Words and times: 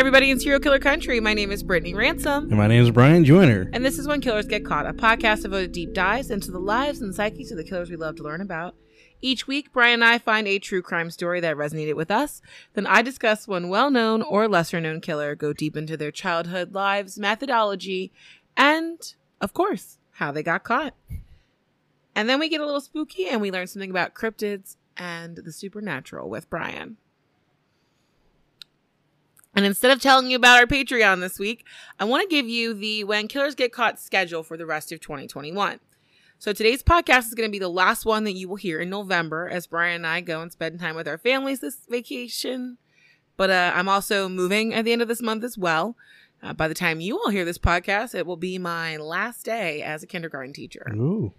Everybody 0.00 0.30
in 0.30 0.40
Serial 0.40 0.60
Killer 0.60 0.78
Country. 0.78 1.20
My 1.20 1.34
name 1.34 1.52
is 1.52 1.62
Brittany 1.62 1.92
Ransom. 1.92 2.44
And 2.44 2.56
my 2.56 2.66
name 2.66 2.82
is 2.82 2.90
Brian 2.90 3.22
Joyner. 3.22 3.68
And 3.74 3.84
this 3.84 3.98
is 3.98 4.08
When 4.08 4.22
Killers 4.22 4.46
Get 4.46 4.64
Caught, 4.64 4.86
a 4.86 4.94
podcast 4.94 5.42
devoted 5.42 5.72
deep 5.72 5.92
dives 5.92 6.30
into 6.30 6.50
the 6.50 6.58
lives 6.58 7.02
and 7.02 7.14
psyches 7.14 7.50
of 7.50 7.58
the 7.58 7.64
killers 7.64 7.90
we 7.90 7.96
love 7.96 8.16
to 8.16 8.22
learn 8.22 8.40
about. 8.40 8.74
Each 9.20 9.46
week, 9.46 9.74
Brian 9.74 10.02
and 10.02 10.04
I 10.04 10.16
find 10.16 10.48
a 10.48 10.58
true 10.58 10.80
crime 10.80 11.10
story 11.10 11.38
that 11.40 11.54
resonated 11.54 11.96
with 11.96 12.10
us. 12.10 12.40
Then 12.72 12.86
I 12.86 13.02
discuss 13.02 13.46
one 13.46 13.68
well 13.68 13.90
known 13.90 14.22
or 14.22 14.48
lesser 14.48 14.80
known 14.80 15.02
killer, 15.02 15.34
go 15.34 15.52
deep 15.52 15.76
into 15.76 15.98
their 15.98 16.10
childhood 16.10 16.72
lives, 16.72 17.18
methodology, 17.18 18.10
and, 18.56 19.14
of 19.38 19.52
course, 19.52 19.98
how 20.12 20.32
they 20.32 20.42
got 20.42 20.64
caught. 20.64 20.94
And 22.14 22.26
then 22.26 22.40
we 22.40 22.48
get 22.48 22.62
a 22.62 22.64
little 22.64 22.80
spooky 22.80 23.28
and 23.28 23.42
we 23.42 23.50
learn 23.50 23.66
something 23.66 23.90
about 23.90 24.14
cryptids 24.14 24.76
and 24.96 25.36
the 25.36 25.52
supernatural 25.52 26.30
with 26.30 26.48
Brian. 26.48 26.96
And 29.54 29.64
instead 29.64 29.90
of 29.90 30.00
telling 30.00 30.30
you 30.30 30.36
about 30.36 30.60
our 30.60 30.66
Patreon 30.66 31.20
this 31.20 31.38
week, 31.38 31.66
I 31.98 32.04
want 32.04 32.22
to 32.22 32.34
give 32.34 32.48
you 32.48 32.72
the 32.72 33.04
When 33.04 33.26
Killers 33.26 33.54
Get 33.54 33.72
Caught 33.72 33.98
schedule 33.98 34.42
for 34.42 34.56
the 34.56 34.66
rest 34.66 34.92
of 34.92 35.00
2021. 35.00 35.80
So 36.38 36.52
today's 36.52 36.82
podcast 36.82 37.26
is 37.26 37.34
going 37.34 37.48
to 37.48 37.52
be 37.52 37.58
the 37.58 37.68
last 37.68 38.06
one 38.06 38.24
that 38.24 38.32
you 38.32 38.48
will 38.48 38.56
hear 38.56 38.80
in 38.80 38.88
November 38.88 39.48
as 39.48 39.66
Brian 39.66 39.96
and 39.96 40.06
I 40.06 40.20
go 40.20 40.40
and 40.40 40.50
spend 40.50 40.80
time 40.80 40.96
with 40.96 41.08
our 41.08 41.18
families 41.18 41.60
this 41.60 41.84
vacation. 41.88 42.78
But 43.36 43.50
uh, 43.50 43.72
I'm 43.74 43.88
also 43.88 44.28
moving 44.28 44.72
at 44.72 44.84
the 44.84 44.92
end 44.92 45.02
of 45.02 45.08
this 45.08 45.20
month 45.20 45.44
as 45.44 45.58
well. 45.58 45.96
Uh, 46.42 46.54
by 46.54 46.68
the 46.68 46.74
time 46.74 47.00
you 47.00 47.18
all 47.18 47.28
hear 47.28 47.44
this 47.44 47.58
podcast, 47.58 48.14
it 48.14 48.26
will 48.26 48.36
be 48.36 48.56
my 48.56 48.96
last 48.96 49.44
day 49.44 49.82
as 49.82 50.02
a 50.02 50.06
kindergarten 50.06 50.54
teacher. 50.54 50.86
Ooh. 50.94 51.34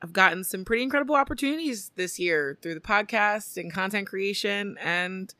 I've 0.00 0.12
gotten 0.12 0.44
some 0.44 0.64
pretty 0.64 0.82
incredible 0.82 1.14
opportunities 1.14 1.90
this 1.96 2.18
year 2.18 2.58
through 2.62 2.74
the 2.74 2.80
podcast 2.80 3.56
and 3.56 3.72
content 3.72 4.06
creation, 4.08 4.76
and 4.82 5.32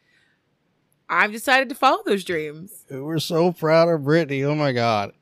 I've 1.13 1.31
decided 1.31 1.69
to 1.69 1.75
follow 1.75 2.03
those 2.07 2.25
dreams. 2.25 2.87
We're 2.91 3.19
so 3.19 3.53
proud 3.53 3.91
of 3.91 4.05
Brittany. 4.05 4.45
Oh 4.45 4.55
my 4.55 4.73
God. 4.73 5.13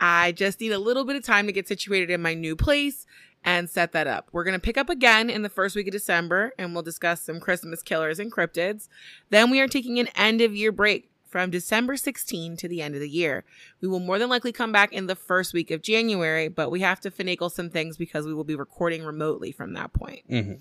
I 0.00 0.32
just 0.32 0.60
need 0.60 0.72
a 0.72 0.80
little 0.80 1.04
bit 1.04 1.14
of 1.14 1.22
time 1.22 1.46
to 1.46 1.52
get 1.52 1.68
situated 1.68 2.10
in 2.10 2.20
my 2.20 2.34
new 2.34 2.56
place 2.56 3.06
and 3.44 3.70
set 3.70 3.92
that 3.92 4.08
up. 4.08 4.28
We're 4.32 4.42
going 4.42 4.58
to 4.58 4.60
pick 4.60 4.76
up 4.76 4.90
again 4.90 5.30
in 5.30 5.42
the 5.42 5.48
first 5.48 5.76
week 5.76 5.86
of 5.86 5.92
December 5.92 6.52
and 6.58 6.74
we'll 6.74 6.82
discuss 6.82 7.22
some 7.22 7.38
Christmas 7.38 7.84
killers 7.84 8.18
and 8.18 8.32
cryptids. 8.32 8.88
Then 9.28 9.48
we 9.48 9.60
are 9.60 9.68
taking 9.68 10.00
an 10.00 10.08
end 10.16 10.40
of 10.40 10.56
year 10.56 10.72
break 10.72 11.08
from 11.24 11.50
December 11.50 11.96
16 11.96 12.56
to 12.56 12.66
the 12.66 12.82
end 12.82 12.96
of 12.96 13.00
the 13.00 13.08
year. 13.08 13.44
We 13.80 13.86
will 13.86 14.00
more 14.00 14.18
than 14.18 14.28
likely 14.28 14.50
come 14.50 14.72
back 14.72 14.92
in 14.92 15.06
the 15.06 15.14
first 15.14 15.54
week 15.54 15.70
of 15.70 15.82
January, 15.82 16.48
but 16.48 16.72
we 16.72 16.80
have 16.80 16.98
to 17.02 17.12
finagle 17.12 17.52
some 17.52 17.70
things 17.70 17.96
because 17.96 18.26
we 18.26 18.34
will 18.34 18.42
be 18.42 18.56
recording 18.56 19.04
remotely 19.04 19.52
from 19.52 19.74
that 19.74 19.92
point. 19.92 20.28
Mm-hmm. 20.28 20.54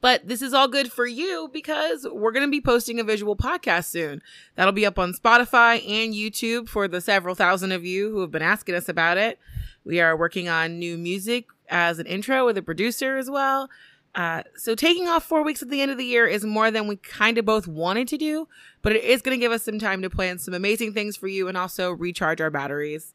But 0.00 0.28
this 0.28 0.42
is 0.42 0.52
all 0.52 0.68
good 0.68 0.92
for 0.92 1.06
you 1.06 1.48
because 1.52 2.06
we're 2.10 2.32
going 2.32 2.46
to 2.46 2.50
be 2.50 2.60
posting 2.60 3.00
a 3.00 3.04
visual 3.04 3.36
podcast 3.36 3.86
soon. 3.86 4.22
That'll 4.54 4.72
be 4.72 4.86
up 4.86 4.98
on 4.98 5.14
Spotify 5.14 5.76
and 5.88 6.14
YouTube 6.14 6.68
for 6.68 6.86
the 6.86 7.00
several 7.00 7.34
thousand 7.34 7.72
of 7.72 7.84
you 7.84 8.10
who 8.10 8.20
have 8.20 8.30
been 8.30 8.42
asking 8.42 8.74
us 8.74 8.88
about 8.88 9.16
it. 9.16 9.38
We 9.84 10.00
are 10.00 10.16
working 10.16 10.48
on 10.48 10.78
new 10.78 10.98
music 10.98 11.46
as 11.68 11.98
an 11.98 12.06
intro 12.06 12.44
with 12.44 12.58
a 12.58 12.62
producer 12.62 13.16
as 13.16 13.30
well. 13.30 13.68
Uh, 14.14 14.42
so 14.56 14.74
taking 14.74 15.08
off 15.08 15.24
four 15.24 15.44
weeks 15.44 15.62
at 15.62 15.68
the 15.68 15.82
end 15.82 15.90
of 15.90 15.98
the 15.98 16.04
year 16.04 16.26
is 16.26 16.44
more 16.44 16.70
than 16.70 16.88
we 16.88 16.96
kind 16.96 17.36
of 17.36 17.44
both 17.44 17.68
wanted 17.68 18.08
to 18.08 18.16
do, 18.16 18.48
but 18.80 18.92
it 18.92 19.04
is 19.04 19.20
going 19.20 19.38
to 19.38 19.40
give 19.40 19.52
us 19.52 19.62
some 19.62 19.78
time 19.78 20.00
to 20.00 20.08
plan 20.08 20.38
some 20.38 20.54
amazing 20.54 20.92
things 20.94 21.16
for 21.16 21.28
you 21.28 21.48
and 21.48 21.56
also 21.56 21.90
recharge 21.90 22.40
our 22.40 22.50
batteries. 22.50 23.12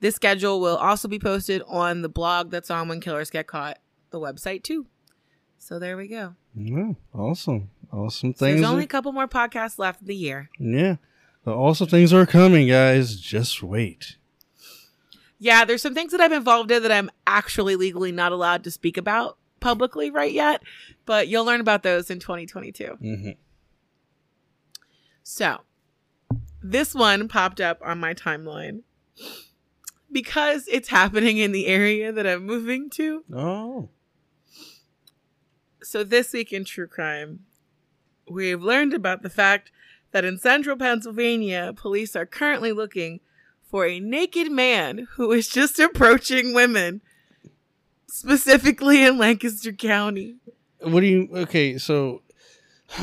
This 0.00 0.14
schedule 0.14 0.60
will 0.60 0.76
also 0.76 1.08
be 1.08 1.18
posted 1.18 1.62
on 1.66 2.02
the 2.02 2.08
blog 2.08 2.50
that's 2.50 2.70
on 2.70 2.86
When 2.86 3.00
Killers 3.00 3.30
Get 3.30 3.48
Caught, 3.48 3.78
the 4.10 4.20
website 4.20 4.62
too. 4.62 4.86
So 5.58 5.78
there 5.78 5.96
we 5.96 6.08
go. 6.08 6.34
Yeah, 6.54 6.92
awesome. 7.14 7.70
Awesome 7.92 8.34
So 8.34 8.46
things. 8.46 8.60
there's 8.60 8.70
only 8.70 8.82
are- 8.82 8.84
a 8.84 8.88
couple 8.88 9.12
more 9.12 9.28
podcasts 9.28 9.78
left 9.78 10.00
of 10.00 10.06
the 10.06 10.16
year. 10.16 10.50
yeah. 10.58 10.96
The 11.44 11.52
awesome 11.54 11.88
things 11.88 12.12
are 12.12 12.26
coming, 12.26 12.68
guys. 12.68 13.18
Just 13.18 13.62
wait. 13.62 14.16
Yeah, 15.38 15.64
there's 15.64 15.80
some 15.80 15.94
things 15.94 16.10
that 16.12 16.20
I'm 16.20 16.32
involved 16.32 16.70
in 16.70 16.82
that 16.82 16.92
I'm 16.92 17.10
actually 17.26 17.74
legally 17.76 18.12
not 18.12 18.32
allowed 18.32 18.64
to 18.64 18.70
speak 18.70 18.96
about 18.98 19.38
publicly 19.60 20.10
right 20.10 20.32
yet, 20.32 20.62
but 21.06 21.28
you'll 21.28 21.44
learn 21.46 21.60
about 21.60 21.82
those 21.84 22.10
in 22.10 22.18
2022. 22.18 22.98
Mm-hmm. 23.02 23.30
So, 25.22 25.58
this 26.62 26.94
one 26.94 27.28
popped 27.28 27.60
up 27.60 27.80
on 27.82 27.98
my 27.98 28.14
timeline 28.14 28.82
because 30.10 30.66
it's 30.68 30.88
happening 30.88 31.38
in 31.38 31.52
the 31.52 31.66
area 31.66 32.12
that 32.12 32.26
I'm 32.26 32.44
moving 32.44 32.90
to. 32.90 33.24
Oh. 33.32 33.88
So, 35.90 36.04
this 36.04 36.34
week 36.34 36.52
in 36.52 36.66
true 36.66 36.86
crime, 36.86 37.46
we've 38.28 38.62
learned 38.62 38.92
about 38.92 39.22
the 39.22 39.30
fact 39.30 39.72
that 40.10 40.22
in 40.22 40.36
central 40.36 40.76
Pennsylvania, 40.76 41.72
police 41.74 42.14
are 42.14 42.26
currently 42.26 42.72
looking 42.72 43.20
for 43.70 43.86
a 43.86 43.98
naked 43.98 44.52
man 44.52 45.08
who 45.12 45.32
is 45.32 45.48
just 45.48 45.78
approaching 45.78 46.52
women, 46.52 47.00
specifically 48.06 49.02
in 49.02 49.16
Lancaster 49.16 49.72
County. 49.72 50.36
What 50.82 51.00
do 51.00 51.06
you. 51.06 51.28
Okay, 51.32 51.78
so. 51.78 52.20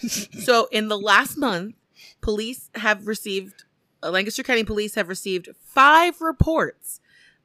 So, 0.00 0.68
in 0.72 0.88
the 0.88 0.98
last 0.98 1.36
month, 1.36 1.74
police 2.22 2.70
have 2.76 3.06
received, 3.06 3.64
uh, 4.02 4.10
Lancaster 4.10 4.42
County 4.42 4.64
police 4.64 4.94
have 4.94 5.10
received 5.10 5.50
five 5.62 6.22
reports 6.22 7.00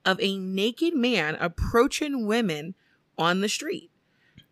of 0.05 0.17
a 0.21 0.37
naked 0.37 0.95
man 0.95 1.35
approaching 1.35 2.25
women 2.25 2.75
on 3.17 3.41
the 3.41 3.49
street. 3.49 3.91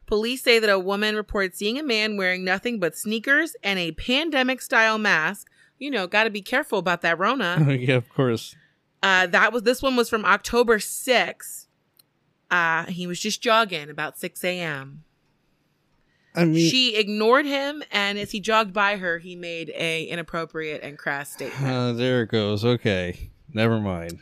Police 0.05 0.43
say 0.43 0.59
that 0.59 0.69
a 0.69 0.79
woman 0.79 1.16
reported 1.16 1.55
seeing 1.55 1.79
a 1.79 1.83
man 1.83 2.17
wearing 2.17 2.43
nothing 2.43 2.79
but 2.79 2.97
sneakers 2.97 3.55
and 3.63 3.79
a 3.79 3.91
pandemic 3.93 4.61
style 4.61 4.97
mask. 4.97 5.47
You 5.79 5.91
know, 5.91 6.07
got 6.07 6.23
to 6.25 6.29
be 6.29 6.41
careful 6.41 6.79
about 6.79 7.01
that 7.01 7.19
Rona. 7.19 7.66
yeah, 7.79 7.95
of 7.95 8.07
course. 8.09 8.55
Uh, 9.03 9.27
that 9.27 9.51
was 9.51 9.63
this 9.63 9.81
one 9.81 9.95
was 9.95 10.09
from 10.09 10.25
October 10.25 10.77
6th. 10.77 11.67
Uh, 12.49 12.85
he 12.85 13.07
was 13.07 13.19
just 13.19 13.41
jogging 13.41 13.89
about 13.89 14.17
6 14.17 14.43
a.m. 14.43 15.03
I 16.35 16.45
mean. 16.45 16.69
She 16.69 16.95
ignored 16.95 17.45
him, 17.45 17.83
and 17.91 18.17
as 18.17 18.31
he 18.31 18.39
jogged 18.39 18.73
by 18.73 18.97
her, 18.97 19.19
he 19.19 19.35
made 19.35 19.72
a 19.75 20.03
inappropriate 20.05 20.81
and 20.83 20.97
crass 20.97 21.31
statement. 21.31 21.73
uh, 21.73 21.93
there 21.93 22.23
it 22.23 22.29
goes. 22.29 22.63
Okay. 22.63 23.31
Never 23.53 23.79
mind. 23.79 24.19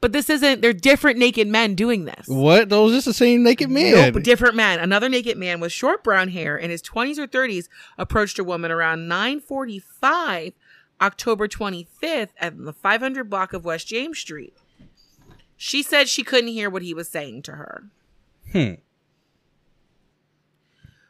But 0.00 0.12
this 0.12 0.28
isn't. 0.28 0.60
They're 0.60 0.72
different 0.72 1.18
naked 1.18 1.48
men 1.48 1.74
doing 1.74 2.04
this. 2.04 2.26
What? 2.28 2.68
Those 2.68 2.92
just 2.92 3.06
the 3.06 3.14
same 3.14 3.42
naked 3.42 3.70
man. 3.70 4.12
Nope, 4.12 4.22
different 4.22 4.54
man. 4.54 4.78
Another 4.78 5.08
naked 5.08 5.38
man 5.38 5.58
with 5.58 5.72
short 5.72 6.04
brown 6.04 6.28
hair 6.28 6.56
in 6.56 6.70
his 6.70 6.82
20s 6.82 7.18
or 7.18 7.26
30s 7.26 7.68
approached 7.96 8.38
a 8.38 8.44
woman 8.44 8.70
around 8.70 9.08
9:45 9.08 10.52
October 11.00 11.48
25th 11.48 12.28
at 12.38 12.56
the 12.58 12.72
500 12.72 13.30
block 13.30 13.52
of 13.52 13.64
West 13.64 13.86
James 13.86 14.18
Street. 14.18 14.54
She 15.56 15.82
said 15.82 16.08
she 16.08 16.22
couldn't 16.22 16.48
hear 16.50 16.68
what 16.68 16.82
he 16.82 16.92
was 16.92 17.08
saying 17.08 17.42
to 17.42 17.52
her. 17.52 17.84
Hmm. 18.52 18.74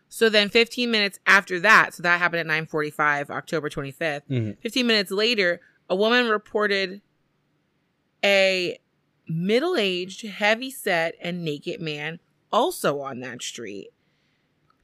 So 0.09 0.29
then 0.29 0.49
15 0.49 0.91
minutes 0.91 1.19
after 1.27 1.61
that, 1.61 1.93
so 1.93 2.03
that 2.03 2.21
happened 2.21 2.41
at 2.41 2.47
9:45 2.47 3.31
October 3.31 3.69
25th. 3.69 4.23
Mhm. 4.31 4.57
15 4.61 4.87
minutes 4.87 5.11
later, 5.11 5.61
a 5.91 5.97
woman 5.97 6.29
reported 6.29 7.03
a 8.25 8.79
middle-aged, 9.29 10.27
heavy-set 10.27 11.15
and 11.21 11.45
naked 11.45 11.81
man 11.81 12.21
also 12.53 13.01
on 13.01 13.21
that 13.21 13.43
street. 13.43 13.89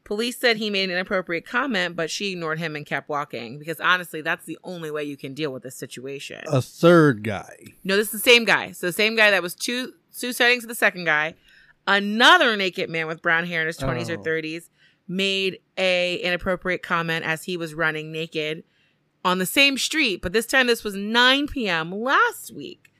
Police 0.04 0.36
said 0.36 0.56
he 0.56 0.68
made 0.68 0.84
an 0.84 0.90
inappropriate 0.90 1.46
comment, 1.46 1.94
but 1.94 2.10
she 2.10 2.32
ignored 2.32 2.58
him 2.58 2.74
and 2.74 2.84
kept 2.84 3.08
walking 3.08 3.58
because 3.58 3.80
honestly, 3.80 4.20
that's 4.20 4.44
the 4.44 4.58
only 4.64 4.90
way 4.90 5.04
you 5.04 5.16
can 5.16 5.32
deal 5.32 5.52
with 5.52 5.62
this 5.62 5.76
situation. 5.76 6.42
A 6.48 6.60
third 6.60 7.22
guy. 7.22 7.56
No, 7.84 7.96
this 7.96 8.06
is 8.12 8.20
the 8.22 8.30
same 8.30 8.44
guy. 8.44 8.72
So 8.72 8.86
the 8.88 8.92
same 8.92 9.14
guy 9.14 9.30
that 9.30 9.42
was 9.42 9.54
two 9.54 9.92
two 10.16 10.32
sightings 10.32 10.64
of 10.64 10.68
the 10.68 10.74
second 10.74 11.04
guy. 11.04 11.34
Another 11.86 12.56
naked 12.56 12.90
man 12.90 13.06
with 13.06 13.22
brown 13.22 13.46
hair 13.46 13.60
in 13.60 13.68
his 13.68 13.76
twenties 13.76 14.10
or 14.10 14.18
Oh. 14.18 14.22
thirties 14.22 14.70
made 15.06 15.60
a 15.78 16.16
inappropriate 16.16 16.82
comment 16.82 17.24
as 17.24 17.44
he 17.44 17.56
was 17.56 17.72
running 17.72 18.10
naked 18.10 18.64
on 19.24 19.38
the 19.38 19.46
same 19.46 19.78
street, 19.78 20.20
but 20.20 20.32
this 20.32 20.46
time 20.46 20.66
this 20.66 20.82
was 20.82 20.94
9 20.96 21.46
p.m. 21.46 21.92
last 21.92 22.52
week. 22.52 22.91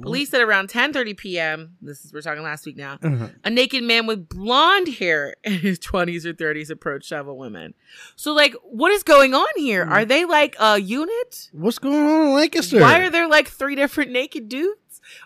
Police 0.00 0.30
said 0.30 0.40
around 0.40 0.68
10:30 0.68 1.16
p.m. 1.16 1.76
This 1.82 2.04
is 2.04 2.12
we're 2.12 2.22
talking 2.22 2.42
last 2.42 2.64
week 2.64 2.76
now. 2.76 2.98
Uh-huh. 3.02 3.28
A 3.44 3.50
naked 3.50 3.84
man 3.84 4.06
with 4.06 4.28
blonde 4.28 4.88
hair 4.88 5.34
in 5.44 5.54
his 5.54 5.78
20s 5.78 6.24
or 6.24 6.32
30s 6.32 6.70
approached 6.70 7.08
several 7.08 7.36
women. 7.36 7.74
So 8.16 8.32
like 8.32 8.54
what 8.62 8.90
is 8.92 9.02
going 9.02 9.34
on 9.34 9.48
here? 9.56 9.84
Are 9.84 10.04
they 10.04 10.24
like 10.24 10.56
a 10.58 10.78
unit? 10.78 11.50
What's 11.52 11.78
going 11.78 11.94
on 11.94 12.28
in 12.28 12.34
Lancaster? 12.34 12.80
Why 12.80 13.00
are 13.00 13.10
there 13.10 13.28
like 13.28 13.48
three 13.48 13.74
different 13.74 14.10
naked 14.12 14.48
dudes? 14.48 14.78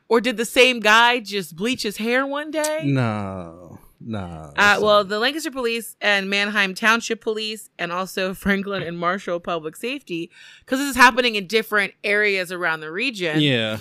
Or 0.09 0.21
did 0.21 0.37
the 0.37 0.45
same 0.45 0.81
guy 0.81 1.21
just 1.21 1.55
bleach 1.55 1.83
his 1.83 1.99
hair 1.99 2.27
one 2.27 2.51
day? 2.51 2.83
No. 2.85 3.79
No. 4.01 4.53
Uh, 4.57 4.79
well, 4.81 5.05
the 5.05 5.19
Lancaster 5.19 5.51
Police 5.51 5.97
and 6.01 6.29
Manheim 6.29 6.75
Township 6.75 7.21
Police, 7.21 7.71
and 7.79 7.91
also 7.91 8.35
Franklin 8.35 8.83
and 8.83 8.99
Marshall 8.99 9.41
Public 9.41 9.77
Safety, 9.77 10.31
because 10.61 10.79
this 10.79 10.91
is 10.91 10.97
happening 10.97 11.35
in 11.35 11.47
different 11.47 11.95
areas 12.05 12.53
around 12.53 12.81
the 12.81 12.93
region, 12.93 13.41
yeah. 13.41 13.79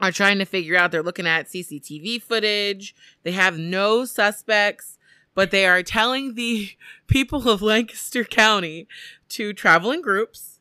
Are 0.00 0.12
trying 0.12 0.38
to 0.38 0.44
figure 0.44 0.76
out. 0.76 0.90
They're 0.90 1.02
looking 1.02 1.26
at 1.26 1.46
CCTV 1.48 2.22
footage. 2.22 2.94
They 3.22 3.32
have 3.32 3.58
no 3.58 4.04
suspects, 4.04 4.98
but 5.34 5.50
they 5.50 5.66
are 5.66 5.82
telling 5.82 6.34
the 6.34 6.70
people 7.06 7.48
of 7.48 7.62
Lancaster 7.62 8.24
County 8.24 8.86
to 9.30 9.52
travel 9.52 9.90
in 9.90 10.02
groups, 10.02 10.60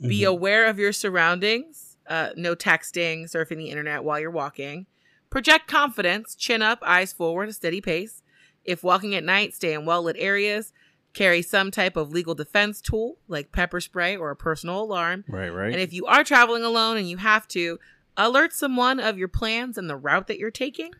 be 0.00 0.20
Mhm. 0.22 0.28
aware 0.28 0.66
of 0.66 0.78
your 0.78 0.92
surroundings, 0.92 1.96
uh, 2.08 2.30
no 2.36 2.54
texting, 2.56 3.24
surfing 3.30 3.58
the 3.58 3.70
internet 3.70 4.02
while 4.04 4.18
you're 4.18 4.30
walking, 4.30 4.86
project 5.30 5.68
confidence, 5.68 6.34
chin 6.34 6.60
up, 6.62 6.80
eyes 6.82 7.12
forward, 7.12 7.48
a 7.48 7.52
steady 7.52 7.80
pace. 7.80 8.22
If 8.64 8.82
walking 8.82 9.14
at 9.14 9.24
night, 9.24 9.54
stay 9.54 9.72
in 9.72 9.86
well 9.86 10.02
lit 10.02 10.16
areas. 10.18 10.72
Carry 11.14 11.42
some 11.42 11.70
type 11.70 11.94
of 11.96 12.10
legal 12.10 12.34
defense 12.34 12.80
tool 12.80 13.18
like 13.28 13.52
pepper 13.52 13.80
spray 13.82 14.16
or 14.16 14.30
a 14.30 14.36
personal 14.36 14.80
alarm. 14.82 15.24
Right, 15.28 15.50
right. 15.50 15.70
And 15.72 15.80
if 15.80 15.92
you 15.92 16.06
are 16.06 16.24
traveling 16.24 16.62
alone 16.64 16.96
and 16.96 17.08
you 17.08 17.18
have 17.18 17.46
to, 17.48 17.78
alert 18.16 18.52
someone 18.52 19.00
of 19.00 19.18
your 19.18 19.28
plans 19.28 19.76
and 19.78 19.88
the 19.88 19.96
route 19.96 20.26
that 20.28 20.38
you're 20.38 20.50
taking. 20.50 20.92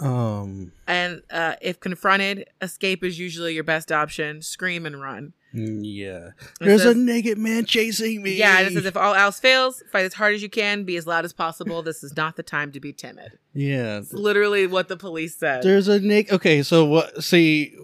um, 0.00 0.72
And 0.86 1.22
uh, 1.30 1.54
if 1.60 1.80
confronted, 1.80 2.48
escape 2.60 3.02
is 3.04 3.18
usually 3.18 3.54
your 3.54 3.64
best 3.64 3.90
option. 3.90 4.42
Scream 4.42 4.84
and 4.86 5.00
run. 5.00 5.32
yeah. 5.52 6.28
It 6.28 6.32
There's 6.60 6.82
says- 6.82 6.96
a 6.96 6.98
naked 6.98 7.38
man 7.38 7.64
chasing 7.64 8.22
me. 8.22 8.34
Yeah, 8.36 8.60
it 8.60 8.72
says 8.74 8.84
if 8.84 8.96
all 8.96 9.14
else 9.14 9.40
fails, 9.40 9.82
fight 9.90 10.04
as 10.04 10.12
hard 10.14 10.34
as 10.34 10.42
you 10.42 10.50
can, 10.50 10.84
be 10.84 10.96
as 10.96 11.06
loud 11.06 11.24
as 11.24 11.32
possible. 11.32 11.82
This 11.82 12.04
is 12.04 12.14
not 12.16 12.36
the 12.36 12.42
time 12.42 12.72
to 12.72 12.80
be 12.80 12.92
timid. 12.92 13.38
Yeah. 13.54 13.98
It's 13.98 14.12
literally 14.12 14.66
what 14.66 14.88
the 14.88 14.96
police 14.98 15.34
said. 15.36 15.62
There's 15.62 15.88
a 15.88 15.98
naked. 15.98 16.34
Okay, 16.34 16.62
so 16.62 16.84
what? 16.84 17.24
See, 17.24 17.74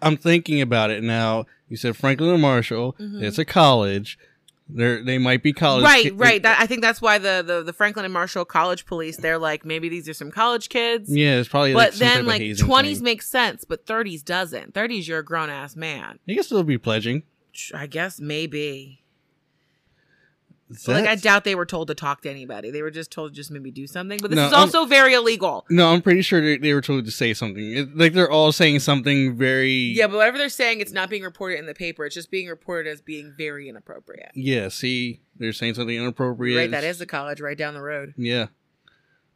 I'm 0.00 0.16
thinking 0.16 0.60
about 0.60 0.90
it 0.90 1.02
now. 1.02 1.46
You 1.68 1.76
said 1.76 1.96
Franklin 1.96 2.30
and 2.30 2.42
Marshall. 2.42 2.94
Mhm. 3.00 3.22
It's 3.22 3.38
a 3.38 3.44
college. 3.44 4.18
They're 4.74 5.02
they 5.02 5.18
might 5.18 5.42
be 5.42 5.52
college. 5.52 5.84
right, 5.84 6.04
ki- 6.04 6.10
right. 6.10 6.42
That, 6.42 6.60
I 6.60 6.66
think 6.66 6.82
that's 6.82 7.00
why 7.02 7.18
the, 7.18 7.42
the 7.46 7.62
the 7.62 7.72
Franklin 7.72 8.04
and 8.04 8.14
Marshall 8.14 8.44
College 8.44 8.86
police 8.86 9.16
they're 9.16 9.38
like 9.38 9.64
maybe 9.64 9.88
these 9.88 10.08
are 10.08 10.14
some 10.14 10.30
college 10.30 10.68
kids. 10.68 11.14
Yeah, 11.14 11.38
it's 11.38 11.48
probably. 11.48 11.72
But 11.72 11.92
like 11.92 11.98
then 11.98 12.26
like 12.26 12.56
twenties 12.58 13.02
makes 13.02 13.28
sense, 13.28 13.64
but 13.64 13.86
thirties 13.86 14.22
doesn't. 14.22 14.74
Thirties 14.74 15.08
you're 15.08 15.20
a 15.20 15.24
grown 15.24 15.50
ass 15.50 15.76
man. 15.76 16.18
You 16.26 16.34
can 16.34 16.44
still 16.44 16.62
be 16.62 16.78
pledging. 16.78 17.24
I 17.74 17.86
guess 17.86 18.20
maybe. 18.20 18.99
Like 20.86 21.06
I 21.06 21.16
doubt 21.16 21.44
they 21.44 21.54
were 21.54 21.66
told 21.66 21.88
to 21.88 21.94
talk 21.94 22.22
to 22.22 22.30
anybody. 22.30 22.70
They 22.70 22.82
were 22.82 22.90
just 22.90 23.10
told 23.10 23.32
to 23.32 23.36
just 23.36 23.50
maybe 23.50 23.70
do 23.70 23.86
something. 23.86 24.18
But 24.20 24.30
this 24.30 24.36
No, 24.36 24.46
is 24.46 24.52
I'm- 24.52 24.62
also 24.62 24.84
very 24.86 25.14
illegal. 25.14 25.66
No, 25.68 25.92
I'm 25.92 26.00
pretty 26.02 26.22
sure 26.22 26.40
they, 26.40 26.58
they 26.58 26.72
were 26.74 26.80
told 26.80 27.04
to 27.06 27.10
say 27.10 27.34
something. 27.34 27.72
It, 27.76 27.96
like 27.96 28.12
they're 28.12 28.30
all 28.30 28.52
saying 28.52 28.78
something 28.80 29.36
very. 29.36 29.70
Yeah, 29.72 30.06
but 30.06 30.16
whatever 30.16 30.38
they're 30.38 30.48
saying, 30.48 30.80
it's 30.80 30.92
not 30.92 31.10
being 31.10 31.22
reported 31.22 31.58
in 31.58 31.66
the 31.66 31.74
paper. 31.74 32.04
It's 32.06 32.14
just 32.14 32.30
being 32.30 32.48
reported 32.48 32.88
as 32.90 33.00
being 33.00 33.34
very 33.36 33.68
inappropriate. 33.68 34.30
Yeah. 34.34 34.68
See, 34.68 35.20
they're 35.36 35.52
saying 35.52 35.74
something 35.74 35.96
inappropriate. 35.96 36.58
Right, 36.58 36.70
that 36.70 36.84
is 36.84 36.98
the 36.98 37.06
college 37.06 37.40
right 37.40 37.58
down 37.58 37.74
the 37.74 37.82
road. 37.82 38.14
Yeah. 38.16 38.46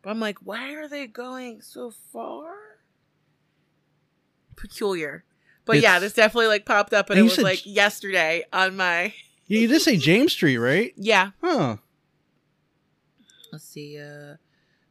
But 0.03 0.11
I'm 0.11 0.21
like, 0.21 0.39
why 0.43 0.75
are 0.75 0.87
they 0.87 1.07
going 1.07 1.63
so 1.63 1.91
far? 2.13 2.53
Peculiar. 4.57 5.25
But 5.65 5.81
yeah, 5.81 5.99
this 5.99 6.13
definitely 6.13 6.49
like 6.49 6.67
popped 6.67 6.93
up 6.93 7.09
and 7.11 7.19
it 7.19 7.23
was 7.23 7.39
like 7.39 7.65
yesterday 7.65 8.45
on 8.53 8.77
my 8.77 9.15
you 9.47 9.67
did 9.69 9.81
say 9.83 9.97
James 9.97 10.33
Street, 10.33 10.59
right? 10.59 10.93
Yeah. 10.97 11.31
Huh. 11.43 11.77
Let's 13.53 13.65
see. 13.65 13.99
Uh 13.99 14.37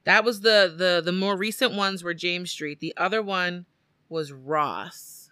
that 0.05 0.23
was 0.25 0.41
the 0.41 0.73
the 0.75 1.01
the 1.03 1.11
more 1.13 1.37
recent 1.37 1.73
ones 1.73 2.03
were 2.03 2.13
James 2.13 2.51
Street. 2.51 2.79
The 2.79 2.93
other 2.97 3.21
one 3.21 3.65
was 4.09 4.31
Ross. 4.31 5.29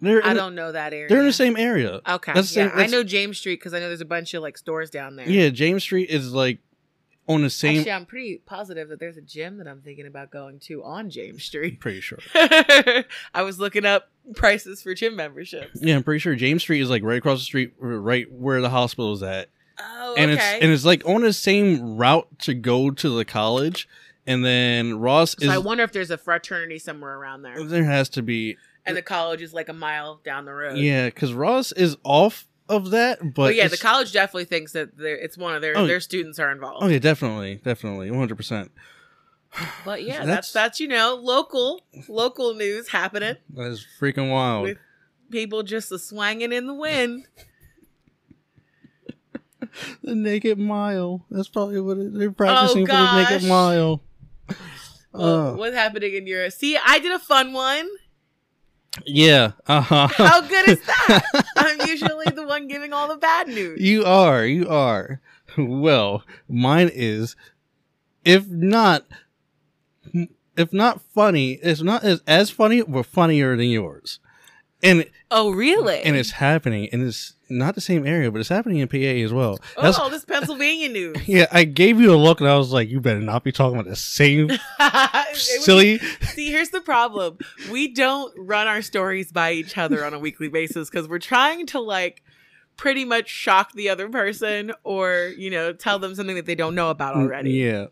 They're 0.00 0.18
in 0.20 0.24
I 0.26 0.34
the- 0.34 0.40
don't 0.40 0.54
know 0.54 0.70
that 0.72 0.92
area. 0.92 1.08
They're 1.08 1.20
in 1.20 1.26
the 1.26 1.32
same 1.32 1.56
area. 1.56 2.00
Okay. 2.06 2.32
That's 2.34 2.54
yeah, 2.54 2.68
same- 2.70 2.78
I 2.78 2.86
know 2.86 3.02
James 3.04 3.38
Street 3.38 3.56
because 3.60 3.72
I 3.72 3.78
know 3.80 3.88
there's 3.88 4.00
a 4.02 4.04
bunch 4.06 4.34
of 4.34 4.42
like 4.42 4.58
stores 4.58 4.90
down 4.90 5.16
there. 5.16 5.28
Yeah, 5.28 5.48
James 5.48 5.82
Street 5.82 6.10
is 6.10 6.32
like 6.32 6.58
on 7.28 7.42
the 7.42 7.50
same. 7.50 7.78
Actually, 7.78 7.92
I'm 7.92 8.06
pretty 8.06 8.42
positive 8.44 8.88
that 8.90 9.00
there's 9.00 9.16
a 9.16 9.22
gym 9.22 9.56
that 9.58 9.66
I'm 9.66 9.80
thinking 9.80 10.06
about 10.06 10.30
going 10.30 10.58
to 10.60 10.82
on 10.84 11.08
James 11.10 11.44
Street. 11.44 11.80
pretty 11.80 12.00
sure. 12.00 12.18
I 12.34 13.42
was 13.42 13.58
looking 13.58 13.84
up 13.84 14.10
prices 14.36 14.82
for 14.82 14.94
gym 14.94 15.16
memberships. 15.16 15.80
Yeah, 15.82 15.96
I'm 15.96 16.02
pretty 16.02 16.18
sure 16.20 16.34
James 16.34 16.62
Street 16.62 16.80
is 16.80 16.90
like 16.90 17.02
right 17.02 17.18
across 17.18 17.38
the 17.40 17.44
street, 17.44 17.74
right 17.78 18.30
where 18.30 18.60
the 18.60 18.70
hospital 18.70 19.12
is 19.12 19.22
at, 19.22 19.48
Oh, 19.78 20.14
and 20.16 20.30
okay. 20.30 20.54
it's 20.56 20.62
and 20.62 20.72
it's 20.72 20.84
like 20.84 21.04
on 21.08 21.22
the 21.22 21.32
same 21.32 21.96
route 21.96 22.28
to 22.40 22.54
go 22.54 22.90
to 22.90 23.08
the 23.16 23.24
college, 23.24 23.88
and 24.26 24.44
then 24.44 24.98
Ross 24.98 25.34
so 25.38 25.46
is. 25.46 25.50
I 25.50 25.58
wonder 25.58 25.82
if 25.82 25.92
there's 25.92 26.10
a 26.12 26.18
fraternity 26.18 26.78
somewhere 26.78 27.16
around 27.18 27.42
there, 27.42 27.62
there 27.64 27.84
has 27.84 28.08
to 28.10 28.22
be, 28.22 28.56
and 28.86 28.96
the 28.96 29.02
college 29.02 29.42
is 29.42 29.52
like 29.52 29.68
a 29.68 29.72
mile 29.72 30.20
down 30.24 30.44
the 30.44 30.52
road. 30.54 30.76
yeah, 30.78 31.06
because 31.06 31.32
Ross 31.32 31.72
is 31.72 31.96
off 32.04 32.46
of 32.68 32.90
that, 32.90 33.18
but 33.20 33.34
But 33.34 33.54
yeah, 33.56 33.68
the 33.68 33.76
college 33.76 34.12
definitely 34.12 34.46
thinks 34.46 34.72
that 34.72 34.90
it's 34.98 35.36
one 35.36 35.54
of 35.54 35.62
their 35.62 35.76
Oh, 35.76 35.86
their 35.86 36.00
students 36.00 36.38
are 36.38 36.50
involved. 36.50 36.82
Oh 36.84 36.88
yeah, 36.88 36.98
definitely, 36.98 37.56
definitely, 37.56 38.10
100. 38.10 38.34
percent 38.36 38.72
But 39.84 40.02
yeah, 40.02 40.18
That's- 40.24 40.26
that's 40.26 40.52
that's 40.52 40.80
you 40.80 40.88
know 40.88 41.14
local 41.22 41.84
local 42.08 42.54
news 42.54 42.88
happening. 42.88 43.36
That 43.54 43.66
is 43.70 43.86
freaking 44.00 44.30
wild. 44.30 44.64
With- 44.64 44.78
People 45.30 45.62
just 45.62 45.90
a 45.90 45.98
swanging 45.98 46.52
in 46.52 46.66
the 46.66 46.74
wind. 46.74 47.26
the 50.02 50.14
Naked 50.14 50.58
Mile. 50.58 51.24
That's 51.30 51.48
probably 51.48 51.80
what 51.80 51.98
it, 51.98 52.14
they're 52.14 52.30
practicing 52.30 52.86
for 52.86 52.92
the. 52.92 53.22
Naked 53.30 53.48
Mile. 53.48 54.02
Well, 55.12 55.52
Uh, 55.52 55.56
what's 55.56 55.74
happening 55.76 56.14
in 56.14 56.26
your? 56.26 56.50
See, 56.50 56.76
I 56.76 56.98
did 56.98 57.12
a 57.12 57.18
fun 57.18 57.52
one. 57.52 57.88
Yeah. 59.06 59.52
Uh 59.66 59.80
huh. 59.80 60.08
How 60.12 60.40
good 60.40 60.68
is 60.68 60.80
that? 60.86 61.44
I'm 61.56 61.88
usually 61.88 62.26
the 62.34 62.46
one 62.46 62.68
giving 62.68 62.92
all 62.92 63.08
the 63.08 63.16
bad 63.16 63.48
news. 63.48 63.80
You 63.80 64.04
are, 64.04 64.44
you 64.44 64.68
are. 64.68 65.20
Well, 65.56 66.24
mine 66.48 66.90
is, 66.92 67.36
if 68.24 68.46
not, 68.48 69.04
if 70.56 70.72
not 70.72 71.00
funny, 71.00 71.52
it's 71.62 71.82
not 71.82 72.02
as, 72.04 72.22
as 72.26 72.50
funny, 72.50 72.82
but 72.82 73.06
funnier 73.06 73.56
than 73.56 73.66
yours. 73.66 74.18
And 74.84 75.06
Oh, 75.30 75.50
really? 75.50 76.00
and 76.02 76.14
it's 76.14 76.30
happening, 76.30 76.88
and 76.92 77.02
it's 77.02 77.34
not 77.48 77.74
the 77.74 77.80
same 77.80 78.06
area, 78.06 78.30
but 78.30 78.38
it's 78.40 78.48
happening 78.48 78.78
in 78.78 78.86
PA 78.88 78.96
as 78.96 79.32
well. 79.32 79.58
That's, 79.80 79.98
oh, 79.98 80.08
this 80.10 80.24
Pennsylvania 80.24 80.88
news. 80.88 81.16
yeah, 81.26 81.46
I 81.50 81.64
gave 81.64 82.00
you 82.00 82.14
a 82.14 82.16
look, 82.16 82.40
and 82.40 82.48
I 82.48 82.56
was 82.56 82.70
like, 82.72 82.88
you 82.88 83.00
better 83.00 83.20
not 83.20 83.42
be 83.42 83.50
talking 83.50 83.78
about 83.78 83.88
the 83.88 83.96
same 83.96 84.50
silly. 85.34 85.98
see, 85.98 86.50
here's 86.50 86.68
the 86.70 86.80
problem: 86.80 87.38
we 87.72 87.88
don't 87.92 88.32
run 88.38 88.66
our 88.66 88.82
stories 88.82 89.32
by 89.32 89.52
each 89.52 89.76
other 89.76 90.04
on 90.04 90.14
a 90.14 90.18
weekly 90.18 90.48
basis 90.48 90.88
because 90.90 91.08
we're 91.08 91.18
trying 91.18 91.66
to 91.68 91.80
like 91.80 92.22
pretty 92.76 93.04
much 93.04 93.28
shock 93.28 93.72
the 93.72 93.88
other 93.88 94.08
person 94.08 94.72
or 94.82 95.32
you 95.38 95.48
know 95.50 95.72
tell 95.72 95.98
them 95.98 96.14
something 96.14 96.36
that 96.36 96.46
they 96.46 96.54
don't 96.54 96.74
know 96.74 96.90
about 96.90 97.16
already. 97.16 97.52
Yeah. 97.52 97.86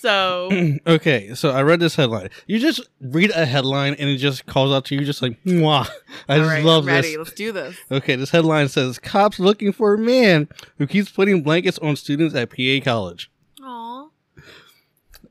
So 0.00 0.48
okay, 0.86 1.34
so 1.34 1.50
I 1.50 1.62
read 1.62 1.80
this 1.80 1.96
headline. 1.96 2.30
You 2.46 2.58
just 2.58 2.80
read 3.00 3.30
a 3.34 3.44
headline, 3.44 3.94
and 3.94 4.08
it 4.08 4.18
just 4.18 4.46
calls 4.46 4.72
out 4.72 4.84
to 4.86 4.94
you, 4.94 5.04
just 5.04 5.22
like, 5.22 5.42
Mwah. 5.44 5.88
I 6.28 6.34
all 6.34 6.38
just 6.38 6.50
right, 6.50 6.64
love 6.64 6.84
I'm 6.84 6.88
ready. 6.88 7.08
this. 7.08 7.16
Let's 7.18 7.32
do 7.32 7.50
this. 7.52 7.76
Okay, 7.90 8.14
this 8.16 8.30
headline 8.30 8.68
says 8.68 8.98
cops 8.98 9.38
looking 9.40 9.72
for 9.72 9.94
a 9.94 9.98
man 9.98 10.48
who 10.78 10.86
keeps 10.86 11.10
putting 11.10 11.42
blankets 11.42 11.78
on 11.80 11.96
students 11.96 12.34
at 12.34 12.50
PA 12.50 12.84
College. 12.84 13.30
Aw, 13.62 14.08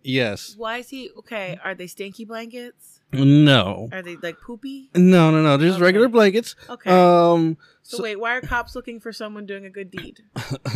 Yes. 0.03 0.55
why 0.57 0.77
is 0.77 0.89
he 0.89 1.11
okay? 1.17 1.57
Are 1.63 1.73
they 1.75 1.87
stinky 1.87 2.25
blankets? 2.25 2.99
No. 3.13 3.87
Are 3.93 4.01
they 4.01 4.17
like 4.17 4.37
poopy? 4.41 4.89
No, 4.95 5.31
no, 5.31 5.41
no. 5.41 5.55
There's 5.55 5.75
Okay. 5.75 5.83
regular 5.83 6.09
blankets. 6.09 6.55
Okay. 6.69 6.89
Um 6.91 7.57
so, 7.83 8.03
wait, 8.03 8.19
why 8.19 8.35
are 8.35 8.41
cops 8.41 8.75
looking 8.75 8.99
for 8.99 9.13
someone 9.13 9.45
doing 9.45 9.65
a 9.65 9.69
good 9.69 9.89
deed? 9.89 10.19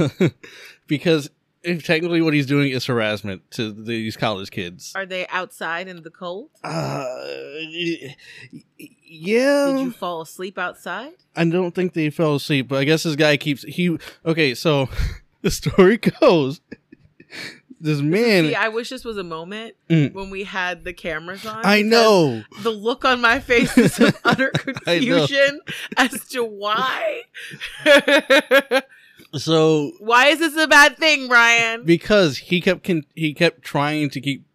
because 0.87 1.29
technically 1.63 2.21
what 2.21 2.33
he's 2.33 2.45
doing 2.45 2.71
is 2.71 2.85
harassment 2.85 3.49
to 3.51 3.71
these 3.71 4.17
college 4.17 4.51
kids. 4.51 4.91
Are 4.95 5.05
they 5.05 5.27
outside 5.27 5.87
in 5.87 6.03
the 6.03 6.09
cold? 6.09 6.49
Uh 6.63 7.15
yeah. 9.05 9.65
Did 9.67 9.79
you 9.81 9.91
fall 9.91 10.21
asleep 10.21 10.57
outside? 10.57 11.13
I 11.35 11.45
don't 11.45 11.73
think 11.75 11.93
they 11.93 12.09
fell 12.09 12.35
asleep, 12.35 12.67
but 12.67 12.79
I 12.79 12.83
guess 12.83 13.03
this 13.03 13.15
guy 13.15 13.37
keeps 13.37 13.63
he 13.63 13.97
okay, 14.25 14.53
so 14.55 14.89
the 15.41 15.51
story 15.51 15.97
goes 15.97 16.61
this 17.79 17.99
man 18.01 18.45
See, 18.49 18.55
I 18.55 18.67
wish 18.67 18.89
this 18.89 19.03
was 19.03 19.17
a 19.17 19.23
moment 19.23 19.75
Mm. 19.89 20.13
when 20.13 20.29
we 20.29 20.43
had 20.43 20.83
the 20.83 20.93
cameras 20.93 21.45
on. 21.45 21.61
I 21.65 21.81
know. 21.81 22.43
The 22.61 22.69
look 22.69 23.03
on 23.05 23.21
my 23.21 23.39
face 23.39 23.75
is 23.77 23.99
utter 24.23 24.49
confusion 24.51 25.59
as 25.97 26.27
to 26.29 26.43
why. 26.43 27.23
So 29.33 29.91
why 29.99 30.27
is 30.27 30.39
this 30.39 30.55
a 30.57 30.67
bad 30.67 30.97
thing, 30.97 31.27
Brian? 31.27 31.83
because 31.85 32.37
he 32.37 32.59
kept 32.61 32.83
con- 32.83 33.05
he 33.15 33.33
kept 33.33 33.61
trying 33.61 34.09
to 34.11 34.21
keep 34.21 34.45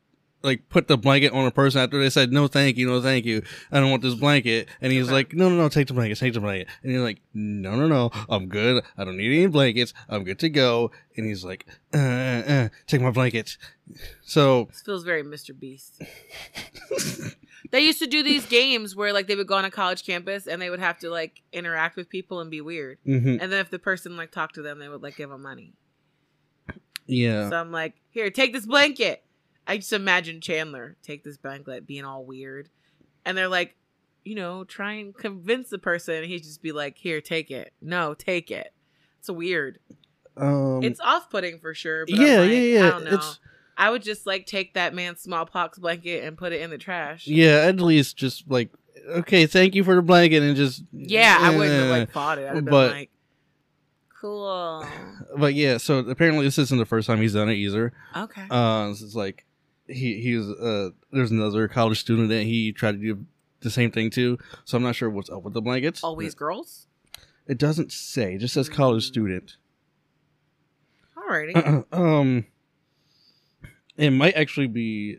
like 0.43 0.69
put 0.69 0.87
the 0.87 0.97
blanket 0.97 1.33
on 1.33 1.45
a 1.47 1.51
person 1.51 1.81
after 1.81 1.99
they 1.99 2.09
said 2.11 2.31
no 2.31 2.47
thank 2.47 2.77
you 2.77 2.87
no 2.87 3.01
thank 3.03 3.25
you 3.25 3.43
I 3.73 3.81
don't 3.81 3.91
want 3.91 4.03
this 4.03 4.15
blanket 4.15 4.69
and 4.81 4.93
he's 4.93 5.07
Okay. 5.07 5.13
like 5.15 5.33
no 5.35 5.49
no 5.49 5.57
no 5.57 5.69
take 5.69 5.89
the 5.89 5.95
blanket 5.95 6.19
take 6.19 6.35
the 6.35 6.41
blanket 6.41 6.69
and 6.85 6.93
you're 6.93 7.03
like 7.03 7.21
no 7.35 7.75
no 7.75 7.89
no 7.89 8.11
I'm 8.29 8.47
good 8.47 8.85
I 8.97 9.03
don't 9.05 9.17
need 9.17 9.35
any 9.35 9.47
blankets 9.47 9.93
I'm 10.09 10.23
good 10.23 10.39
to 10.41 10.49
go 10.49 10.93
and 11.17 11.27
he's 11.27 11.43
like 11.45 11.67
uh, 11.93 11.97
uh, 11.99 12.43
uh, 12.47 12.69
take 12.87 13.01
my 13.01 13.11
blankets 13.11 13.59
so 14.23 14.67
This 14.67 14.83
feels 14.83 15.03
very 15.05 15.25
Mr. 15.25 15.59
Beast. 15.59 16.01
they 17.71 17.81
used 17.81 17.99
to 18.01 18.07
do 18.07 18.23
these 18.23 18.47
games 18.47 18.95
where 18.97 19.13
like 19.13 19.27
they 19.27 19.35
would 19.37 19.47
go 19.47 19.55
on 19.57 19.65
a 19.65 19.71
college 19.71 20.05
campus 20.05 20.47
and 20.47 20.61
they 20.61 20.71
would 20.71 20.81
have 20.81 20.99
to 21.01 21.11
like 21.11 21.43
interact 21.53 21.97
with 21.97 22.09
people 22.09 22.41
and 22.41 22.51
be 22.51 22.61
weird. 22.61 22.99
mhm, 23.07 23.39
And 23.41 23.53
then 23.53 23.61
if 23.61 23.71
the 23.71 23.79
person 23.79 24.17
like 24.17 24.31
talked 24.31 24.55
to 24.57 24.63
them, 24.63 24.79
they 24.79 24.89
would 24.89 25.03
like 25.03 25.17
give 25.17 25.31
them 25.31 25.43
money. 25.43 25.75
yeah 27.07 27.49
So 27.51 27.57
I'm 27.57 27.73
like, 27.73 27.95
here, 28.11 28.31
take 28.31 28.53
this 28.53 28.67
blanket. 28.67 29.23
I 29.67 29.77
just 29.79 29.93
imagine 29.93 30.41
Chandler 30.41 30.97
take 31.03 31.25
this 31.25 31.37
blanket 31.37 31.87
being 31.87 32.05
all 32.05 32.25
weird. 32.25 32.69
and 33.25 33.37
they're 33.37 33.49
like, 33.49 33.77
you 34.25 34.35
know, 34.35 34.65
try 34.65 34.95
and 34.95 35.17
convince 35.17 35.69
the 35.71 35.79
person. 35.79 36.25
He'd 36.25 36.43
just 36.43 36.61
be 36.61 36.73
like, 36.73 36.99
"Here, 36.99 37.21
take 37.21 37.49
it. 37.53 37.73
No, 37.81 38.13
take 38.15 38.51
it." 38.51 38.73
It's 39.21 39.31
weird. 39.31 39.79
Um, 40.37 40.83
it's 40.83 40.99
off-putting 40.99 41.61
for 41.61 41.75
sure. 41.75 42.07
But 42.07 42.17
yeah, 42.19 42.41
like, 42.41 42.51
yeah, 42.51 42.57
yeah. 42.59 42.87
I 42.87 42.91
don't 42.91 43.05
know. 43.05 43.15
It's 43.15 43.39
I 43.79 43.91
would 43.91 44.03
just 44.03 44.27
like 44.27 44.47
take 44.47 44.75
that 44.75 44.95
man's 44.95 45.21
smallpox 45.21 45.79
blanket 45.79 46.25
and 46.25 46.37
put 46.37 46.53
it 46.53 46.61
in 46.63 46.71
the 46.71 46.79
trash. 46.79 47.27
yeah. 47.27 47.65
At 47.67 47.81
least 47.81 48.17
just 48.17 48.49
like 48.51 48.71
okay, 49.09 49.47
thank 49.47 49.75
you 49.75 49.85
for 49.85 49.95
the 49.95 50.03
blanket, 50.03 50.43
and 50.43 50.57
just 50.57 50.83
Yeah, 50.93 51.39
I 51.41 51.51
wouldn't 51.57 51.75
have 51.81 51.87
eh. 51.91 51.99
like 52.01 52.11
fought 52.11 52.39
it. 52.39 52.43
I'd 52.43 52.55
have 52.57 52.65
been 52.65 52.65
but- 52.73 52.91
like, 52.93 53.11
cool. 54.21 54.85
But 55.39 55.55
yeah, 55.55 55.77
so 55.77 55.99
apparently 55.99 56.45
this 56.47 56.59
isn't 56.59 56.79
the 56.79 56.87
first 56.87 57.07
time 57.07 57.21
he's 57.21 57.35
done 57.35 57.49
it 57.51 57.55
either. 57.55 57.93
Okay. 58.17 58.47
Uh, 58.51 58.89
is 58.91 59.15
like 59.15 59.45
he 59.89 60.21
he 60.21 60.35
was 60.37 60.49
uh 60.51 60.91
there's 61.13 61.31
another 61.31 61.69
college 61.69 62.01
student 62.01 62.29
that 62.31 62.43
he 62.45 62.73
tried 62.73 62.93
to 62.93 62.99
do 62.99 63.27
the 63.61 63.71
same 63.71 63.91
thing 63.91 64.11
too. 64.11 64.39
So 64.65 64.77
I'm 64.77 64.83
not 64.83 64.97
sure 64.97 65.11
what's 65.11 65.31
up 65.31 65.43
with 65.43 65.53
the 65.55 65.61
blankets. 65.63 66.03
Always 66.03 66.35
girls. 66.35 66.87
It 67.47 67.59
doesn't 67.59 67.93
say. 67.93 68.35
It 68.35 68.39
just 68.39 68.55
says 68.55 68.69
college 68.69 69.05
Mm. 69.05 69.09
student. 69.09 69.57
Alrighty. 71.17 71.85
um, 71.93 72.47
it 73.97 74.11
might 74.11 74.35
actually 74.37 74.67
be. 74.69 75.19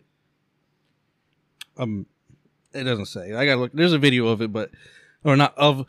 Um, 1.77 2.05
it 2.73 2.83
doesn't 2.83 3.05
say. 3.07 3.33
I 3.33 3.45
gotta 3.45 3.61
look. 3.61 3.71
There's 3.73 3.93
a 3.93 3.99
video 3.99 4.27
of 4.27 4.41
it, 4.41 4.51
but 4.51 4.71
or 5.23 5.35
not 5.35 5.57
of 5.57 5.85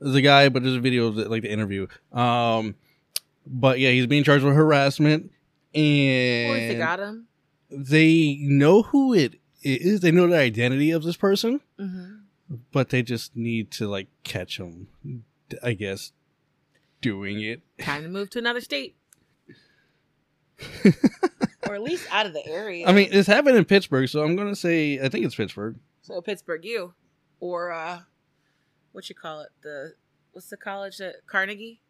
the 0.00 0.20
guy, 0.20 0.48
but 0.48 0.62
there's 0.62 0.76
a 0.76 0.80
video 0.80 1.06
of 1.06 1.14
the, 1.16 1.28
like 1.28 1.42
the 1.42 1.50
interview. 1.50 1.86
Um, 2.12 2.74
but 3.46 3.78
yeah, 3.78 3.90
he's 3.90 4.06
being 4.06 4.24
charged 4.24 4.44
with 4.44 4.54
harassment, 4.54 5.30
and 5.74 6.70
they 6.70 6.76
got 6.78 7.00
him. 7.00 7.26
they 7.70 8.38
know 8.40 8.82
who 8.82 9.14
it 9.14 9.34
is. 9.62 10.00
They 10.00 10.10
know 10.10 10.26
the 10.26 10.36
identity 10.38 10.90
of 10.90 11.02
this 11.02 11.16
person, 11.16 11.60
hmm 11.78 12.16
but 12.72 12.88
they 12.88 13.00
just 13.00 13.36
need 13.36 13.70
to 13.70 13.86
like 13.86 14.08
catch 14.24 14.58
him. 14.58 14.88
I 15.62 15.72
guess 15.74 16.10
doing 17.00 17.40
it. 17.40 17.60
Time 17.78 18.02
to 18.02 18.08
move 18.08 18.30
to 18.30 18.38
another 18.40 18.60
state. 18.60 18.96
Or 21.68 21.74
at 21.74 21.82
least 21.82 22.06
out 22.10 22.26
of 22.26 22.32
the 22.32 22.46
area. 22.46 22.86
I 22.86 22.92
mean, 22.92 23.08
it's 23.12 23.26
happened 23.28 23.56
in 23.56 23.64
Pittsburgh, 23.64 24.08
so 24.08 24.22
I'm 24.22 24.36
gonna 24.36 24.56
say 24.56 24.98
I 25.00 25.08
think 25.08 25.24
it's 25.24 25.34
Pittsburgh. 25.34 25.76
so 26.02 26.20
Pittsburgh, 26.20 26.64
you 26.64 26.94
or 27.40 27.70
uh, 27.72 28.00
what 28.92 29.08
you 29.08 29.14
call 29.14 29.40
it? 29.42 29.48
The 29.62 29.94
what's 30.32 30.48
the 30.48 30.56
college 30.56 30.98
that 30.98 31.16
Carnegie? 31.26 31.80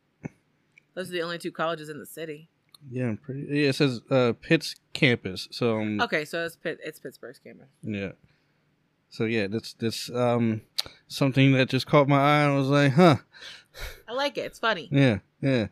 Those 0.95 1.09
are 1.09 1.13
the 1.13 1.23
only 1.23 1.39
two 1.39 1.53
colleges 1.53 1.89
in 1.89 1.99
the 2.01 2.07
city. 2.07 2.49
Yeah, 2.91 3.09
I'm 3.09 3.17
pretty. 3.19 3.43
Yeah, 3.49 3.69
it 3.69 3.75
says 3.75 4.01
uh, 4.11 4.33
Pitt's 4.41 4.75
campus. 4.93 5.49
So 5.51 5.81
um, 5.81 6.01
Okay, 6.01 6.25
so 6.25 6.45
it's 6.45 6.57
Pitt, 6.57 6.79
it's 6.85 6.99
Pittsburgh's 6.99 7.39
campus. 7.39 7.69
yeah. 7.83 8.13
So 9.11 9.25
yeah, 9.25 9.47
that's 9.49 9.73
that's 9.75 10.09
um 10.11 10.63
something 11.09 11.53
that 11.53 11.69
just 11.69 11.87
caught 11.87 12.09
my 12.09 12.17
eye. 12.19 12.43
and 12.43 12.53
I 12.53 12.57
was 12.57 12.69
like, 12.69 12.93
huh, 12.93 13.17
I 14.09 14.13
like 14.13 14.39
it. 14.39 14.43
It's 14.43 14.59
funny. 14.59 14.89
yeah, 14.93 15.19
yeah. 15.41 15.67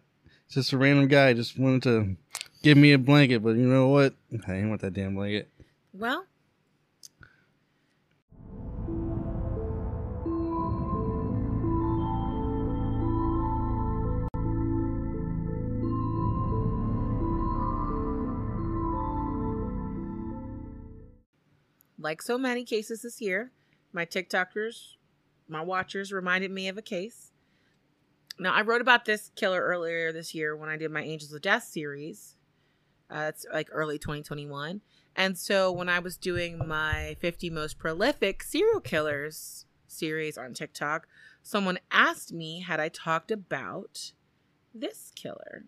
It's 0.47 0.55
just 0.55 0.73
a 0.73 0.78
random 0.78 1.09
guy 1.09 1.35
just 1.35 1.59
wanted 1.59 1.83
to 1.85 2.17
give 2.62 2.77
me 2.77 2.93
a 2.93 2.99
blanket, 2.99 3.43
but 3.43 3.50
you 3.50 3.67
know 3.67 3.88
what? 3.88 4.15
I 4.33 4.37
didn't 4.37 4.69
want 4.71 4.81
that 4.83 4.95
damn 4.95 5.15
blanket. 5.15 5.49
Well, 5.93 6.27
like 21.99 22.23
so 22.23 22.38
many 22.38 22.65
cases 22.65 23.03
this 23.03 23.21
year, 23.21 23.50
my 23.93 24.07
TikTokers, 24.07 24.95
my 25.49 25.61
watchers 25.61 26.12
reminded 26.12 26.50
me 26.50 26.69
of 26.69 26.79
a 26.79 26.83
case. 26.83 27.33
Now, 28.38 28.55
I 28.55 28.62
wrote 28.62 28.81
about 28.81 29.05
this 29.05 29.31
killer 29.35 29.61
earlier 29.61 30.12
this 30.12 30.33
year 30.35 30.55
when 30.57 30.69
I 30.69 30.77
did 30.77 30.93
my 30.93 31.03
Angels 31.03 31.33
of 31.33 31.43
Death 31.43 31.65
series. 31.65 32.37
Uh, 33.11 33.27
it's 33.29 33.47
like 33.53 33.69
early 33.73 33.99
2021. 33.99 34.81
And 35.17 35.37
so 35.37 35.73
when 35.73 35.88
I 35.88 35.99
was 35.99 36.17
doing 36.17 36.67
my 36.67 37.17
50 37.21 37.50
most 37.50 37.79
prolific 37.79 38.43
serial 38.43 38.81
killers 38.81 39.67
series 39.87 40.38
on 40.38 40.55
TikTok, 40.55 41.09
someone 41.43 41.79
asked 41.91 42.33
me 42.33 42.61
had 42.61 42.81
I 42.81 42.88
talked 42.88 43.31
about 43.31 44.12
this 44.75 45.12
killer. 45.15 45.65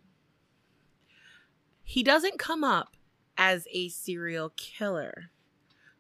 He 1.83 2.03
doesn't 2.03 2.39
come 2.39 2.63
up 2.63 2.97
as 3.37 3.67
a 3.73 3.89
serial 3.89 4.51
killer 4.51 5.31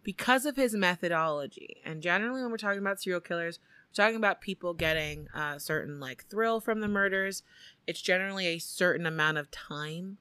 because 0.02 0.46
of 0.46 0.56
his 0.56 0.74
methodology. 0.74 1.78
And 1.84 2.02
generally, 2.02 2.42
when 2.42 2.50
we're 2.50 2.58
talking 2.58 2.78
about 2.78 3.00
serial 3.00 3.20
killers, 3.20 3.58
we're 3.88 4.04
talking 4.04 4.16
about 4.16 4.40
people 4.40 4.74
getting 4.74 5.28
a 5.34 5.58
certain 5.58 5.98
like 5.98 6.26
thrill 6.26 6.60
from 6.60 6.80
the 6.80 6.88
murders. 6.88 7.42
It's 7.86 8.00
generally 8.00 8.46
a 8.46 8.58
certain 8.58 9.06
amount 9.06 9.38
of 9.38 9.50
time. 9.50 10.18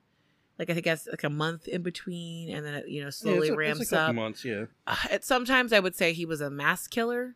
Like 0.60 0.70
I 0.70 0.74
think 0.74 0.86
that's 0.86 1.08
like 1.08 1.24
a 1.24 1.30
month 1.30 1.70
in 1.70 1.82
between, 1.82 2.54
and 2.54 2.66
then 2.66 2.74
it 2.74 2.90
you 2.90 3.02
know 3.02 3.10
slowly 3.10 3.38
yeah, 3.38 3.44
it's 3.44 3.50
a, 3.52 3.56
ramps 3.56 3.82
it's 3.82 3.92
a 3.94 3.96
couple 3.96 4.10
up. 4.10 4.16
months. 4.16 4.44
Yeah. 4.44 4.66
Uh, 4.86 4.96
sometimes 5.22 5.72
I 5.72 5.80
would 5.80 5.96
say 5.96 6.12
he 6.12 6.26
was 6.26 6.42
a 6.42 6.50
mass 6.50 6.86
killer. 6.86 7.36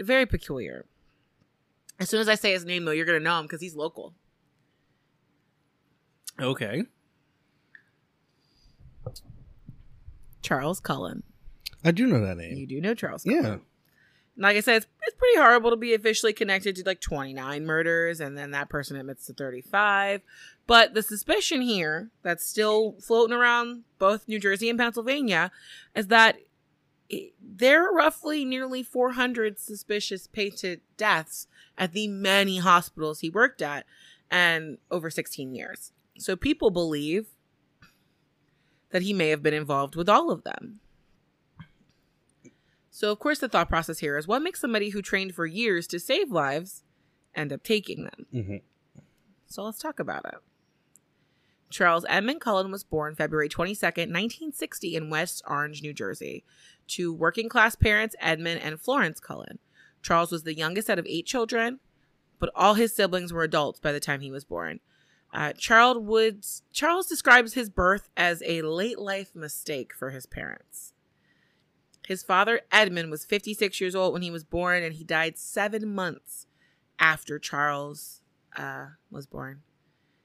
Very 0.00 0.26
peculiar. 0.26 0.84
As 2.00 2.10
soon 2.10 2.20
as 2.20 2.28
I 2.28 2.34
say 2.34 2.52
his 2.52 2.64
name, 2.64 2.84
though, 2.84 2.90
you're 2.90 3.06
gonna 3.06 3.20
know 3.20 3.38
him 3.38 3.44
because 3.44 3.60
he's 3.60 3.76
local. 3.76 4.14
Okay. 6.40 6.82
Charles 10.42 10.80
Cullen. 10.80 11.22
I 11.84 11.92
do 11.92 12.06
know 12.06 12.20
that 12.20 12.36
name. 12.36 12.56
You 12.56 12.66
do 12.66 12.80
know 12.80 12.94
Charles 12.94 13.22
Cullen. 13.22 13.44
Yeah. 13.44 13.56
Like 14.36 14.56
I 14.56 14.60
said, 14.60 14.76
it's, 14.76 14.86
it's 15.02 15.16
pretty 15.16 15.38
horrible 15.38 15.70
to 15.70 15.76
be 15.76 15.94
officially 15.94 16.32
connected 16.32 16.76
to 16.76 16.82
like 16.84 17.00
29 17.00 17.64
murders, 17.64 18.20
and 18.20 18.36
then 18.36 18.50
that 18.50 18.68
person 18.68 18.96
admits 18.96 19.26
to 19.26 19.32
35. 19.32 20.22
But 20.66 20.94
the 20.94 21.02
suspicion 21.02 21.60
here 21.60 22.10
that's 22.22 22.44
still 22.44 22.96
floating 23.00 23.36
around 23.36 23.84
both 23.98 24.26
New 24.28 24.38
Jersey 24.38 24.68
and 24.68 24.78
Pennsylvania 24.78 25.50
is 25.94 26.08
that 26.08 26.38
there 27.40 27.86
are 27.86 27.94
roughly 27.94 28.44
nearly 28.44 28.82
400 28.82 29.58
suspicious 29.58 30.26
painted 30.26 30.80
deaths 30.96 31.46
at 31.76 31.92
the 31.92 32.08
many 32.08 32.58
hospitals 32.58 33.20
he 33.20 33.30
worked 33.30 33.62
at, 33.62 33.84
and 34.30 34.78
over 34.90 35.10
16 35.10 35.54
years. 35.54 35.92
So 36.18 36.34
people 36.34 36.70
believe 36.70 37.26
that 38.90 39.02
he 39.02 39.12
may 39.12 39.28
have 39.28 39.42
been 39.42 39.54
involved 39.54 39.96
with 39.96 40.08
all 40.08 40.30
of 40.30 40.44
them. 40.44 40.80
So, 42.96 43.10
of 43.10 43.18
course, 43.18 43.40
the 43.40 43.48
thought 43.48 43.68
process 43.68 43.98
here 43.98 44.16
is 44.16 44.28
what 44.28 44.40
makes 44.40 44.60
somebody 44.60 44.90
who 44.90 45.02
trained 45.02 45.34
for 45.34 45.46
years 45.46 45.88
to 45.88 45.98
save 45.98 46.30
lives 46.30 46.84
end 47.34 47.52
up 47.52 47.64
taking 47.64 48.04
them? 48.04 48.26
hmm 48.30 48.56
So, 49.48 49.64
let's 49.64 49.80
talk 49.80 49.98
about 49.98 50.24
it. 50.26 50.36
Charles 51.70 52.06
Edmund 52.08 52.40
Cullen 52.40 52.70
was 52.70 52.84
born 52.84 53.16
February 53.16 53.48
22nd, 53.48 54.12
1960, 54.12 54.94
in 54.94 55.10
West 55.10 55.42
Orange, 55.44 55.82
New 55.82 55.92
Jersey, 55.92 56.44
to 56.86 57.12
working 57.12 57.48
class 57.48 57.74
parents 57.74 58.14
Edmund 58.20 58.60
and 58.62 58.80
Florence 58.80 59.18
Cullen. 59.18 59.58
Charles 60.00 60.30
was 60.30 60.44
the 60.44 60.54
youngest 60.54 60.88
out 60.88 61.00
of 61.00 61.06
eight 61.08 61.26
children, 61.26 61.80
but 62.38 62.52
all 62.54 62.74
his 62.74 62.94
siblings 62.94 63.32
were 63.32 63.42
adults 63.42 63.80
by 63.80 63.90
the 63.90 63.98
time 63.98 64.20
he 64.20 64.30
was 64.30 64.44
born. 64.44 64.78
Uh, 65.32 65.52
Charles 65.52 65.98
Woods 65.98 66.62
Charles 66.72 67.08
describes 67.08 67.54
his 67.54 67.70
birth 67.70 68.08
as 68.16 68.40
a 68.46 68.62
late 68.62 69.00
life 69.00 69.34
mistake 69.34 69.92
for 69.92 70.10
his 70.10 70.26
parents. 70.26 70.93
His 72.06 72.22
father 72.22 72.60
Edmund 72.70 73.10
was 73.10 73.24
56 73.24 73.80
years 73.80 73.94
old 73.94 74.12
when 74.12 74.22
he 74.22 74.30
was 74.30 74.44
born, 74.44 74.82
and 74.82 74.94
he 74.94 75.04
died 75.04 75.38
seven 75.38 75.94
months 75.94 76.46
after 76.98 77.38
Charles 77.38 78.20
uh, 78.56 78.86
was 79.10 79.26
born. 79.26 79.62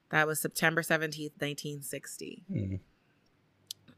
That 0.09 0.27
was 0.27 0.39
September 0.39 0.81
17th, 0.81 1.39
1960. 1.39 2.43
hmm 2.51 2.75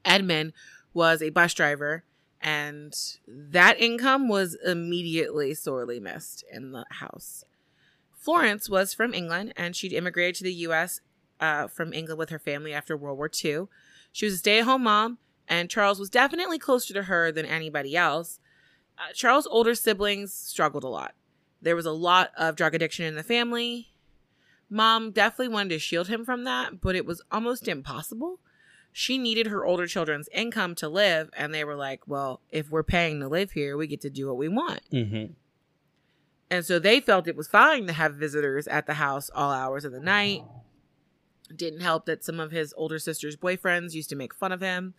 Edmund 0.03 0.53
was 0.95 1.21
a 1.21 1.29
bus 1.29 1.53
driver, 1.53 2.03
and 2.41 2.93
that 3.27 3.79
income 3.79 4.27
was 4.27 4.57
immediately 4.65 5.53
sorely 5.53 5.99
missed 5.99 6.43
in 6.51 6.71
the 6.71 6.85
house. 6.89 7.43
Florence 8.11 8.67
was 8.67 8.93
from 8.95 9.13
England, 9.13 9.53
and 9.55 9.75
she'd 9.75 9.93
immigrated 9.93 10.35
to 10.35 10.43
the 10.43 10.53
U.S. 10.53 11.01
Uh, 11.39 11.67
from 11.67 11.93
England 11.93 12.17
with 12.17 12.29
her 12.29 12.39
family 12.39 12.73
after 12.73 12.97
World 12.97 13.17
War 13.19 13.29
II. 13.43 13.67
She 14.11 14.25
was 14.25 14.33
a 14.33 14.37
stay 14.37 14.59
at 14.59 14.65
home 14.65 14.83
mom, 14.83 15.19
and 15.47 15.69
Charles 15.69 15.99
was 15.99 16.09
definitely 16.09 16.59
closer 16.59 16.93
to 16.93 17.03
her 17.03 17.31
than 17.31 17.45
anybody 17.45 17.95
else. 17.95 18.39
Uh, 18.97 19.13
Charles' 19.13 19.47
older 19.47 19.75
siblings 19.75 20.33
struggled 20.33 20.83
a 20.83 20.89
lot. 20.89 21.13
There 21.61 21.75
was 21.75 21.85
a 21.85 21.91
lot 21.91 22.31
of 22.37 22.55
drug 22.55 22.75
addiction 22.75 23.05
in 23.05 23.15
the 23.15 23.23
family. 23.23 23.93
Mom 24.69 25.11
definitely 25.11 25.53
wanted 25.53 25.69
to 25.69 25.79
shield 25.79 26.07
him 26.07 26.23
from 26.23 26.43
that, 26.45 26.81
but 26.81 26.95
it 26.95 27.05
was 27.05 27.21
almost 27.31 27.67
impossible 27.67 28.39
she 28.91 29.17
needed 29.17 29.47
her 29.47 29.65
older 29.65 29.87
children's 29.87 30.29
income 30.33 30.75
to 30.75 30.89
live 30.89 31.29
and 31.35 31.53
they 31.53 31.63
were 31.63 31.75
like 31.75 32.07
well 32.07 32.41
if 32.49 32.69
we're 32.69 32.83
paying 32.83 33.19
to 33.19 33.27
live 33.27 33.51
here 33.51 33.77
we 33.77 33.87
get 33.87 34.01
to 34.01 34.09
do 34.09 34.27
what 34.27 34.37
we 34.37 34.47
want 34.47 34.81
hmm 34.91 35.25
and 36.49 36.65
so 36.65 36.79
they 36.79 36.99
felt 36.99 37.29
it 37.29 37.37
was 37.37 37.47
fine 37.47 37.87
to 37.87 37.93
have 37.93 38.15
visitors 38.15 38.67
at 38.67 38.85
the 38.85 38.95
house 38.95 39.29
all 39.33 39.51
hours 39.51 39.85
of 39.85 39.93
the 39.93 39.99
night 39.99 40.43
didn't 41.55 41.79
help 41.79 42.05
that 42.05 42.23
some 42.23 42.39
of 42.39 42.51
his 42.51 42.73
older 42.75 42.99
sister's 42.99 43.37
boyfriends 43.37 43.93
used 43.93 44.09
to 44.09 44.15
make 44.15 44.33
fun 44.33 44.51
of 44.51 44.61
him 44.61 44.93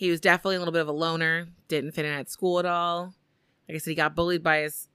he 0.00 0.10
was 0.10 0.20
definitely 0.20 0.56
a 0.56 0.58
little 0.58 0.72
bit 0.72 0.80
of 0.82 0.88
a 0.88 0.92
loner 0.92 1.48
didn't 1.68 1.92
fit 1.92 2.04
in 2.04 2.12
at 2.12 2.30
school 2.30 2.58
at 2.58 2.66
all 2.66 3.14
Like 3.68 3.74
I 3.76 3.78
said, 3.78 3.90
he 3.90 3.94
got 3.94 4.14
bullied 4.16 4.42
by 4.42 4.58
his 4.60 4.88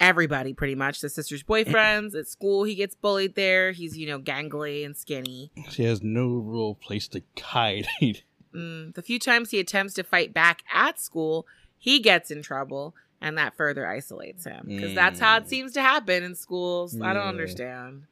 everybody 0.00 0.52
pretty 0.54 0.74
much. 0.74 1.00
The 1.00 1.08
sister's 1.08 1.42
boyfriends 1.44 2.14
at 2.18 2.26
school, 2.26 2.64
he 2.64 2.74
gets 2.74 2.94
bullied 2.94 3.34
there. 3.34 3.72
He's 3.72 3.96
you 3.98 4.06
know 4.06 4.18
gangly 4.18 4.84
and 4.86 4.96
skinny. 4.96 5.52
She 5.70 5.84
has 5.84 6.02
no 6.02 6.26
real 6.28 6.74
place 6.74 7.08
to 7.08 7.22
hide. 7.40 7.86
Mm, 8.54 8.94
the 8.94 9.00
few 9.00 9.18
times 9.18 9.50
he 9.50 9.58
attempts 9.60 9.94
to 9.94 10.02
fight 10.02 10.34
back 10.34 10.62
at 10.70 11.00
school, 11.00 11.46
he 11.78 12.00
gets 12.00 12.30
in 12.30 12.42
trouble, 12.42 12.94
and 13.18 13.38
that 13.38 13.56
further 13.56 13.86
isolates 13.86 14.44
him 14.44 14.66
because 14.68 14.94
that's 14.94 15.18
how 15.18 15.38
it 15.38 15.44
Mm. 15.44 15.48
seems 15.48 15.72
to 15.72 15.80
happen 15.80 16.22
in 16.22 16.34
schools. 16.34 17.00
I 17.00 17.14
don't 17.14 17.26
understand. 17.26 18.02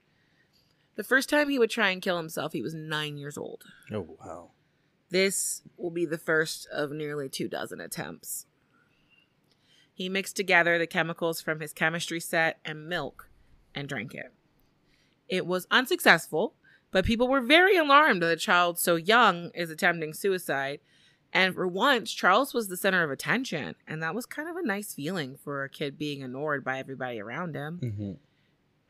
The 0.96 1.04
first 1.04 1.28
time 1.28 1.50
he 1.50 1.58
would 1.58 1.68
try 1.68 1.90
and 1.90 2.00
kill 2.00 2.16
himself, 2.16 2.54
he 2.54 2.62
was 2.62 2.72
nine 2.72 3.18
years 3.18 3.36
old. 3.36 3.64
oh 3.92 4.16
wow. 4.18 4.52
This 5.10 5.62
will 5.76 5.90
be 5.90 6.06
the 6.06 6.18
first 6.18 6.68
of 6.72 6.92
nearly 6.92 7.28
two 7.28 7.48
dozen 7.48 7.80
attempts. 7.80 8.46
He 9.92 10.08
mixed 10.08 10.36
together 10.36 10.78
the 10.78 10.86
chemicals 10.86 11.40
from 11.42 11.60
his 11.60 11.72
chemistry 11.72 12.20
set 12.20 12.58
and 12.64 12.88
milk 12.88 13.28
and 13.74 13.88
drank 13.88 14.14
it. 14.14 14.32
It 15.28 15.46
was 15.46 15.66
unsuccessful, 15.70 16.54
but 16.90 17.04
people 17.04 17.28
were 17.28 17.40
very 17.40 17.76
alarmed 17.76 18.22
that 18.22 18.32
a 18.32 18.36
child 18.36 18.78
so 18.78 18.96
young 18.96 19.50
is 19.54 19.70
attempting 19.70 20.14
suicide. 20.14 20.80
And 21.32 21.54
for 21.54 21.66
once, 21.68 22.12
Charles 22.12 22.52
was 22.52 22.68
the 22.68 22.76
center 22.76 23.04
of 23.04 23.10
attention, 23.10 23.76
and 23.86 24.02
that 24.02 24.14
was 24.14 24.26
kind 24.26 24.48
of 24.48 24.56
a 24.56 24.66
nice 24.66 24.94
feeling 24.94 25.36
for 25.36 25.62
a 25.62 25.68
kid 25.68 25.96
being 25.96 26.22
ignored 26.22 26.64
by 26.64 26.78
everybody 26.78 27.20
around 27.20 27.54
him. 27.54 27.78
hmm 27.78 28.12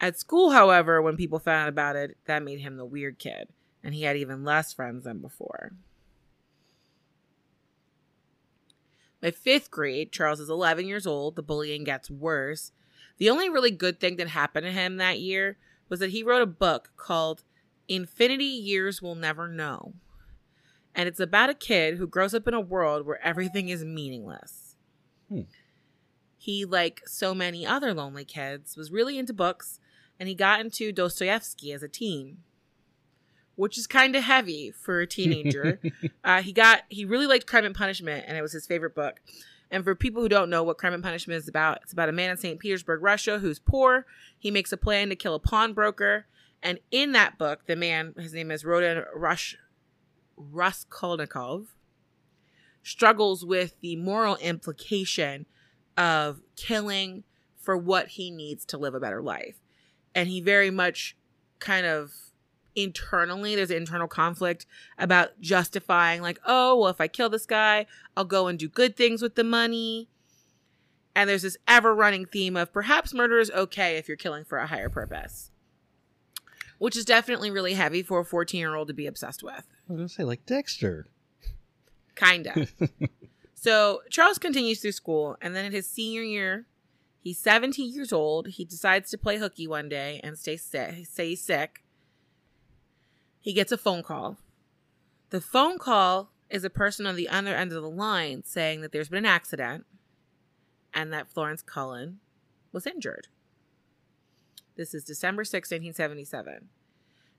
At 0.00 0.19
school, 0.19 0.50
however, 0.50 1.03
when 1.03 1.17
people 1.19 1.39
found 1.39 1.65
out 1.65 1.69
about 1.69 1.97
it, 1.97 2.17
that 2.25 2.43
made 2.43 2.61
him 2.61 2.77
the 2.77 2.87
weird 2.87 3.19
kid, 3.19 3.49
and 3.83 3.95
he 3.95 4.03
had 4.03 4.17
even 4.17 4.45
less 4.45 4.73
friends 4.73 5.05
than 5.05 5.19
before. 5.19 5.73
By 9.21 9.31
fifth 9.31 9.71
grade, 9.71 10.12
Charles 10.12 10.41
is 10.41 10.49
11 10.49 10.87
years 10.87 11.07
old. 11.07 11.37
The 11.37 11.43
bullying 11.43 11.85
gets 11.85 12.11
worse. 12.11 12.73
The 13.19 13.29
only 13.29 13.50
really 13.50 13.71
good 13.71 14.00
thing 14.00 14.17
that 14.17 14.29
happened 14.29 14.65
to 14.65 14.73
him 14.73 14.97
that 14.97 15.21
year 15.21 15.59
was 15.89 16.00
that 16.00 16.11
he 16.11 16.23
wrote 16.23 16.43
a 16.43 16.47
book 16.47 16.93
called 16.97 17.43
Infinity 17.89 18.45
Years 18.45 19.03
Will 19.03 19.15
Never 19.15 19.47
Know. 19.47 19.95
And 20.95 21.09
it's 21.09 21.21
about 21.21 21.50
a 21.50 21.55
kid 21.55 21.99
who 21.99 22.07
grows 22.07 22.35
up 22.35 22.49
in 22.49 22.55
a 22.55 22.61
world 22.61 23.07
where 23.07 23.23
everything 23.25 23.69
is 23.69 23.85
meaningless. 23.85 24.77
Hmm. 25.29 25.43
He, 26.39 26.65
like 26.65 27.03
so 27.07 27.35
many 27.35 27.67
other 27.67 27.93
lonely 27.93 28.25
kids, 28.25 28.77
was 28.77 28.91
really 28.91 29.19
into 29.19 29.35
books 29.35 29.79
and 30.19 30.29
he 30.29 30.35
got 30.35 30.61
into 30.61 30.93
Dostoevsky 30.93 31.73
as 31.73 31.83
a 31.83 31.89
teen, 31.89 32.39
which 33.61 33.76
is 33.76 33.87
kind 33.87 34.17
of 34.17 34.25
heavy 34.25 34.71
for 34.71 35.00
a 35.00 35.07
teenager. 35.07 35.79
uh, 36.25 36.40
he 36.40 36.50
got 36.50 36.81
he 36.88 37.05
really 37.05 37.26
liked 37.26 37.47
Crime 37.47 37.67
and 37.67 37.75
Punishment, 37.75 38.25
and 38.26 38.38
it 38.38 38.40
was 38.40 38.52
his 38.52 38.67
favorite 38.67 38.95
book. 38.95 39.21
And 39.71 39.85
for 39.85 39.95
people 39.95 40.23
who 40.23 40.31
don't 40.31 40.49
know 40.49 40.62
what 40.62 40.79
Crime 40.79 40.95
and 40.95 41.02
Punishment 41.02 41.37
is 41.37 41.47
about, 41.47 41.81
it's 41.83 41.93
about 41.93 42.09
a 42.09 42.12
man 42.12 42.31
in 42.31 42.38
St. 42.38 42.59
Petersburg, 42.59 43.02
Russia, 43.02 43.38
who's 43.38 43.59
poor. 43.59 44.07
He 44.37 44.50
makes 44.50 44.73
a 44.73 44.79
plan 44.79 45.11
to 45.11 45.14
kill 45.14 45.35
a 45.35 45.38
pawnbroker, 45.38 46.25
and 46.62 46.81
in 46.90 47.12
that 47.12 47.37
book, 47.37 47.67
the 47.67 47.76
man, 47.76 48.14
his 48.19 48.33
name 48.33 48.50
is 48.50 48.64
Rodin 48.64 49.05
Rush 49.14 49.59
Raskolnikov, 50.38 51.76
struggles 52.83 53.45
with 53.45 53.79
the 53.83 53.97
moral 53.97 54.37
implication 54.37 55.45
of 55.99 56.40
killing 56.57 57.25
for 57.59 57.76
what 57.76 58.08
he 58.08 58.30
needs 58.30 58.65
to 58.65 58.78
live 58.78 58.95
a 58.95 59.00
better 59.00 59.21
life. 59.21 59.56
And 60.15 60.30
he 60.30 60.41
very 60.41 60.71
much 60.71 61.15
kind 61.58 61.84
of 61.84 62.29
internally, 62.75 63.56
there's 63.56 63.71
an 63.71 63.76
internal 63.76 64.09
conflict 64.09 64.67
about 64.99 65.41
justifying, 65.41 66.23
like, 66.23 66.41
oh, 66.47 66.78
well, 66.78 66.89
if 66.89 67.00
I 67.00 67.09
kill 67.09 67.28
this 67.28 67.47
guy, 67.47 67.87
I'll 68.17 68.25
go 68.25 68.47
and 68.47 68.59
do 68.59 68.69
good 68.69 68.97
things 68.97 69.23
with 69.23 69.35
the 69.35 69.45
money. 69.45 70.09
And 71.15 71.28
there's 71.28 71.43
this 71.43 71.56
ever 71.67 71.95
running 71.95 72.26
theme 72.26 72.56
of 72.56 72.73
perhaps 72.73 73.13
murder 73.13 73.39
is 73.39 73.50
okay 73.50 73.97
if 73.97 74.09
you're 74.09 74.17
killing 74.17 74.45
for 74.45 74.59
a 74.59 74.67
higher 74.67 74.89
purpose, 74.89 75.50
which 76.78 76.97
is 76.97 77.04
definitely 77.04 77.50
really 77.50 77.75
heavy 77.75 78.02
for 78.02 78.21
a 78.21 78.25
14 78.25 78.59
year 78.59 78.76
old 78.76 78.89
to 78.89 78.95
be 78.95 79.06
obsessed 79.06 79.43
with. 79.43 79.67
I 79.89 79.93
was 79.93 79.97
gonna 79.97 80.09
say 80.09 80.25
like 80.25 80.47
Dexter. 80.47 81.09
Kinda. 82.15 82.69
so 83.54 84.02
Charles 84.09 84.39
continues 84.39 84.80
through 84.80 84.93
school, 84.93 85.37
and 85.41 85.56
then 85.56 85.65
in 85.65 85.73
his 85.73 85.89
senior 85.89 86.23
year, 86.23 86.67
he's 87.19 87.39
17 87.39 87.93
years 87.93 88.13
old. 88.13 88.47
He 88.49 88.65
decides 88.65 89.11
to 89.11 89.19
play 89.19 89.39
hooky 89.39 89.67
one 89.67 89.89
day 89.89 90.21
and 90.23 90.39
stay 90.39 90.56
sick. 90.56 91.06
Stay 91.06 91.35
sick. 91.35 91.83
He 93.41 93.53
gets 93.53 93.73
a 93.73 93.79
phone 93.79 94.03
call. 94.03 94.39
The 95.31 95.41
phone 95.41 95.79
call 95.79 96.31
is 96.50 96.65
a 96.65 96.71
person 96.71 97.07
on 97.07 97.17
the 97.17 97.29
other 97.29 97.55
end 97.55 97.73
of 97.73 97.83
the 97.83 97.91
line 97.91 98.43
saying 98.45 98.81
that 98.83 98.93
there's 98.93 99.09
been 99.09 99.19
an 99.19 99.26
accident, 99.26 99.87
and 100.93 101.13
that 101.13 101.29
Florence 101.29 101.63
Cullen 101.63 102.19
was 102.73 102.87
injured. 102.87 103.29
This 104.76 104.95
is 104.95 105.05
December 105.05 105.45
6, 105.45 105.71
1977. 105.71 106.69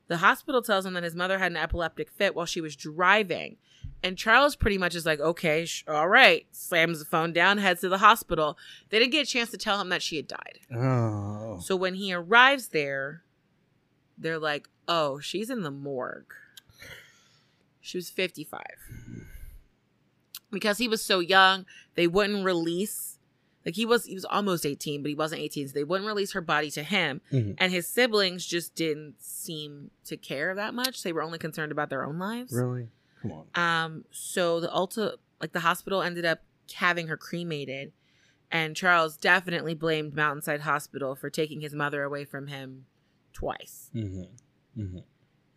The 0.08 0.18
hospital 0.18 0.62
tells 0.62 0.86
him 0.86 0.94
that 0.94 1.04
his 1.04 1.16
mother 1.16 1.40
had 1.40 1.52
an 1.52 1.58
epileptic 1.58 2.10
fit 2.10 2.36
while 2.36 2.46
she 2.46 2.62
was 2.62 2.76
driving. 2.76 3.58
And 4.04 4.18
Charles 4.18 4.56
pretty 4.56 4.78
much 4.78 4.94
is 4.94 5.06
like, 5.06 5.20
okay, 5.20 5.66
sh- 5.66 5.86
all 5.88 6.08
right, 6.10 6.46
slams 6.52 7.00
the 7.00 7.06
phone 7.06 7.34
down, 7.34 7.60
heads 7.60 7.82
to 7.82 7.90
the 7.90 8.00
hospital. 8.00 8.58
They 8.90 9.00
didn't 9.00 9.14
get 9.14 9.28
a 9.28 9.30
chance 9.30 9.52
to 9.52 9.58
tell 9.58 9.80
him 9.80 9.90
that 9.90 10.02
she 10.02 10.18
had 10.18 10.28
died. 10.28 10.60
Oh. 10.74 11.60
So 11.62 11.76
when 11.76 11.96
he 11.96 12.14
arrives 12.14 12.70
there, 12.70 13.24
they're 14.18 14.40
like, 14.40 14.68
oh, 14.94 15.20
she's 15.20 15.50
in 15.50 15.62
the 15.62 15.72
morgue. 15.72 16.34
She 17.80 17.98
was 17.98 18.10
55. 18.10 18.62
Because 20.52 20.78
he 20.80 20.88
was 20.90 21.02
so 21.02 21.20
young, 21.20 21.66
they 21.96 22.08
wouldn't 22.08 22.44
release 22.44 23.18
like 23.66 23.76
he 23.76 23.86
was 23.86 24.06
he 24.06 24.16
was 24.16 24.26
almost 24.26 24.66
18, 24.66 25.02
but 25.04 25.10
he 25.10 25.16
wasn't 25.16 25.42
18, 25.42 25.68
so 25.70 25.74
they 25.74 25.84
wouldn't 25.84 26.08
release 26.08 26.34
her 26.34 26.42
body 26.42 26.72
to 26.72 26.84
him. 26.84 27.22
Mhm. 27.32 27.56
And 27.60 27.72
his 27.72 27.88
siblings 27.88 28.46
just 28.46 28.74
didn't 28.76 29.22
seem 29.22 29.92
to 30.06 30.18
care 30.18 30.56
that 30.56 30.74
much. 30.74 31.04
They 31.04 31.14
were 31.14 31.22
only 31.22 31.38
concerned 31.38 31.72
about 31.72 31.90
their 31.90 32.04
own 32.04 32.18
lives. 32.18 32.52
Really? 32.54 32.90
Come 33.22 33.32
on. 33.32 33.46
Um, 33.54 34.06
so 34.12 34.60
the 34.60 34.68
Ulta, 34.70 35.18
like 35.40 35.52
the 35.54 35.60
hospital 35.60 36.02
ended 36.02 36.26
up 36.26 36.40
having 36.74 37.08
her 37.08 37.18
cremated, 37.18 37.94
and 38.50 38.76
Charles 38.76 39.16
definitely 39.16 39.76
blamed 39.76 40.16
Mountainside 40.16 40.62
Hospital 40.62 41.16
for 41.16 41.30
taking 41.30 41.62
his 41.62 41.74
mother 41.76 42.02
away 42.04 42.26
from 42.26 42.48
him 42.48 42.86
twice. 43.32 43.90
hmm 43.94 44.24
hmm 44.76 45.00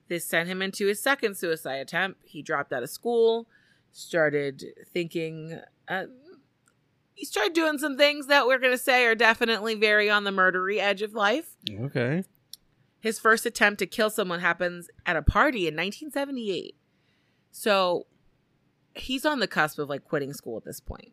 This 0.09 0.25
sent 0.25 0.49
him 0.49 0.63
into 0.63 0.87
his 0.87 1.01
second 1.01 1.37
suicide 1.37 1.77
attempt. 1.77 2.21
He 2.25 2.43
dropped 2.43 2.73
out 2.73 2.83
of 2.83 2.91
school, 2.91 3.47
started 3.93 4.65
thinking, 4.93 5.61
uh, 5.89 6.07
he 7.15 7.25
started 7.25 7.53
doing 7.53 7.79
some 7.79 7.97
things 7.97 8.27
that 8.27 8.47
we're 8.47 8.59
going 8.59 8.73
to 8.73 8.79
say 8.79 9.07
are 9.07 9.15
definitely 9.15 9.75
very 9.75 10.11
on 10.11 10.25
the 10.25 10.31
murdery 10.31 10.79
edge 10.79 11.03
of 11.03 11.15
life. 11.15 11.57
Okay. 11.71 12.25
His 12.99 13.19
first 13.19 13.47
attempt 13.47 13.79
to 13.81 13.87
kill 13.87 14.11
someone 14.11 14.41
happens 14.41 14.89
at 15.07 15.17
a 15.17 15.23
party 15.23 15.69
in 15.69 15.75
1978. 15.75 16.75
So 17.53 18.07
he's 18.95 19.25
on 19.25 19.41
the 19.41 19.47
cusp 19.47 19.79
of 19.79 19.89
like 19.89 20.05
quitting 20.05 20.33
school 20.33 20.57
at 20.57 20.65
this 20.65 20.81
point. 20.81 21.13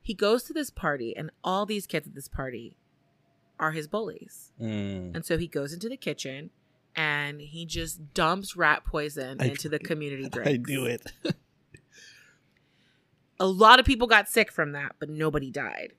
He 0.00 0.14
goes 0.14 0.42
to 0.44 0.54
this 0.54 0.70
party, 0.70 1.14
and 1.14 1.30
all 1.44 1.66
these 1.66 1.86
kids 1.86 2.06
at 2.06 2.14
this 2.14 2.28
party 2.28 2.78
are 3.60 3.72
his 3.72 3.86
bullies. 3.88 4.52
Mm. 4.58 5.14
And 5.14 5.24
so 5.24 5.36
he 5.36 5.46
goes 5.46 5.74
into 5.74 5.88
the 5.88 5.98
kitchen 5.98 6.50
and 6.98 7.40
he 7.40 7.64
just 7.64 8.12
dumps 8.12 8.56
rat 8.56 8.84
poison 8.84 9.38
I- 9.40 9.46
into 9.46 9.68
the 9.68 9.78
community 9.78 10.28
drinks. 10.28 10.50
I 10.50 10.56
knew 10.70 10.84
it. 10.84 11.10
a 13.40 13.46
lot 13.46 13.78
of 13.78 13.86
people 13.86 14.06
got 14.06 14.28
sick 14.28 14.50
from 14.52 14.72
that, 14.72 14.96
but 14.98 15.08
nobody 15.08 15.50
died. 15.50 15.92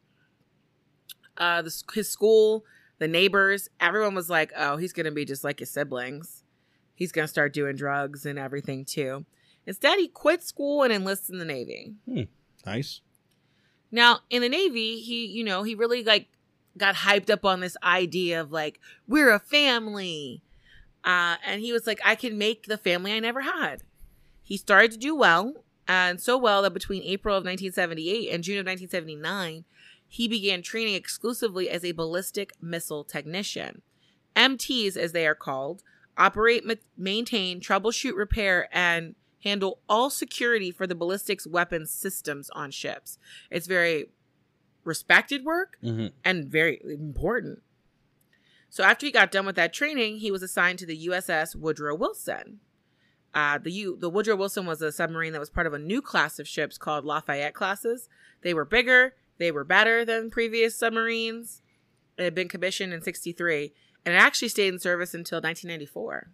Uh, 1.38 1.62
the, 1.62 1.84
his 1.94 2.10
school, 2.10 2.66
the 3.00 3.08
neighbors, 3.08 3.70
everyone 3.80 4.14
was 4.14 4.30
like, 4.30 4.52
"Oh, 4.58 4.76
he's 4.78 4.92
gonna 4.94 5.12
be 5.12 5.24
just 5.26 5.44
like 5.44 5.60
his 5.60 5.72
siblings. 5.72 6.44
He's 6.94 7.14
gonna 7.14 7.30
start 7.30 7.54
doing 7.54 7.78
drugs 7.78 8.26
and 8.26 8.38
everything 8.38 8.84
too." 8.84 9.26
Instead, 9.66 10.00
he 10.00 10.08
quit 10.10 10.44
school 10.44 10.84
and 10.84 10.92
enlists 10.92 11.30
in 11.30 11.38
the 11.38 11.46
Navy. 11.46 11.94
nice. 12.66 13.02
Now, 13.92 14.20
in 14.30 14.42
the 14.42 14.50
Navy, 14.50 15.00
he, 15.00 15.26
you 15.26 15.44
know, 15.44 15.64
he 15.64 15.76
really 15.76 16.04
like 16.04 16.28
got 16.78 16.96
hyped 16.96 17.30
up 17.30 17.46
on 17.46 17.60
this 17.62 17.78
idea 17.84 18.42
of 18.42 18.52
like, 18.52 18.80
we're 19.08 19.32
a 19.32 19.40
family. 19.40 20.42
Uh, 21.04 21.38
and 21.46 21.62
he 21.62 21.72
was 21.72 21.88
like, 21.88 22.00
I 22.04 22.16
can 22.16 22.38
make 22.38 22.66
the 22.66 22.78
family 22.78 23.14
I 23.14 23.20
never 23.20 23.42
had. 23.42 23.84
He 24.42 24.58
started 24.58 24.92
to 24.92 24.98
do 24.98 25.16
well, 25.16 25.64
and 25.88 26.20
so 26.20 26.38
well 26.38 26.62
that 26.64 26.74
between 26.74 27.04
April 27.04 27.36
of 27.36 27.44
1978 27.44 28.34
and 28.34 28.44
June 28.44 28.58
of 28.58 28.66
1979, 28.66 29.66
he 30.08 30.28
began 30.28 30.62
training 30.62 30.96
exclusively 30.96 31.70
as 31.70 31.86
a 31.86 31.92
ballistic 31.92 32.54
missile 32.62 33.04
technician. 33.04 33.82
MTs, 34.36 34.98
as 34.98 35.12
they 35.12 35.28
are 35.28 35.36
called, 35.36 35.84
operate, 36.18 36.66
ma- 36.66 36.76
maintain, 36.98 37.60
troubleshoot, 37.60 38.16
repair, 38.16 38.68
and 38.72 39.16
handle 39.44 39.80
all 39.88 40.10
security 40.10 40.72
for 40.72 40.86
the 40.86 40.96
ballistics 40.96 41.48
weapons 41.48 41.92
systems 41.92 42.50
on 42.52 42.72
ships. 42.72 43.18
It's 43.50 43.68
very 43.68 44.10
respected 44.84 45.44
work 45.46 45.78
hmm 45.82 46.08
and 46.24 46.46
very 46.46 46.82
important. 46.84 47.62
So 48.70 48.84
after 48.84 49.06
he 49.06 49.12
got 49.12 49.32
done 49.32 49.46
with 49.46 49.56
that 49.56 49.74
training, 49.74 50.18
he 50.18 50.32
was 50.32 50.44
assigned 50.44 50.80
to 50.80 50.86
the 50.86 51.08
USS 51.08 51.56
Woodrow 51.56 51.96
Wilson. 51.96 52.60
Uh, 53.34 53.58
the 53.58 53.72
U, 53.72 53.98
the 54.00 54.10
Woodrow 54.10 54.36
Wilson 54.36 54.66
was 54.66 54.82
a 54.82 54.92
submarine 54.92 55.34
that 55.34 55.40
was 55.40 55.50
part 55.50 55.68
of 55.68 55.74
a 55.74 55.80
new 55.80 56.02
class 56.02 56.40
of 56.40 56.48
ships 56.48 56.78
called 56.78 57.06
Lafayette 57.06 57.54
classes. 57.54 58.10
They 58.42 58.54
were 58.54 58.66
bigger, 58.66 59.16
They 59.38 59.52
were 59.52 59.64
better 59.64 60.04
than 60.06 60.30
previous 60.30 60.76
submarines. 60.76 61.62
It 62.18 62.24
had 62.24 62.36
been 62.36 62.50
commissioned 62.50 62.94
in 62.94 63.02
63 63.02 63.74
and 64.06 64.16
it 64.16 64.18
actually 64.18 64.48
stayed 64.50 64.74
in 64.74 64.80
service 64.80 65.14
until 65.14 65.38
1994. 65.38 66.32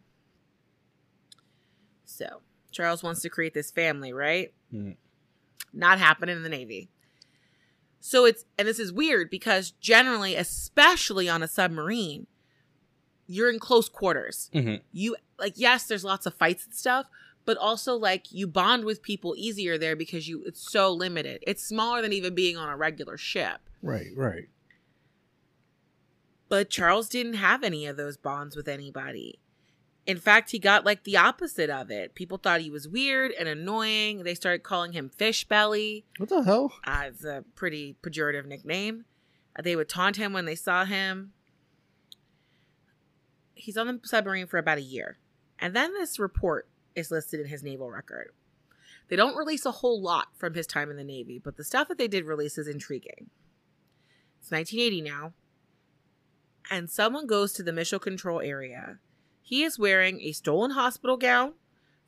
So, 2.06 2.42
Charles 2.72 3.04
wants 3.04 3.22
to 3.22 3.30
create 3.30 3.54
this 3.54 3.72
family, 3.72 4.14
right? 4.14 4.54
Mm. 4.74 4.96
Not 5.74 6.00
happening 6.00 6.38
in 6.38 6.44
the 6.44 6.50
Navy. 6.50 6.90
So 8.08 8.24
it's, 8.26 8.46
and 8.56 8.68
this 8.68 8.78
is 8.78 8.94
weird 8.94 9.32
because 9.32 9.72
generally, 9.72 10.36
especially 10.36 11.28
on 11.28 11.42
a 11.42 11.48
submarine, 11.48 12.28
you're 13.26 13.50
in 13.50 13.58
close 13.58 13.90
quarters. 13.90 14.52
Mhm. 14.54 14.82
You, 14.92 15.16
like, 15.40 15.54
yes, 15.56 15.88
there's 15.88 16.04
lots 16.04 16.28
of 16.28 16.36
fights 16.36 16.66
and 16.66 16.76
stuff, 16.76 17.08
but 17.46 17.58
also, 17.58 17.96
like, 17.96 18.32
you 18.32 18.46
bond 18.46 18.86
with 18.86 19.02
people 19.02 19.34
easier 19.36 19.80
there 19.80 19.96
because 19.96 20.28
you, 20.28 20.44
it's 20.46 20.72
so 20.72 20.94
limited. 20.94 21.44
It's 21.48 21.64
smaller 21.64 22.04
than 22.04 22.14
even 22.14 22.36
being 22.36 22.58
on 22.58 22.70
a 22.70 22.78
regular 22.78 23.18
ship. 23.18 23.62
Right, 23.82 24.12
right. 24.16 24.50
But 26.48 26.70
Charles 26.70 27.10
didn't 27.10 27.34
have 27.34 27.64
any 27.64 27.88
of 27.88 27.98
those 27.98 28.18
bonds 28.18 28.56
with 28.56 28.68
anybody. 28.68 29.40
In 30.06 30.18
fact, 30.18 30.52
he 30.52 30.60
got 30.60 30.86
like 30.86 31.04
the 31.04 31.18
opposite 31.18 31.70
of 31.70 31.90
it. 31.90 32.14
People 32.14 32.38
thought 32.38 32.62
he 32.62 32.70
was 32.70 32.88
weird 32.88 33.32
and 33.32 33.50
annoying. 33.50 34.24
They 34.24 34.36
started 34.36 34.62
calling 34.64 34.94
him 34.94 35.10
Fish 35.10 35.46
Belly. 35.48 36.06
What 36.18 36.30
the 36.30 36.44
hell? 36.44 36.74
Uh, 36.86 37.06
it's 37.08 37.24
a 37.24 37.44
pretty 37.56 37.96
pejorative 38.04 38.46
nickname. 38.46 39.06
Uh, 39.58 39.64
They 39.64 39.76
would 39.76 39.90
taunt 39.90 40.18
him 40.18 40.32
when 40.32 40.46
they 40.46 40.56
saw 40.56 40.86
him. 40.86 41.34
He's 43.56 43.78
on 43.78 43.88
the 43.88 44.00
submarine 44.04 44.48
for 44.48 44.58
about 44.58 44.78
a 44.78 44.82
year. 44.82 45.18
And 45.58 45.76
then 45.76 45.94
this 45.94 46.20
report 46.20 46.68
is 46.94 47.10
listed 47.10 47.40
in 47.40 47.48
his 47.48 47.64
naval 47.64 47.90
record. 47.90 48.32
They 49.08 49.16
don't 49.16 49.36
release 49.38 49.66
a 49.66 49.72
whole 49.72 50.02
lot 50.02 50.28
from 50.36 50.54
his 50.54 50.68
time 50.68 50.90
in 50.92 50.98
the 50.98 51.04
Navy, 51.04 51.40
but 51.44 51.58
the 51.58 51.64
stuff 51.64 51.88
that 51.88 51.98
they 51.98 52.08
did 52.08 52.26
release 52.26 52.58
is 52.58 52.68
intriguing. 52.68 53.30
It's 54.42 54.52
1980 54.52 55.02
now, 55.02 55.34
and 56.70 56.90
someone 56.90 57.26
goes 57.28 57.54
to 57.54 57.64
the 57.64 57.72
missile 57.74 58.00
control 58.00 58.42
area. 58.42 59.00
He 59.48 59.62
is 59.62 59.78
wearing 59.78 60.22
a 60.22 60.32
stolen 60.32 60.72
hospital 60.72 61.18
gown 61.18 61.54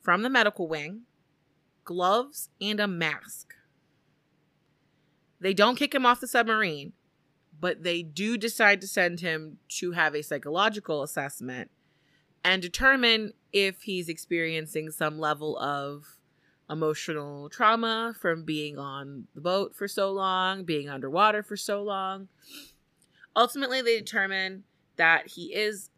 from 0.00 0.22
the 0.22 0.28
medical 0.28 0.66
wing, 0.66 1.02
gloves, 1.84 2.48
and 2.60 2.80
a 2.80 2.88
mask. 2.88 3.54
They 5.38 5.54
don't 5.54 5.76
kick 5.76 5.94
him 5.94 6.04
off 6.04 6.20
the 6.20 6.26
submarine, 6.26 6.94
but 7.60 7.84
they 7.84 8.02
do 8.02 8.36
decide 8.36 8.80
to 8.80 8.88
send 8.88 9.20
him 9.20 9.58
to 9.68 9.92
have 9.92 10.16
a 10.16 10.22
psychological 10.24 11.04
assessment 11.04 11.70
and 12.42 12.60
determine 12.60 13.34
if 13.52 13.82
he's 13.82 14.08
experiencing 14.08 14.90
some 14.90 15.20
level 15.20 15.56
of 15.60 16.18
emotional 16.68 17.48
trauma 17.48 18.16
from 18.20 18.42
being 18.42 18.78
on 18.78 19.28
the 19.36 19.40
boat 19.40 19.76
for 19.76 19.86
so 19.86 20.10
long, 20.10 20.64
being 20.64 20.88
underwater 20.88 21.44
for 21.44 21.56
so 21.56 21.84
long. 21.84 22.26
Ultimately, 23.36 23.80
they 23.80 23.96
determine 23.96 24.64
that 24.96 25.28
he 25.28 25.54
is 25.54 25.90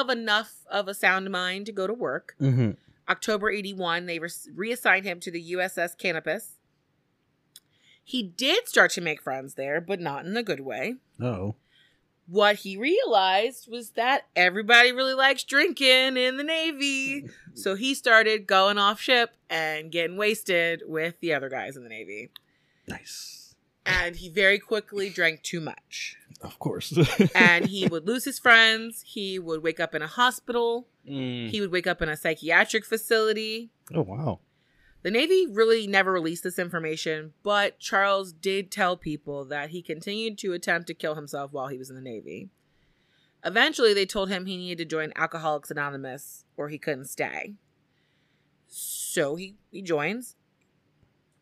of 0.00 0.10
enough 0.10 0.64
of 0.70 0.88
a 0.88 0.94
sound 0.94 1.30
mind 1.30 1.66
to 1.66 1.72
go 1.72 1.86
to 1.86 1.94
work. 1.94 2.34
Mm-hmm. 2.40 2.72
October 3.08 3.50
81, 3.50 4.06
they 4.06 4.18
re- 4.18 4.30
reassigned 4.54 5.04
him 5.04 5.20
to 5.20 5.30
the 5.30 5.52
USS 5.52 5.96
Canopus. 5.98 6.56
He 8.04 8.22
did 8.22 8.68
start 8.68 8.90
to 8.92 9.00
make 9.00 9.22
friends 9.22 9.54
there, 9.54 9.80
but 9.80 10.00
not 10.00 10.24
in 10.24 10.34
the 10.34 10.42
good 10.42 10.60
way. 10.60 10.96
Oh. 11.20 11.56
What 12.26 12.56
he 12.56 12.76
realized 12.76 13.68
was 13.70 13.90
that 13.90 14.26
everybody 14.34 14.92
really 14.92 15.14
likes 15.14 15.44
drinking 15.44 16.16
in 16.16 16.36
the 16.36 16.44
Navy. 16.44 17.28
So 17.54 17.74
he 17.74 17.92
started 17.92 18.46
going 18.46 18.78
off 18.78 18.98
ship 18.98 19.36
and 19.50 19.92
getting 19.92 20.16
wasted 20.16 20.84
with 20.86 21.20
the 21.20 21.34
other 21.34 21.50
guys 21.50 21.76
in 21.76 21.82
the 21.82 21.90
Navy. 21.90 22.30
Nice. 22.88 23.54
And 23.84 24.16
he 24.16 24.30
very 24.30 24.58
quickly 24.58 25.10
drank 25.10 25.42
too 25.42 25.60
much. 25.60 26.16
Of 26.42 26.58
course. 26.58 26.92
And 27.34 27.66
he 27.66 27.86
would 27.86 28.06
lose 28.06 28.24
his 28.24 28.38
friends. 28.38 29.02
He 29.06 29.38
would 29.38 29.62
wake 29.62 29.80
up 29.80 29.94
in 29.94 30.02
a 30.02 30.06
hospital. 30.06 30.88
Mm. 31.08 31.50
He 31.50 31.60
would 31.60 31.72
wake 31.72 31.86
up 31.86 32.02
in 32.02 32.08
a 32.08 32.16
psychiatric 32.16 32.84
facility. 32.84 33.70
Oh 33.94 34.02
wow. 34.02 34.40
The 35.02 35.10
Navy 35.10 35.46
really 35.50 35.88
never 35.88 36.12
released 36.12 36.44
this 36.44 36.60
information, 36.60 37.32
but 37.42 37.80
Charles 37.80 38.32
did 38.32 38.70
tell 38.70 38.96
people 38.96 39.44
that 39.46 39.70
he 39.70 39.82
continued 39.82 40.38
to 40.38 40.52
attempt 40.52 40.86
to 40.86 40.94
kill 40.94 41.16
himself 41.16 41.52
while 41.52 41.66
he 41.66 41.78
was 41.78 41.90
in 41.90 41.96
the 41.96 42.02
Navy. 42.02 42.50
Eventually, 43.44 43.92
they 43.92 44.06
told 44.06 44.28
him 44.28 44.46
he 44.46 44.56
needed 44.56 44.78
to 44.78 44.84
join 44.84 45.12
Alcoholics 45.16 45.72
Anonymous 45.72 46.44
or 46.56 46.68
he 46.68 46.78
couldn't 46.78 47.06
stay. 47.06 47.54
So 48.68 49.34
he, 49.34 49.56
he 49.72 49.82
joins. 49.82 50.36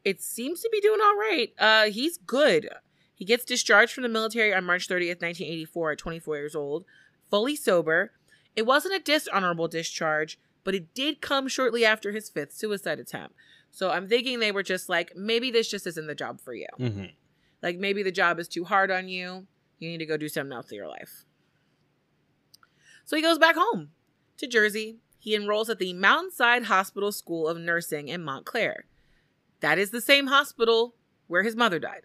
It 0.05 0.23
seems 0.23 0.63
to 0.63 0.71
be 0.73 0.81
doing 0.81 1.01
all 1.03 1.17
right. 1.17 1.53
Uh, 1.59 1.85
he's 1.91 2.17
good. 2.17 2.71
He 3.21 3.27
gets 3.27 3.45
discharged 3.45 3.93
from 3.93 4.03
the 4.03 4.09
military 4.09 4.55
on 4.55 4.65
March 4.65 4.89
30th, 4.89 5.21
1984, 5.21 5.93
at 5.93 5.99
24 5.99 6.37
years 6.39 6.57
old, 6.57 6.87
fully 7.29 7.55
sober. 7.55 8.13
It 8.57 8.65
wasn't 8.65 8.95
a 8.95 8.99
dishonorable 8.99 9.69
discharge, 9.69 10.39
but 10.65 10.75
it 10.75 10.95
did 10.95 11.21
come 11.21 11.47
shortly 11.47 11.85
after 11.85 12.13
his 12.13 12.31
fifth 12.31 12.55
suicide 12.55 12.99
attempt. 12.99 13.35
So 13.71 13.91
I'm 13.91 14.09
thinking 14.09 14.39
they 14.39 14.53
were 14.53 14.63
just 14.63 14.89
like, 14.89 15.13
maybe 15.15 15.51
this 15.51 15.69
just 15.69 15.87
isn't 15.87 16.07
the 16.07 16.15
job 16.15 16.41
for 16.41 16.55
you. 16.55 16.67
Mm-hmm. 16.81 17.05
Like 17.63 17.77
maybe 17.77 18.03
the 18.03 18.11
job 18.11 18.39
is 18.39 18.49
too 18.49 18.65
hard 18.65 18.91
on 18.91 19.07
you. 19.07 19.47
You 19.79 19.91
need 19.91 19.99
to 19.99 20.07
go 20.07 20.17
do 20.17 20.31
something 20.31 20.55
else 20.55 20.71
with 20.71 20.79
your 20.79 20.89
life. 20.89 21.27
So 23.05 23.17
he 23.17 23.23
goes 23.23 23.37
back 23.37 23.55
home 23.55 23.91
to 24.39 24.47
Jersey. 24.47 24.97
He 25.19 25.35
enrolls 25.35 25.69
at 25.69 25.79
the 25.79 25.93
Mountainside 25.93 26.65
Hospital 26.65 27.13
School 27.13 27.47
of 27.47 27.59
Nursing 27.59 28.09
in 28.09 28.25
Montclair. 28.25 28.87
That 29.61 29.79
is 29.79 29.91
the 29.91 30.01
same 30.01 30.29
hospital 30.29 30.95
where 31.27 31.43
his 31.43 31.55
mother 31.55 31.79
died. 31.79 32.05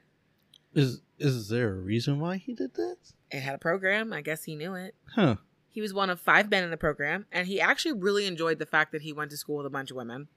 Is 0.73 0.99
is 1.19 1.49
there 1.49 1.69
a 1.69 1.80
reason 1.80 2.19
why 2.19 2.38
he 2.38 2.54
did 2.54 2.75
that? 2.75 2.97
It 3.32 3.41
had 3.41 3.56
a 3.56 3.60
program. 3.60 4.13
I 4.13 4.21
guess 4.21 4.43
he 4.43 4.56
knew 4.56 4.75
it. 4.75 4.95
Huh. 5.15 5.36
He 5.69 5.82
was 5.82 5.93
one 5.93 6.10
of 6.10 6.21
five 6.21 6.49
men 6.49 6.63
in 6.63 6.71
the 6.71 6.78
program, 6.78 7.25
and 7.32 7.47
he 7.47 7.60
actually 7.60 7.99
really 7.99 8.25
enjoyed 8.25 8.60
the 8.60 8.65
fact 8.65 8.91
that 8.93 9.01
he 9.01 9.12
went 9.12 9.32
to 9.32 9.38
school 9.38 9.58
with 9.58 9.65
a 9.65 9.69
bunch 9.71 9.91
of 9.91 9.97
women. 9.97 10.30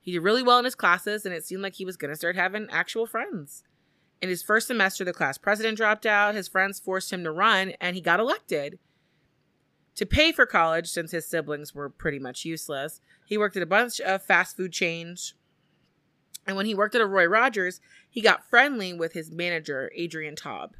He 0.00 0.12
did 0.12 0.20
really 0.20 0.42
well 0.42 0.58
in 0.58 0.64
his 0.64 0.74
classes, 0.74 1.24
and 1.24 1.34
it 1.34 1.44
seemed 1.44 1.62
like 1.62 1.74
he 1.74 1.84
was 1.84 1.96
going 1.96 2.10
to 2.10 2.16
start 2.16 2.36
having 2.36 2.68
actual 2.70 3.06
friends. 3.06 3.64
In 4.20 4.28
his 4.28 4.42
first 4.42 4.68
semester, 4.68 5.04
the 5.04 5.12
class 5.12 5.38
president 5.38 5.76
dropped 5.76 6.06
out. 6.06 6.34
His 6.34 6.46
friends 6.46 6.78
forced 6.78 7.12
him 7.12 7.24
to 7.24 7.32
run, 7.32 7.72
and 7.80 7.96
he 7.96 8.02
got 8.02 8.20
elected. 8.20 8.78
To 9.96 10.06
pay 10.06 10.32
for 10.32 10.46
college, 10.46 10.88
since 10.88 11.12
his 11.12 11.26
siblings 11.26 11.74
were 11.74 11.88
pretty 11.88 12.18
much 12.18 12.44
useless, 12.44 13.00
he 13.26 13.38
worked 13.38 13.56
at 13.56 13.62
a 13.62 13.66
bunch 13.66 14.00
of 14.00 14.22
fast 14.22 14.56
food 14.56 14.72
chains. 14.72 15.34
And 16.46 16.56
when 16.56 16.66
he 16.66 16.74
worked 16.74 16.94
at 16.94 17.00
a 17.00 17.06
Roy 17.06 17.26
Rogers, 17.26 17.80
he 18.08 18.20
got 18.20 18.48
friendly 18.48 18.92
with 18.92 19.12
his 19.12 19.30
manager, 19.30 19.90
Adrian 19.94 20.36
Taub. 20.36 20.72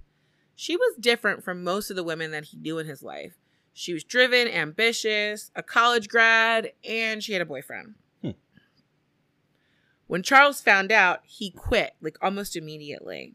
She 0.54 0.76
was 0.76 0.96
different 1.00 1.42
from 1.42 1.64
most 1.64 1.90
of 1.90 1.96
the 1.96 2.04
women 2.04 2.30
that 2.30 2.44
he 2.44 2.58
knew 2.58 2.78
in 2.78 2.86
his 2.86 3.02
life. 3.02 3.34
She 3.72 3.92
was 3.92 4.04
driven, 4.04 4.46
ambitious, 4.46 5.50
a 5.56 5.62
college 5.62 6.08
grad, 6.08 6.72
and 6.88 7.22
she 7.22 7.32
had 7.32 7.42
a 7.42 7.46
boyfriend. 7.46 7.94
Hmm. 8.22 8.30
When 10.06 10.22
Charles 10.22 10.60
found 10.60 10.92
out, 10.92 11.20
he 11.24 11.50
quit 11.50 11.94
like 12.00 12.16
almost 12.22 12.54
immediately. 12.54 13.34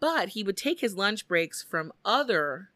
But 0.00 0.30
he 0.30 0.42
would 0.42 0.56
take 0.56 0.80
his 0.80 0.96
lunch 0.96 1.28
breaks 1.28 1.62
from 1.62 1.92
other 2.04 2.70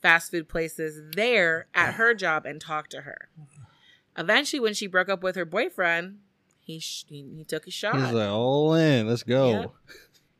fast 0.00 0.30
food 0.30 0.48
places 0.48 1.02
there 1.14 1.66
at 1.74 1.94
her 1.94 2.14
job 2.14 2.46
and 2.46 2.60
talk 2.60 2.88
to 2.90 3.02
her. 3.02 3.28
Eventually, 4.16 4.60
when 4.60 4.74
she 4.74 4.86
broke 4.86 5.08
up 5.08 5.22
with 5.22 5.36
her 5.36 5.44
boyfriend, 5.44 6.20
he 6.68 6.78
sh- 6.80 7.06
he, 7.08 7.24
he 7.34 7.44
took 7.44 7.66
a 7.66 7.70
shot 7.70 7.96
He's 7.96 8.12
like, 8.12 8.28
all 8.28 8.74
in. 8.74 9.08
Let's 9.08 9.22
go. 9.22 9.50
Yep. 9.50 9.70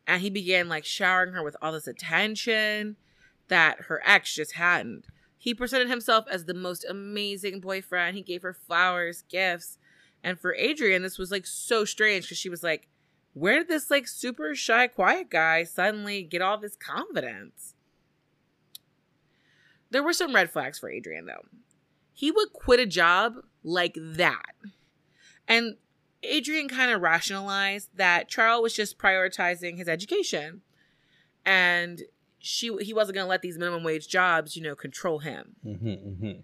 and 0.07 0.21
he 0.21 0.29
began 0.29 0.69
like 0.69 0.85
showering 0.85 1.33
her 1.33 1.43
with 1.43 1.57
all 1.63 1.73
this 1.73 1.87
attention 1.87 2.97
that 3.49 3.81
her 3.85 4.03
ex 4.05 4.35
just 4.35 4.53
hadn't. 4.53 5.07
He 5.39 5.55
presented 5.55 5.89
himself 5.89 6.27
as 6.31 6.45
the 6.45 6.53
most 6.53 6.85
amazing 6.85 7.61
boyfriend. 7.61 8.15
He 8.15 8.23
gave 8.23 8.43
her 8.43 8.53
flowers, 8.53 9.23
gifts. 9.31 9.79
And 10.23 10.39
for 10.39 10.55
Adrian, 10.55 11.03
this 11.03 11.17
was 11.17 11.31
like 11.31 11.47
so 11.47 11.87
strange 11.87 12.25
because 12.27 12.37
she 12.37 12.51
was 12.51 12.63
like, 12.63 12.89
where 13.33 13.61
did 13.61 13.69
this 13.69 13.91
like 13.91 14.07
super 14.07 14.55
shy, 14.55 14.87
quiet 14.87 15.31
guy 15.31 15.65
suddenly 15.65 16.23
get 16.23 16.43
all 16.43 16.59
this 16.59 16.77
confidence? 16.77 17.75
There 19.91 20.03
were 20.03 20.13
some 20.13 20.35
red 20.35 20.51
flags 20.51 20.79
for 20.79 20.91
Adrian 20.91 21.25
though. 21.25 21.47
He 22.13 22.31
would 22.31 22.53
quit 22.53 22.81
a 22.81 22.87
job 22.87 23.37
like 23.65 23.97
that. 23.99 24.53
And 25.47 25.77
Adrian 26.23 26.69
kind 26.69 26.91
of 26.91 27.01
rationalized 27.01 27.89
that 27.95 28.29
Charles 28.29 28.63
was 28.63 28.75
just 28.75 28.99
prioritizing 28.99 29.77
his 29.77 29.89
education 29.89 30.63
and 31.45 32.03
she 32.39 32.77
he 32.81 32.93
wasn't 32.93 33.15
going 33.15 33.25
to 33.25 33.29
let 33.29 33.43
these 33.43 33.59
minimum 33.59 33.85
wage 33.85 34.09
jobs, 34.09 34.57
you 34.57 34.63
know, 34.63 34.75
control 34.75 35.21
him. 35.21 35.57
Mm-hmm, 35.65 35.89
mm-hmm. 35.89 36.41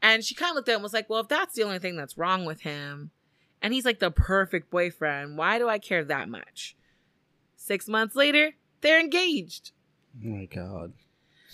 And 0.00 0.24
she 0.24 0.34
kind 0.34 0.50
of 0.50 0.56
looked 0.56 0.68
at 0.68 0.72
him 0.72 0.76
and 0.76 0.82
was 0.82 0.92
like, 0.92 1.08
"Well, 1.08 1.20
if 1.20 1.28
that's 1.28 1.54
the 1.54 1.62
only 1.62 1.78
thing 1.78 1.96
that's 1.96 2.18
wrong 2.18 2.44
with 2.44 2.62
him, 2.62 3.10
and 3.60 3.72
he's 3.72 3.84
like 3.84 3.98
the 3.98 4.10
perfect 4.10 4.70
boyfriend, 4.70 5.38
why 5.38 5.58
do 5.58 5.68
I 5.68 5.78
care 5.78 6.04
that 6.04 6.28
much?" 6.28 6.76
6 7.56 7.88
months 7.88 8.14
later, 8.14 8.52
they're 8.80 9.00
engaged. 9.00 9.72
Oh 10.24 10.28
my 10.28 10.44
god. 10.46 10.92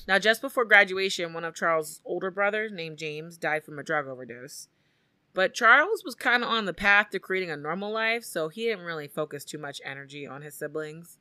Now, 0.06 0.18
just 0.18 0.42
before 0.42 0.64
graduation, 0.64 1.32
one 1.32 1.44
of 1.44 1.54
Charles' 1.54 2.00
older 2.04 2.30
brothers, 2.30 2.72
named 2.72 2.98
James, 2.98 3.38
died 3.38 3.64
from 3.64 3.78
a 3.78 3.82
drug 3.82 4.06
overdose. 4.06 4.68
But 5.34 5.52
Charles 5.52 6.04
was 6.04 6.14
kind 6.14 6.44
of 6.44 6.48
on 6.48 6.64
the 6.64 6.72
path 6.72 7.10
to 7.10 7.18
creating 7.18 7.50
a 7.50 7.56
normal 7.56 7.92
life, 7.92 8.24
so 8.24 8.48
he 8.48 8.66
didn't 8.66 8.84
really 8.84 9.08
focus 9.08 9.44
too 9.44 9.58
much 9.58 9.80
energy 9.84 10.26
on 10.26 10.42
his 10.42 10.54
siblings. 10.54 11.18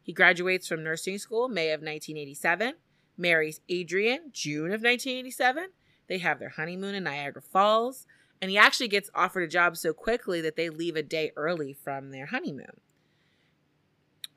He 0.00 0.12
graduates 0.12 0.68
from 0.68 0.84
nursing 0.84 1.18
school 1.18 1.48
May 1.48 1.70
of 1.72 1.80
1987, 1.80 2.74
marries 3.16 3.60
Adrian 3.68 4.30
June 4.32 4.66
of 4.66 4.80
1987. 4.80 5.70
They 6.08 6.18
have 6.18 6.38
their 6.38 6.50
honeymoon 6.50 6.94
in 6.94 7.04
Niagara 7.04 7.42
Falls, 7.42 8.06
and 8.40 8.50
he 8.50 8.56
actually 8.56 8.88
gets 8.88 9.10
offered 9.12 9.42
a 9.42 9.48
job 9.48 9.76
so 9.76 9.92
quickly 9.92 10.40
that 10.40 10.54
they 10.54 10.70
leave 10.70 10.94
a 10.94 11.02
day 11.02 11.32
early 11.36 11.72
from 11.72 12.10
their 12.10 12.26
honeymoon. 12.26 12.80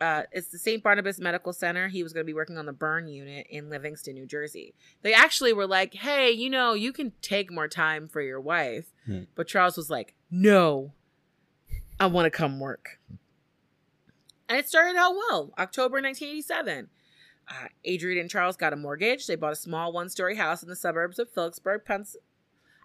Uh, 0.02 0.24
it's 0.32 0.48
the 0.48 0.58
St. 0.58 0.82
Barnabas 0.82 1.20
Medical 1.20 1.54
Center. 1.54 1.88
He 1.88 2.02
was 2.02 2.12
going 2.12 2.24
to 2.26 2.28
be 2.28 2.34
working 2.34 2.58
on 2.58 2.66
the 2.66 2.74
burn 2.74 3.08
unit 3.08 3.46
in 3.52 3.70
Livingston, 3.70 4.16
New 4.16 4.26
Jersey. 4.26 4.74
They 5.04 5.14
actually 5.14 5.54
were 5.54 5.68
like, 5.68 5.94
hey, 5.94 6.32
you 6.32 6.50
know, 6.50 6.74
you 6.74 6.92
can 6.92 7.14
take 7.22 7.52
more 7.52 7.68
time 7.68 8.08
for 8.08 8.20
your 8.20 8.42
wife. 8.42 8.88
Hmm. 9.06 9.22
But 9.36 9.48
Charles 9.48 9.78
was 9.78 9.92
like, 9.92 10.16
no, 10.32 10.94
I 12.00 12.08
want 12.08 12.26
to 12.26 12.32
come 12.36 12.60
work. 12.60 13.00
And 14.50 14.58
it 14.58 14.68
started 14.68 14.98
out 14.98 15.14
well. 15.14 15.54
October 15.60 16.02
1987. 16.02 16.90
Uh, 17.48 17.68
Adrian 17.86 18.20
and 18.20 18.30
Charles 18.30 18.58
got 18.58 18.74
a 18.74 18.76
mortgage. 18.76 19.28
They 19.28 19.36
bought 19.36 19.54
a 19.54 19.58
small 19.58 19.94
one 19.94 20.10
story 20.10 20.36
house 20.36 20.64
in 20.64 20.70
the 20.70 20.76
suburbs 20.76 21.20
of 21.20 21.30
Phillipsburg, 21.32 21.86
Pens- 21.86 22.18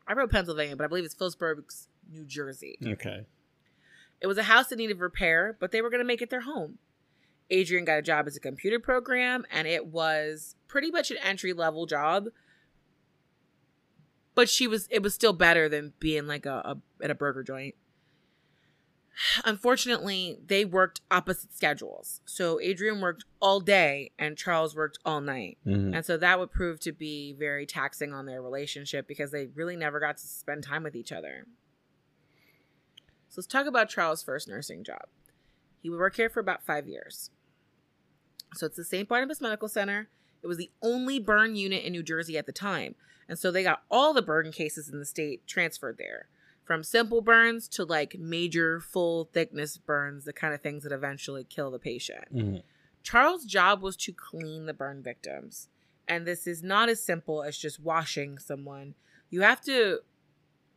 I 0.06 0.12
wrote 0.12 0.30
Pennsylvania, 0.30 0.76
but 0.76 0.84
I 0.84 0.86
believe 0.86 1.04
it's 1.04 1.14
Phillipsburg, 1.14 1.64
New 2.10 2.24
Jersey. 2.24 2.78
Okay. 2.84 3.26
It 4.20 4.26
was 4.26 4.38
a 4.38 4.44
house 4.44 4.68
that 4.68 4.76
needed 4.76 5.00
repair, 5.00 5.56
but 5.58 5.72
they 5.72 5.82
were 5.82 5.90
going 5.90 6.00
to 6.00 6.06
make 6.06 6.22
it 6.22 6.30
their 6.30 6.42
home. 6.42 6.78
Adrian 7.50 7.84
got 7.84 7.98
a 7.98 8.02
job 8.02 8.26
as 8.26 8.36
a 8.36 8.40
computer 8.40 8.78
program, 8.80 9.44
and 9.50 9.68
it 9.68 9.86
was 9.86 10.56
pretty 10.68 10.90
much 10.90 11.10
an 11.10 11.18
entry 11.18 11.52
level 11.52 11.86
job. 11.86 12.26
But 14.34 14.48
she 14.48 14.66
was 14.66 14.88
it 14.90 15.02
was 15.02 15.14
still 15.14 15.32
better 15.32 15.68
than 15.68 15.94
being 15.98 16.26
like 16.26 16.44
a, 16.44 16.78
a 17.00 17.04
at 17.04 17.10
a 17.10 17.14
burger 17.14 17.42
joint. 17.42 17.74
Unfortunately, 19.46 20.36
they 20.46 20.66
worked 20.66 21.00
opposite 21.10 21.54
schedules. 21.54 22.20
So 22.26 22.60
Adrian 22.60 23.00
worked 23.00 23.24
all 23.40 23.60
day 23.60 24.10
and 24.18 24.36
Charles 24.36 24.76
worked 24.76 24.98
all 25.06 25.22
night. 25.22 25.56
Mhm. 25.66 25.96
And 25.96 26.04
so 26.04 26.18
that 26.18 26.38
would 26.38 26.50
prove 26.50 26.80
to 26.80 26.92
be 26.92 27.32
very 27.32 27.64
taxing 27.64 28.12
on 28.12 28.26
their 28.26 28.42
relationship 28.42 29.08
because 29.08 29.30
they 29.30 29.46
really 29.46 29.74
never 29.74 30.00
got 30.00 30.18
to 30.18 30.26
spend 30.26 30.64
time 30.64 30.82
with 30.82 30.94
each 30.94 31.12
other. 31.12 31.46
So 33.30 33.40
let's 33.40 33.46
talk 33.46 33.64
about 33.66 33.88
Charles' 33.88 34.22
first 34.22 34.48
nursing 34.48 34.84
job. 34.84 35.06
He 35.82 35.88
would 35.88 35.98
work 35.98 36.16
here 36.16 36.28
for 36.28 36.40
about 36.40 36.62
five 36.66 36.86
years. 36.86 37.30
So 38.54 38.66
it's 38.66 38.76
the 38.76 38.84
St. 38.84 39.08
Barnabas 39.08 39.40
Medical 39.40 39.68
Center. 39.68 40.08
It 40.42 40.46
was 40.46 40.58
the 40.58 40.70
only 40.82 41.18
burn 41.18 41.56
unit 41.56 41.84
in 41.84 41.92
New 41.92 42.02
Jersey 42.02 42.38
at 42.38 42.46
the 42.46 42.52
time. 42.52 42.94
And 43.28 43.38
so 43.38 43.50
they 43.50 43.62
got 43.62 43.82
all 43.90 44.14
the 44.14 44.22
burn 44.22 44.52
cases 44.52 44.88
in 44.88 44.98
the 44.98 45.04
state 45.04 45.46
transferred 45.46 45.98
there 45.98 46.28
from 46.64 46.82
simple 46.82 47.20
burns 47.20 47.68
to 47.68 47.84
like 47.84 48.18
major 48.18 48.80
full 48.80 49.28
thickness 49.32 49.76
burns, 49.76 50.24
the 50.24 50.32
kind 50.32 50.54
of 50.54 50.60
things 50.60 50.82
that 50.84 50.92
eventually 50.92 51.44
kill 51.44 51.70
the 51.70 51.78
patient. 51.78 52.34
Mhm. 52.34 52.62
Charles' 53.02 53.44
job 53.44 53.82
was 53.82 53.96
to 53.98 54.12
clean 54.12 54.66
the 54.66 54.74
burn 54.74 55.02
victims. 55.02 55.68
And 56.08 56.26
this 56.26 56.46
is 56.46 56.62
not 56.62 56.88
as 56.88 57.02
simple 57.02 57.42
as 57.42 57.56
just 57.58 57.80
washing 57.80 58.38
someone. 58.38 58.94
You 59.30 59.42
have 59.42 59.60
to 59.62 60.00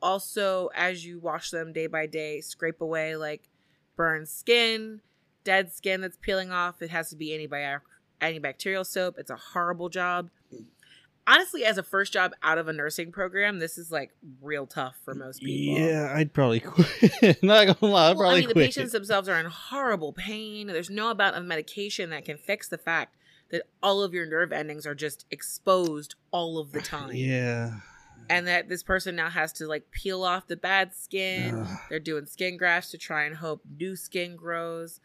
also, 0.01 0.67
as 0.75 1.05
you 1.05 1.19
wash 1.19 1.51
them 1.51 1.73
day 1.73 1.87
by 1.87 2.05
day, 2.07 2.41
scrape 2.41 2.81
away 2.81 3.15
like 3.15 3.49
burned 3.95 4.29
skin, 4.29 5.01
dead 5.43 5.71
skin 5.73 6.01
that's 6.01 6.17
peeling 6.21 6.51
off. 6.51 6.81
It 6.81 6.89
has 6.89 7.09
to 7.09 7.15
be 7.15 7.29
antibi- 7.29 7.81
antibacterial 8.21 8.85
soap. 8.85 9.15
It's 9.17 9.31
a 9.31 9.35
horrible 9.35 9.89
job. 9.89 10.29
Honestly, 11.27 11.63
as 11.63 11.77
a 11.77 11.83
first 11.83 12.11
job 12.11 12.31
out 12.41 12.57
of 12.57 12.67
a 12.67 12.73
nursing 12.73 13.11
program, 13.11 13.59
this 13.59 13.77
is 13.77 13.91
like 13.91 14.11
real 14.41 14.65
tough 14.65 14.95
for 15.05 15.13
most 15.13 15.43
people. 15.43 15.79
Yeah, 15.79 16.11
I'd 16.15 16.33
probably 16.33 16.59
quit. 16.59 17.43
Not 17.43 17.67
gonna 17.79 17.93
lie, 17.93 18.09
I'd 18.09 18.17
Well, 18.17 18.23
probably 18.25 18.37
I 18.37 18.39
mean, 18.39 18.47
the 18.47 18.55
patients 18.55 18.93
themselves 18.93 19.29
are 19.29 19.39
in 19.39 19.45
horrible 19.45 20.11
pain. 20.11 20.67
There's 20.67 20.89
no 20.89 21.11
amount 21.11 21.35
of 21.35 21.43
medication 21.45 22.09
that 22.09 22.25
can 22.25 22.37
fix 22.37 22.67
the 22.67 22.79
fact 22.79 23.15
that 23.51 23.63
all 23.83 24.01
of 24.01 24.13
your 24.13 24.25
nerve 24.25 24.51
endings 24.51 24.87
are 24.87 24.95
just 24.95 25.25
exposed 25.29 26.15
all 26.31 26.57
of 26.57 26.71
the 26.71 26.81
time. 26.81 27.11
Yeah. 27.13 27.73
And 28.27 28.47
that 28.47 28.67
this 28.67 28.81
person 28.81 29.15
now 29.15 29.29
has 29.29 29.53
to 29.53 29.67
like 29.67 29.91
peel 29.91 30.23
off 30.23 30.47
the 30.47 30.57
bad 30.57 30.95
skin. 30.95 31.59
Ugh. 31.59 31.77
They're 31.89 31.99
doing 31.99 32.25
skin 32.25 32.57
grafts 32.57 32.89
to 32.91 32.97
try 32.97 33.25
and 33.25 33.35
hope 33.35 33.61
new 33.77 33.95
skin 33.95 34.35
grows. 34.35 34.99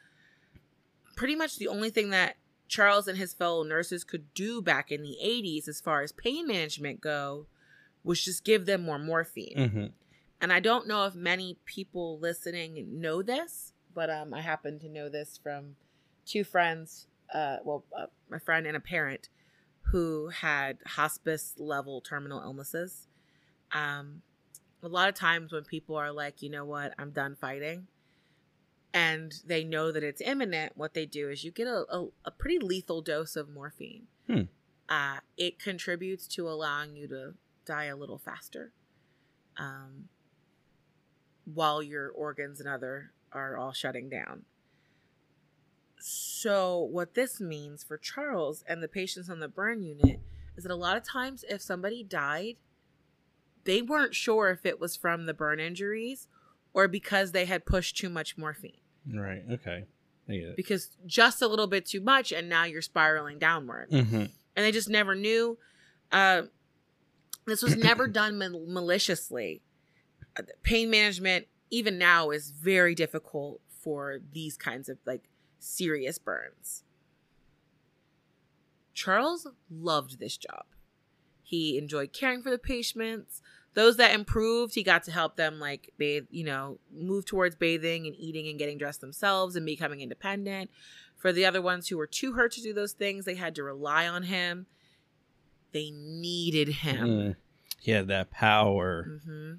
Pretty 1.17 1.37
much 1.37 1.59
the 1.59 1.69
only 1.69 1.91
thing 1.91 2.11
that 2.11 2.37
Charles 2.69 3.09
and 3.09 3.19
his 3.19 3.35
fellow 3.35 3.63
nurses 3.63 4.05
could 4.05 4.33
do 4.35 4.61
back 4.61 4.91
in 4.91 5.03
the 5.03 5.17
80s 5.23 5.69
as 5.69 5.81
far 5.81 6.03
as 6.03 6.13
pain 6.13 6.47
management 6.47 7.01
go 7.01 7.47
was 8.03 8.23
just 8.25 8.45
give 8.45 8.67
them 8.67 8.83
more 8.83 8.99
morphine 8.99 9.71
hmm 9.71 9.87
and 10.45 10.53
I 10.53 10.61
don't 10.61 10.87
know 10.87 11.07
if 11.07 11.15
many 11.15 11.57
people 11.65 12.19
listening 12.19 12.87
know 13.01 13.23
this, 13.23 13.73
but 13.95 14.11
um, 14.11 14.35
I 14.35 14.43
happen 14.43 14.79
to 14.81 14.91
know 14.91 15.09
this 15.09 15.41
from 15.43 15.77
two 16.27 16.45
friends. 16.45 17.07
Uh, 17.33 17.57
well, 17.65 17.83
uh, 17.99 18.07
my 18.29 18.39
friend 18.39 18.67
and 18.67 18.77
a 18.77 18.81
parent 18.81 19.31
who 19.91 20.29
had 20.29 20.77
hospice 20.87 21.55
level 21.57 22.03
terminal 22.03 22.43
illnesses. 22.43 23.09
Um, 23.73 24.21
a 24.83 24.89
lot 24.89 25.09
of 25.09 25.15
times 25.15 25.51
when 25.51 25.65
people 25.65 25.97
are 25.97 26.13
like, 26.13 26.43
you 26.43 26.51
know 26.51 26.67
what, 26.67 26.93
I'm 26.99 27.11
done 27.11 27.37
fighting, 27.37 27.87
and 28.95 29.35
they 29.45 29.65
know 29.65 29.91
that 29.91 30.05
it's 30.05 30.21
imminent, 30.21 30.77
what 30.77 30.95
they 30.95 31.05
do 31.05 31.29
is 31.29 31.43
you 31.43 31.51
get 31.51 31.67
a, 31.67 31.85
a, 31.91 32.07
a 32.27 32.31
pretty 32.31 32.61
lethal 32.61 33.03
dose 33.03 33.35
of 33.35 33.49
morphine. 33.51 34.07
Hmm. 34.29 34.43
Uh, 34.89 35.17
it 35.37 35.59
contributes 35.59 36.29
to 36.29 36.49
allowing 36.49 36.95
you 36.95 37.09
to 37.09 37.35
die 37.67 37.87
a 37.87 37.97
little 37.97 38.19
faster. 38.19 38.73
Um, 39.57 40.09
while 41.45 41.83
your 41.83 42.09
organs 42.11 42.61
and 42.61 42.69
other 42.69 43.13
are 43.33 43.57
all 43.57 43.73
shutting 43.73 44.09
down. 44.09 44.45
So, 45.99 46.79
what 46.79 47.15
this 47.15 47.41
means 47.41 47.83
for 47.83 47.99
Charles 47.99 48.63
and 48.69 48.83
the 48.83 48.89
patients 48.89 49.29
on 49.29 49.41
the 49.41 49.49
burn 49.49 49.83
unit 49.83 50.21
is 50.57 50.63
that 50.65 50.73
a 50.73 50.77
lot 50.77 50.97
of 50.97 51.03
times, 51.03 51.45
if 51.49 51.61
somebody 51.61 52.05
died, 52.05 52.57
they 53.65 53.83
weren't 53.83 54.15
sure 54.15 54.51
if 54.51 54.65
it 54.65 54.79
was 54.79 54.97
from 54.97 55.27
the 55.27 55.35
burn 55.35 55.59
injuries 55.59 56.29
or 56.73 56.87
because 56.87 57.33
they 57.33 57.47
had 57.47 57.67
pushed 57.67 57.97
too 57.97 58.11
much 58.11 58.37
morphine. 58.37 58.84
Right. 59.13 59.43
Okay. 59.51 59.85
I 60.29 60.33
get 60.33 60.43
it. 60.51 60.57
Because 60.57 60.91
just 61.07 61.43
a 61.43 61.47
little 61.49 61.67
bit 61.67 61.85
too 61.87 62.01
much, 62.01 62.33
and 62.33 62.49
now 62.49 62.65
you're 62.65 62.81
spiraling 62.83 63.39
downward 63.39 63.91
Mm-hmm. 63.91 64.15
and 64.17 64.31
they 64.57 64.73
just 64.73 64.89
never 64.89 65.15
knew. 65.15 65.59
Uh, 66.11 66.43
this 67.47 67.63
was 67.63 67.77
never 67.77 68.09
done 68.09 68.39
mal- 68.39 68.65
maliciously. 68.67 69.63
Uh, 70.39 70.43
Pain 70.63 70.89
management, 70.91 71.47
even 71.71 71.99
now, 71.99 72.31
is 72.31 72.51
very 72.51 72.95
difficult 72.95 73.61
for 73.69 74.19
these 74.33 74.57
kinds 74.57 74.89
of 74.89 74.97
like 75.05 75.29
serious 75.59 76.19
burns. 76.19 76.85
Charles 78.95 79.47
loved 79.71 80.19
this 80.21 80.37
job. 80.37 80.65
He 81.43 81.77
enjoyed 81.77 82.13
caring 82.13 82.43
for 82.43 82.51
the 82.51 82.59
patients. 82.59 83.43
Those 83.75 83.97
that 83.97 84.15
improved, 84.15 84.75
he 84.75 84.83
got 84.85 85.03
to 85.05 85.11
help 85.11 85.37
them 85.37 85.59
like 85.59 85.93
bathe, 85.99 86.27
you 86.31 86.45
know, 86.45 86.79
move 86.93 87.27
towards 87.27 87.57
bathing 87.57 88.07
and 88.07 88.15
eating 88.17 88.49
and 88.49 88.59
getting 88.59 88.79
dressed 88.79 89.01
themselves 89.01 89.57
and 89.57 89.67
becoming 89.67 90.01
independent. 90.01 90.71
For 91.17 91.33
the 91.33 91.45
other 91.45 91.61
ones 91.61 91.89
who 91.89 91.97
were 91.97 92.07
too 92.07 92.35
hurt 92.35 92.53
to 92.53 92.63
do 92.63 92.73
those 92.73 92.93
things, 92.93 93.25
they 93.25 93.35
had 93.35 93.55
to 93.57 93.65
rely 93.65 94.07
on 94.07 94.25
him. 94.25 94.67
They 95.73 95.91
needed 95.91 96.69
him. 96.69 97.09
Mm. 97.09 97.37
He 97.81 97.91
had 97.91 98.09
that 98.09 98.31
power. 98.31 99.21
hmm 99.27 99.55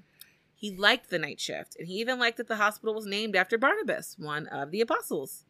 He 0.54 0.70
liked 0.70 1.10
the 1.10 1.18
night 1.18 1.38
shift, 1.38 1.76
and 1.78 1.86
he 1.86 1.94
even 1.94 2.18
liked 2.18 2.38
that 2.38 2.48
the 2.48 2.56
hospital 2.56 2.94
was 2.94 3.04
named 3.06 3.36
after 3.36 3.58
Barnabas, 3.58 4.16
one 4.18 4.46
of 4.46 4.70
the 4.70 4.80
apostles, 4.80 5.44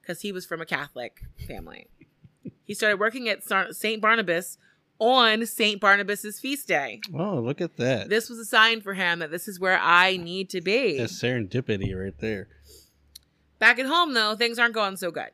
because 0.00 0.22
he 0.22 0.32
was 0.32 0.46
from 0.46 0.60
a 0.60 0.66
Catholic 0.66 1.24
family. 1.46 1.88
he 2.64 2.72
started 2.72 2.98
working 2.98 3.28
at 3.28 3.42
St. 3.74 4.00
Barnabas 4.00 4.56
on 5.02 5.44
St. 5.46 5.80
Barnabas's 5.80 6.38
feast 6.38 6.68
day. 6.68 7.00
Oh, 7.12 7.40
look 7.40 7.60
at 7.60 7.76
that. 7.78 8.08
This 8.08 8.30
was 8.30 8.38
a 8.38 8.44
sign 8.44 8.80
for 8.80 8.94
him 8.94 9.18
that 9.18 9.32
this 9.32 9.48
is 9.48 9.58
where 9.58 9.78
I 9.80 10.16
need 10.16 10.48
to 10.50 10.60
be. 10.60 10.96
That's 10.98 11.20
serendipity 11.20 11.92
right 12.00 12.16
there. 12.18 12.46
Back 13.58 13.80
at 13.80 13.86
home, 13.86 14.14
though, 14.14 14.36
things 14.36 14.58
aren't 14.60 14.74
going 14.74 14.96
so 14.96 15.10
good. 15.10 15.30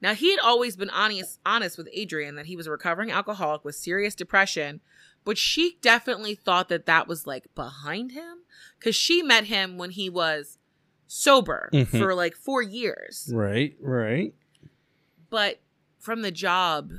Now, 0.00 0.14
he 0.14 0.30
had 0.32 0.40
always 0.40 0.76
been 0.76 0.90
honest, 0.90 1.38
honest 1.46 1.78
with 1.78 1.88
Adrian 1.92 2.34
that 2.36 2.46
he 2.46 2.56
was 2.56 2.66
a 2.66 2.70
recovering 2.72 3.10
alcoholic 3.12 3.64
with 3.64 3.76
serious 3.76 4.14
depression, 4.16 4.80
but 5.24 5.38
she 5.38 5.78
definitely 5.80 6.34
thought 6.34 6.68
that 6.68 6.86
that 6.86 7.06
was 7.06 7.26
like 7.26 7.52
behind 7.54 8.12
him 8.12 8.38
because 8.78 8.96
she 8.96 9.22
met 9.22 9.44
him 9.44 9.76
when 9.78 9.90
he 9.90 10.08
was 10.10 10.58
sober 11.06 11.70
Mhm. 11.72 11.86
for 11.86 12.14
like 12.14 12.34
four 12.36 12.62
years. 12.62 13.30
Right. 13.32 13.76
Right. 13.80 14.34
But 15.30 15.60
from 15.98 16.22
the 16.22 16.30
job 16.30 16.92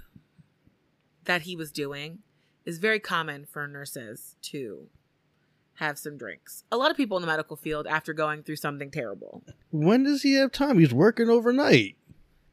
that 1.29 1.43
he 1.43 1.55
was 1.55 1.71
doing, 1.71 2.19
is 2.65 2.79
very 2.79 2.99
common 2.99 3.45
for 3.45 3.67
nurses 3.67 4.35
to 4.41 4.87
have 5.75 5.99
some 5.99 6.17
drinks. 6.17 6.63
A 6.71 6.75
lot 6.77 6.89
of 6.89 6.97
people 6.97 7.17
in 7.17 7.21
the 7.21 7.27
medical 7.27 7.55
field 7.55 7.85
after 7.85 8.13
going 8.13 8.41
through 8.41 8.55
something 8.55 8.89
terrible. 8.89 9.43
When 9.71 10.03
does 10.03 10.23
he 10.23 10.33
have 10.33 10.51
time? 10.51 10.79
He's 10.79 10.91
working 10.91 11.29
overnight. 11.29 11.97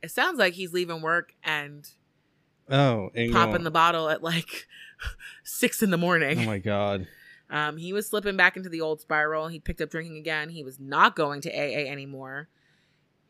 It 0.03 0.11
sounds 0.11 0.39
like 0.39 0.53
he's 0.53 0.75
leaving 0.75 1.01
work 1.01 1.33
and 1.43 1.89
Oh, 2.69 3.09
and 3.15 3.33
popping 3.33 3.63
the 3.63 3.71
bottle 3.71 4.11
at 4.11 4.23
like 4.23 4.67
six 5.43 5.83
in 5.83 5.89
the 5.91 5.97
morning. 5.97 6.41
Oh 6.41 6.45
my 6.45 6.59
god. 6.59 7.07
Um, 7.49 7.79
he 7.79 7.95
was 7.95 8.07
slipping 8.07 8.37
back 8.37 8.59
into 8.59 8.69
the 8.69 8.83
old 8.83 9.01
spiral. 9.01 9.49
He 9.49 9.59
picked 9.59 9.81
up 9.81 9.89
drinking 9.89 10.19
again. 10.19 10.51
He 10.51 10.63
was 10.63 10.79
not 10.79 11.17
going 11.17 11.41
to 11.43 11.51
AA 11.51 11.91
anymore. 11.91 12.49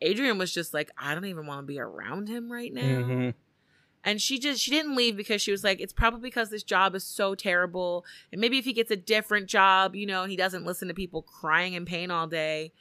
Adrian 0.01 0.37
was 0.37 0.53
just 0.53 0.73
like, 0.73 0.91
I 0.97 1.13
don't 1.13 1.25
even 1.25 1.47
want 1.47 1.61
to 1.61 1.65
be 1.67 1.79
around 1.79 2.27
him 2.27 2.51
right 2.51 2.73
now. 2.73 2.81
Mhm. 2.81 3.33
And 4.03 4.21
she 4.21 4.39
just 4.39 4.61
she 4.61 4.71
didn't 4.71 4.95
leave 4.95 5.17
because 5.17 5.41
she 5.41 5.51
was 5.51 5.63
like, 5.63 5.81
it's 5.81 5.93
probably 5.93 6.21
because 6.21 6.49
this 6.49 6.63
job 6.63 6.95
is 6.95 7.03
so 7.03 7.35
terrible. 7.35 8.05
And 8.31 8.39
maybe 8.39 8.57
if 8.57 8.65
he 8.65 8.73
gets 8.73 8.91
a 8.91 8.95
different 8.95 9.47
job, 9.47 9.95
you 9.95 10.05
know, 10.05 10.25
he 10.25 10.35
doesn't 10.35 10.65
listen 10.65 10.87
to 10.87 10.93
people 10.93 11.21
crying 11.21 11.73
in 11.73 11.85
pain 11.85 12.09
all 12.09 12.27
day, 12.27 12.71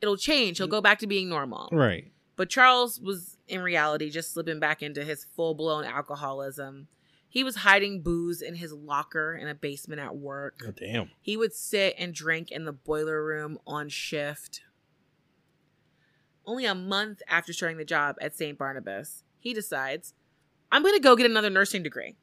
it'll 0.00 0.16
change. 0.16 0.58
He'll 0.58 0.66
go 0.66 0.80
back 0.80 0.98
to 1.00 1.06
being 1.06 1.28
normal. 1.28 1.68
Right. 1.70 2.10
But 2.34 2.50
Charles 2.50 3.00
was 3.00 3.38
in 3.48 3.62
reality 3.62 4.10
just 4.10 4.32
slipping 4.32 4.60
back 4.60 4.82
into 4.82 5.04
his 5.04 5.24
full 5.24 5.54
blown 5.54 5.84
alcoholism. 5.84 6.88
He 7.28 7.44
was 7.44 7.56
hiding 7.56 8.02
booze 8.02 8.40
in 8.40 8.54
his 8.54 8.72
locker 8.72 9.34
in 9.34 9.48
a 9.48 9.54
basement 9.54 10.00
at 10.00 10.16
work. 10.16 10.60
Oh, 10.66 10.70
damn. 10.70 11.10
He 11.20 11.36
would 11.36 11.52
sit 11.52 11.94
and 11.98 12.14
drink 12.14 12.50
in 12.50 12.64
the 12.64 12.72
boiler 12.72 13.24
room 13.24 13.58
on 13.66 13.88
shift. 13.88 14.62
Only 16.46 16.64
a 16.64 16.74
month 16.74 17.22
after 17.28 17.52
starting 17.52 17.78
the 17.78 17.84
job 17.84 18.16
at 18.20 18.36
St. 18.36 18.56
Barnabas, 18.56 19.24
he 19.46 19.54
decides, 19.54 20.12
I'm 20.72 20.82
going 20.82 20.96
to 20.96 21.00
go 21.00 21.14
get 21.14 21.30
another 21.30 21.50
nursing 21.50 21.84
degree. 21.84 22.16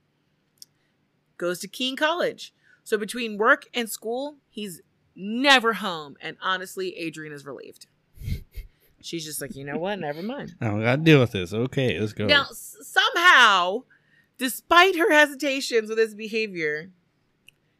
Goes 1.38 1.60
to 1.60 1.70
Kean 1.70 1.96
College. 1.96 2.54
So 2.84 2.98
between 2.98 3.38
work 3.38 3.66
and 3.74 3.90
school, 3.90 4.36
he's 4.50 4.82
never 5.16 5.72
home. 5.72 6.18
And 6.20 6.36
honestly, 6.42 6.98
Adrian 6.98 7.32
is 7.32 7.46
relieved. 7.46 7.88
She's 9.02 9.24
just 9.24 9.40
like, 9.40 9.56
you 9.56 9.64
know 9.64 9.78
what? 9.78 10.00
Never 10.00 10.22
mind. 10.22 10.56
I 10.60 10.66
don't 10.66 10.82
gotta 10.82 11.02
deal 11.02 11.22
with 11.22 11.32
this. 11.32 11.54
Okay, 11.54 11.98
let's 11.98 12.12
go. 12.12 12.26
Now, 12.26 12.44
s- 12.44 12.76
somehow, 12.82 13.84
despite 14.38 14.98
her 14.98 15.12
hesitations 15.14 15.88
with 15.90 15.98
his 15.98 16.16
behavior, 16.16 16.90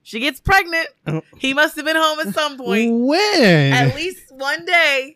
she 0.04 0.22
gets 0.22 0.40
pregnant. 0.40 0.88
Oh. 1.06 1.22
He 1.38 1.54
must 1.54 1.76
have 1.76 1.86
been 1.86 1.96
home 1.98 2.20
at 2.26 2.34
some 2.34 2.58
point, 2.58 2.92
when? 2.94 3.74
at 3.74 3.94
least 3.96 4.32
one 4.32 4.66
day, 4.66 5.16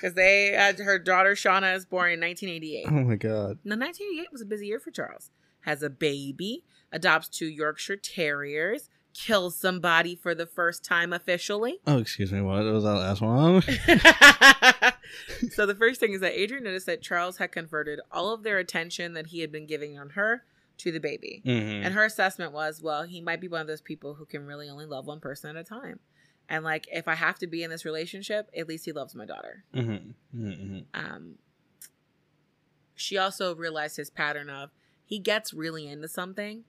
because 0.00 0.14
they 0.14 0.52
had 0.52 0.78
her 0.78 0.98
daughter 0.98 1.32
Shauna 1.34 1.74
is 1.76 1.84
born 1.84 2.12
in 2.12 2.20
1988. 2.20 2.86
oh 2.88 3.04
my 3.04 3.16
god. 3.16 3.58
Now, 3.64 3.76
1988 3.76 4.32
was 4.32 4.40
a 4.40 4.46
busy 4.46 4.66
year 4.66 4.78
for 4.80 4.90
Charles. 4.90 5.30
Has 5.60 5.82
a 5.82 5.90
baby, 5.90 6.64
adopts 6.90 7.28
two 7.28 7.46
Yorkshire 7.46 7.96
Terriers, 7.96 8.88
kills 9.12 9.56
somebody 9.56 10.14
for 10.16 10.34
the 10.34 10.46
first 10.46 10.84
time 10.84 11.12
officially. 11.12 11.80
Oh, 11.86 11.98
excuse 11.98 12.32
me. 12.32 12.40
What 12.40 12.62
was 12.64 12.84
that 12.84 12.94
last 12.94 13.20
one? 13.20 13.60
so 15.50 15.66
the 15.66 15.74
first 15.74 16.00
thing 16.00 16.12
is 16.12 16.20
that 16.20 16.38
Adrian 16.38 16.64
noticed 16.64 16.86
that 16.86 17.02
Charles 17.02 17.36
had 17.38 17.52
converted 17.52 18.00
all 18.10 18.32
of 18.32 18.42
their 18.42 18.58
attention 18.58 19.14
that 19.14 19.28
he 19.28 19.40
had 19.40 19.52
been 19.52 19.66
giving 19.66 19.98
on 19.98 20.10
her 20.10 20.44
to 20.78 20.90
the 20.92 21.00
baby. 21.00 21.42
Mhm. 21.44 21.84
And 21.84 21.94
her 21.94 22.04
assessment 22.04 22.52
was, 22.52 22.80
well, 22.82 23.02
he 23.02 23.20
might 23.20 23.40
be 23.40 23.48
one 23.48 23.60
of 23.60 23.66
those 23.66 23.82
people 23.82 24.14
who 24.14 24.24
can 24.24 24.46
really 24.46 24.68
only 24.68 24.86
love 24.86 25.06
one 25.06 25.20
person 25.20 25.50
at 25.54 25.60
a 25.60 25.64
time. 25.64 26.00
And 26.50 26.64
like, 26.64 26.88
if 26.90 27.06
I 27.06 27.14
have 27.14 27.38
to 27.38 27.46
be 27.46 27.62
in 27.62 27.70
this 27.70 27.84
relationship, 27.84 28.50
at 28.56 28.66
least 28.68 28.84
he 28.84 28.90
loves 28.92 29.14
my 29.14 29.24
daughter. 29.24 29.64
Mhm. 29.72 30.14
Mhm. 30.34 30.84
Um, 30.92 31.38
she 32.96 33.16
also 33.16 33.54
realized 33.54 33.96
his 33.96 34.10
pattern 34.10 34.50
of 34.50 34.70
he 35.04 35.18
gets 35.20 35.54
really 35.54 35.86
into 35.86 36.08
something, 36.08 36.64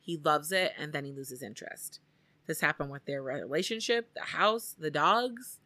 he 0.00 0.16
loves 0.16 0.50
it, 0.52 0.72
and 0.76 0.92
then 0.92 1.04
he 1.04 1.12
loses 1.12 1.42
interest. 1.42 2.00
This 2.46 2.60
happened 2.60 2.90
with 2.90 3.04
their 3.06 3.22
relationship, 3.22 4.12
the 4.14 4.20
house, 4.22 4.74
the 4.78 4.90
dogs. 4.90 5.60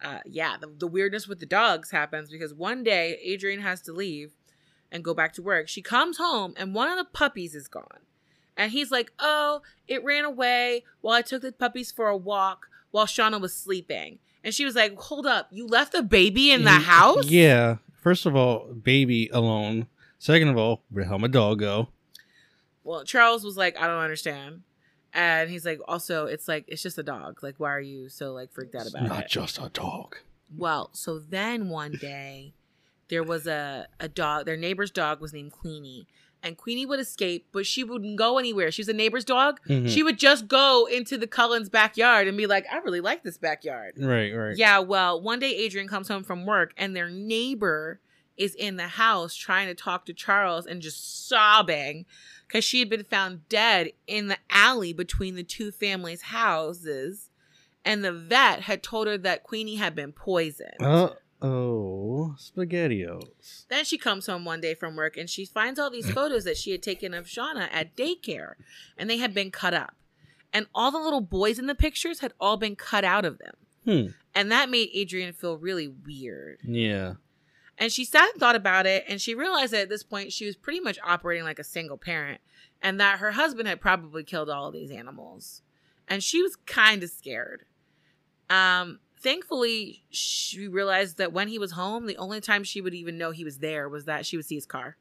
Uh, 0.00 0.20
yeah, 0.26 0.56
the, 0.60 0.66
the 0.66 0.86
weirdness 0.86 1.26
with 1.26 1.40
the 1.40 1.46
dogs 1.46 1.92
happens 1.92 2.30
because 2.30 2.52
one 2.52 2.82
day 2.82 3.18
Adrian 3.22 3.60
has 3.60 3.80
to 3.82 3.92
leave 3.92 4.32
and 4.90 5.02
go 5.04 5.14
back 5.14 5.32
to 5.34 5.42
work. 5.42 5.68
She 5.68 5.80
comes 5.80 6.18
home 6.18 6.54
and 6.56 6.74
one 6.74 6.90
of 6.90 6.98
the 6.98 7.04
puppies 7.10 7.54
is 7.54 7.68
gone. 7.68 8.00
And 8.56 8.72
he's 8.72 8.90
like, 8.90 9.12
Oh, 9.18 9.62
it 9.88 10.04
ran 10.04 10.24
away 10.24 10.84
while 11.00 11.14
I 11.14 11.22
took 11.22 11.42
the 11.42 11.52
puppies 11.52 11.90
for 11.92 12.08
a 12.08 12.16
walk 12.16 12.68
while 12.92 13.06
Shauna 13.06 13.40
was 13.40 13.52
sleeping. 13.52 14.20
And 14.44 14.54
she 14.54 14.64
was 14.64 14.74
like, 14.76 14.96
Hold 14.96 15.26
up, 15.26 15.48
you 15.50 15.66
left 15.66 15.92
the 15.92 16.02
baby 16.02 16.52
in 16.52 16.62
the 16.64 16.70
house? 16.70 17.26
Yeah. 17.26 17.76
First 18.00 18.24
of 18.26 18.34
all, 18.36 18.72
baby 18.72 19.28
alone. 19.32 19.86
Second 20.18 20.48
of 20.48 20.56
all, 20.56 20.82
where 20.90 21.02
the 21.04 21.08
hell 21.08 21.18
my 21.18 21.26
dog 21.28 21.58
go? 21.58 21.88
Well, 22.84 23.04
Charles 23.04 23.44
was 23.44 23.56
like, 23.56 23.76
I 23.80 23.86
don't 23.86 23.98
understand. 24.02 24.62
And 25.14 25.50
he's 25.50 25.64
like, 25.66 25.78
also, 25.86 26.26
it's 26.26 26.48
like, 26.48 26.64
it's 26.68 26.82
just 26.82 26.98
a 26.98 27.02
dog. 27.02 27.42
Like, 27.42 27.56
why 27.58 27.70
are 27.72 27.80
you 27.80 28.08
so 28.08 28.32
like 28.32 28.50
freaked 28.52 28.74
out 28.74 28.82
It's 28.86 28.94
about 28.94 29.08
not 29.08 29.24
it? 29.24 29.28
just 29.28 29.58
a 29.58 29.68
dog. 29.72 30.16
Well, 30.56 30.90
so 30.92 31.18
then 31.18 31.68
one 31.68 31.92
day 32.00 32.54
there 33.08 33.22
was 33.22 33.46
a, 33.46 33.86
a 34.00 34.08
dog, 34.08 34.46
their 34.46 34.56
neighbor's 34.56 34.90
dog 34.90 35.20
was 35.20 35.32
named 35.32 35.52
Queenie. 35.52 36.06
And 36.42 36.56
Queenie 36.56 36.86
would 36.86 36.98
escape, 37.00 37.46
but 37.52 37.66
she 37.66 37.84
wouldn't 37.84 38.16
go 38.16 38.38
anywhere. 38.38 38.70
She 38.72 38.80
was 38.82 38.88
a 38.88 38.92
neighbor's 38.92 39.24
dog. 39.24 39.60
Mhm. 39.68 39.88
She 39.88 40.02
would 40.02 40.18
just 40.18 40.48
go 40.48 40.86
into 40.86 41.16
the 41.16 41.26
Cullens' 41.28 41.68
backyard 41.68 42.26
and 42.26 42.36
be 42.36 42.46
like, 42.46 42.66
I 42.70 42.78
really 42.78 43.00
like 43.00 43.22
this 43.22 43.38
backyard. 43.38 43.94
Right, 43.96 44.32
right. 44.32 44.56
Yeah, 44.56 44.80
well, 44.80 45.20
one 45.20 45.38
day 45.38 45.54
Adrian 45.54 45.86
comes 45.88 46.08
home 46.08 46.24
from 46.24 46.44
work 46.44 46.72
and 46.76 46.96
their 46.96 47.08
neighbor 47.08 48.00
is 48.36 48.54
in 48.54 48.76
the 48.76 48.88
house 48.88 49.34
trying 49.36 49.68
to 49.68 49.74
talk 49.74 50.06
to 50.06 50.12
Charles 50.14 50.66
and 50.66 50.80
just 50.82 51.28
sobbing 51.28 52.06
because 52.48 52.64
she 52.64 52.80
had 52.80 52.88
been 52.88 53.04
found 53.04 53.48
dead 53.48 53.92
in 54.06 54.26
the 54.28 54.38
alley 54.50 54.92
between 54.92 55.36
the 55.36 55.42
two 55.44 55.70
families' 55.70 56.22
houses. 56.22 57.28
And 57.84 58.04
the 58.04 58.12
vet 58.12 58.60
had 58.62 58.82
told 58.82 59.06
her 59.06 59.18
that 59.18 59.42
Queenie 59.42 59.76
had 59.76 59.94
been 59.94 60.12
poisoned. 60.12 60.80
Uh 60.80 61.10
oh, 61.42 62.34
spaghettios. 62.38 63.66
Then 63.68 63.84
she 63.84 63.98
comes 63.98 64.26
home 64.26 64.44
one 64.44 64.60
day 64.60 64.74
from 64.74 64.96
work 64.96 65.16
and 65.16 65.28
she 65.28 65.44
finds 65.44 65.78
all 65.78 65.90
these 65.90 66.10
photos 66.12 66.44
that 66.44 66.56
she 66.56 66.70
had 66.72 66.82
taken 66.82 67.14
of 67.14 67.26
Shauna 67.26 67.68
at 67.72 67.96
daycare 67.96 68.54
and 68.96 69.10
they 69.10 69.18
had 69.18 69.34
been 69.34 69.50
cut 69.50 69.74
up. 69.74 69.94
And 70.52 70.66
all 70.74 70.90
the 70.90 70.98
little 70.98 71.22
boys 71.22 71.58
in 71.58 71.66
the 71.66 71.74
pictures 71.74 72.20
had 72.20 72.34
all 72.38 72.56
been 72.56 72.76
cut 72.76 73.04
out 73.04 73.24
of 73.24 73.38
them. 73.38 73.54
Hmm. 73.84 74.12
And 74.34 74.52
that 74.52 74.70
made 74.70 74.90
Adrian 74.92 75.32
feel 75.32 75.56
really 75.56 75.88
weird. 75.88 76.60
Yeah. 76.62 77.14
And 77.78 77.90
she 77.90 78.04
sat 78.04 78.30
and 78.32 78.38
thought 78.38 78.54
about 78.54 78.86
it, 78.86 79.04
and 79.08 79.20
she 79.20 79.34
realized 79.34 79.72
that 79.72 79.82
at 79.82 79.88
this 79.88 80.02
point 80.02 80.32
she 80.32 80.46
was 80.46 80.56
pretty 80.56 80.80
much 80.80 80.98
operating 81.04 81.44
like 81.44 81.58
a 81.58 81.64
single 81.64 81.96
parent, 81.96 82.40
and 82.80 83.00
that 83.00 83.18
her 83.18 83.32
husband 83.32 83.66
had 83.66 83.80
probably 83.80 84.22
killed 84.22 84.50
all 84.50 84.68
of 84.68 84.74
these 84.74 84.90
animals. 84.90 85.62
And 86.06 86.22
she 86.22 86.42
was 86.42 86.56
kind 86.56 87.02
of 87.02 87.10
scared. 87.10 87.64
Um, 88.50 89.00
thankfully, 89.22 90.04
she 90.10 90.68
realized 90.68 91.16
that 91.18 91.32
when 91.32 91.48
he 91.48 91.58
was 91.58 91.72
home, 91.72 92.06
the 92.06 92.16
only 92.16 92.40
time 92.40 92.64
she 92.64 92.80
would 92.80 92.94
even 92.94 93.16
know 93.16 93.30
he 93.30 93.44
was 93.44 93.58
there 93.58 93.88
was 93.88 94.04
that 94.04 94.26
she 94.26 94.36
would 94.36 94.46
see 94.46 94.56
his 94.56 94.66
car. 94.66 94.96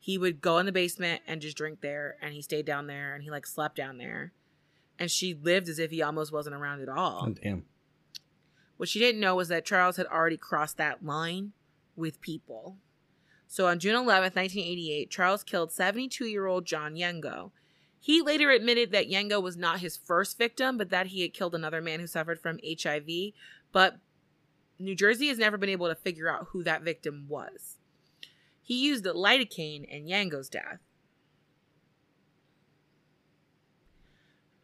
He 0.00 0.16
would 0.16 0.40
go 0.40 0.58
in 0.58 0.66
the 0.66 0.72
basement 0.72 1.22
and 1.26 1.40
just 1.40 1.56
drink 1.56 1.80
there, 1.80 2.16
and 2.22 2.32
he 2.32 2.42
stayed 2.42 2.64
down 2.64 2.86
there, 2.86 3.14
and 3.14 3.22
he 3.22 3.30
like 3.30 3.46
slept 3.46 3.76
down 3.76 3.98
there. 3.98 4.32
And 4.98 5.10
she 5.10 5.34
lived 5.34 5.68
as 5.68 5.78
if 5.78 5.90
he 5.90 6.02
almost 6.02 6.32
wasn't 6.32 6.56
around 6.56 6.80
at 6.80 6.88
all. 6.88 7.26
Oh, 7.28 7.34
damn. 7.34 7.64
What 8.78 8.88
she 8.88 8.98
didn't 8.98 9.20
know 9.20 9.34
was 9.34 9.48
that 9.48 9.64
Charles 9.64 9.96
had 9.96 10.06
already 10.06 10.36
crossed 10.36 10.76
that 10.76 11.04
line 11.04 11.52
with 11.96 12.20
people. 12.20 12.76
So 13.46 13.66
on 13.66 13.78
June 13.78 13.94
11th, 13.94 14.36
1988, 14.36 15.10
Charles 15.10 15.42
killed 15.42 15.72
72 15.72 16.24
year 16.26 16.46
old 16.46 16.64
John 16.64 16.94
Yengo. 16.94 17.50
He 18.00 18.22
later 18.22 18.50
admitted 18.50 18.92
that 18.92 19.10
Yengo 19.10 19.42
was 19.42 19.56
not 19.56 19.80
his 19.80 19.96
first 19.96 20.38
victim, 20.38 20.78
but 20.78 20.90
that 20.90 21.08
he 21.08 21.22
had 21.22 21.34
killed 21.34 21.54
another 21.54 21.80
man 21.80 21.98
who 21.98 22.06
suffered 22.06 22.40
from 22.40 22.60
HIV. 22.64 23.32
But 23.72 23.98
New 24.78 24.94
Jersey 24.94 25.28
has 25.28 25.38
never 25.38 25.56
been 25.56 25.68
able 25.68 25.88
to 25.88 25.94
figure 25.94 26.28
out 26.28 26.48
who 26.50 26.62
that 26.62 26.82
victim 26.82 27.26
was. 27.28 27.76
He 28.62 28.86
used 28.86 29.04
lidocaine 29.04 29.84
in 29.88 30.06
Yengo's 30.06 30.48
death. 30.48 30.80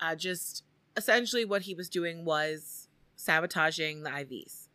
Uh, 0.01 0.15
just 0.15 0.63
essentially, 0.97 1.45
what 1.45 1.63
he 1.63 1.75
was 1.75 1.89
doing 1.89 2.25
was 2.25 2.89
sabotaging 3.17 4.03
the 4.03 4.11
IVs 4.11 4.69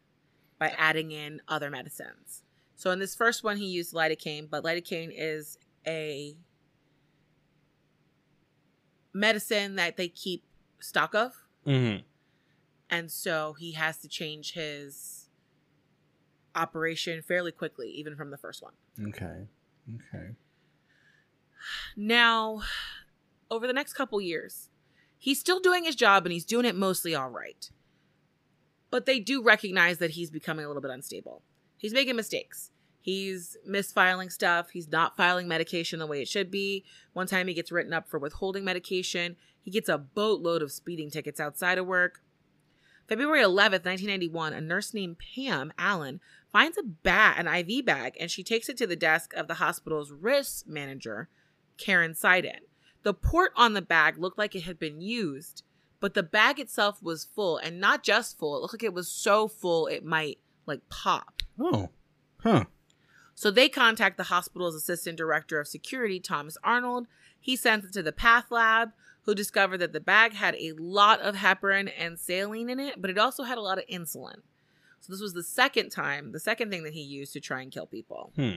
by 0.58 0.74
adding 0.78 1.12
in 1.12 1.42
other 1.48 1.70
medicines. 1.70 2.44
So 2.76 2.92
in 2.92 3.00
this 3.00 3.14
first 3.16 3.44
one, 3.44 3.58
he 3.58 3.68
used 3.68 3.94
lidocaine, 3.94 4.50
but 4.50 4.64
lidocaine 4.64 5.14
is 5.16 5.58
a 5.86 6.36
medicine 9.14 9.76
that 9.76 9.98
they 9.98 10.08
keep 10.08 10.44
stock 10.80 11.14
of, 11.14 11.34
Mm-hmm. 11.68 12.02
And 12.90 13.12
so 13.12 13.56
he 13.60 13.74
has 13.74 13.98
to 14.00 14.08
change 14.08 14.54
his 14.54 15.30
operation 16.56 17.22
fairly 17.22 17.52
quickly, 17.52 17.90
even 17.90 18.16
from 18.16 18.32
the 18.32 18.38
first 18.38 18.62
one. 18.62 18.74
Okay. 19.08 19.48
Okay. 19.96 20.30
Now, 21.96 22.62
over 23.52 23.68
the 23.68 23.74
next 23.74 23.94
couple 23.94 24.22
years, 24.22 24.70
he's 25.18 25.40
still 25.40 25.60
doing 25.60 25.84
his 25.84 25.96
job 25.96 26.26
and 26.26 26.34
he's 26.34 26.46
doing 26.46 26.66
it 26.66 26.76
mostly 26.76 27.16
all 27.16 27.30
right. 27.30 27.70
But 28.92 29.06
they 29.06 29.20
do 29.20 29.44
recognize 29.44 30.00
that 30.00 30.12
he's 30.12 30.32
becoming 30.32 30.66
a 30.66 30.68
little 30.68 30.82
bit 30.82 30.92
unstable. 30.92 31.44
He's 31.78 31.94
making 31.94 32.16
mistakes. 32.16 32.72
He's 33.02 33.56
misfiling 33.68 34.32
stuff. 34.32 34.72
He's 34.72 34.90
not 34.90 35.16
filing 35.16 35.48
medication 35.48 36.00
the 36.00 36.08
way 36.08 36.22
it 36.22 36.28
should 36.28 36.52
be. 36.52 36.84
One 37.14 37.28
time 37.28 37.48
he 37.48 37.54
gets 37.54 37.72
written 37.72 37.94
up 37.94 38.10
for 38.10 38.20
withholding 38.20 38.66
medication. 38.66 39.36
He 39.62 39.72
gets 39.72 39.90
a 39.90 39.98
boatload 39.98 40.62
of 40.62 40.72
speeding 40.72 41.10
tickets 41.10 41.40
outside 41.40 41.78
of 41.78 41.86
work. 41.86 42.22
February 43.10 43.42
11th, 43.42 43.86
1991, 43.86 44.54
a 44.54 44.62
nurse 44.62 44.94
named 44.94 45.18
Pam 45.18 45.74
Allen 45.80 46.20
finds 46.52 46.78
a 46.78 46.84
bat, 46.84 47.38
an 47.40 47.48
IV 47.48 47.84
bag, 47.84 48.16
and 48.20 48.30
she 48.30 48.44
takes 48.44 48.70
it 48.70 48.78
to 48.78 48.86
the 48.86 48.96
desk 48.96 49.34
of 49.34 49.48
the 49.48 49.56
hospital's 49.56 50.12
risk 50.12 50.68
manager, 50.68 51.28
Karen 51.78 52.14
Seiden. 52.14 52.60
The 53.02 53.16
port 53.16 53.52
on 53.56 53.74
the 53.74 53.82
bag 53.82 54.20
looked 54.20 54.38
like 54.38 54.54
it 54.54 54.64
had 54.64 54.78
been 54.78 55.02
used, 55.02 55.64
but 56.00 56.14
the 56.14 56.22
bag 56.22 56.60
itself 56.60 57.02
was 57.02 57.26
full, 57.26 57.58
and 57.58 57.80
not 57.80 58.04
just 58.04 58.38
full. 58.38 58.56
It 58.56 58.62
looked 58.62 58.76
like 58.76 58.84
it 58.84 58.94
was 58.94 59.10
so 59.10 59.48
full 59.48 59.88
it 59.88 60.06
might 60.06 60.38
like 60.68 60.88
pop. 60.90 61.42
Oh. 61.60 61.90
Huh. 62.44 62.66
So 63.40 63.50
they 63.50 63.70
contact 63.70 64.18
the 64.18 64.24
hospital's 64.26 64.76
assistant 64.76 65.18
director 65.18 65.62
of 65.62 65.68
security, 65.70 66.20
Thomas 66.20 66.58
Arnold. 66.62 67.08
He 67.40 67.56
sends 67.56 67.86
it 67.86 67.94
to 67.94 68.04
the 68.04 68.12
Path 68.12 68.52
Lab, 68.52 68.92
who 69.22 69.34
discovered 69.34 69.78
that 69.78 69.94
the 69.94 70.02
bag 70.02 70.34
had 70.34 70.56
a 70.56 70.74
lot 70.74 71.22
of 71.22 71.36
heparin 71.36 71.90
and 71.98 72.20
saline 72.20 72.70
in 72.70 72.82
it, 72.82 73.02
but 73.02 73.10
it 73.10 73.18
also 73.18 73.44
had 73.44 73.58
a 73.58 73.62
lot 73.62 73.78
of 73.78 73.86
insulin. 73.88 74.42
So 75.00 75.14
this 75.14 75.22
was 75.22 75.32
the 75.32 75.44
second 75.44 75.90
time, 75.90 76.34
the 76.34 76.40
second 76.42 76.70
thing 76.70 76.84
that 76.84 76.92
he 76.92 77.02
used 77.02 77.32
to 77.32 77.40
try 77.40 77.62
and 77.62 77.72
kill 77.72 77.86
people. 77.86 78.34
Hmm. 78.36 78.56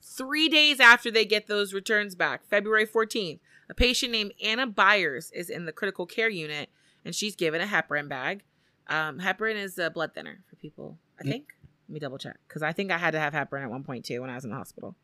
Three 0.00 0.48
days 0.48 0.78
after 0.78 1.10
they 1.10 1.24
get 1.24 1.48
those 1.48 1.74
returns 1.74 2.14
back, 2.14 2.44
February 2.46 2.86
14th, 2.86 3.40
a 3.68 3.74
patient 3.74 4.12
named 4.12 4.32
Anna 4.40 4.68
Byers 4.68 5.32
is 5.32 5.50
in 5.50 5.64
the 5.64 5.72
critical 5.72 6.06
care 6.06 6.28
unit 6.30 6.70
and 7.04 7.16
she's 7.16 7.34
given 7.34 7.60
a 7.60 7.66
heparin 7.66 8.08
bag. 8.08 8.44
Um, 8.86 9.18
heparin 9.18 9.56
is 9.56 9.76
a 9.76 9.90
blood 9.90 10.14
thinner 10.14 10.44
for 10.48 10.54
people, 10.54 10.98
I 11.18 11.24
Mm. 11.24 11.28
think. 11.30 11.56
Let 11.88 11.94
me 11.94 12.00
double 12.00 12.18
check 12.18 12.38
because 12.48 12.62
I 12.62 12.72
think 12.72 12.90
I 12.90 12.98
had 12.98 13.12
to 13.12 13.20
have 13.20 13.32
heparin 13.32 13.62
at 13.62 13.70
one 13.70 13.82
point 13.84 14.04
too 14.04 14.20
when 14.20 14.30
I 14.30 14.34
was 14.34 14.44
in 14.44 14.50
the 14.50 14.56
hospital. 14.56 14.94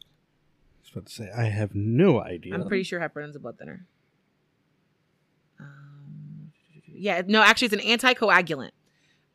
I 0.00 0.80
was 0.82 0.90
about 0.92 1.06
to 1.06 1.12
say 1.12 1.30
I 1.36 1.44
have 1.44 1.74
no 1.74 2.20
idea. 2.22 2.54
I'm 2.54 2.66
pretty 2.66 2.84
sure 2.84 3.00
heparin 3.00 3.28
is 3.28 3.36
a 3.36 3.40
blood 3.40 3.58
thinner. 3.58 3.86
Um, 5.58 6.52
yeah, 6.86 7.22
no, 7.26 7.42
actually, 7.42 7.66
it's 7.66 7.74
an 7.74 8.14
anticoagulant. 8.14 8.70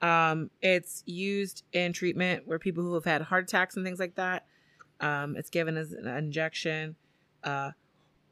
Um, 0.02 0.50
it's 0.62 1.04
used 1.06 1.64
in 1.74 1.94
treatment 1.94 2.48
where 2.48 2.58
people 2.58 2.84
who 2.84 2.94
have 2.96 3.06
had 3.06 3.22
heart 3.22 3.44
attacks 3.44 3.76
and 3.76 3.86
things 3.86 4.00
like 4.00 4.16
that. 4.16 4.46
Um, 5.00 5.36
it's 5.36 5.50
given 5.50 5.78
as 5.78 5.92
an 5.92 6.08
injection. 6.08 6.96
Uh, 7.44 7.72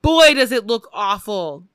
boy, 0.02 0.34
does 0.34 0.52
it 0.52 0.66
look 0.66 0.90
awful. 0.94 1.66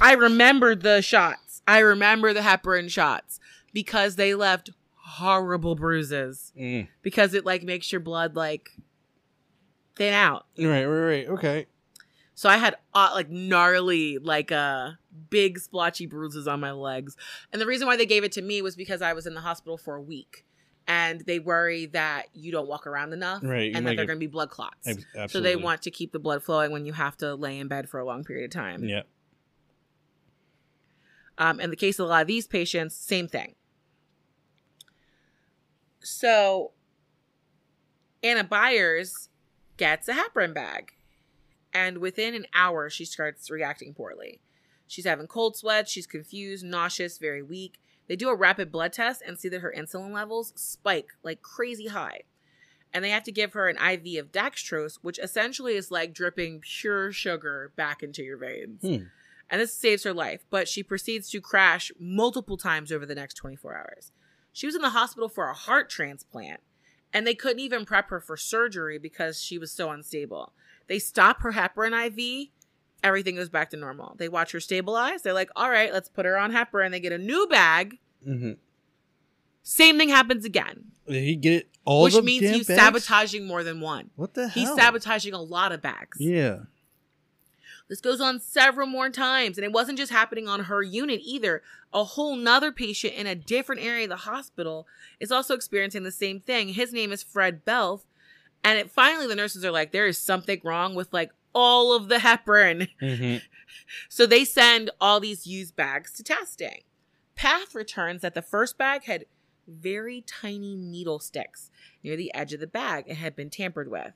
I 0.00 0.12
remember 0.14 0.74
the 0.74 1.02
shots. 1.02 1.62
I 1.66 1.78
remember 1.78 2.32
the 2.32 2.40
heparin 2.40 2.90
shots 2.90 3.40
because 3.72 4.16
they 4.16 4.34
left 4.34 4.70
horrible 5.18 5.74
bruises 5.74 6.52
Mm. 6.58 6.88
because 7.02 7.34
it 7.34 7.44
like 7.44 7.62
makes 7.62 7.90
your 7.92 8.00
blood 8.00 8.34
like 8.36 8.70
thin 9.96 10.12
out. 10.14 10.46
Right, 10.58 10.84
right, 10.84 11.04
right. 11.06 11.28
Okay. 11.28 11.66
So 12.36 12.48
I 12.48 12.56
had 12.56 12.74
uh, 12.94 13.10
like 13.14 13.30
gnarly, 13.30 14.18
like 14.18 14.50
uh, 14.50 14.92
big 15.30 15.58
splotchy 15.60 16.06
bruises 16.06 16.48
on 16.48 16.58
my 16.58 16.72
legs. 16.72 17.16
And 17.52 17.62
the 17.62 17.66
reason 17.66 17.86
why 17.86 17.96
they 17.96 18.06
gave 18.06 18.24
it 18.24 18.32
to 18.32 18.42
me 18.42 18.60
was 18.60 18.74
because 18.74 19.02
I 19.02 19.12
was 19.12 19.26
in 19.26 19.34
the 19.34 19.40
hospital 19.40 19.78
for 19.78 19.94
a 19.94 20.02
week. 20.02 20.44
And 20.86 21.20
they 21.22 21.38
worry 21.38 21.86
that 21.86 22.24
you 22.34 22.50
don't 22.52 22.66
walk 22.68 22.86
around 22.86 23.12
enough 23.14 23.42
Right, 23.42 23.74
and 23.74 23.86
that 23.86 23.96
they're 23.96 24.04
going 24.04 24.18
to 24.18 24.20
be 24.20 24.26
blood 24.26 24.50
clots. 24.50 24.86
Ab- 25.16 25.30
So 25.30 25.40
they 25.40 25.56
want 25.56 25.80
to 25.82 25.90
keep 25.90 26.12
the 26.12 26.18
blood 26.18 26.42
flowing 26.42 26.72
when 26.72 26.84
you 26.84 26.92
have 26.92 27.16
to 27.18 27.34
lay 27.36 27.58
in 27.58 27.68
bed 27.68 27.88
for 27.88 28.00
a 28.00 28.04
long 28.04 28.22
period 28.24 28.44
of 28.46 28.50
time. 28.50 28.84
Yeah. 28.84 29.02
Um, 31.38 31.58
in 31.60 31.70
the 31.70 31.76
case 31.76 31.98
of 31.98 32.06
a 32.06 32.08
lot 32.08 32.22
of 32.22 32.26
these 32.28 32.46
patients, 32.46 32.94
same 32.96 33.28
thing. 33.28 33.54
So 36.04 36.72
Anna 38.22 38.44
Byers 38.44 39.28
gets 39.76 40.08
a 40.08 40.14
heparin 40.14 40.54
bag, 40.54 40.92
and 41.72 41.98
within 41.98 42.34
an 42.34 42.46
hour, 42.54 42.88
she 42.88 43.04
starts 43.04 43.50
reacting 43.50 43.94
poorly. 43.94 44.40
She's 44.86 45.06
having 45.06 45.26
cold 45.26 45.56
sweats, 45.56 45.90
she's 45.90 46.06
confused, 46.06 46.64
nauseous, 46.64 47.18
very 47.18 47.42
weak. 47.42 47.78
They 48.06 48.16
do 48.16 48.28
a 48.28 48.36
rapid 48.36 48.70
blood 48.70 48.92
test 48.92 49.22
and 49.26 49.38
see 49.38 49.48
that 49.48 49.62
her 49.62 49.74
insulin 49.76 50.12
levels 50.12 50.52
spike 50.56 51.08
like 51.22 51.40
crazy 51.42 51.86
high. 51.88 52.20
And 52.92 53.02
they 53.04 53.10
have 53.10 53.24
to 53.24 53.32
give 53.32 53.54
her 53.54 53.68
an 53.68 53.76
IV 53.76 54.20
of 54.22 54.30
dextrose, 54.30 54.98
which 55.02 55.18
essentially 55.18 55.74
is 55.74 55.90
like 55.90 56.12
dripping 56.14 56.60
pure 56.60 57.10
sugar 57.12 57.72
back 57.76 58.02
into 58.02 58.22
your 58.22 58.36
veins 58.36 58.82
Hmm. 58.82 59.04
and 59.50 59.60
this 59.60 59.74
saves 59.74 60.04
her 60.04 60.12
life. 60.12 60.44
But 60.50 60.68
she 60.68 60.82
proceeds 60.82 61.28
to 61.30 61.40
crash 61.40 61.90
multiple 61.98 62.56
times 62.58 62.92
over 62.92 63.04
the 63.06 63.14
next 63.14 63.34
24 63.34 63.74
hours. 63.76 64.12
She 64.54 64.66
was 64.66 64.74
in 64.76 64.82
the 64.82 64.90
hospital 64.90 65.28
for 65.28 65.50
a 65.50 65.52
heart 65.54 65.90
transplant, 65.90 66.60
and 67.12 67.26
they 67.26 67.34
couldn't 67.34 67.58
even 67.58 67.84
prep 67.84 68.08
her 68.08 68.20
for 68.20 68.36
surgery 68.36 68.96
because 68.98 69.42
she 69.42 69.58
was 69.58 69.70
so 69.72 69.90
unstable. 69.90 70.52
They 70.86 71.00
stop 71.00 71.40
her 71.42 71.52
heparin 71.52 71.92
IV, 72.06 72.48
everything 73.02 73.34
goes 73.34 73.48
back 73.48 73.70
to 73.70 73.76
normal. 73.76 74.14
They 74.16 74.28
watch 74.28 74.52
her 74.52 74.60
stabilize. 74.60 75.22
They're 75.22 75.32
like, 75.34 75.50
all 75.56 75.70
right, 75.70 75.92
let's 75.92 76.08
put 76.08 76.24
her 76.24 76.38
on 76.38 76.52
heparin. 76.52 76.92
They 76.92 77.00
get 77.00 77.12
a 77.12 77.18
new 77.18 77.46
bag. 77.48 77.98
Mm-hmm. 78.26 78.52
Same 79.64 79.98
thing 79.98 80.08
happens 80.10 80.44
again, 80.44 80.84
Did 81.08 81.22
he 81.24 81.36
get 81.36 81.52
it 81.54 81.68
all 81.84 82.04
which 82.04 82.14
the 82.14 82.22
means 82.22 82.42
he's 82.42 82.68
bags? 82.68 82.80
sabotaging 82.80 83.46
more 83.46 83.64
than 83.64 83.80
one. 83.80 84.10
What 84.14 84.34
the 84.34 84.48
hell? 84.48 84.66
He's 84.66 84.74
sabotaging 84.74 85.34
a 85.34 85.40
lot 85.40 85.72
of 85.72 85.82
bags. 85.82 86.18
Yeah. 86.20 86.60
This 87.88 88.00
goes 88.00 88.20
on 88.20 88.40
several 88.40 88.86
more 88.86 89.10
times, 89.10 89.58
and 89.58 89.64
it 89.64 89.72
wasn't 89.72 89.98
just 89.98 90.12
happening 90.12 90.48
on 90.48 90.64
her 90.64 90.82
unit 90.82 91.20
either. 91.22 91.62
A 91.92 92.04
whole 92.04 92.34
nother 92.34 92.72
patient 92.72 93.14
in 93.14 93.26
a 93.26 93.34
different 93.34 93.82
area 93.82 94.04
of 94.04 94.10
the 94.10 94.16
hospital 94.16 94.86
is 95.20 95.30
also 95.30 95.54
experiencing 95.54 96.02
the 96.02 96.10
same 96.10 96.40
thing. 96.40 96.68
His 96.68 96.92
name 96.92 97.12
is 97.12 97.22
Fred 97.22 97.64
Belf, 97.64 98.02
and 98.62 98.78
it, 98.78 98.90
finally 98.90 99.26
the 99.26 99.36
nurses 99.36 99.64
are 99.64 99.70
like, 99.70 99.92
"There 99.92 100.06
is 100.06 100.18
something 100.18 100.60
wrong 100.64 100.94
with 100.94 101.12
like 101.12 101.30
all 101.54 101.92
of 101.94 102.08
the 102.08 102.18
heparin." 102.18 102.88
Mm-hmm. 103.02 103.38
So 104.08 104.24
they 104.24 104.44
send 104.44 104.90
all 105.00 105.20
these 105.20 105.46
used 105.46 105.76
bags 105.76 106.12
to 106.14 106.22
testing. 106.22 106.82
Path 107.34 107.74
returns 107.74 108.22
that 108.22 108.34
the 108.34 108.42
first 108.42 108.78
bag 108.78 109.04
had 109.04 109.26
very 109.66 110.22
tiny 110.22 110.76
needle 110.76 111.18
sticks 111.18 111.70
near 112.02 112.16
the 112.16 112.32
edge 112.34 112.52
of 112.52 112.60
the 112.60 112.66
bag 112.66 113.04
and 113.08 113.18
had 113.18 113.34
been 113.34 113.50
tampered 113.50 113.90
with. 113.90 114.12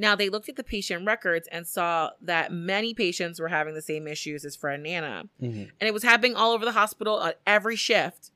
Now 0.00 0.14
they 0.14 0.28
looked 0.28 0.48
at 0.48 0.54
the 0.56 0.64
patient 0.64 1.04
records 1.04 1.48
and 1.50 1.66
saw 1.66 2.10
that 2.22 2.52
many 2.52 2.94
patients 2.94 3.40
were 3.40 3.48
having 3.48 3.74
the 3.74 3.82
same 3.82 4.06
issues 4.06 4.44
as 4.44 4.54
Fred 4.56 4.78
and 4.78 4.86
Anna, 4.86 5.24
Mm-hmm. 5.42 5.62
and 5.80 5.88
it 5.88 5.92
was 5.92 6.04
happening 6.04 6.36
all 6.36 6.52
over 6.52 6.64
the 6.64 6.72
hospital 6.72 7.20
at 7.22 7.40
every 7.46 7.76
shift. 7.76 8.30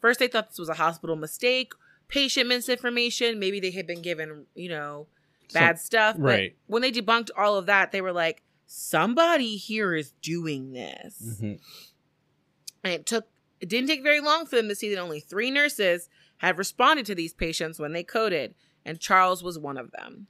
First, 0.00 0.20
they 0.20 0.28
thought 0.28 0.50
this 0.50 0.58
was 0.58 0.68
a 0.68 0.74
hospital 0.74 1.16
mistake, 1.16 1.72
patient 2.08 2.48
misinformation. 2.48 3.38
Maybe 3.38 3.58
they 3.58 3.72
had 3.72 3.86
been 3.86 4.02
given, 4.02 4.46
you 4.54 4.68
know, 4.68 5.08
bad 5.52 5.78
stuff. 5.78 6.16
But 6.16 6.22
right. 6.24 6.56
when 6.66 6.82
they 6.82 6.92
debunked 6.92 7.30
all 7.36 7.56
of 7.56 7.66
that, 7.66 7.90
they 7.90 8.00
were 8.00 8.12
like, 8.12 8.42
somebody 8.66 9.56
here 9.56 9.94
is 9.94 10.12
doing 10.22 10.72
this. 10.72 11.36
Mm-hmm. 11.36 11.54
And 12.84 12.92
it 12.92 13.06
took 13.06 13.26
it 13.60 13.68
didn't 13.68 13.88
take 13.88 14.02
very 14.02 14.20
long 14.20 14.44
for 14.46 14.56
them 14.56 14.68
to 14.68 14.74
see 14.74 14.94
that 14.94 15.00
only 15.00 15.20
three 15.20 15.50
nurses 15.50 16.08
had 16.38 16.58
responded 16.58 17.06
to 17.06 17.14
these 17.14 17.32
patients 17.32 17.78
when 17.78 17.92
they 17.92 18.02
coded, 18.02 18.54
and 18.84 19.00
Charles 19.00 19.42
was 19.42 19.58
one 19.58 19.78
of 19.78 19.90
them. 19.92 20.26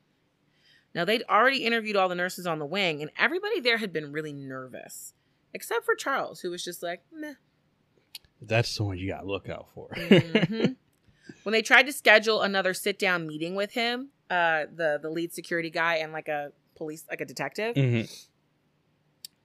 Now 0.95 1.05
they'd 1.05 1.24
already 1.28 1.64
interviewed 1.64 1.97
all 1.97 2.09
the 2.09 2.14
nurses 2.14 2.47
on 2.47 2.59
the 2.59 2.66
wing, 2.66 3.03
and 3.03 3.11
everybody 3.18 3.61
there 3.61 3.78
had 3.78 3.92
been 3.92 4.12
really 4.12 4.32
nervous. 4.32 5.14
Except 5.53 5.84
for 5.84 5.95
Charles, 5.95 6.40
who 6.40 6.51
was 6.51 6.64
just 6.64 6.82
like, 6.82 7.03
meh. 7.12 7.34
That's 8.40 8.68
someone 8.68 8.99
you 8.99 9.09
gotta 9.09 9.26
look 9.26 9.49
out 9.49 9.68
for. 9.74 9.88
Mhm. 9.90 10.76
when 11.42 11.53
they 11.53 11.62
tried 11.62 11.86
to 11.86 11.92
schedule 11.92 12.42
another 12.42 12.74
sit 12.74 12.99
down 12.99 13.26
meeting 13.26 13.55
with 13.55 13.72
him, 13.72 14.11
uh, 14.30 14.64
the 14.74 14.99
the 15.01 15.11
lead 15.11 15.32
security 15.32 15.70
guy 15.70 15.97
and 15.97 16.12
like 16.12 16.28
a 16.28 16.53
police 16.74 17.05
like 17.09 17.20
a 17.20 17.24
detective, 17.24 17.74
mm-hmm. 17.74 18.12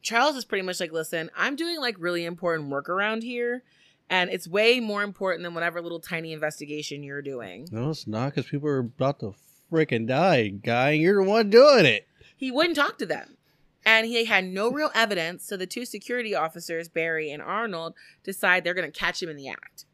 Charles 0.02 0.36
is 0.36 0.46
pretty 0.46 0.64
much 0.64 0.80
like, 0.80 0.92
listen, 0.92 1.30
I'm 1.36 1.56
doing 1.56 1.80
like 1.80 1.96
really 2.00 2.26
important 2.26 2.70
work 2.70 2.90
around 2.90 3.24
here, 3.24 3.64
and 4.10 4.30
it's 4.30 4.48
way 4.48 4.80
more 4.80 5.04
important 5.04 5.44
than 5.44 5.54
whatever 5.54 5.82
little 5.82 6.00
tiny 6.00 6.34
investigation 6.34 7.04
you're 7.04 7.22
doing. 7.22 7.68
No, 7.72 7.90
it's 7.90 8.08
not 8.08 8.34
because 8.34 8.50
people 8.50 8.70
are 8.70 8.80
about 8.80 9.20
to 9.20 9.34
freaking 9.72 10.08
die, 10.08 10.50
guy. 10.50 10.92
You're 10.92 11.24
the 11.24 11.30
one 11.30 11.50
doing 11.50 11.86
it. 11.86 12.08
He 12.36 12.52
wouldn't 12.52 12.76
talk 12.76 12.98
to 13.00 13.06
them. 13.06 13.38
And 13.86 14.06
he 14.06 14.26
had 14.26 14.46
no 14.46 14.70
real 14.70 14.92
evidence, 14.94 15.46
so 15.46 15.56
the 15.58 15.66
two 15.66 15.86
security 15.86 16.36
officers, 16.36 16.90
Barry 16.90 17.32
and 17.32 17.42
Arnold, 17.42 17.96
decide 18.24 18.64
they're 18.64 18.74
going 18.74 18.92
to 18.92 19.00
catch 19.00 19.24
him 19.24 19.30
in 19.30 19.38
the 19.38 19.50
act. 19.50 19.86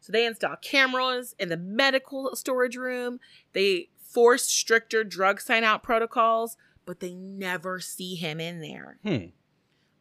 So 0.00 0.12
they 0.12 0.26
install 0.26 0.56
cameras 0.56 1.34
in 1.38 1.48
the 1.48 1.56
medical 1.56 2.34
storage 2.34 2.76
room. 2.76 3.20
They 3.52 3.88
force 4.00 4.44
stricter 4.44 5.04
drug 5.04 5.40
sign 5.40 5.64
out 5.64 5.82
protocols, 5.82 6.56
but 6.84 7.00
they 7.00 7.14
never 7.14 7.80
see 7.80 8.14
him 8.14 8.40
in 8.40 8.60
there. 8.60 8.98
Hmm. 9.02 9.26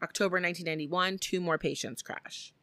October 0.02 0.38
1991, 0.38 1.20
two 1.20 1.40
more 1.40 1.58
patients 1.58 2.02
crash. 2.02 2.54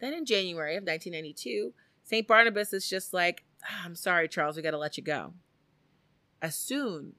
Then 0.00 0.12
in 0.12 0.26
January 0.26 0.76
of 0.76 0.82
1992, 0.82 1.72
St. 2.04 2.26
Barnabas 2.26 2.72
is 2.72 2.88
just 2.88 3.12
like, 3.12 3.44
"Ah, 3.64 3.82
I'm 3.84 3.94
sorry, 3.94 4.28
Charles, 4.28 4.56
we 4.56 4.62
got 4.62 4.70
to 4.72 4.78
let 4.78 4.96
you 4.96 5.02
go. 5.02 5.34
As 6.40 6.54
soon 6.54 7.14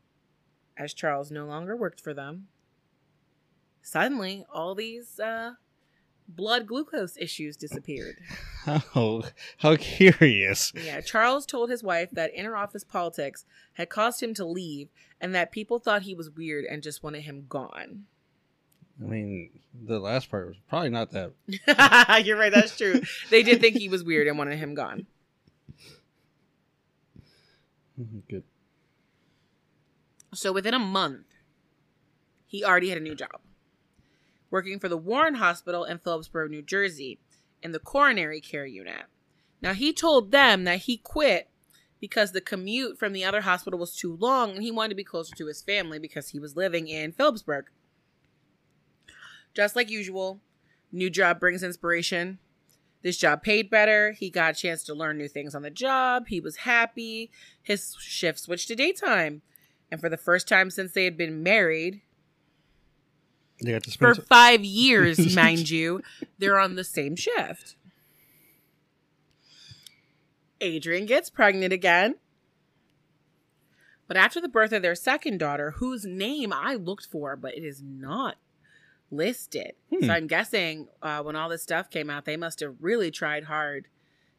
as 0.77 0.93
Charles 0.93 1.31
no 1.31 1.45
longer 1.45 1.75
worked 1.75 1.99
for 1.99 2.13
them, 2.13 2.47
suddenly 3.81 4.45
all 4.51 4.75
these 4.75 5.19
uh, 5.19 5.53
blood 6.27 6.67
glucose 6.67 7.17
issues 7.17 7.57
disappeared. 7.57 8.17
How 8.65 9.23
how 9.57 9.77
curious. 9.77 10.71
Yeah, 10.75 11.01
Charles 11.01 11.45
told 11.45 11.71
his 11.71 11.81
wife 11.81 12.11
that 12.11 12.31
inner 12.35 12.55
office 12.55 12.83
politics 12.83 13.45
had 13.73 13.89
caused 13.89 14.21
him 14.21 14.33
to 14.35 14.45
leave 14.45 14.89
and 15.19 15.33
that 15.33 15.51
people 15.51 15.79
thought 15.79 16.03
he 16.03 16.13
was 16.13 16.29
weird 16.29 16.65
and 16.65 16.83
just 16.83 17.01
wanted 17.01 17.21
him 17.21 17.45
gone. 17.49 18.03
I 19.01 19.05
mean, 19.05 19.49
the 19.73 19.97
last 19.99 20.29
part 20.29 20.47
was 20.47 20.57
probably 20.67 20.89
not 20.89 21.11
that. 21.11 21.31
You're 22.25 22.37
right, 22.37 22.51
that's 22.53 22.77
true. 22.77 23.01
They 23.29 23.43
did 23.43 23.61
think 23.61 23.77
he 23.77 23.87
was 23.89 24.03
weird 24.03 24.27
and 24.27 24.37
wanted 24.37 24.59
him 24.59 24.75
gone. 24.75 25.07
Good. 28.29 28.43
So 30.33 30.51
within 30.51 30.73
a 30.73 30.79
month, 30.79 31.25
he 32.45 32.63
already 32.63 32.89
had 32.89 32.97
a 32.97 33.01
new 33.01 33.15
job. 33.15 33.41
Working 34.51 34.79
for 34.79 34.89
the 34.89 34.97
Warren 34.97 35.35
Hospital 35.35 35.83
in 35.85 35.99
Phillipsburg, 35.99 36.49
New 36.51 36.61
Jersey. 36.61 37.19
in 37.61 37.71
the 37.73 37.79
coronary 37.79 38.39
care 38.39 38.65
unit. 38.65 39.03
Now, 39.61 39.73
he 39.73 39.91
told 39.91 40.31
them 40.31 40.63
that 40.63 40.79
he 40.81 40.95
quit 40.97 41.49
because 41.99 42.31
the 42.31 42.41
commute 42.41 42.97
from 42.97 43.11
the 43.11 43.25
other 43.25 43.41
hospital 43.41 43.77
was 43.77 43.95
too 43.95 44.15
long 44.15 44.51
and 44.51 44.63
he 44.63 44.71
wanted 44.71 44.89
to 44.89 44.95
be 44.95 45.03
closer 45.03 45.35
to 45.35 45.47
his 45.47 45.61
family 45.61 45.99
because 45.99 46.29
he 46.29 46.39
was 46.39 46.55
living 46.55 46.87
in 46.87 47.11
Phillipsburg. 47.11 47.65
Just 49.53 49.75
like 49.75 49.89
usual, 49.89 50.39
new 50.91 51.09
job 51.09 51.39
brings 51.39 51.63
inspiration. 51.63 52.39
This 53.01 53.17
job 53.17 53.43
paid 53.43 53.69
better. 53.69 54.13
He 54.13 54.29
got 54.29 54.51
a 54.51 54.57
chance 54.57 54.83
to 54.85 54.93
learn 54.93 55.17
new 55.17 55.27
things 55.27 55.55
on 55.55 55.61
the 55.61 55.69
job. 55.69 56.27
He 56.27 56.39
was 56.39 56.57
happy. 56.57 57.31
His 57.61 57.95
shift 57.99 58.39
switched 58.39 58.67
to 58.69 58.75
daytime. 58.75 59.41
And 59.91 59.99
for 59.99 60.09
the 60.09 60.17
first 60.17 60.47
time 60.47 60.69
since 60.69 60.91
they 60.91 61.03
had 61.05 61.17
been 61.17 61.41
married, 61.43 62.01
They 63.61 63.71
got 63.71 63.83
to 63.83 63.89
for 63.91 63.93
spend. 64.13 64.15
some- 64.17 64.25
five 64.25 64.63
years, 64.63 65.35
mind 65.35 65.69
you, 65.69 66.01
they're 66.37 66.59
on 66.59 66.75
the 66.75 66.83
same 66.83 67.15
shift. 67.15 67.75
Adrian 70.61 71.05
gets 71.05 71.29
pregnant 71.29 71.71
again. 71.73 72.15
But 74.07 74.17
after 74.17 74.41
the 74.41 74.49
birth 74.49 74.71
of 74.73 74.81
their 74.81 74.95
second 74.95 75.37
daughter, 75.37 75.71
whose 75.77 76.03
name 76.05 76.51
I 76.51 76.75
looked 76.75 77.05
for, 77.05 77.35
but 77.35 77.55
it 77.55 77.63
is 77.63 77.81
not 77.81 78.37
listed. 79.11 79.73
Hmm. 79.93 80.05
So 80.05 80.13
I'm 80.13 80.27
guessing 80.27 80.87
uh, 81.01 81.21
when 81.21 81.35
all 81.35 81.47
this 81.49 81.63
stuff 81.63 81.89
came 81.89 82.09
out, 82.09 82.25
they 82.25 82.37
must 82.37 82.59
have 82.59 82.75
really 82.81 83.11
tried 83.11 83.45
hard 83.45 83.87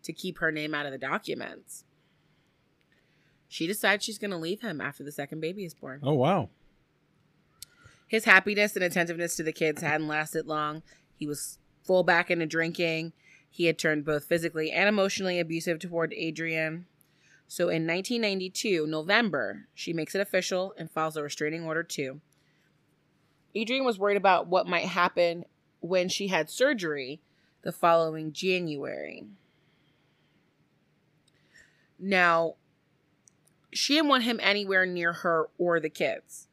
to 0.03 0.13
keep 0.13 0.39
her 0.39 0.51
name 0.51 0.75
out 0.75 0.87
of 0.87 0.93
the 0.93 0.99
documents. 0.99 1.85
She 3.51 3.67
decides 3.67 4.05
she's 4.05 4.17
going 4.17 4.31
to 4.31 4.37
leave 4.37 4.61
him 4.61 4.81
after 4.81 5.03
the 5.03 5.11
second 5.11 5.41
baby 5.41 5.65
is 5.65 5.75
born. 5.75 6.01
oh 6.05 6.15
wow. 6.15 6.49
His 8.07 8.25
happiness 8.25 8.77
and 8.77 8.85
attentiveness 8.85 9.37
to 9.37 9.43
the 9.43 9.53
kids 9.53 9.83
hadn't 9.83 10.07
lasted 10.07 10.47
long. 10.47 10.83
He 11.17 11.27
was 11.27 11.59
full 11.85 12.05
back 12.05 12.31
into 12.31 12.47
drinking. 12.47 13.13
He 13.51 13.67
had 13.67 13.77
turned 13.77 14.05
both 14.05 14.25
physically 14.25 14.71
and 14.71 14.89
emotionally 14.89 15.41
abusive 15.41 15.81
toward 15.81 16.13
Adrian. 16.15 16.87
So 17.49 17.65
in 17.65 17.87
1992, 17.89 18.87
November, 18.87 19.67
she 19.75 19.93
makes 19.93 20.15
it 20.15 20.21
official 20.21 20.73
and 20.79 20.89
files 20.89 21.17
a 21.17 21.23
restraining 21.23 21.65
order 21.65 21.83
too. 21.83 22.21
Adrian 23.57 23.85
was 23.85 23.99
worried 23.99 24.17
about 24.17 24.47
what 24.47 24.69
might 24.69 24.87
happen 24.87 25.45
when 25.81 26.09
she 26.09 26.29
had 26.29 26.49
surgery 26.49 27.21
the 27.63 27.73
following 27.73 28.33
January. 28.33 29.25
Now, 31.99 32.55
she 33.73 33.95
didn't 33.95 34.09
want 34.09 34.25
him 34.25 34.41
anywhere 34.43 34.87
near 34.87 35.13
her 35.13 35.49
or 35.59 35.81
the 35.81 35.91
kids. 35.91 36.49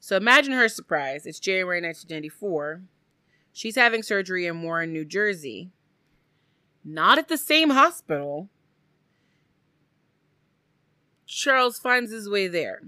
So 0.00 0.16
imagine 0.16 0.52
her 0.52 0.68
surprise. 0.68 1.26
It's 1.26 1.38
January 1.40 1.80
1994. 1.80 2.82
She's 3.52 3.76
having 3.76 4.02
surgery 4.02 4.46
in 4.46 4.62
Warren, 4.62 4.92
New 4.92 5.04
Jersey. 5.04 5.70
Not 6.84 7.18
at 7.18 7.28
the 7.28 7.38
same 7.38 7.70
hospital. 7.70 8.48
Charles 11.26 11.78
finds 11.78 12.10
his 12.10 12.28
way 12.28 12.48
there. 12.48 12.82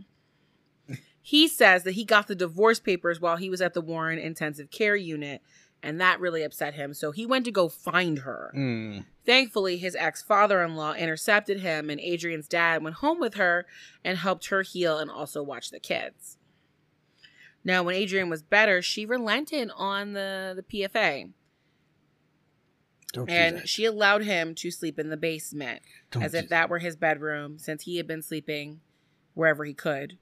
He 1.27 1.49
says 1.49 1.85
that 1.85 1.93
he 1.93 2.05
got 2.05 2.27
the 2.29 2.35
divorce 2.35 2.79
papers 2.79 3.19
while 3.19 3.37
he 3.39 3.49
was 3.49 3.63
at 3.63 3.73
the 3.73 3.81
Warren 3.81 4.19
Intensive 4.19 4.71
Care 4.71 4.95
Unit, 4.95 5.41
and 5.85 6.01
that 6.01 6.19
really 6.19 6.43
upset 6.43 6.75
him. 6.75 6.95
So 6.95 7.13
he 7.13 7.27
went 7.27 7.45
to 7.45 7.53
go 7.53 7.69
find 7.69 8.21
her. 8.21 8.53
Mm. 8.57 9.05
Thankfully, 9.27 9.77
his 9.77 9.95
ex 9.95 10.23
father 10.23 10.63
in 10.63 10.75
law 10.75 10.95
intercepted 10.95 11.61
him, 11.61 11.91
and 11.91 12.01
Adrian's 12.01 12.49
dad 12.49 12.83
went 12.83 12.97
home 12.97 13.21
with 13.21 13.35
her 13.35 13.67
and 14.03 14.19
helped 14.19 14.47
her 14.47 14.63
heal 14.63 14.99
and 14.99 15.11
also 15.11 15.43
watch 15.43 15.71
the 15.71 15.79
kids. 15.79 16.39
Now, 17.65 17.83
when 17.83 17.95
Adrian 17.95 18.29
was 18.29 18.43
better, 18.43 18.83
she 18.83 19.07
relented 19.07 19.71
on 19.77 20.13
the, 20.13 20.55
the 20.57 20.63
PFA 20.63 21.33
Don't 23.13 23.29
do 23.29 23.35
and 23.35 23.69
she 23.69 23.85
allowed 23.85 24.23
him 24.23 24.55
to 24.57 24.71
sleep 24.71 24.99
in 24.99 25.09
the 25.09 25.17
basement 25.17 25.83
Don't 26.11 26.23
as 26.23 26.35
if 26.35 26.49
that 26.49 26.69
were 26.69 26.79
his 26.79 26.97
bedroom 26.97 27.59
since 27.59 27.85
he 27.85 27.97
had 27.97 28.07
been 28.07 28.23
sleeping 28.23 28.81
wherever 29.35 29.65
he 29.65 29.73
could. 29.73 30.19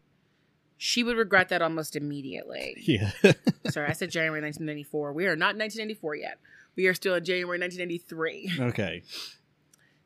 She 0.84 1.04
would 1.04 1.16
regret 1.16 1.48
that 1.50 1.62
almost 1.62 1.94
immediately. 1.94 2.74
Yeah. 2.88 3.12
Sorry, 3.70 3.88
I 3.88 3.92
said 3.92 4.10
January 4.10 4.40
1994. 4.42 5.12
We 5.12 5.26
are 5.26 5.36
not 5.36 5.54
1994 5.56 6.16
yet. 6.16 6.38
We 6.74 6.88
are 6.88 6.94
still 6.94 7.14
in 7.14 7.24
January 7.24 7.56
1993. 7.60 8.52
okay. 8.68 9.02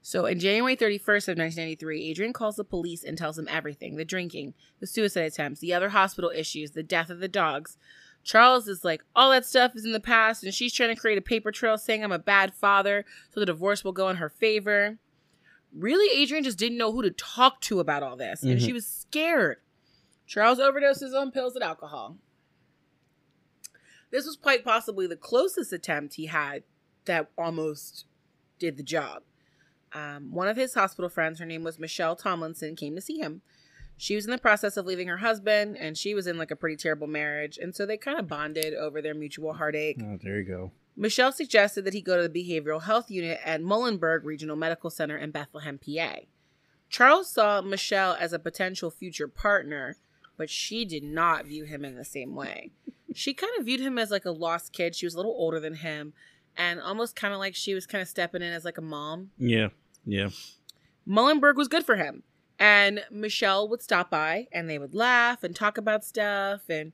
So, 0.03 0.27
in 0.27 0.39
January 0.39 0.77
31st 0.77 1.29
of 1.29 1.39
1993, 1.39 2.11
Adrian 2.11 2.33
calls 2.35 2.57
the 2.57 2.63
police 2.65 3.03
and 3.03 3.17
tells 3.17 3.37
them 3.37 3.49
everything 3.51 3.97
the 3.97 4.05
drinking, 4.05 4.53
the 4.79 4.87
suicide 4.87 5.23
attempts, 5.25 5.61
the 5.61 5.73
other 5.73 5.89
hospital 5.89 6.31
issues, 6.31 6.73
the 6.73 6.83
death 6.83 7.09
of 7.09 7.21
the 7.21 7.27
dogs. 7.27 7.79
Charles 8.23 8.69
is 8.69 8.85
like, 8.85 9.03
all 9.17 9.31
that 9.31 9.47
stuff 9.47 9.75
is 9.75 9.87
in 9.87 9.93
the 9.93 9.99
past, 10.01 10.45
and 10.45 10.53
she's 10.53 10.75
trying 10.75 10.95
to 10.95 11.01
create 11.01 11.17
a 11.17 11.23
paper 11.23 11.51
trail 11.51 11.79
saying 11.79 12.05
I'm 12.05 12.13
a 12.13 12.19
bad 12.19 12.53
father, 12.55 13.07
so 13.33 13.41
the 13.41 13.47
divorce 13.47 13.83
will 13.83 13.93
go 13.93 14.11
in 14.11 14.17
her 14.17 14.29
favor. 14.29 14.99
Really, 15.75 16.21
Adrian 16.21 16.45
just 16.45 16.59
didn't 16.59 16.77
know 16.79 16.93
who 16.93 17.01
to 17.03 17.11
talk 17.11 17.63
to 17.63 17.81
about 17.81 18.03
all 18.03 18.17
this, 18.17 18.43
and 18.43 18.59
Mhm. 18.61 18.65
she 18.65 18.73
was 18.75 18.87
scared. 18.87 19.57
Charles 20.27 20.59
overdoses 20.59 21.15
on 21.15 21.31
pills 21.31 21.55
and 21.55 21.65
alcohol. 21.65 22.17
This 24.11 24.27
was 24.27 24.37
quite 24.37 24.65
possibly 24.65 25.07
the 25.07 25.17
closest 25.17 25.73
attempt 25.73 26.15
he 26.15 26.27
had 26.27 26.63
that 27.05 27.31
almost 27.37 28.07
did 28.59 28.77
the 28.77 28.83
job. 28.83 29.23
Um, 29.93 30.33
one 30.33 30.49
of 30.49 30.57
his 30.57 30.75
hospital 30.75 31.09
friends, 31.09 31.39
her 31.39 31.47
name 31.47 31.63
was 31.63 31.79
Michelle 31.79 32.17
Tomlinson, 32.17 32.77
came 32.77 32.95
to 32.95 33.01
see 33.01 33.19
him. 33.19 33.43
She 33.97 34.15
was 34.15 34.27
in 34.27 34.31
the 34.31 34.39
process 34.39 34.77
of 34.77 34.85
leaving 34.85 35.09
her 35.09 35.17
husband, 35.19 35.79
and 35.79 35.97
she 35.97 36.15
was 36.15 36.27
in 36.27 36.37
like 36.37 36.51
a 36.51 36.57
pretty 36.57 36.77
terrible 36.77 37.07
marriage, 37.07 37.57
and 37.57 37.75
so 37.75 37.87
they 37.87 37.97
kind 37.97 38.19
of 38.19 38.29
bonded 38.29 38.75
over 38.75 39.01
their 39.01 39.15
mutual 39.15 39.55
heartache. 39.55 40.01
Oh, 40.03 40.19
there 40.23 40.39
you 40.39 40.45
go. 40.45 40.73
Michelle 40.97 41.33
suggested 41.33 41.85
that 41.85 41.95
he 41.95 42.01
go 42.03 42.17
to 42.17 42.29
the 42.29 42.45
behavioral 42.45 42.83
health 42.83 43.11
unit 43.11 43.39
at 43.45 43.63
Muhlenberg 43.63 44.25
Regional 44.25 44.57
Medical 44.57 44.91
Center 44.91 45.17
in 45.17 45.31
Bethlehem, 45.31 45.79
PA. 45.79 46.17
Charles 46.89 47.31
saw 47.31 47.61
Michelle 47.61 48.17
as 48.19 48.33
a 48.33 48.39
potential 48.39 48.91
future 48.91 49.29
partner, 49.29 49.97
but 50.37 50.51
she 50.51 50.85
did 50.85 51.03
not 51.03 51.47
view 51.47 51.65
him 51.65 51.85
in 51.85 51.97
the 51.97 52.05
same 52.05 52.35
way. 52.35 52.71
She 53.15 53.33
kind 53.33 53.53
of 53.59 53.65
viewed 53.65 53.81
him 53.81 53.99
as 53.99 54.11
like 54.11 54.25
a 54.25 54.31
lost 54.31 54.73
kid. 54.73 54.95
She 54.95 55.07
was 55.07 55.15
a 55.15 55.17
little 55.17 55.33
older 55.33 55.59
than 55.61 55.75
him, 55.77 56.13
and 56.57 56.81
almost 56.81 57.17
kind 57.17 57.33
of 57.33 57.41
like 57.41 57.55
she 57.55 57.75
was 57.75 57.87
kind 57.87 58.03
of 58.03 58.09
stepping 58.09 58.43
in 58.43 58.53
as 58.53 58.65
like 58.65 58.79
a 58.79 58.83
mom. 58.83 59.31
Yeah. 59.39 59.69
Yeah. 60.05 60.29
Muhlenberg 61.07 61.57
was 61.57 61.69
good 61.69 61.85
for 61.85 61.97
him. 61.97 62.23
And 62.59 63.05
Michelle 63.11 63.69
would 63.69 63.83
stop 63.83 64.11
by 64.11 64.49
and 64.51 64.69
they 64.69 64.79
would 64.79 64.95
laugh 64.95 65.45
and 65.45 65.55
talk 65.55 65.77
about 65.77 66.05
stuff. 66.05 66.63
And 66.71 66.93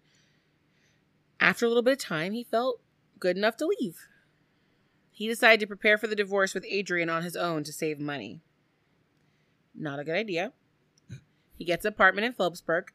after 1.39 1.65
a 1.65 1.69
little 1.69 1.85
bit 1.85 1.93
of 1.93 1.99
time, 1.99 2.33
he 2.33 2.43
felt 2.43 2.81
good 3.21 3.37
enough 3.37 3.57
to 3.59 3.67
leave. 3.67 4.09
He 5.13 5.29
decided 5.29 5.61
to 5.61 5.67
prepare 5.67 5.99
for 5.99 6.09
the 6.09 6.17
divorce 6.17 6.53
with 6.53 6.65
Adrian 6.69 7.09
on 7.09 7.23
his 7.23 7.37
own 7.37 7.63
to 7.65 7.73
save 7.73 8.01
money. 8.01 8.41
Not 9.75 10.01
a 10.01 10.05
good 10.05 10.17
idea. 10.17 10.53
He 11.57 11.65
gets 11.65 11.85
an 11.85 11.91
apartment 11.91 12.27
in 12.27 12.33
Phillipsburg. 12.33 12.91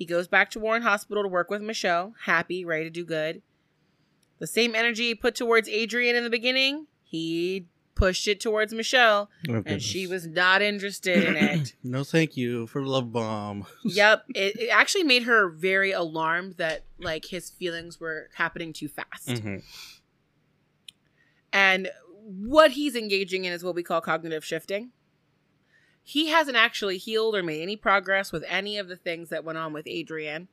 He 0.00 0.06
goes 0.06 0.26
back 0.26 0.48
to 0.52 0.58
Warren 0.58 0.80
Hospital 0.80 1.22
to 1.22 1.28
work 1.28 1.50
with 1.50 1.60
Michelle, 1.60 2.14
happy, 2.24 2.64
ready 2.64 2.84
to 2.84 2.90
do 2.90 3.04
good. 3.04 3.42
The 4.38 4.46
same 4.46 4.74
energy 4.74 5.08
he 5.08 5.14
put 5.14 5.34
towards 5.34 5.68
Adrian 5.68 6.16
in 6.16 6.24
the 6.24 6.30
beginning, 6.30 6.86
he 7.02 7.66
pushed 7.94 8.26
it 8.26 8.40
towards 8.40 8.72
Michelle 8.72 9.28
Oh, 9.46 9.56
and 9.56 9.64
goodness. 9.64 9.82
she 9.82 10.06
was 10.06 10.26
not 10.26 10.62
interested 10.62 11.22
in 11.22 11.36
it. 11.36 11.74
no, 11.84 12.02
thank 12.02 12.34
you 12.34 12.66
for 12.66 12.82
love 12.82 13.12
bomb. 13.12 13.66
yep, 13.84 14.24
it, 14.34 14.58
it 14.58 14.68
actually 14.72 15.04
made 15.04 15.24
her 15.24 15.50
very 15.50 15.92
alarmed 15.92 16.54
that 16.56 16.86
like 16.98 17.26
his 17.26 17.50
feelings 17.50 18.00
were 18.00 18.30
happening 18.36 18.72
too 18.72 18.88
fast. 18.88 19.40
hmm 19.40 19.56
And 21.52 21.90
what 22.24 22.70
he's 22.70 22.96
engaging 22.96 23.44
in 23.44 23.52
is 23.52 23.62
what 23.62 23.74
we 23.74 23.82
call 23.82 24.00
cognitive 24.00 24.46
shifting. 24.46 24.92
He 26.02 26.28
hasn't 26.28 26.56
actually 26.56 26.98
healed 26.98 27.36
or 27.36 27.42
made 27.42 27.62
any 27.62 27.76
progress 27.76 28.32
with 28.32 28.44
any 28.48 28.78
of 28.78 28.88
the 28.88 28.96
things 28.96 29.28
that 29.28 29.44
went 29.44 29.58
on 29.58 29.72
with 29.72 29.86
Adrian. 29.86 30.48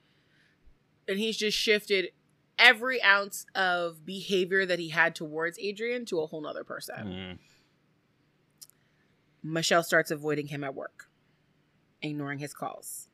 And 1.07 1.19
he's 1.19 1.37
just 1.37 1.57
shifted 1.57 2.11
every 2.59 3.01
ounce 3.01 3.45
of 3.55 4.05
behavior 4.05 4.65
that 4.65 4.79
he 4.79 4.89
had 4.89 5.15
towards 5.15 5.57
Adrian 5.59 6.05
to 6.05 6.19
a 6.19 6.27
whole 6.27 6.41
nother 6.41 6.63
person. 6.63 7.05
Mm. 7.05 7.37
Michelle 9.43 9.83
starts 9.83 10.11
avoiding 10.11 10.47
him 10.47 10.63
at 10.63 10.75
work, 10.75 11.09
ignoring 12.01 12.39
his 12.39 12.53
calls. 12.53 13.07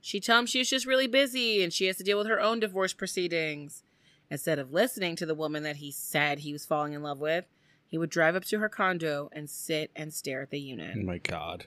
She 0.00 0.20
tells 0.20 0.40
him 0.40 0.46
she's 0.46 0.68
just 0.68 0.86
really 0.86 1.06
busy 1.06 1.62
and 1.62 1.72
she 1.72 1.86
has 1.86 1.96
to 1.96 2.04
deal 2.04 2.18
with 2.18 2.26
her 2.26 2.40
own 2.40 2.60
divorce 2.60 2.92
proceedings. 2.92 3.84
Instead 4.30 4.58
of 4.58 4.72
listening 4.72 5.14
to 5.16 5.26
the 5.26 5.34
woman 5.34 5.62
that 5.62 5.76
he 5.76 5.90
said 5.90 6.40
he 6.40 6.52
was 6.52 6.66
falling 6.66 6.92
in 6.92 7.02
love 7.02 7.20
with, 7.20 7.44
he 7.92 7.98
would 7.98 8.08
drive 8.08 8.34
up 8.34 8.44
to 8.46 8.58
her 8.58 8.70
condo 8.70 9.28
and 9.32 9.50
sit 9.50 9.90
and 9.94 10.14
stare 10.14 10.40
at 10.40 10.48
the 10.48 10.58
unit. 10.58 10.96
Oh 10.98 11.02
my 11.02 11.18
God. 11.18 11.66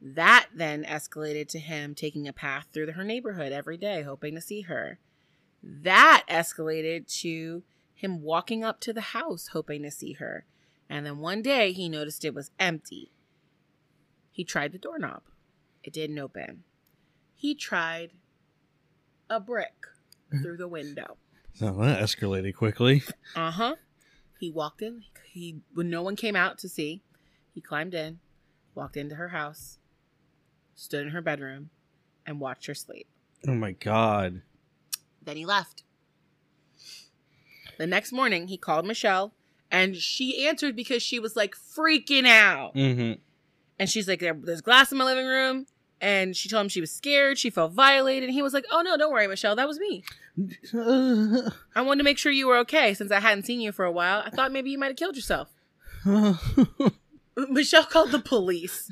That 0.00 0.46
then 0.54 0.84
escalated 0.84 1.48
to 1.48 1.58
him 1.58 1.96
taking 1.96 2.28
a 2.28 2.32
path 2.32 2.68
through 2.72 2.92
her 2.92 3.02
neighborhood 3.02 3.50
every 3.50 3.76
day, 3.76 4.02
hoping 4.02 4.36
to 4.36 4.40
see 4.40 4.60
her. 4.60 5.00
That 5.64 6.22
escalated 6.30 7.12
to 7.22 7.64
him 7.92 8.22
walking 8.22 8.62
up 8.62 8.78
to 8.82 8.92
the 8.92 9.00
house, 9.00 9.48
hoping 9.48 9.82
to 9.82 9.90
see 9.90 10.12
her. 10.12 10.44
And 10.88 11.04
then 11.04 11.18
one 11.18 11.42
day 11.42 11.72
he 11.72 11.88
noticed 11.88 12.24
it 12.24 12.32
was 12.32 12.52
empty. 12.60 13.10
He 14.30 14.44
tried 14.44 14.70
the 14.70 14.78
doorknob, 14.78 15.22
it 15.82 15.92
didn't 15.92 16.20
open. 16.20 16.62
He 17.34 17.56
tried 17.56 18.12
a 19.28 19.40
brick 19.40 19.86
through 20.40 20.58
the 20.58 20.68
window. 20.68 21.16
So 21.54 21.72
that 21.72 22.02
escalated 22.02 22.54
quickly. 22.54 23.02
Uh 23.34 23.50
huh. 23.50 23.76
He 24.38 24.50
walked 24.50 24.82
in. 24.82 25.04
He 25.30 25.60
when 25.74 25.90
no 25.90 26.02
one 26.02 26.16
came 26.16 26.36
out 26.36 26.58
to 26.58 26.68
see, 26.68 27.02
he 27.54 27.60
climbed 27.60 27.94
in, 27.94 28.20
walked 28.74 28.96
into 28.96 29.14
her 29.14 29.28
house, 29.28 29.78
stood 30.74 31.06
in 31.06 31.12
her 31.12 31.22
bedroom, 31.22 31.70
and 32.26 32.40
watched 32.40 32.66
her 32.66 32.74
sleep. 32.74 33.06
Oh 33.46 33.54
my 33.54 33.72
god. 33.72 34.42
Then 35.22 35.36
he 35.36 35.46
left. 35.46 35.82
The 37.78 37.86
next 37.86 38.12
morning, 38.12 38.48
he 38.48 38.56
called 38.56 38.86
Michelle, 38.86 39.32
and 39.70 39.96
she 39.96 40.46
answered 40.46 40.76
because 40.76 41.02
she 41.02 41.18
was 41.18 41.36
like 41.36 41.54
freaking 41.54 42.26
out. 42.26 42.74
Mm-hmm. 42.74 43.20
And 43.78 43.90
she's 43.90 44.08
like, 44.08 44.20
"There's 44.20 44.60
glass 44.60 44.92
in 44.92 44.98
my 44.98 45.04
living 45.04 45.26
room." 45.26 45.66
And 46.00 46.36
she 46.36 46.48
told 46.48 46.62
him 46.62 46.68
she 46.68 46.80
was 46.80 46.90
scared. 46.90 47.38
She 47.38 47.48
felt 47.48 47.72
violated. 47.72 48.24
And 48.24 48.34
he 48.34 48.42
was 48.42 48.52
like, 48.52 48.66
"Oh 48.70 48.82
no, 48.82 48.96
don't 48.96 49.12
worry, 49.12 49.26
Michelle. 49.26 49.56
That 49.56 49.68
was 49.68 49.78
me. 49.78 50.04
I 51.74 51.82
wanted 51.82 51.98
to 51.98 52.04
make 52.04 52.18
sure 52.18 52.30
you 52.30 52.46
were 52.46 52.58
okay 52.58 52.92
since 52.92 53.10
I 53.10 53.20
hadn't 53.20 53.44
seen 53.44 53.60
you 53.60 53.72
for 53.72 53.84
a 53.84 53.92
while. 53.92 54.22
I 54.24 54.30
thought 54.30 54.52
maybe 54.52 54.70
you 54.70 54.78
might 54.78 54.88
have 54.88 54.96
killed 54.96 55.16
yourself." 55.16 55.48
Michelle 57.36 57.84
called 57.84 58.12
the 58.12 58.18
police. 58.18 58.90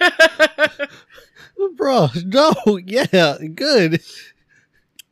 Bro, 1.76 2.08
no, 2.24 2.54
yeah, 2.84 3.38
good. 3.54 4.02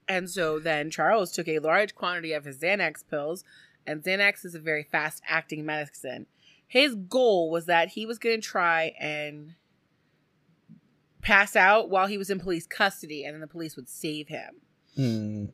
And 0.08 0.28
so 0.28 0.58
then 0.58 0.90
Charles 0.90 1.32
took 1.32 1.48
a 1.48 1.58
large 1.58 1.94
quantity 1.94 2.32
of 2.32 2.44
his 2.44 2.58
Xanax 2.58 3.04
pills, 3.08 3.44
and 3.86 4.02
Xanax 4.02 4.44
is 4.44 4.54
a 4.54 4.60
very 4.60 4.82
fast 4.82 5.22
acting 5.26 5.64
medicine. 5.64 6.26
His 6.66 6.94
goal 6.94 7.50
was 7.50 7.66
that 7.66 7.90
he 7.90 8.06
was 8.06 8.18
going 8.18 8.40
to 8.40 8.46
try 8.46 8.94
and 8.98 9.54
pass 11.22 11.56
out 11.56 11.88
while 11.88 12.06
he 12.06 12.18
was 12.18 12.28
in 12.28 12.38
police 12.38 12.66
custody, 12.66 13.24
and 13.24 13.34
then 13.34 13.40
the 13.40 13.46
police 13.46 13.76
would 13.76 13.88
save 13.88 14.28
him. 14.28 14.60
Hmm. 14.96 15.44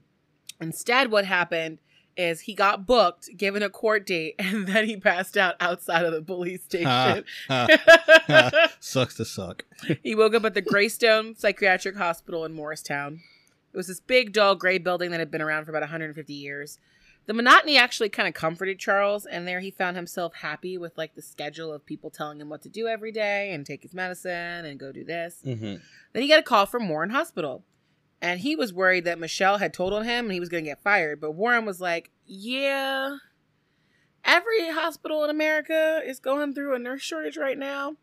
Instead, 0.61 1.13
what 1.13 1.25
happened 1.25 1.79
is 2.17 2.41
he 2.41 2.55
got 2.55 2.85
booked, 2.85 3.31
given 3.37 3.63
a 3.63 3.71
court 3.71 4.05
date, 4.05 4.35
and 4.39 4.67
then 4.67 4.87
he 4.87 4.97
passed 4.97 5.37
out 5.37 5.55
outside 5.61 6.05
of 6.05 6.13
the 6.13 6.23
police 6.23 6.65
station. 6.65 7.25
Sucks 8.81 9.15
to 9.15 9.25
suck. 9.25 9.65
he 10.03 10.15
woke 10.15 10.35
up 10.35 10.45
at 10.45 10.55
the 10.55 10.61
Greystone 10.61 11.37
Psychiatric 11.37 11.97
Hospital 11.97 12.45
in 12.45 12.53
Morristown. 12.53 13.21
It 13.73 13.77
was 13.77 13.87
this 13.87 14.01
big, 14.01 14.33
dull, 14.33 14.57
gray 14.57 14.79
building 14.79 15.11
that 15.13 15.21
had 15.21 15.31
been 15.31 15.43
around 15.43 15.65
for 15.65 15.71
about 15.71 15.83
150 15.83 16.33
years. 16.33 16.79
The 17.29 17.35
monotony 17.35 17.77
actually 17.77 18.09
kind 18.09 18.27
of 18.27 18.33
comforted 18.33 18.79
Charles, 18.79 19.27
and 19.27 19.47
there 19.47 19.61
he 19.61 19.71
found 19.71 19.99
himself 19.99 20.37
happy 20.37 20.79
with 20.79 20.97
like 20.97 21.15
the 21.15 21.21
schedule 21.21 21.71
of 21.71 21.85
people 21.85 22.09
telling 22.09 22.41
him 22.41 22.49
what 22.49 22.63
to 22.63 22.71
do 22.71 22.87
every 22.87 23.13
day 23.13 23.53
and 23.53 23.67
take 23.67 23.83
his 23.83 23.93
medicine 23.93 24.65
and 24.65 24.81
go 24.81 24.93
do 24.93 25.05
this. 25.05 25.43
Mm-hmm. 25.45 25.75
Then 26.15 26.23
he 26.23 26.27
got 26.27 26.39
a 26.39 26.43
call 26.43 26.65
from 26.65 26.89
Warren 26.89 27.11
Hospital. 27.11 27.65
And 28.23 28.41
he 28.41 28.57
was 28.57 28.73
worried 28.73 29.05
that 29.05 29.19
Michelle 29.19 29.59
had 29.59 29.75
told 29.75 29.93
on 29.93 30.05
him 30.05 30.25
and 30.25 30.33
he 30.33 30.41
was 30.41 30.49
going 30.49 30.65
to 30.65 30.71
get 30.71 30.83
fired. 30.83 31.21
But 31.21 31.33
Warren 31.33 31.67
was 31.67 31.83
like, 31.83 32.11
Yeah, 32.25 33.19
every 34.25 34.71
hospital 34.71 35.23
in 35.23 35.29
America 35.29 36.01
is 36.03 36.21
going 36.21 36.55
through 36.55 36.75
a 36.75 36.79
nurse 36.79 37.03
shortage 37.03 37.37
right 37.37 37.59
now. 37.59 37.97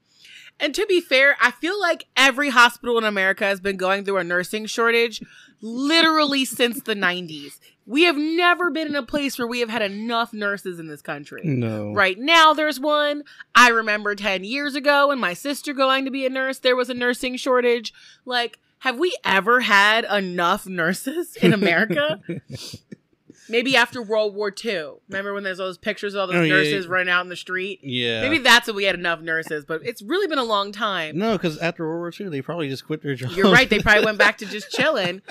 And 0.59 0.73
to 0.75 0.85
be 0.85 1.01
fair, 1.01 1.35
I 1.41 1.51
feel 1.51 1.79
like 1.79 2.05
every 2.15 2.49
hospital 2.49 2.97
in 2.97 3.03
America 3.03 3.43
has 3.43 3.59
been 3.59 3.77
going 3.77 4.05
through 4.05 4.17
a 4.17 4.23
nursing 4.23 4.65
shortage 4.65 5.21
literally 5.61 6.45
since 6.45 6.81
the 6.81 6.95
90s. 6.95 7.59
We 7.87 8.03
have 8.03 8.17
never 8.17 8.71
been 8.71 8.87
in 8.87 8.95
a 8.95 9.03
place 9.03 9.37
where 9.37 9.47
we 9.47 9.59
have 9.59 9.69
had 9.69 9.83
enough 9.83 10.33
nurses 10.33 10.79
in 10.79 10.87
this 10.87 11.01
country. 11.03 11.41
No. 11.43 11.93
Right 11.93 12.17
now, 12.17 12.53
there's 12.53 12.79
one. 12.79 13.23
I 13.53 13.69
remember 13.69 14.15
10 14.15 14.43
years 14.43 14.73
ago 14.73 15.09
when 15.09 15.19
my 15.19 15.33
sister 15.33 15.71
going 15.73 16.05
to 16.05 16.11
be 16.11 16.25
a 16.25 16.29
nurse, 16.29 16.59
there 16.59 16.75
was 16.75 16.89
a 16.89 16.95
nursing 16.95 17.37
shortage. 17.37 17.93
Like, 18.25 18.57
have 18.79 18.97
we 18.97 19.15
ever 19.23 19.61
had 19.61 20.03
enough 20.05 20.65
nurses 20.65 21.35
in 21.35 21.53
America? 21.53 22.21
Maybe 23.47 23.75
after 23.75 24.01
World 24.01 24.33
War 24.33 24.51
II. 24.63 24.93
Remember 25.07 25.33
when 25.33 25.43
there's 25.43 25.59
all 25.59 25.67
those 25.67 25.77
pictures 25.77 26.15
of 26.15 26.21
all 26.21 26.27
those 26.27 26.35
Oh, 26.37 26.45
nurses 26.47 26.85
yeah. 26.85 26.91
running 26.91 27.09
out 27.09 27.21
in 27.23 27.29
the 27.29 27.35
street? 27.35 27.79
Yeah. 27.83 28.21
Maybe 28.21 28.39
that's 28.39 28.65
when 28.67 28.75
we 28.75 28.85
had 28.85 28.95
enough 28.95 29.21
nurses, 29.21 29.65
but 29.65 29.81
it's 29.85 30.01
really 30.01 30.25
been 30.27 30.39
a 30.39 30.43
long 30.43 30.71
time. 30.71 31.17
No, 31.17 31.33
because 31.33 31.57
after 31.59 31.85
World 31.87 31.99
War 31.99 32.11
II, 32.27 32.29
they 32.31 32.41
probably 32.41 32.69
just 32.69 32.85
quit 32.87 33.01
their 33.03 33.13
job. 33.15 33.31
You're 33.33 33.51
right. 33.51 33.69
They 33.69 33.79
probably 33.79 34.03
went 34.05 34.17
back 34.17 34.39
to 34.39 34.45
just 34.45 34.71
chilling. 34.75 35.21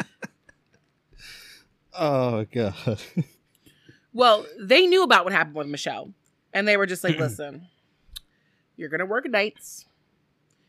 oh 1.98 2.44
god. 2.52 3.02
Well, 4.12 4.46
they 4.60 4.86
knew 4.86 5.02
about 5.02 5.24
what 5.24 5.32
happened 5.32 5.56
with 5.56 5.66
Michelle, 5.66 6.12
and 6.52 6.68
they 6.68 6.76
were 6.76 6.86
just 6.86 7.02
like, 7.04 7.18
"Listen, 7.18 7.66
you're 8.76 8.88
gonna 8.88 9.06
work 9.06 9.28
nights. 9.28 9.86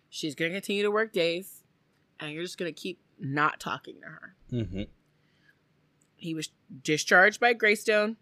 She's 0.10 0.34
gonna 0.36 0.52
continue 0.52 0.84
to 0.84 0.92
work 0.92 1.14
days, 1.14 1.62
and 2.20 2.32
you're 2.32 2.44
just 2.44 2.58
gonna 2.58 2.72
keep 2.72 3.00
not 3.20 3.60
talking 3.60 3.96
to 4.02 4.08
her." 4.08 4.36
mm-hmm. 4.52 4.82
He 6.26 6.34
was 6.34 6.50
discharged 6.84 7.40
by 7.40 7.54
Greystone. 7.54 8.18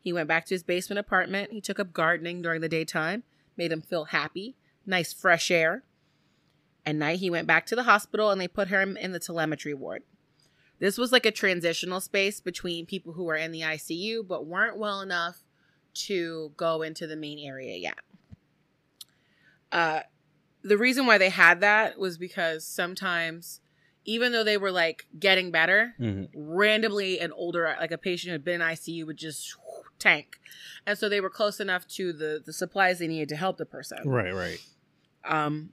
He 0.00 0.12
went 0.12 0.28
back 0.28 0.46
to 0.46 0.54
his 0.54 0.62
basement 0.62 0.98
apartment. 1.00 1.52
He 1.52 1.60
took 1.60 1.80
up 1.80 1.92
gardening 1.92 2.42
during 2.42 2.60
the 2.60 2.68
daytime, 2.68 3.24
made 3.56 3.72
him 3.72 3.82
feel 3.82 4.06
happy, 4.06 4.54
nice 4.86 5.12
fresh 5.12 5.50
air. 5.50 5.82
At 6.84 6.94
night, 6.94 7.18
he 7.18 7.30
went 7.30 7.48
back 7.48 7.66
to 7.66 7.76
the 7.76 7.82
hospital 7.82 8.30
and 8.30 8.40
they 8.40 8.46
put 8.46 8.68
him 8.68 8.96
in 8.96 9.10
the 9.10 9.18
telemetry 9.18 9.74
ward. 9.74 10.04
This 10.78 10.98
was 10.98 11.10
like 11.10 11.26
a 11.26 11.32
transitional 11.32 12.00
space 12.00 12.40
between 12.40 12.86
people 12.86 13.14
who 13.14 13.24
were 13.24 13.34
in 13.34 13.50
the 13.50 13.62
ICU 13.62 14.26
but 14.26 14.46
weren't 14.46 14.78
well 14.78 15.00
enough 15.00 15.42
to 15.94 16.52
go 16.56 16.82
into 16.82 17.06
the 17.06 17.16
main 17.16 17.38
area 17.38 17.76
yet. 17.76 17.98
Uh, 19.72 20.00
the 20.62 20.78
reason 20.78 21.06
why 21.06 21.18
they 21.18 21.30
had 21.30 21.60
that 21.60 21.98
was 21.98 22.18
because 22.18 22.64
sometimes, 22.64 23.60
even 24.06 24.32
though 24.32 24.44
they 24.44 24.56
were 24.56 24.70
like 24.70 25.06
getting 25.18 25.50
better, 25.50 25.94
Mm-hmm. 26.00 26.24
randomly 26.34 27.18
an 27.20 27.32
older 27.32 27.74
like 27.78 27.90
a 27.90 27.98
patient 27.98 28.28
who 28.28 28.32
had 28.32 28.44
been 28.44 28.60
in 28.62 28.66
ICU 28.66 29.04
would 29.06 29.16
just 29.18 29.54
tank. 29.98 30.38
And 30.86 30.96
so 30.96 31.08
they 31.08 31.20
were 31.20 31.30
close 31.30 31.60
enough 31.60 31.86
to 31.88 32.12
the 32.12 32.40
the 32.44 32.52
supplies 32.52 32.98
they 33.00 33.08
needed 33.08 33.28
to 33.30 33.36
help 33.36 33.56
the 33.58 33.66
person. 33.66 33.98
Right, 34.08 34.32
right. 34.34 34.60
Um 35.24 35.70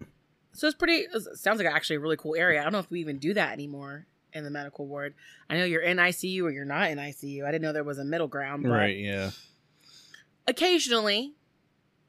so 0.51 0.67
it's 0.67 0.75
pretty 0.75 1.05
it 1.13 1.37
sounds 1.37 1.57
like 1.59 1.67
actually 1.67 1.95
a 1.97 1.99
really 1.99 2.17
cool 2.17 2.35
area. 2.35 2.59
I 2.59 2.63
don't 2.63 2.73
know 2.73 2.79
if 2.79 2.89
we 2.91 2.99
even 2.99 3.17
do 3.19 3.33
that 3.35 3.53
anymore 3.53 4.07
in 4.33 4.43
the 4.43 4.49
medical 4.49 4.87
ward. 4.87 5.13
I 5.49 5.57
know 5.57 5.63
you're 5.65 5.81
in 5.81 5.97
ICU 5.97 6.43
or 6.43 6.49
you're 6.51 6.65
not 6.65 6.89
in 6.89 6.97
ICU. 6.97 7.43
I 7.45 7.51
didn't 7.51 7.61
know 7.61 7.71
there 7.73 7.83
was 7.83 7.99
a 7.99 8.03
middle 8.05 8.27
ground, 8.27 8.63
but 8.63 8.69
Right, 8.71 8.97
yeah. 8.97 9.29
occasionally 10.47 11.33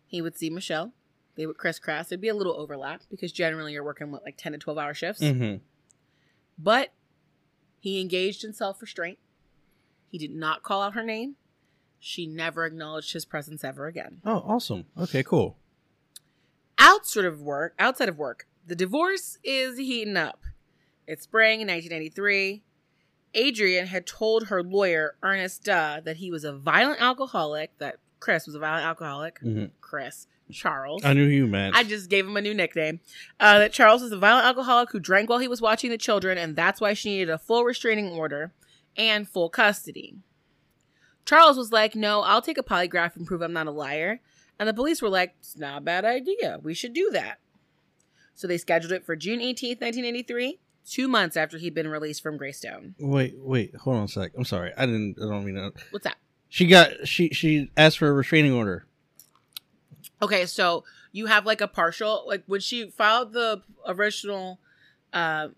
he 0.07 0.23
would 0.23 0.37
see 0.39 0.51
Michelle. 0.51 0.93
They 1.37 1.47
would 1.47 1.59
crisscross. 1.59 2.09
There'd 2.09 2.21
be 2.21 2.29
a 2.29 2.35
little 2.35 2.55
overlap 2.55 3.03
because 3.11 3.33
generally 3.33 3.73
you're 3.73 3.83
working 3.85 4.11
with 4.13 4.23
like 4.25 4.37
10 4.37 4.53
to 4.53 4.59
12 4.59 4.79
hour 4.79 4.95
shifts. 4.95 5.21
Mm-hmm. 5.23 5.57
But 6.59 6.93
he 7.81 8.01
engaged 8.01 8.45
in 8.45 8.53
self 8.53 8.81
restraint. 8.81 9.19
He 10.11 10.19
did 10.19 10.35
not 10.35 10.63
call 10.63 10.83
out 10.83 10.95
her 10.95 11.03
name. 11.03 11.37
She 11.99 12.27
never 12.27 12.67
acknowledged 12.67 13.13
his 13.13 13.25
presence 13.25 13.65
ever 13.65 13.87
again. 13.87 14.21
Oh, 14.25 14.45
awesome. 14.47 14.85
Okay, 14.99 15.23
cool. 15.23 15.57
Outside 16.79 17.25
of 17.25 17.41
work, 17.41 17.75
outside 17.79 18.09
of 18.09 18.19
work, 18.19 18.47
the 18.67 18.77
divorce 18.77 19.39
is 19.43 19.79
heating 19.79 20.17
up. 20.17 20.43
It's 21.07 21.25
spring 21.25 21.61
in 21.61 21.69
1983. 21.69 22.63
Adrian 23.35 23.87
had 23.87 24.07
told 24.07 24.49
her 24.49 24.63
lawyer, 24.63 25.17
Ernest 25.23 25.65
Duh, 25.65 26.01
that 26.05 26.19
he 26.19 26.31
was 26.31 26.45
a 26.45 26.53
violent 26.53 27.01
alcoholic, 27.01 27.77
that 27.79 27.97
Chris 28.25 28.47
was 28.47 28.55
a 28.55 28.59
violent 28.59 28.87
alcoholic. 28.87 29.39
Mhm. 29.41 29.71
Chris. 29.83 30.27
Charles. 30.51 31.05
I 31.05 31.13
knew 31.13 31.25
who 31.27 31.31
you 31.33 31.47
meant. 31.47 31.75
I 31.77 31.85
just 31.85 32.09
gave 32.09 32.27
him 32.27 32.37
a 32.37 32.41
new 32.41 32.55
nickname. 32.55 33.01
Uh, 33.41 33.59
that 33.59 33.73
Charles 33.73 34.01
was 34.03 34.13
a 34.13 34.19
violent 34.19 34.47
alcoholic 34.47 34.91
who 34.93 34.99
drank 35.01 35.29
while 35.29 35.39
he 35.41 35.49
was 35.49 35.61
watching 35.61 35.91
the 35.91 35.99
children, 35.99 36.37
and 36.39 36.55
that's 36.57 36.81
why 36.81 36.95
she 36.95 37.11
needed 37.11 37.31
a 37.31 37.37
full 37.39 37.65
restraining 37.65 38.09
order 38.13 38.53
and 38.97 39.29
full 39.29 39.49
custody. 39.51 40.17
Charles 41.27 41.57
was 41.59 41.71
like, 41.73 41.95
No, 41.95 42.21
I'll 42.23 42.43
take 42.43 42.59
a 42.59 42.63
polygraph 42.63 43.15
and 43.17 43.27
prove 43.27 43.43
I'm 43.43 43.53
not 43.53 43.67
a 43.67 43.71
liar. 43.71 44.21
And 44.59 44.67
the 44.69 44.75
police 44.75 45.03
were 45.03 45.09
like, 45.11 45.35
It's 45.41 45.57
not 45.59 45.79
a 45.79 45.85
bad 45.85 46.05
idea. 46.07 46.61
We 46.63 46.73
should 46.75 46.93
do 46.95 47.11
that. 47.13 47.39
So 48.35 48.47
they 48.47 48.59
scheduled 48.59 48.93
it 48.93 49.05
for 49.05 49.17
June 49.17 49.41
18th, 49.41 49.81
1983, 49.81 50.59
two 50.89 51.09
months 51.09 51.37
after 51.37 51.57
he'd 51.59 51.75
been 51.75 51.89
released 51.89 52.23
from 52.23 52.37
Greystone. 52.37 52.95
Wait, 52.99 53.35
wait, 53.39 53.75
hold 53.77 53.97
on 53.97 54.05
a 54.05 54.09
sec. 54.09 54.33
I'm 54.37 54.45
sorry. 54.45 54.73
I 54.77 54.87
didn't. 54.87 55.17
I 55.19 55.27
don't 55.27 55.45
mean 55.45 55.55
to. 55.55 55.73
What's 55.91 56.05
that? 56.05 56.17
She 56.55 56.69
got. 56.69 57.09
She 57.09 57.31
she 57.31 57.69
asked 57.77 57.99
for 57.99 58.07
a 58.07 58.13
restraining 58.13 58.53
order. 58.53 58.87
Okay, 60.23 60.47
so 60.47 60.85
you 61.11 61.27
have 61.27 61.45
like 61.45 61.61
a 61.61 61.67
partial, 61.67 62.23
like 62.29 62.45
when 62.47 62.61
she 62.61 62.91
filed 62.91 63.33
the 63.33 63.61
original, 63.89 64.61
uh, 65.13 65.49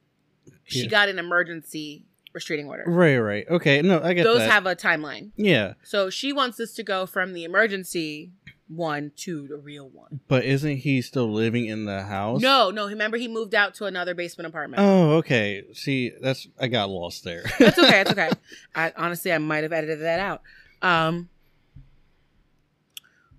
she 0.64 0.84
Yeah. 0.84 0.88
got 0.88 1.08
an 1.10 1.18
emergency 1.18 2.06
restraining 2.32 2.66
order. 2.66 2.84
Right, 2.86 3.18
right. 3.18 3.46
Okay, 3.50 3.82
no, 3.82 4.00
I 4.02 4.14
get 4.14 4.24
Those 4.24 4.38
that. 4.38 4.50
have 4.50 4.64
a 4.64 4.74
timeline. 4.74 5.32
yeah, 5.36 5.74
So 5.82 6.08
she 6.08 6.32
wants 6.32 6.56
this 6.56 6.72
to 6.76 6.82
go 6.82 7.04
from 7.04 7.34
the 7.34 7.44
emergency 7.44 8.30
one 8.66 9.12
to 9.16 9.46
the 9.48 9.56
real 9.58 9.90
one. 9.90 10.20
but 10.28 10.44
isn't 10.46 10.78
he 10.78 11.02
still 11.02 11.30
living 11.30 11.66
in 11.66 11.84
the 11.84 12.04
house? 12.04 12.40
No, 12.40 12.70
no. 12.70 12.86
Remember, 12.88 13.18
he 13.18 13.28
moved 13.28 13.54
out 13.54 13.74
to 13.74 13.84
another 13.84 14.14
basement 14.14 14.46
apartment. 14.48 14.80
Oh, 14.82 15.16
okay. 15.18 15.62
See, 15.74 16.12
that's 16.22 16.48
I 16.58 16.68
got 16.68 16.88
lost 16.88 17.22
there. 17.22 17.44
That's 17.58 17.78
okay. 17.78 17.90
That's 18.02 18.10
okay. 18.18 18.30
I 18.74 18.92
honestly, 18.96 19.30
I 19.32 19.36
might 19.38 19.62
have 19.62 19.74
edited 19.74 20.00
that 20.00 20.20
out. 20.20 20.40
Um, 20.86 21.28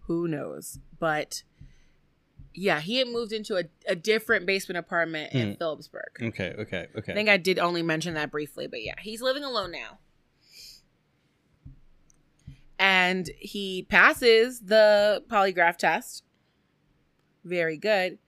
who 0.01 0.27
knows? 0.27 0.79
But 0.99 1.43
yeah, 2.53 2.79
he 2.81 2.97
had 2.97 3.07
moved 3.07 3.31
into 3.31 3.55
a, 3.57 3.63
a 3.87 3.95
different 3.95 4.45
basement 4.45 4.77
apartment 4.77 5.33
in 5.33 5.49
Hmm. 5.51 5.53
Phillipsburg. 5.57 6.09
okay, 6.21 6.55
okay, 6.59 6.87
okay. 6.97 7.11
I 7.11 7.15
think 7.15 7.29
I 7.29 7.37
did 7.37 7.59
only 7.59 7.83
mention 7.83 8.15
that 8.15 8.31
briefly, 8.31 8.67
but 8.67 8.83
yeah, 8.83 8.95
he's 8.99 9.21
living 9.21 9.43
alone 9.43 9.71
now. 9.71 9.99
And 12.79 13.29
he 13.39 13.85
passes 13.89 14.59
the 14.61 15.23
polygraph 15.29 15.77
test. 15.77 16.23
Very 17.43 17.77
good. 17.77 18.19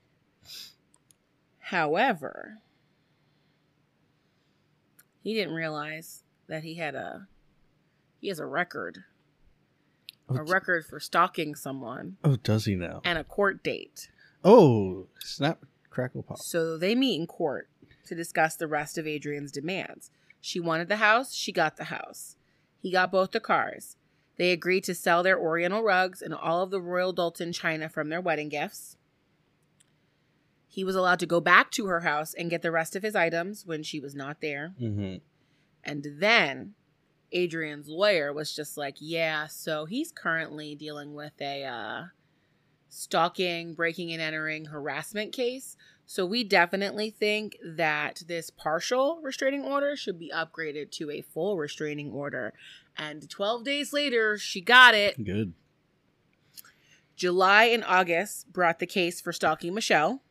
However, 1.59 2.57
he 5.21 5.33
didn't 5.35 5.53
realize 5.53 6.23
that 6.47 6.63
he 6.63 6.75
had 6.75 6.95
a 6.95 7.27
he 8.19 8.27
has 8.29 8.39
a 8.39 8.45
record. 8.45 9.03
A 10.29 10.33
Oh, 10.33 10.43
d- 10.45 10.51
record 10.51 10.85
for 10.85 10.99
stalking 10.99 11.55
someone 11.55 12.17
oh, 12.23 12.35
does 12.37 12.65
he 12.65 12.75
now? 12.75 13.01
and 13.03 13.17
a 13.17 13.23
court 13.23 13.63
date. 13.63 14.09
Oh, 14.43 15.07
snap, 15.19 15.65
crackle, 15.89 16.23
pop. 16.23 16.37
So 16.39 16.77
they 16.77 16.95
meet 16.95 17.19
in 17.19 17.27
court 17.27 17.67
to 18.05 18.15
discuss 18.15 18.55
the 18.55 18.67
rest 18.67 18.97
of 18.97 19.07
Adrian's 19.07 19.51
demands. 19.51 20.11
She 20.41 20.59
wanted 20.59 20.87
the 20.87 20.97
house, 20.97 21.33
she 21.33 21.51
got 21.51 21.77
the 21.77 21.85
house. 21.85 22.35
He 22.81 22.91
got 22.91 23.11
both 23.11 23.31
the 23.31 23.39
cars. 23.39 23.97
They 24.37 24.51
agreed 24.51 24.85
to 24.85 24.95
sell 24.95 25.21
their 25.21 25.37
Oriental 25.37 25.83
rugs 25.83 26.21
and 26.21 26.33
all 26.33 26.63
of 26.63 26.71
the 26.71 26.79
Royal 26.79 27.13
Doulton 27.13 27.53
china 27.53 27.89
from 27.89 28.07
their 28.09 28.21
wedding 28.21 28.47
gifts. 28.47 28.95
He 30.67 30.83
was 30.83 30.95
allowed 30.95 31.19
to 31.19 31.25
go 31.25 31.41
back 31.41 31.71
to 31.71 31.87
her 31.87 32.01
house 32.01 32.33
and 32.33 32.49
get 32.49 32.61
the 32.61 32.71
rest 32.71 32.95
of 32.95 33.03
his 33.03 33.15
items 33.15 33.65
when 33.65 33.83
she 33.83 33.99
was 33.99 34.15
not 34.15 34.39
there. 34.39 34.73
Mm-hmm. 34.79 35.17
And 35.83 36.05
then 36.19 36.75
Adrian's 37.31 37.87
lawyer 37.87 38.33
was 38.33 38.55
just 38.55 38.77
like, 38.77 38.95
yeah, 38.99 39.47
so 39.47 39.85
he's 39.85 40.11
currently 40.11 40.75
dealing 40.75 41.13
with 41.13 41.33
a 41.41 41.63
uh, 41.63 42.03
stalking, 42.89 43.73
breaking 43.73 44.11
and 44.11 44.21
entering 44.21 44.65
harassment 44.65 45.31
case. 45.31 45.77
So 46.05 46.25
we 46.25 46.43
definitely 46.43 47.11
think 47.11 47.57
that 47.63 48.23
this 48.27 48.49
partial 48.49 49.19
restraining 49.21 49.63
order 49.63 49.95
should 49.95 50.17
be 50.17 50.31
upgraded 50.33 50.89
to 50.93 51.11
a 51.11 51.21
full 51.21 51.55
restraining 51.55 52.11
order. 52.11 52.53
And 52.97 53.29
12 53.29 53.63
days 53.63 53.93
later, 53.93 54.37
she 54.37 54.59
got 54.59 54.95
it. 54.95 55.23
Good. 55.23 55.53
July 57.15 57.65
and 57.65 57.83
August 57.83 58.51
brought 58.51 58.79
the 58.79 58.87
case 58.87 59.21
for 59.21 59.31
stalking 59.31 59.75
Michelle. 59.75 60.23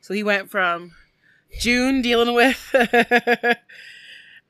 So 0.00 0.14
he 0.14 0.22
went 0.22 0.48
from 0.48 0.92
June 1.58 2.02
dealing 2.02 2.34
with 2.34 2.72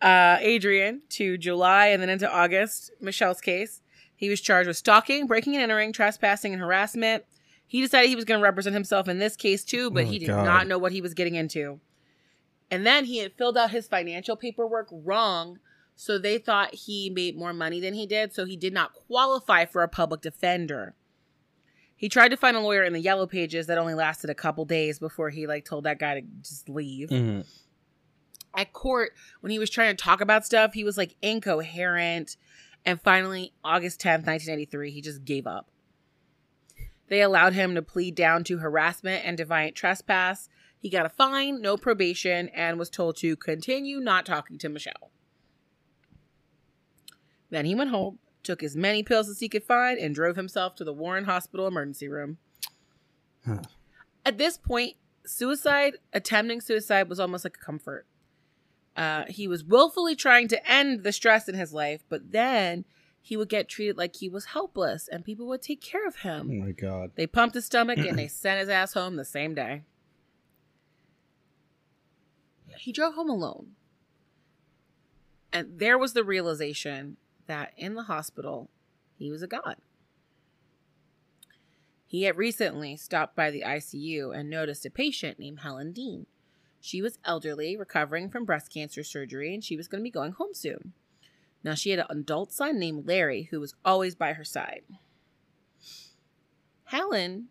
uh, 0.02 0.38
Adrian 0.40 1.02
to 1.10 1.36
July 1.38 1.86
and 1.88 2.00
then 2.02 2.08
into 2.08 2.30
August, 2.30 2.90
Michelle's 3.00 3.40
case. 3.40 3.82
He 4.16 4.28
was 4.28 4.40
charged 4.40 4.68
with 4.68 4.76
stalking, 4.76 5.26
breaking 5.26 5.54
and 5.54 5.62
entering, 5.62 5.92
trespassing, 5.92 6.52
and 6.52 6.60
harassment. 6.60 7.24
He 7.66 7.80
decided 7.80 8.08
he 8.08 8.16
was 8.16 8.24
going 8.24 8.40
to 8.40 8.44
represent 8.44 8.74
himself 8.74 9.08
in 9.08 9.18
this 9.18 9.36
case 9.36 9.64
too, 9.64 9.90
but 9.90 10.04
Oh, 10.04 10.08
he 10.08 10.18
did 10.18 10.28
God. 10.28 10.44
not 10.44 10.66
know 10.66 10.78
what 10.78 10.92
he 10.92 11.00
was 11.00 11.14
getting 11.14 11.36
into. 11.36 11.80
And 12.70 12.86
then 12.86 13.04
he 13.06 13.18
had 13.18 13.32
filled 13.34 13.56
out 13.56 13.70
his 13.70 13.88
financial 13.88 14.36
paperwork 14.36 14.88
wrong, 14.90 15.58
so 15.96 16.18
they 16.18 16.38
thought 16.38 16.74
he 16.74 17.10
made 17.10 17.36
more 17.36 17.52
money 17.52 17.80
than 17.80 17.94
he 17.94 18.06
did, 18.06 18.32
so 18.32 18.44
he 18.44 18.56
did 18.56 18.72
not 18.72 18.92
qualify 18.94 19.64
for 19.64 19.82
a 19.82 19.88
public 19.88 20.20
defender. 20.20 20.94
He 21.96 22.08
tried 22.08 22.28
to 22.30 22.36
find 22.36 22.56
a 22.56 22.60
lawyer 22.60 22.82
in 22.84 22.92
the 22.94 23.00
yellow 23.00 23.26
pages 23.26 23.66
that 23.66 23.76
only 23.78 23.94
lasted 23.94 24.30
a 24.30 24.34
couple 24.34 24.64
days 24.64 24.98
before 24.98 25.30
he 25.30 25.46
like 25.46 25.64
told 25.64 25.84
that 25.84 25.98
guy 25.98 26.20
to 26.20 26.26
just 26.42 26.68
leave. 26.68 27.10
Mm-hmm. 27.10 27.40
At 28.54 28.72
court, 28.72 29.12
when 29.40 29.50
he 29.50 29.58
was 29.58 29.70
trying 29.70 29.96
to 29.96 30.02
talk 30.02 30.20
about 30.20 30.44
stuff, 30.44 30.74
he 30.74 30.84
was 30.84 30.96
like 30.96 31.16
incoherent. 31.22 32.36
And 32.84 33.00
finally, 33.00 33.52
August 33.62 34.00
10th, 34.00 34.26
1993, 34.26 34.90
he 34.90 35.00
just 35.00 35.24
gave 35.24 35.46
up. 35.46 35.68
They 37.08 37.22
allowed 37.22 37.54
him 37.54 37.74
to 37.74 37.82
plead 37.82 38.14
down 38.14 38.44
to 38.44 38.58
harassment 38.58 39.24
and 39.24 39.36
defiant 39.36 39.74
trespass. 39.74 40.48
He 40.78 40.88
got 40.88 41.06
a 41.06 41.10
fine, 41.10 41.60
no 41.60 41.76
probation, 41.76 42.48
and 42.50 42.78
was 42.78 42.88
told 42.88 43.16
to 43.18 43.36
continue 43.36 44.00
not 44.00 44.24
talking 44.24 44.58
to 44.58 44.68
Michelle. 44.68 45.10
Then 47.50 47.66
he 47.66 47.74
went 47.74 47.90
home, 47.90 48.18
took 48.42 48.62
as 48.62 48.76
many 48.76 49.02
pills 49.02 49.28
as 49.28 49.40
he 49.40 49.48
could 49.48 49.64
find, 49.64 49.98
and 49.98 50.14
drove 50.14 50.36
himself 50.36 50.76
to 50.76 50.84
the 50.84 50.92
Warren 50.92 51.24
Hospital 51.24 51.66
emergency 51.66 52.08
room. 52.08 52.38
Huh. 53.44 53.62
At 54.24 54.38
this 54.38 54.56
point, 54.56 54.94
suicide, 55.26 55.94
attempting 56.12 56.60
suicide, 56.60 57.08
was 57.08 57.20
almost 57.20 57.44
like 57.44 57.56
a 57.60 57.64
comfort. 57.64 58.06
Uh, 58.96 59.24
he 59.28 59.46
was 59.46 59.64
willfully 59.64 60.16
trying 60.16 60.48
to 60.48 60.70
end 60.70 61.04
the 61.04 61.12
stress 61.12 61.48
in 61.48 61.54
his 61.54 61.72
life, 61.72 62.02
but 62.08 62.32
then 62.32 62.84
he 63.22 63.36
would 63.36 63.48
get 63.48 63.68
treated 63.68 63.96
like 63.96 64.16
he 64.16 64.28
was 64.28 64.46
helpless 64.46 65.08
and 65.08 65.24
people 65.24 65.46
would 65.46 65.62
take 65.62 65.80
care 65.80 66.06
of 66.06 66.16
him. 66.16 66.50
Oh 66.50 66.66
my 66.66 66.72
god. 66.72 67.12
They 67.14 67.26
pumped 67.26 67.54
his 67.54 67.66
stomach 67.66 67.98
and 67.98 68.18
they 68.18 68.28
sent 68.28 68.60
his 68.60 68.68
ass 68.68 68.94
home 68.94 69.16
the 69.16 69.24
same 69.24 69.54
day. 69.54 69.82
He 72.78 72.92
drove 72.92 73.14
home 73.14 73.30
alone. 73.30 73.72
And 75.52 75.78
there 75.78 75.98
was 75.98 76.12
the 76.12 76.24
realization 76.24 77.16
that 77.46 77.72
in 77.76 77.94
the 77.94 78.04
hospital, 78.04 78.70
he 79.18 79.30
was 79.30 79.42
a 79.42 79.46
god. 79.46 79.76
He 82.06 82.22
had 82.22 82.36
recently 82.36 82.96
stopped 82.96 83.36
by 83.36 83.50
the 83.50 83.62
ICU 83.62 84.36
and 84.36 84.48
noticed 84.48 84.86
a 84.86 84.90
patient 84.90 85.38
named 85.38 85.60
Helen 85.60 85.92
Dean. 85.92 86.26
She 86.80 87.02
was 87.02 87.18
elderly, 87.24 87.76
recovering 87.76 88.30
from 88.30 88.44
breast 88.44 88.72
cancer 88.72 89.04
surgery, 89.04 89.54
and 89.54 89.62
she 89.62 89.76
was 89.76 89.86
going 89.86 90.00
to 90.00 90.04
be 90.04 90.10
going 90.10 90.32
home 90.32 90.54
soon. 90.54 90.92
Now, 91.62 91.74
she 91.74 91.90
had 91.90 91.98
an 91.98 92.06
adult 92.08 92.52
son 92.52 92.78
named 92.78 93.06
Larry 93.06 93.48
who 93.50 93.60
was 93.60 93.74
always 93.84 94.14
by 94.14 94.32
her 94.32 94.44
side. 94.44 94.82
Helen 96.84 97.48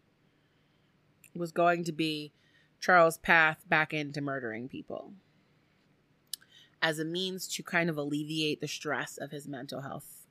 was 1.36 1.52
going 1.52 1.84
to 1.86 1.92
be 1.92 2.34
Charles' 2.80 3.18
path 3.18 3.64
back 3.70 3.94
into 3.94 4.20
murdering 4.20 4.68
people 4.68 5.14
as 6.82 7.00
a 7.00 7.06
means 7.06 7.48
to 7.48 7.64
kind 7.64 7.90
of 7.90 7.98
alleviate 7.98 8.62
the 8.62 8.68
stress 8.68 9.18
of 9.18 9.32
his 9.32 9.48
mental 9.48 9.82
health. 9.82 10.28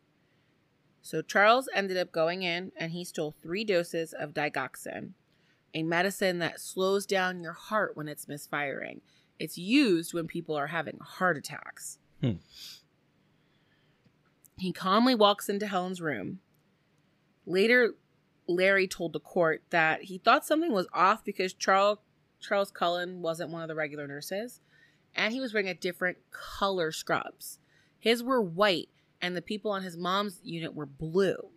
So 1.02 1.22
Charles 1.22 1.68
ended 1.74 1.96
up 1.96 2.12
going 2.12 2.42
in 2.42 2.72
and 2.76 2.92
he 2.92 3.04
stole 3.04 3.34
three 3.42 3.64
doses 3.64 4.12
of 4.12 4.34
digoxin, 4.34 5.12
a 5.74 5.82
medicine 5.82 6.38
that 6.38 6.60
slows 6.60 7.06
down 7.06 7.42
your 7.42 7.52
heart 7.52 7.96
when 7.96 8.08
it's 8.08 8.28
misfiring. 8.28 9.00
It's 9.38 9.58
used 9.58 10.14
when 10.14 10.26
people 10.26 10.56
are 10.56 10.68
having 10.68 10.98
heart 11.00 11.36
attacks. 11.36 11.98
Hmm. 12.20 12.32
He 14.56 14.72
calmly 14.72 15.14
walks 15.14 15.48
into 15.48 15.66
Helen's 15.66 16.00
room. 16.00 16.40
Later, 17.46 17.94
Larry 18.48 18.88
told 18.88 19.12
the 19.12 19.20
court 19.20 19.62
that 19.70 20.04
he 20.04 20.18
thought 20.18 20.44
something 20.44 20.72
was 20.72 20.88
off 20.92 21.24
because 21.24 21.52
Charles 21.52 21.98
Charles 22.40 22.70
Cullen 22.70 23.20
wasn't 23.20 23.50
one 23.50 23.62
of 23.62 23.68
the 23.68 23.74
regular 23.74 24.06
nurses, 24.06 24.60
and 25.14 25.32
he 25.32 25.40
was 25.40 25.52
wearing 25.52 25.68
a 25.68 25.74
different 25.74 26.18
color 26.30 26.92
scrubs. 26.92 27.58
His 27.98 28.22
were 28.22 28.40
white, 28.40 28.88
and 29.20 29.36
the 29.36 29.42
people 29.42 29.70
on 29.72 29.82
his 29.82 29.96
mom's 29.96 30.40
unit 30.44 30.74
were 30.74 30.86
blue. 30.86 31.50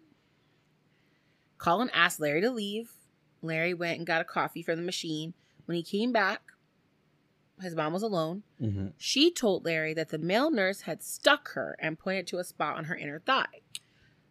Cullen 1.59 1.91
asked 1.93 2.19
Larry 2.19 2.41
to 2.41 2.49
leave. 2.49 2.93
Larry 3.41 3.73
went 3.73 3.97
and 3.97 4.07
got 4.07 4.21
a 4.21 4.25
coffee 4.25 4.61
from 4.63 4.77
the 4.77 4.81
machine. 4.85 5.33
When 5.65 5.75
he 5.75 5.83
came 5.83 6.11
back, 6.11 6.41
his 7.61 7.75
mom 7.75 7.93
was 7.93 8.03
alone. 8.03 8.43
Mm-hmm. 8.61 8.87
She 8.97 9.31
told 9.31 9.65
Larry 9.65 9.93
that 9.93 10.09
the 10.09 10.17
male 10.17 10.49
nurse 10.51 10.81
had 10.81 11.03
stuck 11.03 11.51
her 11.53 11.75
and 11.79 11.99
pointed 11.99 12.27
to 12.27 12.39
a 12.39 12.43
spot 12.43 12.77
on 12.77 12.85
her 12.85 12.95
inner 12.95 13.19
thigh. 13.19 13.61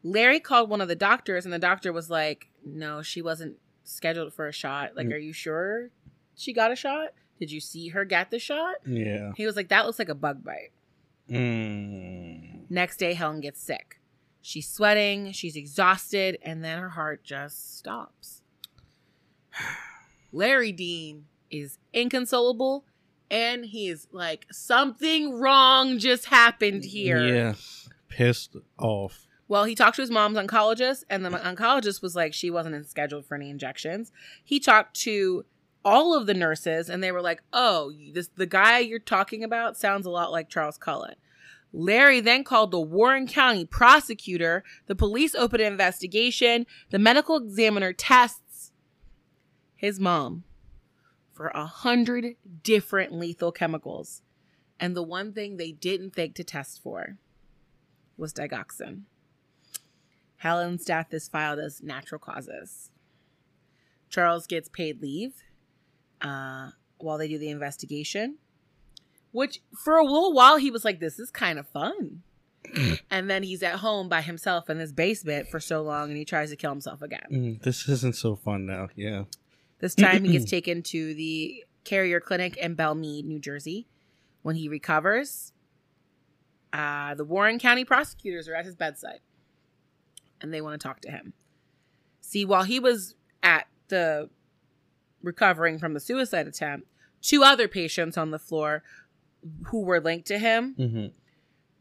Larry 0.02 0.40
called 0.40 0.70
one 0.70 0.80
of 0.80 0.88
the 0.88 0.96
doctors, 0.96 1.44
and 1.44 1.52
the 1.52 1.58
doctor 1.58 1.92
was 1.92 2.10
like, 2.10 2.48
No, 2.64 3.02
she 3.02 3.20
wasn't 3.22 3.56
scheduled 3.84 4.32
for 4.34 4.48
a 4.48 4.52
shot. 4.52 4.96
Like, 4.96 5.06
Mm. 5.08 5.12
are 5.14 5.18
you 5.18 5.32
sure 5.32 5.90
she 6.34 6.52
got 6.52 6.72
a 6.72 6.76
shot? 6.76 7.08
Did 7.38 7.50
you 7.50 7.60
see 7.60 7.88
her 7.88 8.04
get 8.04 8.30
the 8.30 8.38
shot? 8.38 8.76
Yeah. 8.86 9.32
He 9.36 9.46
was 9.46 9.56
like, 9.56 9.68
That 9.68 9.86
looks 9.86 9.98
like 9.98 10.08
a 10.08 10.14
bug 10.14 10.42
bite. 10.44 10.72
Mm. 11.28 12.70
Next 12.70 12.96
day, 12.98 13.14
Helen 13.14 13.40
gets 13.40 13.60
sick. 13.60 14.00
She's 14.42 14.68
sweating, 14.68 15.32
she's 15.32 15.54
exhausted, 15.56 16.38
and 16.42 16.64
then 16.64 16.78
her 16.78 16.88
heart 16.90 17.22
just 17.22 17.76
stops. 17.78 18.39
Larry 20.32 20.72
Dean 20.72 21.26
is 21.50 21.78
inconsolable, 21.92 22.84
and 23.30 23.64
he 23.64 23.88
is 23.88 24.08
like, 24.12 24.46
Something 24.50 25.38
wrong 25.38 25.98
just 25.98 26.26
happened 26.26 26.84
here. 26.84 27.26
Yeah. 27.26 27.54
Pissed 28.08 28.56
off. 28.78 29.26
Well, 29.50 29.64
he 29.64 29.74
talked 29.74 29.96
to 29.96 30.02
his 30.02 30.12
mom's 30.12 30.36
oncologist, 30.38 31.02
and 31.10 31.24
the 31.24 31.30
oncologist 31.30 32.02
was 32.02 32.14
like, 32.14 32.32
she 32.32 32.50
wasn't 32.50 32.88
scheduled 32.88 33.26
for 33.26 33.34
any 33.34 33.50
injections. 33.50 34.12
He 34.44 34.60
talked 34.60 34.94
to 35.00 35.44
all 35.84 36.16
of 36.16 36.26
the 36.26 36.34
nurses, 36.34 36.88
and 36.88 37.02
they 37.02 37.10
were 37.10 37.20
like, 37.22 37.42
oh, 37.52 37.92
this 38.12 38.28
the 38.36 38.46
guy 38.46 38.78
you're 38.78 38.98
talking 38.98 39.42
about 39.42 39.76
sounds 39.76 40.06
a 40.06 40.10
lot 40.10 40.30
like 40.30 40.48
Charles 40.48 40.78
Cullen. 40.78 41.16
Larry 41.72 42.20
then 42.20 42.44
called 42.44 42.70
the 42.70 42.80
Warren 42.80 43.26
County 43.26 43.64
prosecutor. 43.64 44.64
The 44.86 44.94
police 44.94 45.34
opened 45.34 45.62
an 45.62 45.72
investigation. 45.72 46.66
The 46.90 46.98
medical 46.98 47.36
examiner 47.36 47.92
tests 47.92 48.40
his 49.80 49.98
mom 49.98 50.44
for 51.32 51.46
a 51.54 51.64
hundred 51.64 52.36
different 52.62 53.14
lethal 53.14 53.50
chemicals. 53.50 54.20
And 54.78 54.94
the 54.94 55.02
one 55.02 55.32
thing 55.32 55.56
they 55.56 55.72
didn't 55.72 56.10
think 56.10 56.34
to 56.34 56.44
test 56.44 56.82
for 56.82 57.16
was 58.18 58.34
digoxin. 58.34 59.04
Helen's 60.36 60.84
death 60.84 61.14
is 61.14 61.28
filed 61.28 61.60
as 61.60 61.82
natural 61.82 62.18
causes. 62.18 62.90
Charles 64.10 64.46
gets 64.46 64.68
paid 64.68 65.00
leave 65.00 65.32
uh, 66.20 66.72
while 66.98 67.16
they 67.16 67.28
do 67.28 67.38
the 67.38 67.48
investigation, 67.48 68.36
which 69.32 69.60
for 69.74 69.96
a 69.96 70.04
little 70.04 70.34
while 70.34 70.58
he 70.58 70.70
was 70.70 70.84
like, 70.84 71.00
This 71.00 71.18
is 71.18 71.30
kind 71.30 71.58
of 71.58 71.66
fun. 71.66 72.22
and 73.10 73.30
then 73.30 73.44
he's 73.44 73.62
at 73.62 73.76
home 73.76 74.10
by 74.10 74.20
himself 74.20 74.68
in 74.68 74.76
this 74.76 74.92
basement 74.92 75.48
for 75.48 75.58
so 75.58 75.80
long 75.80 76.10
and 76.10 76.18
he 76.18 76.26
tries 76.26 76.50
to 76.50 76.56
kill 76.56 76.70
himself 76.70 77.00
again. 77.00 77.26
Mm, 77.32 77.62
this 77.62 77.88
isn't 77.88 78.16
so 78.16 78.36
fun 78.36 78.66
now. 78.66 78.88
Yeah. 78.94 79.24
This 79.80 79.94
time 79.94 80.24
he 80.24 80.32
gets 80.32 80.44
taken 80.50 80.82
to 80.84 81.14
the 81.14 81.64
Carrier 81.84 82.20
Clinic 82.20 82.56
in 82.56 82.74
Belle 82.74 82.94
Mead, 82.94 83.24
New 83.26 83.38
Jersey. 83.38 83.86
When 84.42 84.56
he 84.56 84.68
recovers, 84.68 85.52
uh, 86.72 87.14
the 87.14 87.24
Warren 87.24 87.58
County 87.58 87.84
prosecutors 87.84 88.48
are 88.48 88.54
at 88.54 88.64
his 88.64 88.74
bedside 88.74 89.20
and 90.40 90.52
they 90.52 90.60
want 90.60 90.80
to 90.80 90.86
talk 90.86 91.00
to 91.02 91.10
him. 91.10 91.32
See, 92.20 92.44
while 92.44 92.62
he 92.64 92.80
was 92.80 93.14
at 93.42 93.66
the 93.88 94.30
recovering 95.22 95.78
from 95.78 95.94
the 95.94 96.00
suicide 96.00 96.46
attempt, 96.46 96.86
two 97.20 97.42
other 97.42 97.68
patients 97.68 98.16
on 98.16 98.30
the 98.30 98.38
floor 98.38 98.82
who 99.66 99.80
were 99.82 100.00
linked 100.00 100.26
to 100.28 100.38
him, 100.38 100.74
hmm 100.76 101.06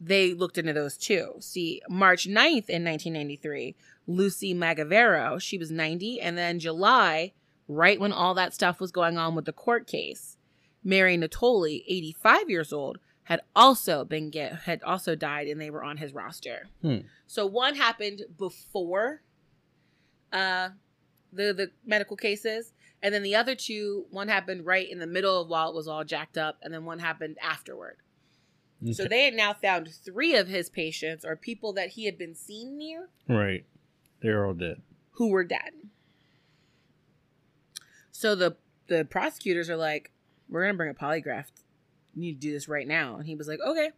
they 0.01 0.33
looked 0.33 0.57
into 0.57 0.71
those 0.71 0.95
too. 0.97 1.33
See, 1.41 1.81
March 1.89 2.25
9th 2.25 2.69
in 2.69 2.85
1993, 2.85 3.75
Lucy 4.07 4.55
Mugavero, 4.55 5.41
she 5.41 5.57
was 5.57 5.71
90, 5.71 6.21
and 6.21 6.37
then 6.37 6.57
July, 6.57 7.33
right 7.69 7.99
when 7.99 8.11
all 8.11 8.33
that 8.33 8.53
stuff 8.53 8.81
was 8.81 8.91
going 8.91 9.17
on 9.17 9.35
with 9.35 9.45
the 9.45 9.53
court 9.53 9.87
case, 9.87 10.35
Mary 10.83 11.17
Natoli, 11.17 11.83
85 11.87 12.49
years 12.49 12.73
old, 12.73 12.97
had 13.23 13.41
also 13.55 14.03
been 14.03 14.31
get 14.31 14.61
had 14.63 14.81
also 14.83 15.15
died 15.15 15.47
and 15.47 15.61
they 15.61 15.69
were 15.69 15.83
on 15.83 15.97
his 15.97 16.13
roster. 16.13 16.67
Hmm. 16.81 16.97
So 17.27 17.45
one 17.45 17.75
happened 17.75 18.23
before 18.37 19.21
uh 20.33 20.69
the 21.31 21.53
the 21.53 21.71
medical 21.85 22.17
cases 22.17 22.73
and 23.03 23.13
then 23.13 23.21
the 23.21 23.35
other 23.35 23.53
two 23.53 24.07
one 24.09 24.27
happened 24.27 24.65
right 24.65 24.89
in 24.89 24.97
the 24.97 25.05
middle 25.07 25.39
of 25.41 25.47
while 25.47 25.69
it 25.69 25.75
was 25.75 25.87
all 25.87 26.03
jacked 26.03 26.37
up 26.39 26.57
and 26.63 26.73
then 26.73 26.85
one 26.85 26.99
happened 26.99 27.37
afterward. 27.41 27.97
So 28.93 29.03
they 29.05 29.25
had 29.25 29.33
now 29.33 29.53
found 29.53 29.89
3 29.89 30.35
of 30.37 30.47
his 30.47 30.69
patients 30.69 31.25
or 31.25 31.35
people 31.35 31.73
that 31.73 31.89
he 31.89 32.05
had 32.05 32.17
been 32.17 32.33
seen 32.33 32.77
near 32.77 33.09
Right. 33.27 33.65
They're 34.21 34.45
all 34.45 34.53
dead. 34.53 34.81
who 35.11 35.27
were 35.29 35.43
dead. 35.43 35.73
So 38.19 38.35
the 38.35 38.57
the 38.87 39.05
prosecutors 39.05 39.69
are 39.69 39.77
like, 39.77 40.11
"We're 40.49 40.63
gonna 40.63 40.73
bring 40.73 40.89
a 40.89 40.93
polygraph. 40.93 41.45
You 42.13 42.21
need 42.21 42.33
to 42.33 42.47
do 42.47 42.51
this 42.51 42.67
right 42.67 42.85
now." 42.85 43.15
And 43.15 43.25
he 43.25 43.33
was 43.33 43.47
like, 43.47 43.61
"Okay." 43.65 43.91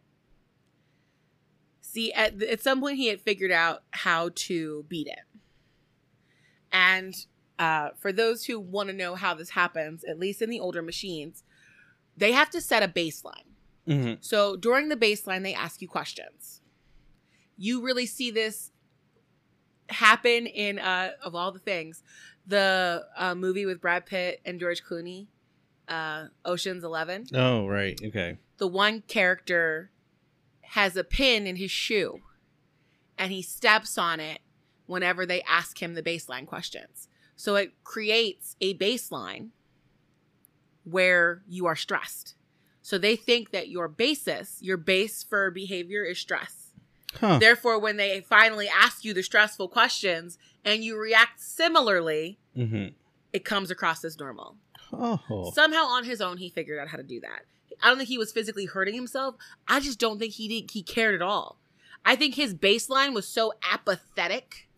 See, 1.80 2.12
at 2.12 2.40
at 2.40 2.62
some 2.62 2.80
point, 2.80 2.98
he 2.98 3.08
had 3.08 3.20
figured 3.20 3.50
out 3.50 3.82
how 3.90 4.30
to 4.46 4.84
beat 4.88 5.08
it. 5.08 5.24
And 6.70 7.16
uh, 7.58 7.88
for 7.98 8.12
those 8.12 8.44
who 8.44 8.60
want 8.60 8.90
to 8.90 8.94
know 8.94 9.16
how 9.16 9.34
this 9.34 9.50
happens, 9.50 10.04
at 10.04 10.20
least 10.20 10.40
in 10.40 10.50
the 10.50 10.60
older 10.60 10.82
machines, 10.82 11.42
they 12.16 12.30
have 12.30 12.48
to 12.50 12.60
set 12.60 12.84
a 12.84 12.88
baseline. 12.88 13.48
hmm 13.88 14.12
So 14.20 14.54
during 14.54 14.88
the 14.88 14.96
baseline, 14.96 15.42
they 15.42 15.52
ask 15.52 15.82
you 15.82 15.88
questions. 15.88 16.60
You 17.56 17.82
really 17.82 18.06
see 18.06 18.30
this 18.30 18.70
happen 19.88 20.46
in 20.46 20.78
uh 20.78 21.10
of 21.24 21.34
all 21.34 21.50
the 21.50 21.58
things, 21.58 22.04
the 22.46 23.06
uh, 23.16 23.34
movie 23.34 23.66
with 23.66 23.80
Brad 23.80 24.06
Pitt 24.06 24.40
and 24.44 24.58
George 24.58 24.82
Clooney, 24.84 25.26
uh, 25.88 26.26
Ocean's 26.44 26.84
Eleven. 26.84 27.26
Oh, 27.34 27.66
right. 27.66 28.00
Okay. 28.02 28.38
The 28.58 28.68
one 28.68 29.02
character 29.02 29.90
has 30.62 30.96
a 30.96 31.04
pin 31.04 31.46
in 31.46 31.56
his 31.56 31.70
shoe, 31.70 32.20
and 33.18 33.32
he 33.32 33.42
steps 33.42 33.98
on 33.98 34.20
it 34.20 34.40
whenever 34.86 35.26
they 35.26 35.42
ask 35.42 35.82
him 35.82 35.94
the 35.94 36.02
baseline 36.02 36.46
questions. 36.46 37.08
So 37.36 37.56
it 37.56 37.72
creates 37.84 38.56
a 38.60 38.76
baseline 38.76 39.48
where 40.84 41.42
you 41.48 41.66
are 41.66 41.76
stressed. 41.76 42.34
So 42.82 42.98
they 42.98 43.16
think 43.16 43.50
that 43.50 43.68
your 43.68 43.88
basis, 43.88 44.58
your 44.60 44.76
base 44.76 45.22
for 45.22 45.50
behavior 45.50 46.04
is 46.04 46.18
stress. 46.18 46.61
Huh. 47.20 47.38
Therefore, 47.38 47.78
when 47.78 47.96
they 47.96 48.20
finally 48.20 48.68
ask 48.68 49.04
you 49.04 49.12
the 49.14 49.22
stressful 49.22 49.68
questions 49.68 50.38
and 50.64 50.82
you 50.82 50.98
react 50.98 51.40
similarly, 51.40 52.38
hmm 52.54 52.88
it 53.32 53.46
comes 53.46 53.70
across 53.70 54.04
as 54.04 54.18
normal. 54.18 54.56
Oh. 54.92 55.50
Somehow 55.54 55.84
on 55.84 56.04
his 56.04 56.20
own, 56.20 56.36
he 56.36 56.50
figured 56.50 56.78
out 56.78 56.88
how 56.88 56.98
to 56.98 57.02
do 57.02 57.18
that. 57.20 57.46
I 57.82 57.88
don't 57.88 57.96
think 57.96 58.10
he 58.10 58.18
was 58.18 58.30
physically 58.30 58.66
hurting 58.66 58.94
himself. 58.94 59.36
I 59.66 59.80
just 59.80 59.98
don't 59.98 60.18
think 60.18 60.34
he 60.34 60.48
did, 60.48 60.70
he 60.70 60.82
cared 60.82 61.14
at 61.14 61.22
all. 61.22 61.56
I 62.04 62.14
think 62.14 62.34
his 62.34 62.54
baseline 62.54 63.14
was 63.14 63.26
so 63.26 63.54
apathetic 63.72 64.68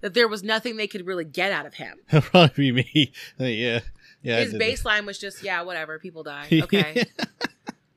that 0.00 0.14
there 0.14 0.26
was 0.26 0.42
nothing 0.42 0.76
they 0.76 0.88
could 0.88 1.06
really 1.06 1.24
get 1.24 1.52
out 1.52 1.64
of 1.64 1.74
him. 1.74 1.98
Probably 2.10 2.72
be 2.72 2.72
me. 2.72 3.12
Yeah. 3.38 3.80
Yeah. 4.22 4.40
His 4.40 4.54
baseline 4.54 5.04
was 5.04 5.18
just, 5.18 5.42
yeah, 5.42 5.62
whatever, 5.62 5.98
people 5.98 6.22
die. 6.22 6.48
Okay. 6.62 7.04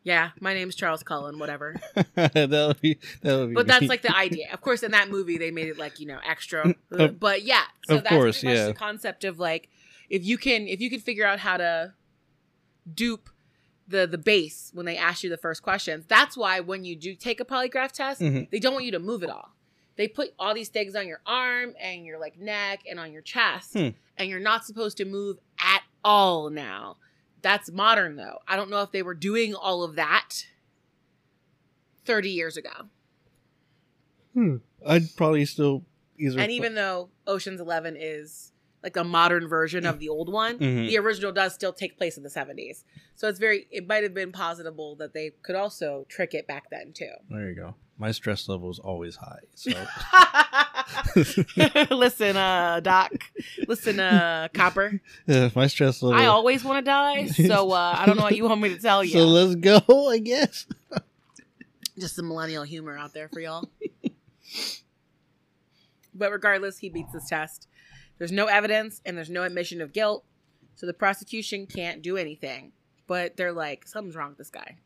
Yeah, 0.06 0.30
my 0.40 0.54
name's 0.54 0.76
Charles 0.76 1.04
Cullen, 1.04 1.40
whatever. 1.40 1.76
that'll 2.16 2.76
be. 2.76 2.98
That'll 3.22 3.48
be. 3.48 3.54
But 3.56 3.68
that's 3.68 3.86
like 3.90 4.04
the 4.04 4.16
idea. 4.16 4.48
Of 4.54 4.62
course, 4.62 4.84
in 4.84 4.92
that 4.92 5.10
movie, 5.10 5.38
they 5.38 5.52
made 5.52 5.68
it 5.68 5.78
like 5.78 6.00
you 6.00 6.06
know 6.06 6.20
extra. 6.26 6.74
Of- 6.92 7.20
but 7.20 7.42
yeah, 7.44 7.64
so 7.88 7.98
of 7.98 8.04
that's 8.04 8.16
course, 8.16 8.40
pretty 8.40 8.54
much 8.56 8.58
yeah. 8.62 8.68
the 8.68 8.74
concept 8.76 9.24
of 9.26 9.40
like 9.40 9.68
if 10.10 10.24
you 10.24 10.38
can 10.38 10.68
if 10.68 10.80
you 10.80 10.90
can 10.90 11.00
figure 11.00 11.26
out 11.26 11.40
how 11.40 11.58
to 11.58 11.94
dupe 12.94 13.30
the 13.88 14.06
the 14.08 14.18
base 14.18 14.72
when 14.74 14.86
they 14.86 14.96
ask 14.98 15.24
you 15.24 15.30
the 15.30 15.38
first 15.38 15.64
questions. 15.64 16.06
That's 16.08 16.38
why 16.38 16.60
when 16.60 16.86
you 16.86 16.96
do 16.96 17.16
take 17.16 17.40
a 17.40 17.46
polygraph 17.46 17.92
test, 17.92 18.22
Mhm. 18.22 18.50
they 18.52 18.60
don't 18.60 18.74
want 18.74 18.86
you 18.86 18.92
to 18.92 19.00
move 19.00 19.24
at 19.24 19.30
all. 19.30 19.56
They 19.98 20.08
put 20.08 20.34
all 20.38 20.54
these 20.54 20.70
things 20.70 20.96
on 20.96 21.08
your 21.08 21.22
arm 21.26 21.74
and 21.82 22.06
your 22.06 22.20
like 22.20 22.38
neck 22.38 22.82
and 22.90 23.00
on 23.00 23.12
your 23.12 23.22
chest, 23.22 23.74
Hmm. 23.74 23.90
and 24.18 24.30
you're 24.30 24.40
not 24.40 24.66
supposed 24.66 24.98
to 24.98 25.06
move 25.06 25.38
at 25.60 25.82
all 26.04 26.50
now. 26.50 26.98
That's 27.46 27.72
modern 27.72 28.16
though. 28.16 28.40
I 28.48 28.56
don't 28.56 28.72
know 28.72 28.82
if 28.82 28.92
they 28.92 29.04
were 29.04 29.14
doing 29.14 29.54
all 29.54 29.84
of 29.84 29.98
that 29.98 30.48
30 32.04 32.32
years 32.32 32.58
ago. 32.58 32.72
Hmm. 34.34 34.56
I'd 34.84 35.16
probably 35.16 35.46
still 35.46 35.86
either. 36.18 36.40
And 36.40 36.52
even 36.52 36.74
though 36.74 37.12
Ocean's 37.28 37.62
11 37.62 37.98
is 38.00 38.52
like 38.82 38.98
a 38.98 39.04
modern 39.04 39.48
version 39.48 39.86
of 39.86 40.00
the 40.00 40.10
old 40.10 40.32
one, 40.32 40.58
Mhm. 40.58 40.88
the 40.90 40.98
original 40.98 41.32
does 41.32 41.54
still 41.54 41.72
take 41.72 42.00
place 42.00 42.18
in 42.18 42.24
the 42.24 42.32
70s. 42.32 42.84
So 43.16 43.28
it's 43.28 43.38
very 43.38 43.68
it 43.70 43.86
might 43.86 44.02
have 44.02 44.16
been 44.16 44.32
possible 44.32 44.96
that 44.96 45.14
they 45.14 45.30
could 45.44 45.56
also 45.56 46.08
trick 46.10 46.34
it 46.34 46.48
back 46.48 46.72
then 46.72 46.94
too. 46.94 47.14
There 47.30 47.48
you 47.48 47.56
go. 47.56 47.76
My 48.00 48.10
stress 48.10 48.50
level 48.50 48.72
is 48.72 48.80
always 48.80 49.18
high. 49.18 49.42
So. 49.54 49.70
Listen, 51.92 52.38
uh, 52.38 52.80
Doc. 52.80 53.12
Listen, 53.68 54.00
uh, 54.00 54.48
Copper. 54.54 55.02
Yeah, 55.28 55.50
my 55.56 55.68
stress 55.68 56.02
level. 56.02 56.20
I 56.20 56.26
always 56.28 56.64
want 56.64 56.86
to 56.86 56.90
die, 56.90 57.26
so 57.28 57.72
uh, 57.72 57.96
I 57.98 58.06
don't 58.06 58.18
know 58.18 58.24
what 58.24 58.36
you 58.36 58.44
want 58.46 58.62
me 58.62 58.70
to 58.70 58.80
tell 58.80 59.04
you. 59.04 59.12
So 59.16 59.26
let's 59.26 59.56
go, 59.56 59.82
I 60.10 60.20
guess. 60.20 60.66
Just 61.98 62.16
some 62.16 62.28
millennial 62.28 62.64
humor 62.64 62.98
out 62.98 63.14
there 63.14 63.30
for 63.30 63.40
y'all. 63.40 63.70
but 66.14 66.32
regardless, 66.32 66.80
he 66.80 66.90
beats 66.90 67.14
this 67.14 67.28
test. 67.30 67.68
There's 68.18 68.32
no 68.32 68.46
evidence 68.46 69.02
and 69.06 69.18
there's 69.18 69.30
no 69.30 69.44
admission 69.44 69.82
of 69.82 69.94
guilt, 69.94 70.24
so 70.76 70.86
the 70.86 70.94
prosecution 70.94 71.66
can't 71.66 72.02
do 72.02 72.18
anything. 72.18 72.72
But 73.08 73.38
they're 73.38 73.54
like, 73.54 73.88
something's 73.88 74.16
wrong 74.16 74.30
with 74.30 74.38
this 74.38 74.50
guy. 74.50 74.78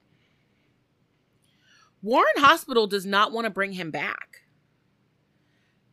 Warren 2.02 2.34
Hospital 2.38 2.88
does 2.88 3.06
not 3.06 3.32
want 3.32 3.46
to 3.46 3.50
bring 3.50 3.74
him 3.74 3.92
back. 3.92 4.42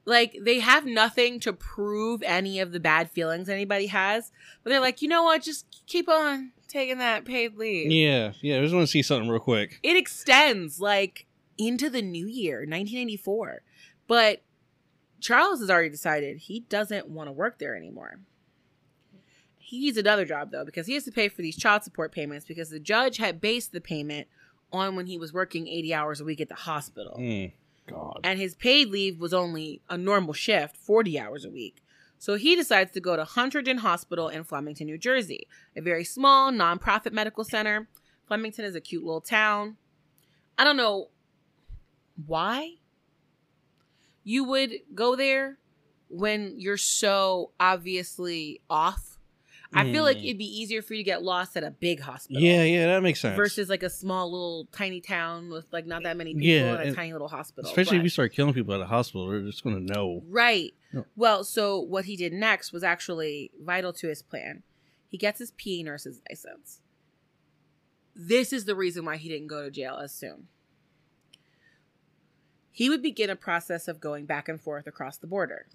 Like, 0.06 0.38
they 0.40 0.60
have 0.60 0.86
nothing 0.86 1.40
to 1.40 1.52
prove 1.52 2.22
any 2.22 2.60
of 2.60 2.70
the 2.72 2.78
bad 2.80 3.10
feelings 3.10 3.48
anybody 3.48 3.88
has, 3.88 4.30
but 4.62 4.70
they're 4.70 4.80
like, 4.80 5.02
you 5.02 5.08
know 5.08 5.24
what? 5.24 5.42
Just 5.42 5.66
keep 5.86 6.08
on 6.08 6.52
taking 6.68 6.98
that 6.98 7.24
paid 7.24 7.56
leave 7.56 7.90
Yeah, 7.90 8.32
yeah. 8.40 8.58
I 8.58 8.62
just 8.62 8.74
want 8.74 8.84
to 8.84 8.90
see 8.90 9.02
something 9.02 9.28
real 9.28 9.40
quick. 9.40 9.78
it 9.82 9.96
extends 9.96 10.80
like 10.80 11.26
into 11.58 11.88
the 11.88 12.02
new 12.02 12.26
year 12.26 12.58
1984 12.58 13.62
but 14.08 14.42
charles 15.20 15.60
has 15.60 15.70
already 15.70 15.88
decided 15.88 16.36
he 16.36 16.60
doesn't 16.60 17.08
want 17.08 17.28
to 17.28 17.32
work 17.32 17.58
there 17.58 17.74
anymore 17.74 18.18
he 19.58 19.78
needs 19.80 19.96
another 19.96 20.24
job 20.24 20.50
though 20.50 20.64
because 20.64 20.86
he 20.86 20.94
has 20.94 21.04
to 21.04 21.12
pay 21.12 21.28
for 21.28 21.40
these 21.40 21.56
child 21.56 21.82
support 21.82 22.12
payments 22.12 22.44
because 22.44 22.68
the 22.68 22.78
judge 22.80 23.16
had 23.16 23.40
based 23.40 23.72
the 23.72 23.80
payment 23.80 24.26
on 24.72 24.96
when 24.96 25.06
he 25.06 25.16
was 25.18 25.32
working 25.32 25.66
80 25.66 25.94
hours 25.94 26.20
a 26.20 26.24
week 26.24 26.40
at 26.40 26.48
the 26.48 26.54
hospital 26.54 27.16
Mm, 27.18 27.52
God. 27.86 28.20
and 28.24 28.38
his 28.38 28.54
paid 28.54 28.88
leave 28.88 29.20
was 29.20 29.34
only 29.34 29.80
a 29.88 29.96
normal 29.96 30.32
shift 30.32 30.76
40 30.76 31.18
hours 31.18 31.44
a 31.44 31.50
week 31.50 31.82
so 32.18 32.36
he 32.36 32.56
decides 32.56 32.92
to 32.92 33.00
go 33.00 33.16
to 33.16 33.24
Hunterdon 33.24 33.78
Hospital 33.78 34.28
in 34.28 34.44
Flemington, 34.44 34.86
New 34.86 34.98
Jersey, 34.98 35.46
a 35.76 35.82
very 35.82 36.04
small 36.04 36.50
nonprofit 36.50 37.12
medical 37.12 37.44
center. 37.44 37.88
Flemington 38.26 38.64
is 38.64 38.74
a 38.74 38.80
cute 38.80 39.04
little 39.04 39.20
town. 39.20 39.76
I 40.58 40.64
don't 40.64 40.76
know 40.76 41.08
why 42.24 42.76
you 44.24 44.44
would 44.44 44.72
go 44.94 45.14
there 45.14 45.58
when 46.08 46.54
you're 46.58 46.78
so 46.78 47.52
obviously 47.60 48.60
off. 48.70 49.15
I 49.76 49.92
feel 49.92 50.02
like 50.02 50.16
Mm. 50.18 50.24
it'd 50.24 50.38
be 50.38 50.60
easier 50.60 50.82
for 50.82 50.94
you 50.94 51.00
to 51.00 51.04
get 51.04 51.22
lost 51.22 51.56
at 51.56 51.62
a 51.64 51.70
big 51.70 52.00
hospital. 52.00 52.40
Yeah, 52.42 52.62
yeah, 52.64 52.86
that 52.86 53.02
makes 53.02 53.20
sense. 53.20 53.36
Versus 53.36 53.68
like 53.68 53.82
a 53.82 53.90
small 53.90 54.30
little 54.30 54.66
tiny 54.72 55.00
town 55.00 55.50
with 55.50 55.66
like 55.72 55.86
not 55.86 56.02
that 56.04 56.16
many 56.16 56.34
people 56.34 56.46
Yeah, 56.48 56.74
in 56.74 56.80
a 56.80 56.84
and 56.84 56.96
tiny 56.96 57.12
little 57.12 57.28
hospital. 57.28 57.68
Especially 57.70 57.96
if 57.98 58.02
you 58.02 58.08
start 58.08 58.32
killing 58.32 58.54
people 58.54 58.74
at 58.74 58.80
a 58.80 58.86
hospital, 58.86 59.28
they're 59.28 59.42
just 59.42 59.62
going 59.62 59.86
to 59.86 59.92
know. 59.92 60.22
Right. 60.28 60.74
No. 60.92 61.04
Well, 61.16 61.44
so 61.44 61.78
what 61.80 62.06
he 62.06 62.16
did 62.16 62.32
next 62.32 62.72
was 62.72 62.82
actually 62.82 63.50
vital 63.60 63.92
to 63.94 64.08
his 64.08 64.22
plan. 64.22 64.62
He 65.08 65.18
gets 65.18 65.38
his 65.38 65.50
PA 65.52 65.82
nurse's 65.84 66.20
license. 66.28 66.80
This 68.14 68.52
is 68.52 68.64
the 68.64 68.74
reason 68.74 69.04
why 69.04 69.18
he 69.18 69.28
didn't 69.28 69.48
go 69.48 69.62
to 69.62 69.70
jail 69.70 69.96
as 70.02 70.12
soon. 70.12 70.48
he 72.70 72.90
would 72.90 73.00
begin 73.02 73.30
a 73.30 73.36
process 73.36 73.88
of 73.88 74.00
going 74.00 74.26
back 74.26 74.50
and 74.50 74.60
forth 74.60 74.86
across 74.86 75.16
the 75.16 75.26
border. 75.26 75.66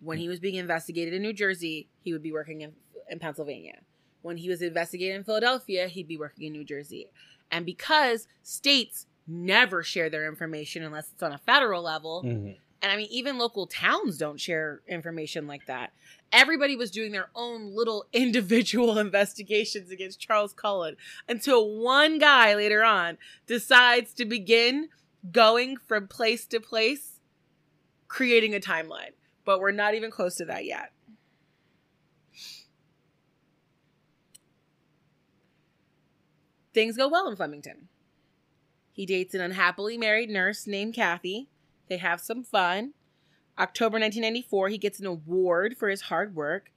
When 0.00 0.16
he 0.16 0.26
was 0.26 0.40
being 0.40 0.54
investigated 0.54 1.12
in 1.12 1.20
New 1.20 1.34
Jersey, 1.34 1.90
he 2.02 2.14
would 2.14 2.22
be 2.22 2.32
working 2.32 2.62
in, 2.62 2.72
in 3.10 3.18
Pennsylvania. 3.18 3.80
When 4.22 4.36
he 4.36 4.48
was 4.48 4.62
investigated 4.62 5.16
in 5.16 5.24
Philadelphia, 5.24 5.88
he'd 5.88 6.08
be 6.08 6.16
working 6.18 6.46
in 6.46 6.52
New 6.52 6.64
Jersey. 6.64 7.08
And 7.50 7.66
because 7.66 8.28
states 8.42 9.06
never 9.26 9.82
share 9.82 10.10
their 10.10 10.28
information 10.28 10.82
unless 10.82 11.10
it's 11.12 11.22
on 11.22 11.32
a 11.32 11.38
federal 11.38 11.82
level, 11.82 12.22
Mhm. 12.24 12.56
and 12.82 12.92
I 12.92 12.96
mean, 12.96 13.08
even 13.10 13.38
local 13.38 13.66
towns 13.66 14.18
don't 14.18 14.38
share 14.40 14.82
information 14.88 15.46
like 15.46 15.66
that. 15.66 15.92
Everybody 16.32 16.76
was 16.76 16.90
doing 16.90 17.12
their 17.12 17.30
own 17.34 17.74
little 17.74 18.06
individual 18.12 18.98
investigations 18.98 19.90
against 19.90 20.20
Charles 20.20 20.52
Cullen 20.52 20.96
until 21.28 21.76
one 21.78 22.18
guy 22.18 22.54
later 22.54 22.84
on 22.84 23.18
decides 23.46 24.12
to 24.14 24.24
begin 24.24 24.88
going 25.32 25.76
from 25.76 26.08
place 26.08 26.46
to 26.46 26.60
place, 26.60 27.20
creating 28.08 28.54
a 28.54 28.60
timeline. 28.60 29.12
But 29.44 29.60
we're 29.60 29.72
not 29.72 29.94
even 29.94 30.10
close 30.10 30.36
to 30.36 30.44
that 30.46 30.64
yet. 30.64 30.92
Things 36.72 36.96
go 36.96 37.08
well 37.08 37.28
in 37.28 37.36
Flemington. 37.36 37.88
He 38.92 39.06
dates 39.06 39.34
an 39.34 39.40
unhappily 39.40 39.96
married 39.98 40.30
nurse 40.30 40.66
named 40.66 40.94
Kathy. 40.94 41.48
They 41.88 41.96
have 41.96 42.20
some 42.20 42.44
fun. 42.44 42.94
October 43.58 43.98
1994, 43.98 44.68
he 44.68 44.78
gets 44.78 45.00
an 45.00 45.06
award 45.06 45.76
for 45.76 45.88
his 45.88 46.02
hard 46.02 46.34
work. 46.34 46.70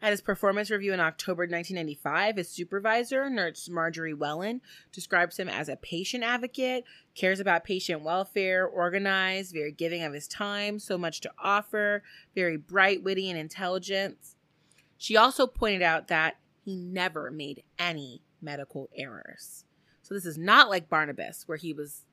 At 0.00 0.12
his 0.12 0.20
performance 0.20 0.70
review 0.70 0.92
in 0.92 1.00
October 1.00 1.42
1995, 1.42 2.36
his 2.36 2.48
supervisor, 2.48 3.28
nurse 3.28 3.68
Marjorie 3.68 4.14
Wellen, 4.14 4.60
describes 4.92 5.36
him 5.38 5.48
as 5.48 5.68
a 5.68 5.74
patient 5.74 6.22
advocate, 6.22 6.84
cares 7.16 7.40
about 7.40 7.64
patient 7.64 8.02
welfare, 8.02 8.64
organized, 8.64 9.52
very 9.52 9.72
giving 9.72 10.04
of 10.04 10.12
his 10.12 10.28
time, 10.28 10.78
so 10.78 10.96
much 10.96 11.20
to 11.22 11.32
offer, 11.42 12.04
very 12.36 12.56
bright, 12.56 13.02
witty, 13.02 13.28
and 13.28 13.38
intelligent. 13.38 14.18
She 14.98 15.16
also 15.16 15.48
pointed 15.48 15.82
out 15.82 16.06
that 16.08 16.36
he 16.64 16.76
never 16.76 17.32
made 17.32 17.64
any 17.76 18.22
medical 18.40 18.88
errors. 18.96 19.64
So 20.02 20.14
this 20.14 20.24
is 20.26 20.38
not 20.38 20.68
like 20.70 20.88
Barnabas, 20.88 21.46
where 21.46 21.58
he 21.58 21.72
was 21.72 22.04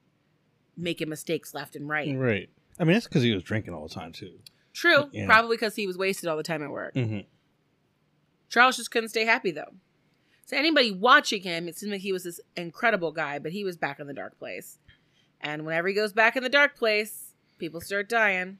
making 0.77 1.09
mistakes 1.09 1.53
left 1.53 1.75
and 1.75 1.87
right. 1.87 2.13
Right. 2.17 2.49
I 2.79 2.83
mean, 2.83 2.93
that's 2.93 3.07
because 3.07 3.23
he 3.23 3.33
was 3.33 3.43
drinking 3.43 3.73
all 3.73 3.87
the 3.87 3.93
time 3.93 4.11
too. 4.11 4.39
True, 4.73 5.09
Yeah. 5.13 5.25
probably 5.25 5.55
because 5.55 5.75
he 5.75 5.87
was 5.87 5.97
wasted 5.97 6.27
all 6.27 6.35
the 6.35 6.43
time 6.43 6.61
at 6.61 6.69
work. 6.69 6.93
Mm-hmm. 6.95 7.19
Charles 8.49 8.77
just 8.77 8.91
couldn't 8.91 9.09
stay 9.09 9.25
happy 9.25 9.51
though. 9.51 9.73
So 10.45 10.57
anybody 10.57 10.91
watching 10.91 11.41
him, 11.41 11.67
it 11.67 11.77
seemed 11.77 11.91
like 11.93 12.01
he 12.01 12.11
was 12.11 12.23
this 12.23 12.39
incredible 12.55 13.11
guy, 13.11 13.39
but 13.39 13.51
he 13.51 13.63
was 13.63 13.77
back 13.77 13.99
in 13.99 14.07
the 14.07 14.13
dark 14.13 14.37
place. 14.37 14.77
And 15.41 15.65
whenever 15.65 15.87
he 15.87 15.93
goes 15.93 16.13
back 16.13 16.35
in 16.35 16.43
the 16.43 16.49
dark 16.49 16.75
place, 16.77 17.33
people 17.57 17.81
start 17.81 18.09
dying. 18.09 18.59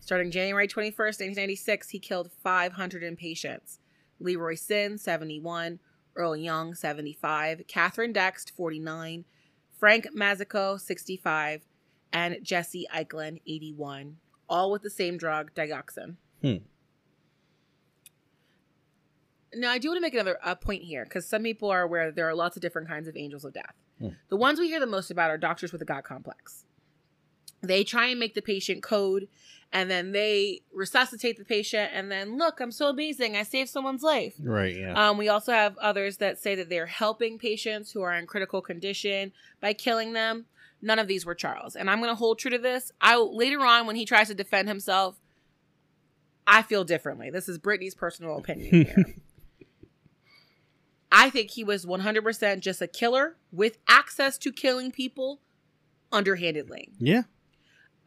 Starting 0.00 0.30
January 0.30 0.68
21st, 0.68 0.98
1996, 0.98 1.88
he 1.88 1.98
killed 1.98 2.30
500 2.42 3.02
inpatients. 3.02 3.78
Leroy 4.20 4.54
Sinn, 4.54 4.98
71, 4.98 5.78
Earl 6.16 6.36
Young, 6.36 6.74
75, 6.74 7.62
Catherine 7.66 8.12
Dext, 8.12 8.50
49, 8.52 9.24
Frank 9.78 10.08
Mazzico, 10.16 10.80
65, 10.80 11.62
and 12.12 12.38
Jesse 12.42 12.86
Eichlin, 12.94 13.40
81, 13.46 14.16
all 14.48 14.70
with 14.70 14.82
the 14.82 14.90
same 14.90 15.16
drug, 15.16 15.52
digoxin. 15.54 16.16
Hmm. 16.42 16.56
Now, 19.56 19.70
I 19.70 19.78
do 19.78 19.88
want 19.88 19.98
to 19.98 20.02
make 20.02 20.14
another 20.14 20.38
uh, 20.42 20.54
point 20.54 20.82
here 20.82 21.04
because 21.04 21.26
some 21.26 21.42
people 21.42 21.70
are 21.70 21.82
aware 21.82 22.06
that 22.06 22.16
there 22.16 22.28
are 22.28 22.34
lots 22.34 22.56
of 22.56 22.62
different 22.62 22.88
kinds 22.88 23.06
of 23.08 23.16
angels 23.16 23.44
of 23.44 23.52
death. 23.52 23.74
Hmm. 23.98 24.08
The 24.28 24.36
ones 24.36 24.58
we 24.58 24.68
hear 24.68 24.80
the 24.80 24.86
most 24.86 25.10
about 25.10 25.30
are 25.30 25.38
doctors 25.38 25.72
with 25.72 25.82
a 25.82 25.84
God 25.84 26.04
complex. 26.04 26.64
They 27.62 27.84
try 27.84 28.06
and 28.06 28.20
make 28.20 28.34
the 28.34 28.42
patient 28.42 28.82
code 28.82 29.28
and 29.74 29.90
then 29.90 30.12
they 30.12 30.62
resuscitate 30.72 31.36
the 31.36 31.44
patient 31.44 31.90
and 31.92 32.10
then 32.10 32.38
look, 32.38 32.60
I'm 32.60 32.70
so 32.70 32.88
amazing. 32.88 33.36
I 33.36 33.42
saved 33.42 33.68
someone's 33.68 34.04
life. 34.04 34.34
Right. 34.38 34.76
Yeah. 34.76 34.92
Um, 34.94 35.18
we 35.18 35.28
also 35.28 35.52
have 35.52 35.76
others 35.78 36.18
that 36.18 36.38
say 36.38 36.54
that 36.54 36.68
they're 36.68 36.86
helping 36.86 37.38
patients 37.38 37.90
who 37.90 38.00
are 38.02 38.14
in 38.14 38.26
critical 38.26 38.62
condition 38.62 39.32
by 39.60 39.72
killing 39.72 40.12
them. 40.12 40.46
None 40.80 40.98
of 41.00 41.08
these 41.08 41.26
were 41.26 41.34
Charles, 41.34 41.76
and 41.76 41.90
I'm 41.90 41.98
going 41.98 42.10
to 42.10 42.14
hold 42.14 42.38
true 42.38 42.50
to 42.50 42.58
this. 42.58 42.92
I 43.00 43.16
later 43.16 43.60
on, 43.64 43.86
when 43.86 43.96
he 43.96 44.04
tries 44.04 44.28
to 44.28 44.34
defend 44.34 44.68
himself, 44.68 45.18
I 46.46 46.60
feel 46.62 46.84
differently. 46.84 47.30
This 47.30 47.48
is 47.48 47.58
Brittany's 47.58 47.94
personal 47.94 48.36
opinion 48.38 48.84
here. 48.84 49.14
I 51.10 51.30
think 51.30 51.52
he 51.52 51.64
was 51.64 51.86
100% 51.86 52.60
just 52.60 52.82
a 52.82 52.86
killer 52.86 53.36
with 53.50 53.78
access 53.88 54.36
to 54.38 54.52
killing 54.52 54.90
people 54.92 55.40
underhandedly. 56.12 56.90
yeah. 56.98 57.22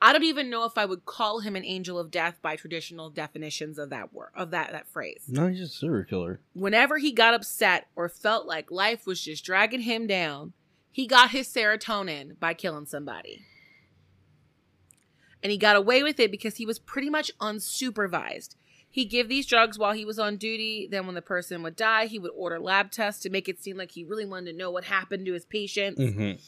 I 0.02 0.14
don't 0.14 0.24
even 0.24 0.50
know 0.50 0.66
if 0.66 0.78
I 0.78 0.86
would 0.86 1.06
call 1.06 1.40
him 1.40 1.56
an 1.56 1.66
angel 1.66 1.98
of 1.98 2.12
death 2.12 2.38
by 2.42 2.56
traditional 2.56 3.10
definitions 3.10 3.80
of 3.80 3.90
that 3.90 4.14
word 4.14 4.30
of 4.36 4.52
that 4.52 4.72
that 4.72 4.88
phrase 4.88 5.24
No, 5.28 5.48
he's 5.48 5.60
just 5.60 5.76
a 5.76 5.78
serial 5.80 6.06
killer. 6.06 6.40
whenever 6.54 6.98
he 7.00 7.12
got 7.12 7.34
upset 7.34 7.88
or 7.96 8.08
felt 8.10 8.46
like 8.46 8.70
life 8.72 9.06
was 9.08 9.22
just 9.22 9.44
dragging 9.44 9.82
him 9.82 10.06
down, 10.06 10.54
he 10.92 11.08
got 11.08 11.32
his 11.32 11.48
serotonin 11.48 12.40
by 12.40 12.54
killing 12.54 12.86
somebody. 12.86 13.42
And 15.44 15.52
he 15.52 15.58
got 15.58 15.76
away 15.76 16.02
with 16.04 16.20
it 16.20 16.32
because 16.32 16.58
he 16.58 16.66
was 16.66 16.80
pretty 16.80 17.10
much 17.10 17.32
unsupervised. 17.40 18.56
He'd 18.90 19.06
give 19.06 19.30
these 19.30 19.46
drugs 19.46 19.78
while 19.78 19.94
he 19.94 20.06
was 20.06 20.18
on 20.18 20.38
duty. 20.38 20.88
Then, 20.90 21.06
when 21.06 21.14
the 21.14 21.22
person 21.22 21.62
would 21.62 21.76
die, 21.76 22.08
he 22.08 22.18
would 22.18 22.32
order 22.36 22.60
lab 22.60 22.90
tests 22.90 23.22
to 23.24 23.30
make 23.30 23.48
it 23.48 23.62
seem 23.62 23.78
like 23.78 23.92
he 23.92 24.04
really 24.04 24.26
wanted 24.26 24.52
to 24.52 24.58
know 24.58 24.72
what 24.72 24.86
happened 24.86 25.26
to 25.28 25.34
his 25.34 25.46
patients. 25.46 26.00
Mm-hmm. 26.00 26.40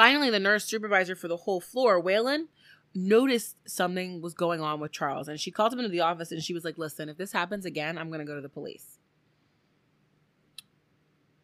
Finally, 0.00 0.30
the 0.30 0.40
nurse 0.40 0.64
supervisor 0.64 1.14
for 1.14 1.28
the 1.28 1.36
whole 1.36 1.60
floor, 1.60 2.00
Whalen, 2.00 2.48
noticed 2.94 3.56
something 3.66 4.22
was 4.22 4.32
going 4.32 4.62
on 4.62 4.80
with 4.80 4.92
Charles. 4.92 5.28
And 5.28 5.38
she 5.38 5.50
called 5.50 5.74
him 5.74 5.78
into 5.78 5.90
the 5.90 6.00
office 6.00 6.32
and 6.32 6.42
she 6.42 6.54
was 6.54 6.64
like, 6.64 6.78
Listen, 6.78 7.10
if 7.10 7.18
this 7.18 7.32
happens 7.32 7.66
again, 7.66 7.98
I'm 7.98 8.08
going 8.08 8.20
to 8.20 8.24
go 8.24 8.34
to 8.34 8.40
the 8.40 8.48
police. 8.48 8.98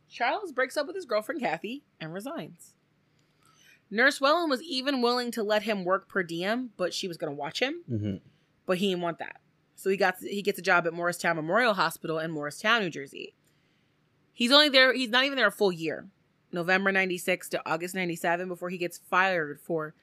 Charles 0.09 0.53
breaks 0.53 0.75
up 0.79 0.87
with 0.87 0.97
his 0.97 1.05
girlfriend, 1.05 1.43
Kathy, 1.43 1.85
and 2.01 2.15
resigns. 2.15 2.73
Nurse 3.91 4.23
Whalen 4.23 4.49
was 4.49 4.63
even 4.63 5.03
willing 5.03 5.31
to 5.33 5.43
let 5.43 5.65
him 5.65 5.85
work 5.85 6.09
per 6.09 6.23
diem, 6.23 6.71
but 6.79 6.95
she 6.95 7.09
was 7.09 7.19
going 7.19 7.31
to 7.31 7.39
watch 7.39 7.61
him, 7.61 7.83
Mm-hmm. 7.93 8.17
but 8.65 8.79
he 8.79 8.89
didn't 8.89 9.03
want 9.03 9.19
that. 9.19 9.43
So 9.75 9.91
he 9.91 9.99
got 9.99 10.15
he 10.23 10.41
gets 10.41 10.59
a 10.59 10.63
job 10.63 10.87
at 10.87 10.95
Morristown 10.95 11.37
Memorial 11.37 11.75
Hospital 11.75 12.19
in 12.19 12.31
Morristown, 12.31 12.81
New 12.81 12.89
Jersey. 12.89 13.35
He's 14.33 14.51
only 14.51 14.71
there, 14.71 14.95
he's 14.95 15.11
not 15.11 15.25
even 15.27 15.37
there 15.37 15.49
a 15.49 15.53
full 15.53 15.73
year. 15.73 16.07
November 16.53 16.93
96 16.93 17.49
to 17.51 17.63
August 17.69 17.95
97 17.95 18.49
before 18.49 18.71
he 18.71 18.79
gets 18.79 18.99
fired 18.99 19.61
for 19.61 19.95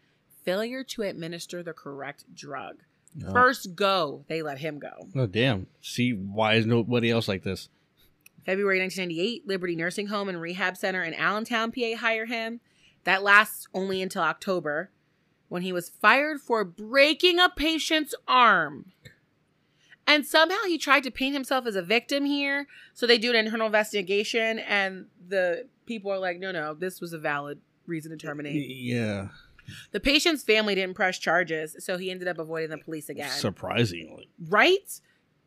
failure 0.43 0.83
to 0.83 1.03
administer 1.03 1.63
the 1.63 1.73
correct 1.73 2.25
drug. 2.33 2.83
Oh. 3.25 3.31
First 3.31 3.75
go, 3.75 4.25
they 4.27 4.41
let 4.41 4.57
him 4.57 4.79
go. 4.79 5.07
oh, 5.15 5.27
damn. 5.27 5.67
See, 5.81 6.11
why 6.11 6.55
is 6.55 6.65
nobody 6.65 7.11
else 7.11 7.27
like 7.27 7.43
this? 7.43 7.69
February 8.45 8.79
1998, 8.79 9.47
Liberty 9.47 9.75
Nursing 9.75 10.07
Home 10.07 10.27
and 10.27 10.41
Rehab 10.41 10.75
Center 10.75 11.03
in 11.03 11.13
Allentown, 11.13 11.71
PA 11.71 11.95
hire 11.97 12.25
him. 12.25 12.59
That 13.05 13.23
lasts 13.23 13.67
only 13.73 14.01
until 14.01 14.23
October 14.23 14.89
when 15.49 15.61
he 15.61 15.71
was 15.71 15.89
fired 15.89 16.41
for 16.41 16.63
breaking 16.65 17.39
a 17.39 17.49
patient's 17.49 18.15
arm. 18.27 18.91
And 20.05 20.25
somehow 20.25 20.57
he 20.67 20.77
tried 20.77 21.03
to 21.03 21.11
paint 21.11 21.33
himself 21.33 21.65
as 21.65 21.75
a 21.75 21.81
victim 21.81 22.25
here. 22.25 22.67
So 22.93 23.07
they 23.07 23.17
do 23.17 23.29
an 23.29 23.35
internal 23.35 23.67
investigation, 23.67 24.59
and 24.59 25.05
the 25.27 25.67
people 25.85 26.11
are 26.11 26.19
like, 26.19 26.39
no, 26.39 26.51
no, 26.51 26.73
this 26.73 26.99
was 26.99 27.13
a 27.13 27.17
valid 27.19 27.59
reason 27.87 28.11
to 28.11 28.17
terminate. 28.17 28.69
Yeah. 28.69 29.29
The 29.91 29.99
patient's 29.99 30.43
family 30.43 30.75
didn't 30.75 30.95
press 30.95 31.17
charges, 31.17 31.77
so 31.79 31.97
he 31.97 32.11
ended 32.11 32.27
up 32.27 32.37
avoiding 32.37 32.69
the 32.69 32.77
police 32.77 33.07
again. 33.09 33.29
Surprisingly. 33.29 34.29
right? 34.49 34.99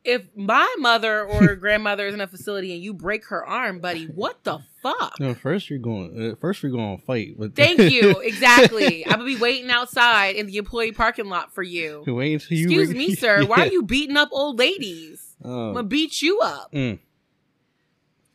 If 0.07 0.29
my 0.37 0.73
mother 0.79 1.25
or 1.27 1.55
grandmother 1.57 2.07
is 2.07 2.15
in 2.15 2.21
a 2.21 2.27
facility 2.29 2.73
and 2.73 2.83
you 2.83 2.95
break 2.95 3.27
her 3.27 3.45
arm, 3.45 3.81
buddy, 3.81 4.05
what 4.07 4.45
the 4.45 4.61
fuck? 4.83 5.19
No, 5.19 5.35
first 5.35 5.69
you're 5.69 5.81
going. 5.81 6.31
Uh, 6.33 6.37
first 6.37 6.63
we're 6.63 6.71
going 6.71 6.99
to 6.99 7.05
fight. 7.05 7.35
But 7.39 7.57
Thank 7.57 7.81
you. 7.91 8.21
Exactly. 8.23 9.05
I'm 9.05 9.13
gonna 9.19 9.25
be 9.25 9.37
waiting 9.37 9.71
outside 9.71 10.37
in 10.37 10.47
the 10.47 10.57
employee 10.59 10.93
parking 10.93 11.27
lot 11.27 11.53
for 11.55 11.63
you. 11.63 12.05
Wait 12.07 12.35
until 12.35 12.57
you. 12.57 12.65
Excuse 12.67 12.91
me, 12.95 13.15
sir. 13.15 13.45
Why 13.47 13.63
are 13.63 13.67
you 13.67 13.83
beating 13.83 14.17
up 14.17 14.29
old 14.33 14.59
ladies? 14.59 15.35
I'm 15.45 15.51
Oh. 15.51 15.73
gonna 15.75 15.83
beat 15.89 16.23
you 16.23 16.41
up. 16.41 16.73
Mm. 16.73 16.99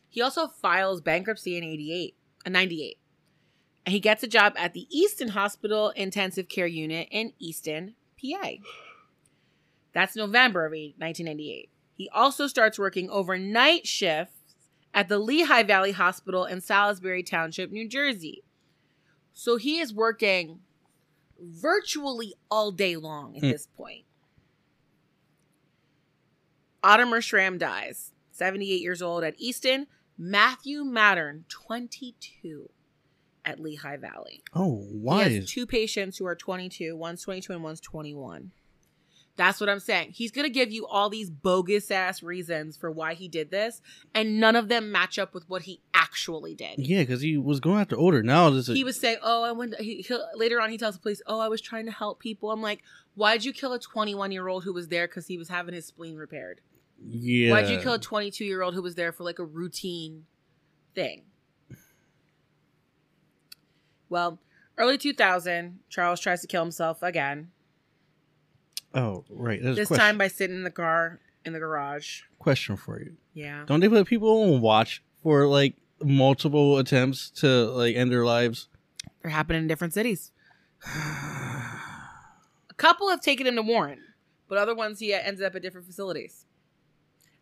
He 0.08 0.20
also 0.20 0.46
files 0.48 1.00
bankruptcy 1.00 1.56
in 1.56 1.64
88, 1.64 2.14
uh, 2.46 2.50
98. 2.50 2.98
And 3.86 3.92
he 3.94 3.98
gets 4.00 4.22
a 4.22 4.28
job 4.28 4.52
at 4.56 4.74
the 4.74 4.86
Easton 4.90 5.28
Hospital 5.28 5.90
Intensive 5.90 6.48
Care 6.48 6.66
Unit 6.66 7.08
in 7.10 7.32
Easton, 7.38 7.94
PA. 8.20 8.50
That's 9.94 10.16
November 10.16 10.64
of 10.66 10.72
1998. 10.72 11.68
He 11.94 12.08
also 12.10 12.46
starts 12.46 12.78
working 12.78 13.10
overnight 13.10 13.86
shifts 13.86 14.54
at 14.94 15.08
the 15.08 15.18
Lehigh 15.18 15.62
Valley 15.62 15.92
Hospital 15.92 16.44
in 16.44 16.60
Salisbury 16.60 17.22
Township, 17.22 17.70
New 17.70 17.88
Jersey. 17.88 18.42
So 19.32 19.56
he 19.56 19.78
is 19.80 19.92
working 19.94 20.60
virtually 21.40 22.34
all 22.50 22.70
day 22.72 22.96
long 22.96 23.36
at 23.36 23.42
Hmm. 23.42 23.50
this 23.50 23.66
point. 23.66 24.04
Ottomar 26.82 27.20
Schramm 27.20 27.58
dies, 27.58 28.12
78 28.32 28.80
years 28.80 29.02
old 29.02 29.24
at 29.24 29.34
Easton. 29.38 29.86
Matthew 30.18 30.84
Mattern, 30.84 31.44
22. 31.48 32.68
at 33.44 33.58
Lehigh 33.58 33.96
Valley. 33.96 34.40
Oh, 34.54 34.86
why? 34.92 35.28
He 35.28 35.34
has 35.34 35.50
two 35.50 35.66
patients 35.66 36.16
who 36.16 36.26
are 36.26 36.36
22. 36.36 36.96
One's 36.96 37.22
22 37.22 37.52
and 37.52 37.64
one's 37.64 37.80
21. 37.80 38.52
That's 39.36 39.60
what 39.60 39.70
I'm 39.70 39.80
saying. 39.80 40.10
He's 40.12 40.30
going 40.30 40.44
to 40.44 40.52
give 40.52 40.70
you 40.70 40.86
all 40.86 41.08
these 41.08 41.30
bogus 41.30 41.90
ass 41.90 42.22
reasons 42.22 42.76
for 42.76 42.90
why 42.90 43.14
he 43.14 43.28
did 43.28 43.50
this, 43.50 43.80
and 44.14 44.38
none 44.38 44.56
of 44.56 44.68
them 44.68 44.92
match 44.92 45.18
up 45.18 45.32
with 45.32 45.48
what 45.48 45.62
he 45.62 45.80
actually 45.94 46.54
did. 46.54 46.78
Yeah, 46.78 47.00
because 47.00 47.22
he 47.22 47.38
was 47.38 47.58
going 47.58 47.80
after 47.80 47.96
order. 47.96 48.22
Now 48.22 48.50
this 48.50 48.68
is 48.68 48.76
He 48.76 48.84
was 48.84 49.00
saying, 49.00 49.18
"Oh, 49.22 49.42
I 49.42 49.52
went." 49.52 49.74
He, 49.80 50.02
he 50.02 50.18
later 50.34 50.60
on 50.60 50.68
he 50.68 50.76
tells 50.76 50.96
the 50.96 51.00
police, 51.00 51.22
"Oh, 51.26 51.40
I 51.40 51.48
was 51.48 51.62
trying 51.62 51.86
to 51.86 51.92
help 51.92 52.20
people." 52.20 52.50
I'm 52.50 52.60
like, 52.60 52.82
"Why'd 53.14 53.44
you 53.44 53.54
kill 53.54 53.72
a 53.72 53.78
21 53.78 54.32
year 54.32 54.48
old 54.48 54.64
who 54.64 54.72
was 54.74 54.88
there 54.88 55.08
because 55.08 55.26
he 55.26 55.38
was 55.38 55.48
having 55.48 55.74
his 55.74 55.86
spleen 55.86 56.16
repaired? 56.16 56.60
yeah. 57.04 57.50
Why'd 57.50 57.68
you 57.68 57.78
kill 57.78 57.94
a 57.94 57.98
22 57.98 58.44
year 58.44 58.62
old 58.62 58.74
who 58.74 58.82
was 58.82 58.94
there 58.96 59.12
for 59.12 59.24
like 59.24 59.38
a 59.38 59.44
routine 59.44 60.26
thing?" 60.94 61.22
Well, 64.10 64.40
early 64.76 64.98
2000, 64.98 65.78
Charles 65.88 66.20
tries 66.20 66.42
to 66.42 66.46
kill 66.46 66.62
himself 66.62 67.02
again. 67.02 67.50
Oh, 68.94 69.24
right. 69.30 69.62
There's 69.62 69.76
this 69.76 69.88
time 69.88 70.18
by 70.18 70.28
sitting 70.28 70.56
in 70.56 70.64
the 70.64 70.70
car 70.70 71.20
in 71.44 71.52
the 71.52 71.58
garage. 71.58 72.22
question 72.38 72.76
for 72.76 73.00
you. 73.00 73.16
Yeah. 73.34 73.64
Don't 73.66 73.80
they 73.80 73.88
put 73.88 74.06
people 74.06 74.52
on 74.54 74.60
watch 74.60 75.02
for 75.22 75.46
like 75.46 75.74
multiple 76.02 76.78
attempts 76.78 77.30
to 77.40 77.46
like 77.70 77.96
end 77.96 78.12
their 78.12 78.24
lives? 78.24 78.68
They're 79.22 79.30
happening 79.30 79.62
in 79.62 79.68
different 79.68 79.94
cities. 79.94 80.32
A 80.84 82.74
couple 82.76 83.08
have 83.10 83.20
taken 83.20 83.46
him 83.46 83.56
to 83.56 83.62
Warren, 83.62 84.00
but 84.48 84.58
other 84.58 84.74
ones 84.74 84.98
he 84.98 85.14
ended 85.14 85.44
up 85.44 85.54
at 85.54 85.62
different 85.62 85.86
facilities. 85.86 86.44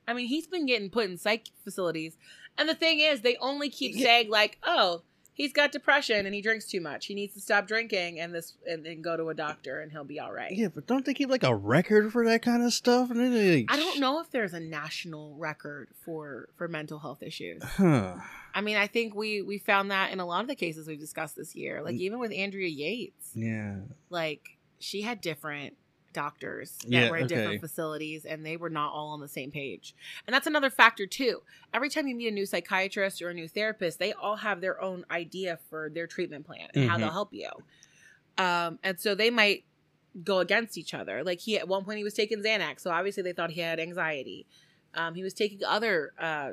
I 0.06 0.12
mean, 0.12 0.26
he's 0.26 0.46
been 0.46 0.66
getting 0.66 0.90
put 0.90 1.08
in 1.08 1.16
psych 1.16 1.48
facilities. 1.64 2.16
And 2.58 2.68
the 2.68 2.74
thing 2.74 3.00
is, 3.00 3.20
they 3.20 3.36
only 3.36 3.70
keep 3.70 3.94
saying 3.96 4.28
like, 4.28 4.58
"Oh, 4.62 5.02
he's 5.32 5.52
got 5.52 5.72
depression 5.72 6.26
and 6.26 6.34
he 6.34 6.42
drinks 6.42 6.66
too 6.66 6.80
much. 6.80 7.06
He 7.06 7.14
needs 7.14 7.34
to 7.34 7.40
stop 7.40 7.66
drinking 7.66 8.20
and 8.20 8.34
this 8.34 8.54
and 8.66 8.84
then 8.84 9.02
go 9.02 9.16
to 9.16 9.28
a 9.28 9.34
doctor 9.34 9.80
and 9.80 9.90
he'll 9.92 10.04
be 10.04 10.20
all 10.20 10.32
right." 10.32 10.52
Yeah, 10.52 10.68
but 10.68 10.86
don't 10.86 11.04
they 11.04 11.14
keep 11.14 11.28
like 11.30 11.42
a 11.42 11.54
record 11.54 12.12
for 12.12 12.24
that 12.26 12.42
kind 12.42 12.62
of 12.62 12.72
stuff? 12.72 13.10
And 13.10 13.18
like, 13.20 13.66
I 13.68 13.76
don't 13.76 14.00
know 14.00 14.20
if 14.20 14.30
there's 14.30 14.54
a 14.54 14.60
national 14.60 15.34
record 15.36 15.88
for 16.04 16.48
for 16.56 16.68
mental 16.68 16.98
health 16.98 17.22
issues. 17.22 17.62
Huh. 17.62 18.16
I 18.54 18.60
mean, 18.60 18.76
I 18.76 18.86
think 18.86 19.14
we 19.14 19.42
we 19.42 19.58
found 19.58 19.90
that 19.90 20.12
in 20.12 20.20
a 20.20 20.26
lot 20.26 20.42
of 20.42 20.48
the 20.48 20.56
cases 20.56 20.88
we've 20.88 20.98
discussed 20.98 21.36
this 21.36 21.54
year. 21.54 21.82
Like 21.82 21.94
mm. 21.94 22.00
even 22.00 22.18
with 22.18 22.32
Andrea 22.32 22.68
Yates, 22.68 23.30
Yeah. 23.34 23.76
like 24.08 24.58
she 24.78 25.02
had 25.02 25.20
different 25.20 25.76
doctors 26.12 26.76
that 26.82 26.88
Yeah, 26.90 27.10
were 27.10 27.16
in 27.16 27.24
okay. 27.24 27.34
different 27.36 27.60
facilities 27.60 28.24
and 28.24 28.44
they 28.44 28.56
were 28.56 28.70
not 28.70 28.92
all 28.92 29.08
on 29.10 29.20
the 29.20 29.28
same 29.28 29.50
page. 29.50 29.94
And 30.26 30.34
that's 30.34 30.46
another 30.46 30.70
factor 30.70 31.06
too. 31.06 31.42
Every 31.72 31.88
time 31.88 32.06
you 32.08 32.16
meet 32.16 32.28
a 32.28 32.32
new 32.32 32.46
psychiatrist 32.46 33.22
or 33.22 33.28
a 33.30 33.34
new 33.34 33.48
therapist, 33.48 33.98
they 33.98 34.12
all 34.12 34.36
have 34.36 34.60
their 34.60 34.80
own 34.80 35.04
idea 35.10 35.58
for 35.68 35.88
their 35.90 36.06
treatment 36.06 36.46
plan 36.46 36.68
and 36.74 36.88
how 36.90 36.96
Mhm. 36.96 37.00
they'll 37.00 37.10
help 37.10 37.32
you. 37.32 37.48
Um, 38.38 38.78
and 38.82 38.98
so 38.98 39.14
they 39.14 39.30
might 39.30 39.64
go 40.24 40.40
against 40.40 40.76
each 40.76 40.94
other. 40.94 41.22
Like 41.22 41.40
he 41.40 41.58
at 41.58 41.68
one 41.68 41.84
point 41.84 41.98
he 41.98 42.04
was 42.04 42.14
taking 42.14 42.42
Xanax, 42.42 42.80
so 42.80 42.90
obviously 42.90 43.22
they 43.22 43.32
thought 43.32 43.50
he 43.50 43.60
had 43.60 43.78
anxiety. 43.78 44.46
Um, 44.94 45.14
he 45.14 45.22
was 45.22 45.34
taking 45.34 45.62
other 45.64 46.12
uh, 46.18 46.52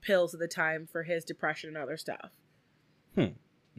pills 0.00 0.34
at 0.34 0.40
the 0.40 0.48
time 0.48 0.88
for 0.90 1.04
his 1.04 1.24
depression 1.24 1.68
and 1.68 1.76
other 1.78 1.96
stuff. 1.96 2.30
Hmm. 3.14 3.26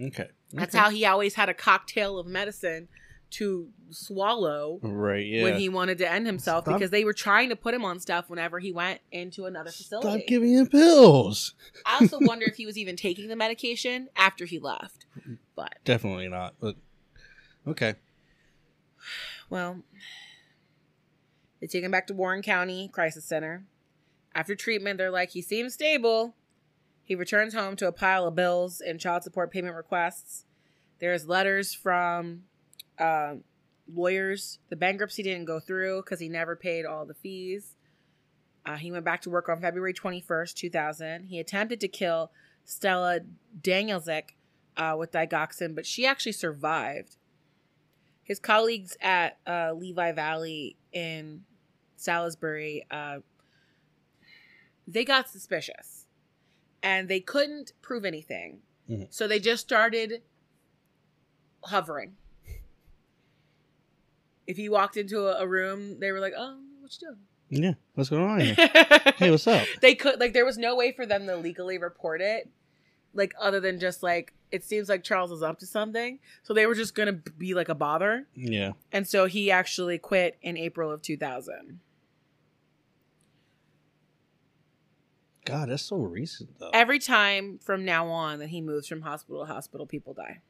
Okay. 0.01 0.29
That's 0.53 0.73
Okay. 0.73 0.77
how 0.77 0.89
he 0.89 1.05
always 1.05 1.33
had 1.35 1.49
a 1.49 1.53
cocktail 1.53 2.17
of 2.17 2.25
medicine 2.27 2.87
to 3.31 3.69
swallow 3.91 4.79
Right. 4.81 5.25
Yeah. 5.25 5.43
when 5.43 5.57
he 5.59 5.69
wanted 5.69 5.97
to 5.99 6.11
end 6.11 6.25
himself 6.25 6.63
Stop- 6.65 6.75
because 6.75 6.89
they 6.91 7.03
were 7.05 7.13
trying 7.13 7.49
to 7.49 7.55
put 7.55 7.73
him 7.73 7.85
on 7.85 7.99
stuff 7.99 8.29
whenever 8.29 8.59
he 8.59 8.71
went 8.71 9.01
into 9.11 9.45
another 9.45 9.69
facility. 9.71 10.07
Stop 10.09 10.27
giving 10.27 10.53
him 10.53 10.67
pills. 10.67 11.53
I 11.85 11.99
also 12.01 12.17
wonder 12.21 12.45
if 12.47 12.55
he 12.55 12.65
was 12.65 12.77
even 12.77 12.95
taking 12.95 13.27
the 13.27 13.35
medication 13.35 14.09
after 14.15 14.45
he 14.45 14.57
left. 14.59 15.05
But 15.55 15.75
Definitely 15.85 16.27
not. 16.27 16.55
But 16.59 16.75
okay. 17.67 17.95
well, 19.49 19.81
they 21.59 21.67
take 21.67 21.83
him 21.83 21.91
back 21.91 22.07
to 22.07 22.13
Warren 22.13 22.41
County 22.41 22.89
Crisis 22.91 23.25
Center. 23.25 23.65
After 24.33 24.55
treatment, 24.55 24.97
they're 24.97 25.11
like, 25.11 25.31
he 25.31 25.41
seems 25.41 25.73
stable. 25.73 26.35
He 27.03 27.15
returns 27.15 27.53
home 27.53 27.75
to 27.77 27.87
a 27.87 27.91
pile 27.91 28.27
of 28.27 28.35
bills 28.35 28.81
and 28.81 28.99
child 28.99 29.23
support 29.23 29.51
payment 29.51 29.75
requests. 29.75 30.45
There's 30.99 31.27
letters 31.27 31.73
from 31.73 32.43
uh, 32.99 33.35
lawyers. 33.93 34.59
The 34.69 34.75
bankruptcy 34.75 35.23
didn't 35.23 35.45
go 35.45 35.59
through 35.59 36.03
because 36.03 36.19
he 36.19 36.29
never 36.29 36.55
paid 36.55 36.85
all 36.85 37.05
the 37.05 37.13
fees. 37.13 37.75
Uh, 38.65 38.75
he 38.75 38.91
went 38.91 39.05
back 39.05 39.21
to 39.21 39.29
work 39.29 39.49
on 39.49 39.61
February 39.61 39.93
21st, 39.93 40.53
2000. 40.53 41.25
He 41.25 41.39
attempted 41.39 41.79
to 41.79 41.87
kill 41.87 42.31
Stella 42.65 43.21
Danielczyk 43.61 44.35
uh, 44.77 44.95
with 44.97 45.11
digoxin, 45.11 45.73
but 45.75 45.85
she 45.85 46.05
actually 46.05 46.33
survived. 46.33 47.15
His 48.23 48.39
colleagues 48.39 48.95
at 49.01 49.37
uh, 49.47 49.73
Lehigh 49.73 50.11
Valley 50.11 50.75
in 50.91 51.45
Salisbury, 51.95 52.85
uh, 52.91 53.19
they 54.87 55.03
got 55.03 55.29
suspicious, 55.29 56.05
and 56.83 57.07
they 57.07 57.19
couldn't 57.21 57.73
prove 57.81 58.05
anything. 58.05 58.59
Mhm. 58.89 59.07
So 59.09 59.27
they 59.27 59.39
just 59.39 59.63
started 59.63 60.21
hovering. 61.63 62.17
If 64.49 64.57
you 64.57 64.71
walked 64.71 64.97
into 64.97 65.27
a, 65.27 65.43
a 65.43 65.47
room, 65.47 65.99
they 65.99 66.11
were 66.11 66.19
like, 66.19 66.33
"Oh, 66.35 66.59
what 66.81 66.91
you 66.99 67.07
doing?" 67.07 67.63
Yeah. 67.63 67.73
What's 67.93 68.09
going 68.09 68.23
on 68.23 68.39
here? 68.39 68.55
hey, 69.17 69.29
what's 69.31 69.45
up? 69.47 69.65
they 69.81 69.93
could 69.95 70.19
like 70.19 70.33
there 70.33 70.45
was 70.45 70.57
no 70.57 70.75
way 70.75 70.91
for 70.91 71.05
them 71.05 71.25
to 71.27 71.35
legally 71.37 71.77
report 71.77 72.19
it 72.21 72.49
like 73.13 73.33
other 73.41 73.59
than 73.59 73.79
just 73.79 74.03
like 74.03 74.33
it 74.51 74.63
seems 74.63 74.87
like 74.87 75.03
charles 75.03 75.31
is 75.31 75.41
up 75.41 75.57
to 75.57 75.65
something 75.65 76.19
so 76.43 76.53
they 76.53 76.67
were 76.67 76.75
just 76.75 76.93
gonna 76.93 77.11
be 77.11 77.55
like 77.55 77.67
a 77.67 77.73
bother 77.73 78.27
Yeah. 78.35 78.73
and 78.91 79.07
so 79.07 79.25
he 79.25 79.49
actually 79.49 79.97
quit 79.97 80.37
in 80.43 80.57
april 80.57 80.91
of 80.91 81.01
2000 81.01 81.79
God, 85.45 85.69
that's 85.69 85.81
so 85.83 85.97
recent 85.97 86.59
though. 86.59 86.69
every 86.71 86.99
time 86.99 87.57
from 87.63 87.83
now 87.83 88.07
on 88.09 88.37
that 88.39 88.49
he 88.49 88.61
moves 88.61 88.87
from 88.87 89.01
hospital 89.01 89.43
to 89.45 89.51
hospital 89.51 89.87
people 89.87 90.13
die 90.13 90.41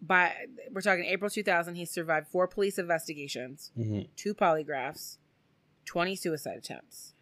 by 0.00 0.32
we're 0.70 0.80
talking 0.80 1.04
april 1.04 1.28
2000 1.28 1.74
he 1.74 1.84
survived 1.84 2.28
four 2.28 2.46
police 2.46 2.78
investigations 2.78 3.72
hmm 3.74 4.00
two 4.16 4.34
polygraphs, 4.34 5.18
20 5.88 6.16
suicide 6.16 6.56
attempts. 6.58 7.14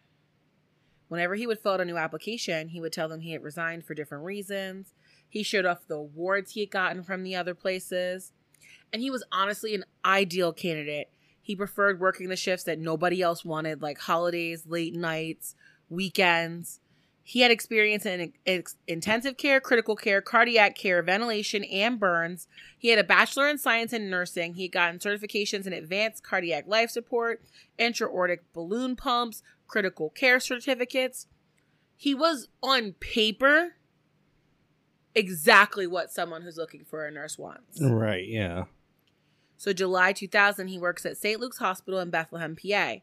Whenever 1.07 1.35
he 1.35 1.47
would 1.47 1.59
fill 1.59 1.73
out 1.73 1.81
a 1.81 1.85
new 1.85 1.95
application, 1.95 2.67
he 2.69 2.81
would 2.81 2.91
tell 2.91 3.07
them 3.07 3.21
he 3.21 3.31
had 3.31 3.41
resigned 3.41 3.85
for 3.85 3.93
different 3.93 4.25
reasons. 4.25 4.93
He 5.29 5.41
showed 5.41 5.65
off 5.65 5.87
the 5.87 5.95
awards 5.95 6.51
he 6.51 6.59
had 6.59 6.71
gotten 6.71 7.01
from 7.03 7.23
the 7.23 7.35
other 7.35 7.55
places. 7.55 8.33
And 8.91 9.01
he 9.01 9.09
was 9.09 9.23
honestly 9.31 9.73
an 9.73 9.85
ideal 10.03 10.51
candidate. 10.51 11.09
He 11.41 11.55
preferred 11.55 12.01
working 12.01 12.27
the 12.27 12.35
shifts 12.35 12.65
that 12.65 12.77
nobody 12.77 13.21
else 13.21 13.45
wanted, 13.45 13.81
like 13.81 13.99
holidays, 13.99 14.65
late 14.67 14.95
nights, 14.95 15.55
weekends. 15.89 16.81
He 17.29 17.41
had 17.41 17.51
experience 17.51 18.05
in 18.05 18.31
ex- 18.45 18.77
intensive 18.87 19.35
care, 19.35 19.59
critical 19.59 19.97
care, 19.97 20.21
cardiac 20.21 20.77
care, 20.77 21.03
ventilation, 21.03 21.65
and 21.65 21.99
burns. 21.99 22.47
He 22.77 22.87
had 22.87 22.99
a 22.99 23.03
bachelor 23.03 23.49
in 23.49 23.57
science 23.57 23.91
and 23.91 24.09
nursing. 24.09 24.53
He 24.53 24.61
had 24.61 24.71
gotten 24.71 24.99
certifications 24.99 25.67
in 25.67 25.73
advanced 25.73 26.23
cardiac 26.23 26.67
life 26.67 26.89
support, 26.89 27.43
intra-aortic 27.77 28.53
balloon 28.53 28.95
pumps, 28.95 29.43
critical 29.67 30.09
care 30.09 30.39
certificates. 30.39 31.27
He 31.97 32.15
was 32.15 32.47
on 32.63 32.93
paper 32.93 33.73
exactly 35.13 35.85
what 35.85 36.13
someone 36.13 36.43
who's 36.43 36.55
looking 36.55 36.85
for 36.85 37.05
a 37.05 37.11
nurse 37.11 37.37
wants. 37.37 37.81
Right. 37.81 38.25
Yeah. 38.25 38.63
So 39.57 39.73
July 39.73 40.13
2000, 40.13 40.69
he 40.69 40.79
works 40.79 41.05
at 41.05 41.17
St. 41.17 41.41
Luke's 41.41 41.57
Hospital 41.57 41.99
in 41.99 42.09
Bethlehem, 42.09 42.55
PA. 42.55 42.99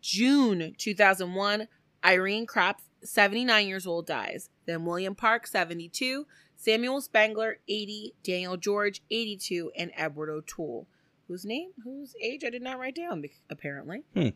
June 0.00 0.74
2001, 0.78 1.68
Irene 2.02 2.46
Krapp, 2.46 2.76
79 3.02 3.66
years 3.66 3.86
old, 3.86 4.06
dies. 4.06 4.50
Then 4.66 4.84
William 4.84 5.14
Park, 5.14 5.46
72, 5.46 6.26
Samuel 6.56 7.00
Spangler, 7.00 7.58
80, 7.68 8.14
Daniel 8.22 8.56
George, 8.56 9.02
82, 9.10 9.72
and 9.76 9.92
Edward 9.94 10.30
O'Toole, 10.30 10.86
whose 11.28 11.44
name, 11.44 11.70
whose 11.84 12.14
age 12.20 12.42
I 12.44 12.50
did 12.50 12.62
not 12.62 12.78
write 12.78 12.96
down, 12.96 13.24
apparently. 13.50 14.02
Hmm. 14.14 14.28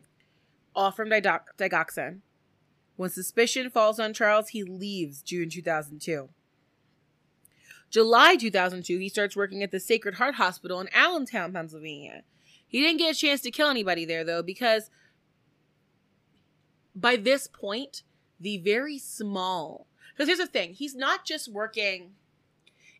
All 0.75 0.91
from 0.91 1.09
digox- 1.09 1.55
digoxin. 1.57 2.19
When 2.95 3.09
suspicion 3.09 3.69
falls 3.69 3.99
on 3.99 4.13
Charles, 4.13 4.49
he 4.49 4.63
leaves 4.63 5.21
June 5.21 5.49
2002. 5.49 6.29
July 7.89 8.35
2002, 8.37 8.99
he 8.99 9.09
starts 9.09 9.35
working 9.35 9.63
at 9.63 9.71
the 9.71 9.79
Sacred 9.79 10.15
Heart 10.15 10.35
Hospital 10.35 10.79
in 10.79 10.87
Allentown, 10.93 11.51
Pennsylvania. 11.51 12.23
He 12.65 12.79
didn't 12.79 12.99
get 12.99 13.15
a 13.15 13.19
chance 13.19 13.41
to 13.41 13.51
kill 13.51 13.69
anybody 13.69 14.05
there, 14.05 14.23
though, 14.23 14.41
because 14.41 14.89
by 16.95 17.17
this 17.17 17.47
point, 17.47 18.03
the 18.41 18.57
very 18.57 18.97
small. 18.97 19.87
Because 20.11 20.27
here's 20.27 20.39
the 20.39 20.47
thing 20.47 20.73
he's 20.73 20.95
not 20.95 21.25
just 21.25 21.47
working 21.47 22.11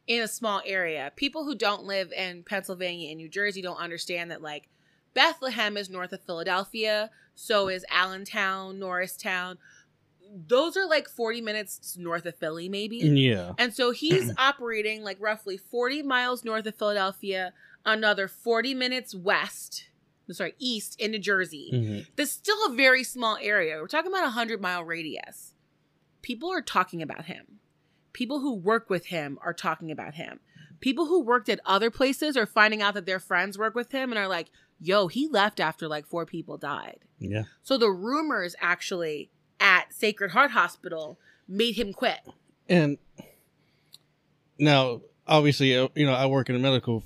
in 0.08 0.22
a 0.22 0.28
small 0.28 0.62
area. 0.66 1.12
People 1.16 1.44
who 1.46 1.56
don't 1.56 1.84
live 1.84 2.12
in 2.12 2.44
Pennsylvania 2.44 3.10
and 3.10 3.18
New 3.18 3.30
Jersey 3.30 3.62
don't 3.62 3.78
understand 3.78 4.32
that, 4.32 4.42
like, 4.42 4.68
Bethlehem 5.14 5.78
is 5.78 5.90
north 5.90 6.14
of 6.14 6.22
Philadelphia, 6.22 7.10
so 7.36 7.68
is 7.68 7.86
Allentown, 7.90 8.80
Norristown. 8.80 9.58
those 10.48 10.78
are 10.78 10.88
like 10.88 11.10
40 11.10 11.42
minutes 11.42 11.98
north 11.98 12.26
of 12.26 12.36
Philly, 12.36 12.70
maybe. 12.70 12.98
Yeah. 12.98 13.52
And 13.58 13.74
so 13.74 13.92
he's 13.92 14.32
operating 14.38 15.04
like 15.04 15.18
roughly 15.20 15.58
40 15.58 16.04
miles 16.04 16.46
north 16.46 16.66
of 16.66 16.76
Philadelphia, 16.76 17.52
another 17.86 18.28
40 18.30 18.74
minutes 18.74 19.14
west, 19.14 19.90
sorry, 20.34 20.54
east 20.60 21.00
into 21.00 21.20
Jersey. 21.20 21.70
Mhm. 21.74 22.08
That's 22.16 22.32
still 22.32 22.58
a 22.68 22.74
very 22.74 23.04
small 23.04 23.38
area. 23.42 23.78
We're 23.80 23.88
talking 23.88 24.12
about 24.12 24.24
a 24.24 24.28
100 24.32 24.62
mile 24.62 24.84
radius. 24.84 25.54
People 26.22 26.52
are 26.52 26.62
talking 26.62 27.02
about 27.02 27.26
him. 27.26 27.60
People 28.14 28.40
who 28.42 28.54
work 28.54 28.90
with 28.90 29.08
him 29.08 29.40
are 29.42 29.54
talking 29.54 29.92
about 29.92 30.16
him. 30.16 30.40
People 30.80 31.06
who 31.06 31.22
worked 31.22 31.48
at 31.50 31.60
other 31.66 31.90
places 31.92 32.36
are 32.36 32.46
finding 32.46 32.82
out 32.82 32.94
that 32.96 33.06
their 33.06 33.20
friends 33.20 33.58
work 33.58 33.76
with 33.76 33.92
him 33.92 34.12
and 34.12 34.20
are 34.20 34.28
like, 34.28 34.50
yo, 34.80 35.08
he 35.08 35.28
left 35.28 35.60
after 35.60 35.88
like 35.88 36.06
four 36.08 36.26
people 36.26 36.58
died. 36.58 37.00
Yeah. 37.20 37.44
So 37.64 37.78
the 37.78 37.90
rumors 37.92 38.56
actually 38.60 39.30
at 39.60 39.94
Sacred 39.94 40.32
Heart 40.32 40.52
Hospital 40.52 41.20
made 41.48 41.76
him 41.76 41.94
quit. 41.94 42.20
And 42.68 42.98
now, 44.58 45.02
obviously, 45.28 45.76
uh, 45.78 45.88
you 45.96 46.06
know, 46.06 46.14
I 46.14 46.26
work 46.26 46.50
in 46.50 46.56
a 46.56 46.60
medical 46.60 47.04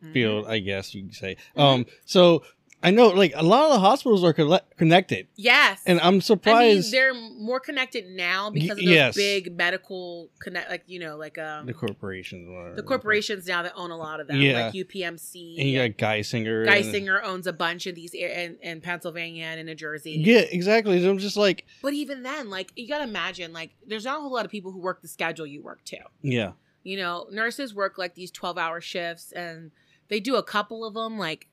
Mm-hmm. 0.00 0.12
field, 0.12 0.46
I 0.46 0.60
guess 0.60 0.94
you 0.94 1.02
could 1.06 1.14
say. 1.16 1.36
Um, 1.56 1.84
so 2.04 2.44
I 2.80 2.92
know, 2.92 3.08
like, 3.08 3.32
a 3.34 3.42
lot 3.42 3.64
of 3.64 3.72
the 3.72 3.80
hospitals 3.80 4.22
are 4.22 4.32
colle- 4.32 4.60
connected, 4.76 5.26
Yes. 5.34 5.82
and 5.84 5.98
I'm 6.00 6.06
I 6.06 6.10
mean, 6.12 6.20
surprised 6.20 6.92
they're 6.92 7.12
more 7.12 7.58
connected 7.58 8.06
now 8.08 8.50
because 8.50 8.70
of 8.70 8.76
those 8.76 8.86
yes. 8.86 9.16
big 9.16 9.56
medical 9.56 10.30
connect, 10.40 10.70
like 10.70 10.84
you 10.86 11.00
know, 11.00 11.16
like 11.16 11.38
um, 11.38 11.66
the 11.66 11.74
corporations, 11.74 12.48
whatever. 12.48 12.76
the 12.76 12.82
corporations 12.84 13.46
now 13.48 13.62
that 13.62 13.72
own 13.74 13.90
a 13.90 13.96
lot 13.96 14.20
of 14.20 14.28
them, 14.28 14.40
Yeah. 14.40 14.66
like 14.66 14.74
UPMC. 14.74 15.58
and 15.58 15.68
you 15.68 15.88
got 15.88 15.98
Geisinger. 15.98 16.66
and- 16.68 16.70
Geisinger 16.84 17.20
owns 17.24 17.48
a 17.48 17.52
bunch 17.52 17.86
of 17.88 17.96
these 17.96 18.14
in, 18.14 18.56
in 18.62 18.80
Pennsylvania 18.80 19.46
and 19.46 19.58
in 19.58 19.66
New 19.66 19.74
Jersey. 19.74 20.12
Yeah, 20.24 20.38
exactly. 20.40 21.02
So 21.02 21.10
I'm 21.10 21.18
just 21.18 21.36
like, 21.36 21.64
But 21.82 21.94
even 21.94 22.22
then, 22.22 22.48
like 22.48 22.72
you 22.76 22.86
gotta 22.86 23.04
imagine, 23.04 23.52
like 23.52 23.70
there's 23.86 24.04
not 24.04 24.18
a 24.18 24.20
whole 24.20 24.32
lot 24.32 24.44
of 24.44 24.50
people 24.52 24.70
who 24.70 24.78
work 24.80 25.02
the 25.02 25.08
schedule 25.08 25.46
you 25.46 25.62
work 25.62 25.84
too. 25.84 25.96
yeah, 26.22 26.52
You 26.84 26.96
know, 26.98 27.26
nurses 27.32 27.74
work 27.74 27.98
like 27.98 28.14
these 28.14 28.30
12 28.30 28.56
hour 28.56 28.80
shifts 28.80 29.32
and 29.32 29.72
they 30.08 30.20
do 30.20 30.36
a 30.36 30.42
couple 30.44 30.84
of 30.84 30.94
them 30.94 31.18
like 31.18 31.48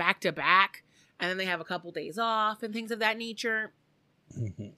back 0.00 0.20
to 0.22 0.32
back 0.32 0.82
and 1.20 1.28
then 1.30 1.36
they 1.36 1.44
have 1.44 1.60
a 1.60 1.64
couple 1.64 1.92
days 1.92 2.18
off 2.18 2.62
and 2.62 2.72
things 2.72 2.90
of 2.90 2.98
that 3.00 3.18
nature. 3.18 3.72
Mhm. 4.36 4.72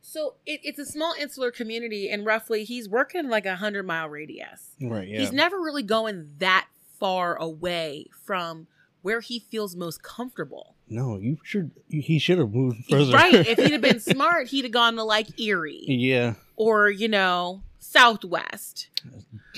So 0.00 0.34
it, 0.46 0.60
it's 0.62 0.78
a 0.78 0.84
small 0.86 1.14
insular 1.20 1.50
community 1.50 2.08
and 2.08 2.24
roughly 2.24 2.62
he's 2.64 2.88
working 2.88 3.28
like 3.28 3.44
a 3.46 3.56
hundred 3.56 3.84
mile 3.86 4.08
radius. 4.08 4.76
right. 4.80 5.08
Yeah. 5.08 5.20
He's 5.20 5.32
never 5.32 5.58
really 5.60 5.82
going 5.82 6.30
that 6.38 6.68
far 7.00 7.34
away 7.36 8.06
from 8.24 8.66
where 9.02 9.20
he 9.20 9.40
feels 9.40 9.74
most 9.74 10.02
comfortable. 10.04 10.76
no, 10.88 11.18
you 11.18 11.38
should. 11.42 11.72
He 11.88 12.20
should 12.20 12.38
have 12.38 12.52
moved 12.54 12.84
further. 12.88 13.12
Right. 13.12 13.34
If 13.34 13.58
he'd 13.58 13.72
have 13.72 13.80
been 13.80 13.98
smart, 14.14 14.46
he'd 14.48 14.64
have 14.64 14.70
gone 14.72 14.94
to 14.94 15.02
like 15.02 15.40
Erie 15.40 15.84
yeah, 15.88 16.34
or, 16.56 16.88
you 16.90 17.08
know, 17.08 17.62
Southwest. 17.80 18.88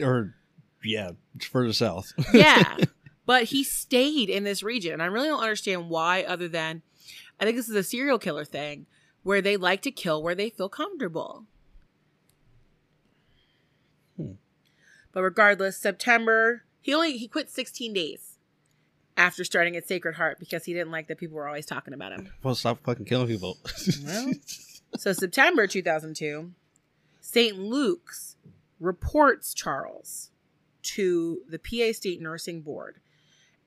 or 0.01 0.35
yeah, 0.83 1.11
further 1.51 1.73
south. 1.75 2.13
Yeah. 2.33 2.77
but 3.27 3.45
he 3.45 3.65
stayed 3.65 4.29
in 4.29 4.45
this 4.45 4.63
region. 4.63 5.01
I 5.01 5.07
really 5.07 5.29
don't 5.29 5.43
understand 5.43 5.89
why, 5.89 6.23
other 6.23 6.49
than 6.49 6.83
I 7.41 7.45
think 7.45 7.57
this 7.57 7.69
is 7.69 7.77
a 7.77 7.83
serial 7.83 8.19
killer 8.19 8.45
thing 8.45 8.87
where 9.23 9.41
they 9.41 9.57
like 9.57 9.83
to 9.83 9.91
kill 9.91 10.23
where 10.23 10.35
they 10.35 10.51
feel 10.51 10.69
comfortable. 10.69 11.45
Hmm. 14.17 14.33
But 15.13 15.23
regardless, 15.23 15.77
September, 15.77 16.65
he 16.81 16.95
only 16.95 17.17
he 17.17 17.29
quit 17.29 17.51
16 17.51 17.93
days 17.93 18.39
after 19.17 19.45
starting 19.45 19.77
at 19.77 19.87
Sacred 19.87 20.17
Heart 20.17 20.39
because 20.39 20.65
he 20.65 20.73
didn't 20.73 20.91
like 20.91 21.09
that 21.09 21.19
people 21.19 21.37
were 21.37 21.49
always 21.49 21.67
talking 21.67 21.95
about 21.95 22.13
him. 22.13 22.29
well, 22.43 22.55
stop 22.55 22.83
fucking 22.85 23.07
killing 23.07 23.29
people. 23.29 23.59
Well. 24.05 24.33
So 24.97 25.13
September 25.13 25.67
2002, 25.67 26.53
St. 27.21 27.59
Luke's 27.59 28.37
reports 28.79 29.53
Charles 29.53 30.31
to 30.83 31.41
the 31.49 31.59
PA 31.59 31.93
State 31.93 32.21
Nursing 32.21 32.61
Board. 32.61 33.01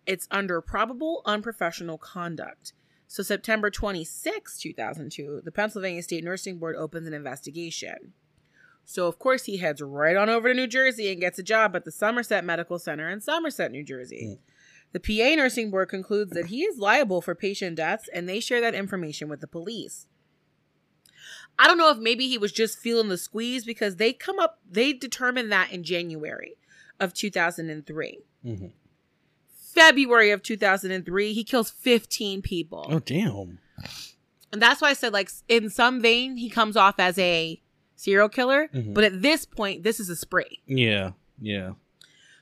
It's 0.08 0.28
under 0.32 0.62
probable 0.62 1.22
unprofessional 1.26 1.98
conduct. 1.98 2.74
So 3.08 3.24
September 3.24 3.70
26, 3.70 4.58
2002, 4.60 5.42
the 5.44 5.52
Pennsylvania 5.52 6.02
State 6.02 6.24
Nursing 6.24 6.58
Board 6.58 6.76
opens 6.76 7.08
an 7.08 7.14
investigation. 7.14 8.14
So 8.86 9.08
of 9.08 9.20
course 9.20 9.46
he 9.46 9.58
heads 9.58 9.82
right 9.82 10.16
on 10.16 10.30
over 10.30 10.48
to 10.48 10.54
New 10.54 10.68
Jersey 10.68 11.12
and 11.12 11.20
gets 11.20 11.38
a 11.38 11.44
job 11.44 11.76
at 11.76 11.84
the 11.84 11.92
Somerset 11.92 12.46
Medical 12.46 12.80
Center 12.80 13.10
in 13.10 13.20
Somerset, 13.20 13.72
New 13.72 13.84
Jersey. 13.84 14.40
The 14.94 15.00
PA 15.02 15.36
Nursing 15.36 15.70
Board 15.72 15.90
concludes 15.90 16.32
that 16.32 16.46
he 16.48 16.64
is 16.64 16.80
liable 16.80 17.22
for 17.22 17.36
patient 17.36 17.76
deaths 17.76 18.10
and 18.14 18.28
they 18.28 18.40
share 18.40 18.62
that 18.62 18.74
information 18.76 19.28
with 19.28 19.42
the 19.42 19.48
police. 19.48 20.08
I 21.60 21.68
don't 21.68 21.78
know 21.78 21.92
if 21.92 21.98
maybe 21.98 22.28
he 22.30 22.38
was 22.38 22.54
just 22.54 22.80
feeling 22.80 23.10
the 23.10 23.18
squeeze 23.18 23.66
because 23.66 23.98
they 23.98 24.14
come 24.14 24.40
up, 24.40 24.60
they 24.70 24.94
determined 24.94 25.52
that 25.52 25.72
in 25.72 25.84
January 25.84 26.56
of 27.00 27.14
2003. 27.14 28.20
Mhm. 28.46 28.72
February 29.78 30.32
of 30.32 30.42
2003, 30.44 31.34
he 31.34 31.44
kills 31.44 31.70
15 31.70 32.42
people. 32.42 32.86
Oh 32.90 33.00
damn. 33.00 33.60
And 34.52 34.62
that's 34.62 34.82
why 34.82 34.90
I 34.90 34.94
said, 34.94 35.14
like, 35.14 35.30
in 35.48 35.70
some 35.70 36.02
vein, 36.02 36.38
he 36.38 36.50
comes 36.50 36.76
off 36.78 36.96
as 37.00 37.18
a 37.20 37.62
serial 37.96 38.30
killer. 38.30 38.70
Mhm. 38.74 38.94
But 38.94 39.04
at 39.04 39.22
this 39.22 39.46
point, 39.46 39.84
this 39.84 40.00
is 40.00 40.10
a 40.10 40.16
spree. 40.16 40.62
Yeah. 40.66 41.12
Yeah. 41.40 41.74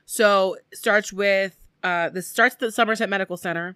So 0.06 0.58
starts 0.74 1.12
with 1.12 1.58
uh 1.84 2.10
this 2.10 2.28
starts 2.28 2.56
at 2.56 2.60
the 2.60 2.72
Somerset 2.72 3.10
Medical 3.10 3.38
Center. 3.38 3.76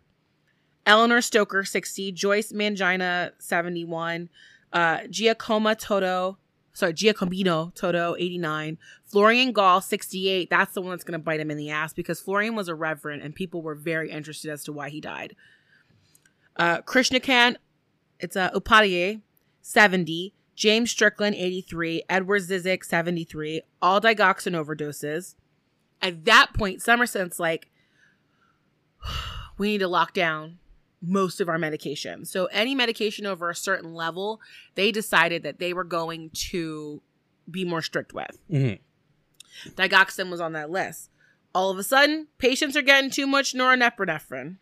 Eleanor 0.86 1.20
Stoecker, 1.20 1.68
60, 1.68 2.12
Joyce 2.14 2.52
Mangina, 2.52 3.32
71, 3.40 4.30
uh 4.72 5.00
Giacomo 5.10 5.74
Toto, 5.74 6.38
sorry, 6.80 6.94
Giacomino 6.94 7.74
Toto, 7.76 8.16
89, 8.18 8.78
Florian 9.06 9.52
Gall, 9.52 9.82
68. 9.82 10.50
That's 10.50 10.74
the 10.74 10.82
one 10.82 10.92
that's 10.92 11.04
gonna 11.04 11.20
bite 11.20 11.40
him 11.40 11.52
in 11.52 11.58
the 11.58 11.70
ass 11.70 11.94
because 11.94 12.20
Florian 12.20 12.56
was 12.56 12.68
a 12.68 12.76
reverend 12.76 13.22
and 13.22 13.36
people 13.36 13.62
were 13.62 13.76
very 13.76 14.10
interested 14.10 14.50
as 14.50 14.64
to 14.64 14.74
why 14.74 14.90
he 14.90 15.02
died. 15.02 15.36
Uh 16.56 16.82
Krishnakan, 16.82 17.58
it's 18.20 18.36
uh 18.36 18.50
Upadhyay, 18.52 19.22
70, 19.62 20.34
James 20.56 20.92
Strickland, 20.92 21.36
83, 21.36 22.04
Edward 22.10 22.42
Zizik, 22.42 22.84
73, 22.84 23.62
all 23.82 24.02
digoxin 24.02 24.54
overdoses. 24.54 25.36
At 26.02 26.26
that 26.26 26.54
point, 26.54 26.82
Somerset's 26.82 27.40
like, 27.40 27.70
we 29.58 29.68
need 29.72 29.78
to 29.80 29.88
lock 29.88 30.14
down 30.14 30.60
most 31.02 31.40
of 31.40 31.48
our 31.48 31.58
medication. 31.58 32.26
So 32.26 32.46
any 32.48 32.76
medication 32.76 33.26
over 33.26 33.50
a 33.50 33.56
certain 33.56 33.94
level, 33.94 34.42
they 34.76 34.92
decided 34.92 35.44
that 35.44 35.60
they 35.60 35.74
were 35.74 35.84
going 35.84 36.30
to 36.52 37.02
be 37.50 37.64
more 37.66 37.82
strict 37.82 38.14
with. 38.14 38.38
Mhm. 38.52 38.80
Digoxin 39.76 40.30
was 40.30 40.42
on 40.42 40.54
that 40.54 40.70
list. 40.70 41.10
All 41.54 41.72
of 41.72 41.78
a 41.78 41.84
sudden, 41.84 42.28
patients 42.38 42.76
are 42.78 42.82
getting 42.82 43.10
too 43.10 43.26
much 43.26 43.54
norepinephrine. 43.54 44.58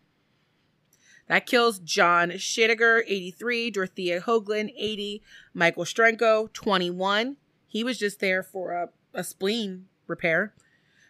That 1.26 1.44
kills 1.44 1.78
John 1.78 2.30
Shittiger, 2.30 3.02
83, 3.06 3.70
Dorothea 3.70 4.22
Hoagland, 4.22 4.72
80, 4.76 5.22
Michael 5.52 5.84
Strenko, 5.84 6.50
21. 6.54 7.36
He 7.66 7.84
was 7.84 7.98
just 7.98 8.20
there 8.20 8.42
for 8.42 8.72
a, 8.72 8.88
a 9.12 9.22
spleen 9.22 9.88
repair. 10.06 10.54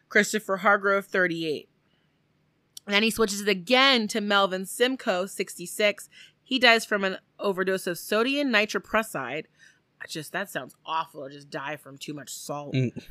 Christopher 0.08 0.58
Hargrove, 0.58 1.06
38. 1.06 1.67
And 2.88 2.94
then 2.94 3.02
he 3.02 3.10
switches 3.10 3.42
it 3.42 3.48
again 3.50 4.08
to 4.08 4.22
Melvin 4.22 4.64
Simcoe, 4.64 5.26
66. 5.26 6.08
He 6.42 6.58
dies 6.58 6.86
from 6.86 7.04
an 7.04 7.18
overdose 7.38 7.86
of 7.86 7.98
sodium 7.98 8.48
nitroprusside. 8.48 9.44
I 10.00 10.06
just, 10.08 10.32
that 10.32 10.48
sounds 10.48 10.74
awful 10.86 11.28
just 11.28 11.50
die 11.50 11.76
from 11.76 11.98
too 11.98 12.14
much 12.14 12.32
salt. 12.32 12.72
Mm. 12.72 13.04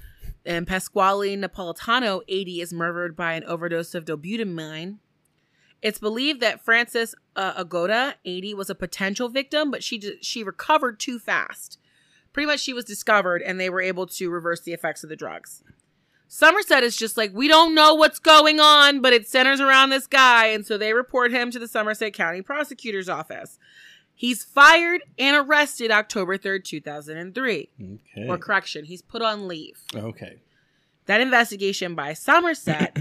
And 0.44 0.66
Pasquale 0.66 1.38
Napolitano, 1.38 2.22
80, 2.28 2.62
is 2.62 2.74
murdered 2.74 3.16
by 3.16 3.34
an 3.34 3.44
overdose 3.44 3.94
of 3.94 4.04
dobutamine. 4.04 4.98
It's 5.84 6.00
believed 6.00 6.40
that 6.40 6.66
Frances 6.66 7.14
uh, 7.36 7.64
Agoada, 7.64 8.16
80, 8.26 8.56
was 8.56 8.72
a 8.72 8.76
potential 8.76 9.30
victim, 9.30 9.70
but 9.70 9.84
she 9.84 10.02
she 10.24 10.44
recovered 10.44 11.00
too 11.00 11.20
fast. 11.20 11.78
Pretty 12.34 12.48
much, 12.48 12.62
she 12.62 12.74
was 12.74 12.84
discovered, 12.84 13.44
and 13.44 13.60
they 13.60 13.70
were 13.70 13.82
able 13.82 14.08
to 14.08 14.32
reverse 14.32 14.62
the 14.62 14.74
effects 14.74 15.04
of 15.04 15.10
the 15.10 15.16
drugs. 15.16 15.62
Somerset 16.28 16.84
is 16.84 16.96
just 16.96 17.16
like, 17.18 17.32
we 17.34 17.48
don't 17.48 17.74
know 17.74 17.94
what's 17.96 18.20
going 18.20 18.60
on, 18.60 19.02
but 19.02 19.14
it 19.14 19.28
centers 19.28 19.60
around 19.62 19.90
this 19.90 20.08
guy. 20.08 20.48
And 20.48 20.66
so 20.66 20.78
they 20.78 20.94
report 20.94 21.32
him 21.32 21.52
to 21.52 21.60
the 21.60 21.68
Somerset 21.68 22.14
County 22.14 22.42
Prosecutor's 22.42 23.08
Office. 23.10 23.58
He's 24.14 24.44
fired 24.44 25.04
and 25.18 25.36
arrested 25.38 25.92
October 25.92 26.38
3rd, 26.38 26.64
2003. 26.66 27.70
Okay. 27.82 28.28
Or 28.28 28.38
correction, 28.38 28.86
he's 28.86 29.02
put 29.02 29.22
on 29.22 29.48
leave. 29.48 29.80
okay. 29.96 30.42
That 31.06 31.22
investigation 31.22 31.96
by 31.96 32.12
Somerset, 32.14 32.98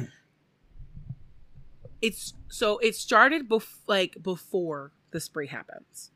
it's 2.00 2.34
so 2.48 2.78
it 2.78 2.94
started 2.94 3.48
bef- 3.48 3.78
like 3.88 4.16
before 4.22 4.92
the 5.10 5.18
spree 5.18 5.48
happens. 5.48 6.12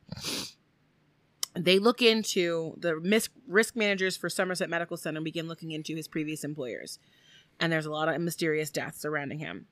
They 1.64 1.78
look 1.78 2.00
into 2.00 2.74
the 2.78 2.96
risk 3.46 3.76
managers 3.76 4.16
for 4.16 4.30
Somerset 4.30 4.70
Medical 4.70 4.96
Center 4.96 5.18
and 5.18 5.24
begin 5.24 5.46
looking 5.46 5.72
into 5.72 5.94
his 5.94 6.08
previous 6.08 6.42
employers, 6.42 6.98
and 7.58 7.70
there's 7.70 7.86
a 7.86 7.90
lot 7.90 8.08
of 8.08 8.20
mysterious 8.20 8.70
deaths 8.70 9.00
surrounding 9.00 9.40
him. 9.40 9.66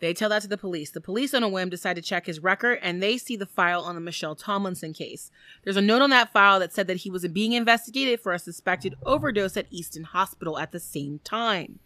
They 0.00 0.14
tell 0.14 0.28
that 0.30 0.42
to 0.42 0.48
the 0.48 0.56
police. 0.56 0.90
The 0.90 1.00
police, 1.00 1.34
on 1.34 1.42
a 1.42 1.48
whim, 1.48 1.68
decide 1.68 1.96
to 1.96 2.02
check 2.02 2.26
his 2.26 2.40
record 2.40 2.78
and 2.82 3.02
they 3.02 3.18
see 3.18 3.36
the 3.36 3.46
file 3.46 3.82
on 3.82 3.96
the 3.96 4.00
Michelle 4.00 4.36
Tomlinson 4.36 4.92
case. 4.92 5.30
There's 5.64 5.76
a 5.76 5.82
note 5.82 6.02
on 6.02 6.10
that 6.10 6.32
file 6.32 6.60
that 6.60 6.72
said 6.72 6.86
that 6.86 6.98
he 6.98 7.10
was 7.10 7.26
being 7.26 7.52
investigated 7.52 8.20
for 8.20 8.32
a 8.32 8.38
suspected 8.38 8.94
overdose 9.04 9.56
at 9.56 9.66
Easton 9.70 10.04
Hospital 10.04 10.56
at 10.56 10.70
the 10.70 10.78
same 10.78 11.18
time. 11.24 11.80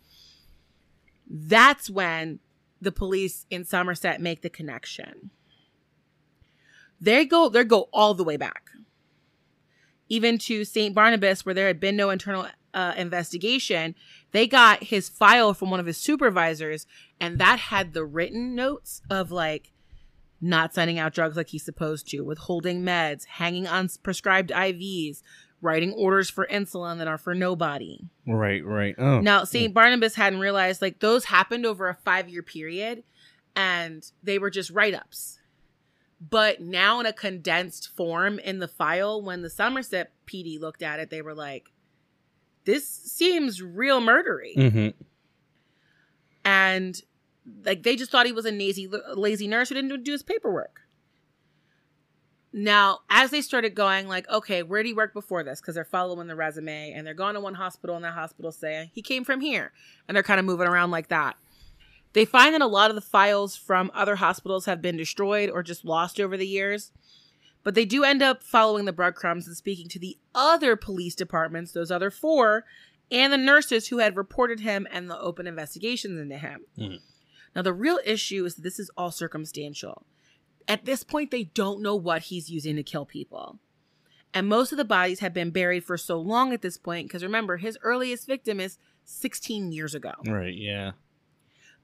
That's 1.26 1.88
when 1.88 2.40
the 2.82 2.92
police 2.92 3.46
in 3.48 3.64
Somerset 3.64 4.20
make 4.20 4.42
the 4.42 4.50
connection. 4.50 5.30
They 7.00 7.24
go 7.24 7.48
they 7.48 7.64
go 7.64 7.88
all 7.92 8.12
the 8.12 8.24
way 8.24 8.36
back. 8.36 8.70
Even 10.12 10.36
to 10.36 10.66
St. 10.66 10.94
Barnabas 10.94 11.46
where 11.46 11.54
there 11.54 11.68
had 11.68 11.80
been 11.80 11.96
no 11.96 12.10
internal 12.10 12.46
uh, 12.74 12.92
investigation, 12.98 13.94
they 14.32 14.46
got 14.46 14.84
his 14.84 15.08
file 15.08 15.54
from 15.54 15.70
one 15.70 15.80
of 15.80 15.86
his 15.86 15.96
supervisors, 15.96 16.86
and 17.18 17.38
that 17.38 17.58
had 17.58 17.94
the 17.94 18.04
written 18.04 18.54
notes 18.54 19.00
of 19.08 19.30
like 19.30 19.72
not 20.38 20.74
sending 20.74 20.98
out 20.98 21.14
drugs 21.14 21.34
like 21.34 21.48
he's 21.48 21.64
supposed 21.64 22.08
to, 22.08 22.20
withholding 22.20 22.82
meds, 22.82 23.24
hanging 23.24 23.66
on 23.66 23.88
prescribed 24.02 24.50
IVs, 24.50 25.22
writing 25.62 25.92
orders 25.92 26.28
for 26.28 26.46
insulin 26.50 26.98
that 26.98 27.08
are 27.08 27.16
for 27.16 27.34
nobody. 27.34 28.00
Right, 28.26 28.62
right. 28.62 28.94
Oh. 28.98 29.20
Now, 29.20 29.44
St. 29.44 29.72
Barnabas 29.72 30.16
hadn't 30.16 30.40
realized 30.40 30.82
like 30.82 30.98
those 30.98 31.24
happened 31.24 31.64
over 31.64 31.88
a 31.88 31.94
five 31.94 32.28
year 32.28 32.42
period 32.42 33.02
and 33.56 34.04
they 34.22 34.38
were 34.38 34.50
just 34.50 34.70
write 34.70 34.94
ups. 34.94 35.38
But 36.30 36.60
now, 36.60 37.00
in 37.00 37.06
a 37.06 37.12
condensed 37.12 37.88
form 37.96 38.38
in 38.38 38.60
the 38.60 38.68
file, 38.68 39.20
when 39.20 39.42
the 39.42 39.50
Somerset 39.50 40.12
PD 40.26 40.60
looked 40.60 40.82
at 40.82 41.00
it, 41.00 41.10
they 41.10 41.20
were 41.20 41.34
like, 41.34 41.72
this 42.64 42.86
seems 42.86 43.60
real 43.60 44.00
murdery. 44.00 44.54
hmm 44.54 44.88
And 46.44 47.02
like 47.64 47.82
they 47.82 47.96
just 47.96 48.12
thought 48.12 48.26
he 48.26 48.32
was 48.32 48.46
a 48.46 48.52
lazy, 48.52 48.88
lazy 49.14 49.48
nurse 49.48 49.68
who 49.68 49.74
didn't 49.74 50.04
do 50.04 50.12
his 50.12 50.22
paperwork. 50.22 50.82
Now, 52.52 53.00
as 53.08 53.30
they 53.30 53.40
started 53.40 53.74
going, 53.74 54.06
like, 54.06 54.28
okay, 54.28 54.62
where 54.62 54.82
did 54.82 54.88
he 54.90 54.94
work 54.94 55.14
before 55.14 55.42
this? 55.42 55.60
Because 55.60 55.74
they're 55.74 55.84
following 55.84 56.28
the 56.28 56.36
resume 56.36 56.92
and 56.92 57.06
they're 57.06 57.14
going 57.14 57.34
to 57.34 57.40
one 57.40 57.54
hospital, 57.54 57.96
and 57.96 58.04
that 58.04 58.12
hospital 58.12 58.52
say 58.52 58.90
he 58.94 59.00
came 59.00 59.24
from 59.24 59.40
here, 59.40 59.72
and 60.06 60.14
they're 60.14 60.22
kind 60.22 60.38
of 60.38 60.44
moving 60.44 60.68
around 60.68 60.90
like 60.90 61.08
that. 61.08 61.36
They 62.12 62.24
find 62.24 62.54
that 62.54 62.60
a 62.60 62.66
lot 62.66 62.90
of 62.90 62.94
the 62.94 63.00
files 63.00 63.56
from 63.56 63.90
other 63.94 64.16
hospitals 64.16 64.66
have 64.66 64.82
been 64.82 64.96
destroyed 64.96 65.48
or 65.50 65.62
just 65.62 65.84
lost 65.84 66.20
over 66.20 66.36
the 66.36 66.46
years, 66.46 66.92
but 67.62 67.74
they 67.74 67.84
do 67.84 68.04
end 68.04 68.22
up 68.22 68.42
following 68.42 68.84
the 68.84 68.92
breadcrumbs 68.92 69.46
and 69.46 69.56
speaking 69.56 69.88
to 69.88 69.98
the 69.98 70.18
other 70.34 70.76
police 70.76 71.14
departments, 71.14 71.72
those 71.72 71.90
other 71.90 72.10
four, 72.10 72.64
and 73.10 73.32
the 73.32 73.38
nurses 73.38 73.88
who 73.88 73.98
had 73.98 74.16
reported 74.16 74.60
him 74.60 74.86
and 74.90 75.08
the 75.08 75.18
open 75.20 75.46
investigations 75.46 76.18
into 76.18 76.38
him. 76.38 76.66
Mhm. 76.78 77.00
Now, 77.54 77.62
the 77.62 77.72
real 77.72 78.00
issue 78.04 78.44
is 78.44 78.54
that 78.56 78.62
this 78.62 78.78
is 78.78 78.90
all 78.96 79.10
circumstantial. 79.10 80.06
At 80.66 80.84
this 80.84 81.04
point, 81.04 81.30
they 81.30 81.44
don't 81.44 81.82
know 81.82 81.94
what 81.94 82.22
he's 82.24 82.50
using 82.50 82.76
to 82.76 82.82
kill 82.82 83.04
people. 83.04 83.58
And 84.32 84.48
most 84.48 84.72
of 84.72 84.78
the 84.78 84.84
bodies 84.84 85.20
have 85.20 85.34
been 85.34 85.50
buried 85.50 85.84
for 85.84 85.98
so 85.98 86.18
long 86.18 86.52
at 86.54 86.62
this 86.62 86.78
point, 86.78 87.08
because 87.08 87.22
remember, 87.22 87.58
his 87.58 87.76
earliest 87.82 88.26
victim 88.26 88.60
is 88.60 88.78
16 89.04 89.72
years 89.72 89.94
ago. 89.94 90.12
Right, 90.26 90.54
yeah. 90.54 90.92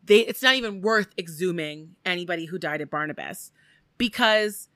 They, 0.08 0.20
it's 0.20 0.42
not 0.42 0.54
even 0.54 0.80
worth 0.80 1.14
exhuming 1.16 1.90
anybody 2.04 2.46
who 2.46 2.58
died 2.58 2.80
at 2.80 2.90
Barnabas 2.90 3.52
because 3.98 4.68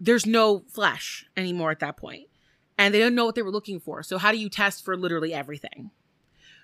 there's 0.00 0.26
no 0.26 0.64
flesh 0.68 1.26
anymore 1.36 1.70
at 1.70 1.78
that 1.78 1.96
point. 1.96 2.26
And 2.76 2.92
they 2.92 2.98
don't 2.98 3.14
know 3.14 3.24
what 3.24 3.36
they 3.36 3.42
were 3.42 3.52
looking 3.52 3.78
for. 3.78 4.02
So, 4.02 4.18
how 4.18 4.32
do 4.32 4.38
you 4.38 4.48
test 4.48 4.84
for 4.84 4.96
literally 4.96 5.32
everything? 5.32 5.90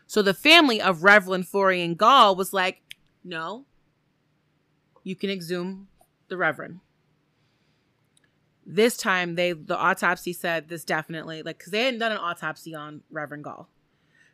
So, 0.09 0.23
the 0.23 0.35
family 0.35 0.81
of 0.81 1.01
Revlin, 1.01 1.47
Florian 1.47 1.95
Gall 1.95 2.35
was 2.35 2.53
like, 2.53 2.81
no, 3.23 3.65
you 5.05 5.15
can 5.15 5.31
exhume 5.31 5.87
the 6.29 6.37
Reverend. 6.37 6.81
This 8.65 8.97
time, 8.97 9.37
they 9.37 9.53
the 9.53 9.77
autopsy 9.77 10.33
said 10.33 10.69
this 10.69 10.85
definitely 10.85 11.43
like 11.43 11.59
because 11.59 11.71
they 11.71 11.85
hadn't 11.85 12.01
done 12.01 12.13
an 12.13 12.19
autopsy 12.19 12.75
on 12.75 13.03
Reverend 13.09 13.45
Gall. 13.45 13.69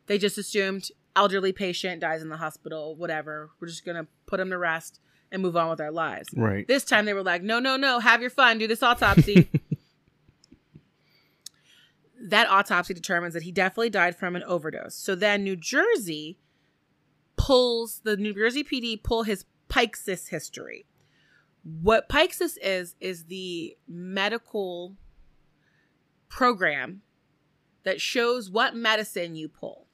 They 0.06 0.16
just 0.16 0.38
assumed 0.38 0.88
elderly 1.14 1.52
patient 1.52 2.00
dies 2.00 2.22
in 2.22 2.28
the 2.28 2.36
hospital, 2.36 2.96
whatever. 2.96 3.50
We're 3.60 3.68
just 3.68 3.84
gonna 3.84 4.06
put 4.26 4.40
him 4.40 4.50
to 4.50 4.58
rest 4.58 5.00
and 5.30 5.42
move 5.42 5.56
on 5.56 5.70
with 5.70 5.80
our 5.80 5.90
lives. 5.90 6.28
Right. 6.36 6.66
This 6.68 6.84
time 6.84 7.04
they 7.04 7.14
were 7.14 7.22
like, 7.22 7.42
no, 7.42 7.58
no, 7.58 7.76
no, 7.76 7.98
have 8.00 8.20
your 8.20 8.30
fun, 8.30 8.58
do 8.58 8.66
this 8.66 8.82
autopsy. 8.82 9.48
that 12.22 12.48
autopsy 12.48 12.94
determines 12.94 13.34
that 13.34 13.42
he 13.42 13.50
definitely 13.50 13.90
died 13.90 14.16
from 14.16 14.36
an 14.36 14.42
overdose. 14.44 14.94
So 14.94 15.14
then 15.14 15.42
New 15.42 15.56
Jersey 15.56 16.38
pulls 17.36 18.00
the 18.04 18.16
New 18.16 18.34
Jersey 18.34 18.62
PD 18.62 19.02
pull 19.02 19.24
his 19.24 19.44
Pyxis 19.68 20.28
history. 20.28 20.86
What 21.64 22.08
Pyxis 22.08 22.56
is 22.62 22.94
is 23.00 23.24
the 23.24 23.76
medical 23.88 24.96
program 26.28 27.02
that 27.84 28.00
shows 28.00 28.50
what 28.50 28.74
medicine 28.74 29.34
you 29.34 29.48
pull. 29.48 29.86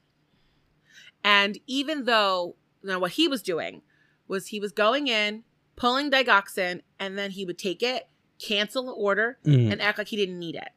And 1.23 1.57
even 1.67 2.05
though 2.05 2.55
now 2.83 2.99
what 2.99 3.11
he 3.11 3.27
was 3.27 3.41
doing 3.41 3.81
was 4.27 4.47
he 4.47 4.59
was 4.59 4.71
going 4.71 5.07
in, 5.07 5.43
pulling 5.75 6.09
digoxin, 6.11 6.81
and 6.99 7.17
then 7.17 7.31
he 7.31 7.45
would 7.45 7.57
take 7.57 7.81
it, 7.83 8.07
cancel 8.39 8.83
the 8.85 8.91
order, 8.91 9.37
Mhm. 9.45 9.71
and 9.71 9.81
act 9.81 9.97
like 9.97 10.07
he 10.09 10.15
didn't 10.17 10.39
need 10.39 10.55
it. 10.55 10.69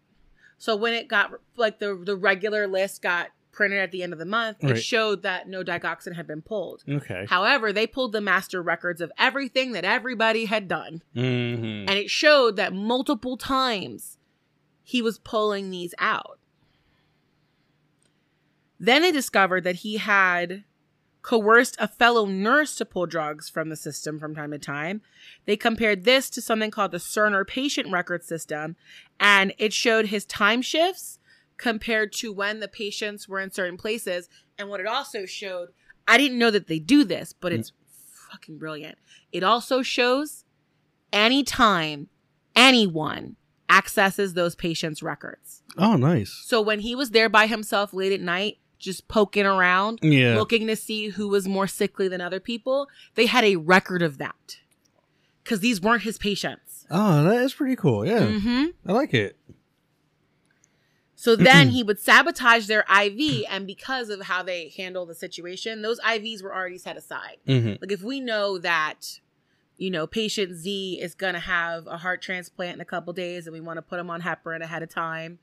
So 0.58 0.74
when 0.76 0.94
it 0.94 1.08
got 1.08 1.32
like 1.56 1.78
the 1.78 1.94
the 1.94 2.16
regular 2.16 2.66
list 2.66 3.02
got 3.02 3.28
printed 3.52 3.78
at 3.80 3.90
the 3.92 4.02
end 4.02 4.12
of 4.14 4.18
the 4.18 4.24
month, 4.24 4.58
Right. 4.62 4.76
it 4.76 4.80
showed 4.80 5.22
that 5.22 5.46
no 5.48 5.62
digoxin 5.62 6.14
had 6.14 6.26
been 6.26 6.40
pulled. 6.40 6.82
Okay. 6.88 7.26
However, 7.28 7.72
they 7.72 7.86
pulled 7.86 8.12
the 8.12 8.20
master 8.20 8.62
records 8.62 9.00
of 9.00 9.12
everything 9.18 9.72
that 9.72 9.84
everybody 9.84 10.46
had 10.46 10.68
done, 10.68 11.02
hmm 11.14 11.20
and 11.88 11.90
it 11.90 12.08
showed 12.10 12.56
that 12.56 12.72
multiple 12.72 13.36
times 13.36 14.16
he 14.82 15.02
was 15.02 15.18
pulling 15.18 15.70
these 15.70 15.94
out. 15.98 16.38
Then 18.82 19.02
they 19.02 19.12
discovered 19.12 19.62
that 19.62 19.76
he 19.76 19.98
had 19.98 20.64
coerced 21.22 21.76
a 21.78 21.86
fellow 21.86 22.26
nurse 22.26 22.74
to 22.74 22.84
pull 22.84 23.06
drugs 23.06 23.48
from 23.48 23.68
the 23.68 23.76
system 23.76 24.18
from 24.18 24.34
time 24.34 24.50
to 24.50 24.58
time. 24.58 25.02
They 25.46 25.56
compared 25.56 26.02
this 26.02 26.28
to 26.30 26.42
something 26.42 26.72
called 26.72 26.90
the 26.90 26.98
Cerner 26.98 27.46
patient 27.46 27.92
record 27.92 28.24
system, 28.24 28.74
and 29.20 29.54
it 29.56 29.72
showed 29.72 30.06
his 30.06 30.24
time 30.24 30.62
shifts 30.62 31.20
compared 31.58 32.12
to 32.14 32.32
when 32.32 32.58
the 32.58 32.66
patients 32.66 33.28
were 33.28 33.38
in 33.38 33.52
certain 33.52 33.76
places. 33.76 34.28
And 34.58 34.68
what 34.68 34.80
it 34.80 34.86
also 34.88 35.26
showed, 35.26 35.68
I 36.08 36.18
didn't 36.18 36.40
know 36.40 36.50
that 36.50 36.66
they 36.66 36.80
do 36.80 37.04
this, 37.04 37.32
but 37.32 37.52
mm. 37.52 37.60
it's 37.60 37.70
fucking 38.32 38.58
brilliant. 38.58 38.98
It 39.30 39.44
also 39.44 39.82
shows 39.82 40.44
anytime 41.12 42.08
anyone 42.56 43.36
accesses 43.70 44.34
those 44.34 44.56
patients' 44.56 45.04
records. 45.04 45.62
Oh, 45.78 45.94
nice. 45.94 46.32
So 46.44 46.60
when 46.60 46.80
he 46.80 46.96
was 46.96 47.10
there 47.10 47.28
by 47.28 47.46
himself 47.46 47.94
late 47.94 48.12
at 48.12 48.20
night, 48.20 48.58
just 48.82 49.08
poking 49.08 49.46
around, 49.46 50.00
Yeah. 50.02 50.36
looking 50.36 50.66
to 50.66 50.76
see 50.76 51.08
who 51.08 51.28
was 51.28 51.46
more 51.48 51.66
sickly 51.66 52.08
than 52.08 52.20
other 52.20 52.40
people, 52.40 52.88
they 53.14 53.26
had 53.26 53.44
a 53.44 53.56
record 53.56 54.02
of 54.02 54.18
that. 54.18 54.58
Because 55.42 55.60
these 55.60 55.80
weren't 55.80 56.02
his 56.02 56.18
patients. 56.18 56.86
Oh, 56.90 57.24
that 57.24 57.42
is 57.42 57.54
pretty 57.54 57.76
cool. 57.76 58.04
Yeah. 58.04 58.26
hmm 58.38 58.66
I 58.86 58.92
like 58.92 59.14
it. 59.14 59.36
So 61.14 61.36
then 61.36 61.68
he 61.76 61.82
would 61.82 62.00
sabotage 62.00 62.66
their 62.66 62.84
IV, 62.92 63.44
and 63.48 63.66
because 63.66 64.08
of 64.10 64.22
how 64.22 64.42
they 64.42 64.72
handle 64.76 65.06
the 65.06 65.14
situation, 65.14 65.82
those 65.82 66.00
IVs 66.00 66.42
were 66.42 66.54
already 66.54 66.78
set 66.78 66.96
aside. 66.96 67.36
hmm 67.46 67.74
Like 67.80 67.92
if 67.92 68.02
we 68.02 68.18
know 68.20 68.58
that, 68.58 69.20
you 69.76 69.90
know, 69.90 70.06
patient 70.08 70.54
Z 70.56 70.98
is 71.00 71.14
gonna 71.14 71.40
have 71.40 71.86
a 71.86 71.98
heart 71.98 72.20
transplant 72.20 72.74
in 72.74 72.80
a 72.80 72.84
couple 72.84 73.12
days, 73.12 73.46
and 73.46 73.54
we 73.54 73.60
want 73.60 73.78
to 73.78 73.82
put 73.82 74.00
him 74.00 74.10
on 74.10 74.22
heparin 74.22 74.60
ahead 74.62 74.82
of 74.82 74.88
time, 74.90 75.38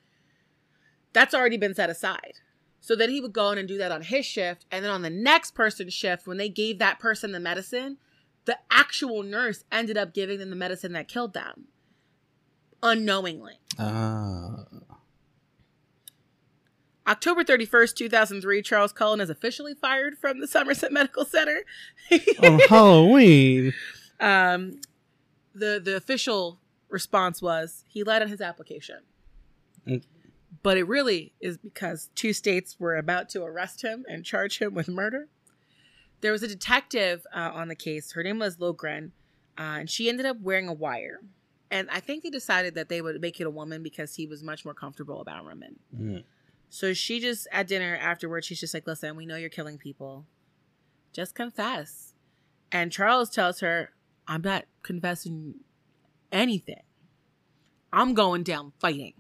that's 1.14 1.34
already 1.34 1.58
been 1.58 1.74
set 1.74 1.90
aside. 1.90 2.34
So 2.82 2.96
then 2.96 3.10
he 3.10 3.20
would 3.22 3.34
go 3.34 3.52
in 3.52 3.58
and 3.58 3.68
do 3.68 3.78
that 3.78 3.92
on 3.92 4.02
his 4.04 4.26
shift, 4.26 4.66
and 4.72 4.84
then 4.84 4.92
on 4.92 5.02
the 5.02 5.10
next 5.10 5.54
person's 5.54 5.94
shift, 5.94 6.26
when 6.26 6.38
they 6.38 6.50
gave 6.50 6.80
that 6.80 7.00
person 7.00 7.32
the 7.32 7.40
medicine, 7.40 7.98
the 8.46 8.58
actual 8.72 9.22
nurse 9.22 9.64
ended 9.72 9.98
up 9.98 10.14
giving 10.14 10.40
them 10.40 10.50
the 10.50 10.56
medicine 10.56 10.94
that 10.94 11.08
killed 11.08 11.34
them, 11.34 11.66
unknowingly. 12.82 13.60
Ah. 13.78 14.66
October 17.08 17.44
31st, 17.44 17.96
2003, 17.96 18.62
Charles 18.62 18.94
Cullen 18.94 19.20
is 19.20 19.30
officially 19.32 19.74
fired 19.74 20.18
from 20.18 20.40
the 20.40 20.48
Somerset 20.48 20.92
Medical 20.92 21.26
Center. 21.26 21.64
On 22.44 22.60
Halloween. 22.70 23.74
um, 24.20 24.80
the 25.56 25.82
the 25.84 25.96
official 25.96 26.60
response 26.88 27.42
was 27.42 27.84
he 27.88 28.04
lied 28.04 28.22
on 28.22 28.28
his 28.30 28.42
application. 28.42 29.00
Mm. 29.88 30.04
But 30.64 30.78
it 30.78 30.88
really 30.88 31.34
is 31.40 31.58
because 31.58 32.10
two 32.16 32.34
states 32.34 32.78
were 32.80 32.96
about 32.96 33.30
to 33.30 33.44
arrest 33.44 33.82
him 33.84 34.06
and 34.10 34.26
charge 34.26 34.60
him 34.60 34.74
with 34.74 34.88
murder. 34.88 35.28
There 36.22 36.32
was 36.32 36.44
a 36.44 36.48
detective 36.48 37.26
uh, 37.34 37.52
on 37.54 37.68
the 37.68 37.76
case. 37.76 38.12
Her 38.12 38.24
name 38.24 38.40
was 38.40 38.58
Loughren, 38.58 39.12
uh, 39.58 39.80
and 39.80 39.90
she 39.90 40.10
ended 40.10 40.26
up 40.26 40.42
wearing 40.42 40.68
a 40.68 40.74
wire. 40.74 41.22
And 41.72 41.88
I 41.92 42.00
think 42.00 42.24
they 42.24 42.30
decided 42.30 42.76
that 42.76 42.90
they 42.90 43.02
would 43.02 43.22
make 43.22 43.40
it 43.40 43.46
a 43.46 43.50
woman 43.50 43.84
because 43.84 44.16
he 44.16 44.26
was 44.26 44.44
much 44.44 44.66
more 44.66 44.74
comfortable 44.74 45.22
about 45.22 45.46
women. 45.46 45.80
Mm. 45.96 46.24
So 46.70 46.94
she 46.94 47.20
just 47.20 47.48
at 47.52 47.68
dinner 47.68 47.98
afterwards, 48.02 48.48
she's 48.48 48.60
just 48.60 48.74
like, 48.74 48.88
"Listen, 48.88 49.16
we 49.16 49.26
know 49.26 49.36
you're 49.36 49.50
killing 49.50 49.78
people. 49.78 50.26
Just 51.14 51.36
confess." 51.36 52.14
And 52.72 52.92
Charles 52.92 53.30
tells 53.30 53.62
her, 53.62 53.92
I'm 54.28 54.42
not 54.42 54.66
confessing 54.84 55.56
anything. 56.32 56.84
I'm 57.92 58.14
going 58.14 58.44
down 58.44 58.74
fighting. 58.80 59.14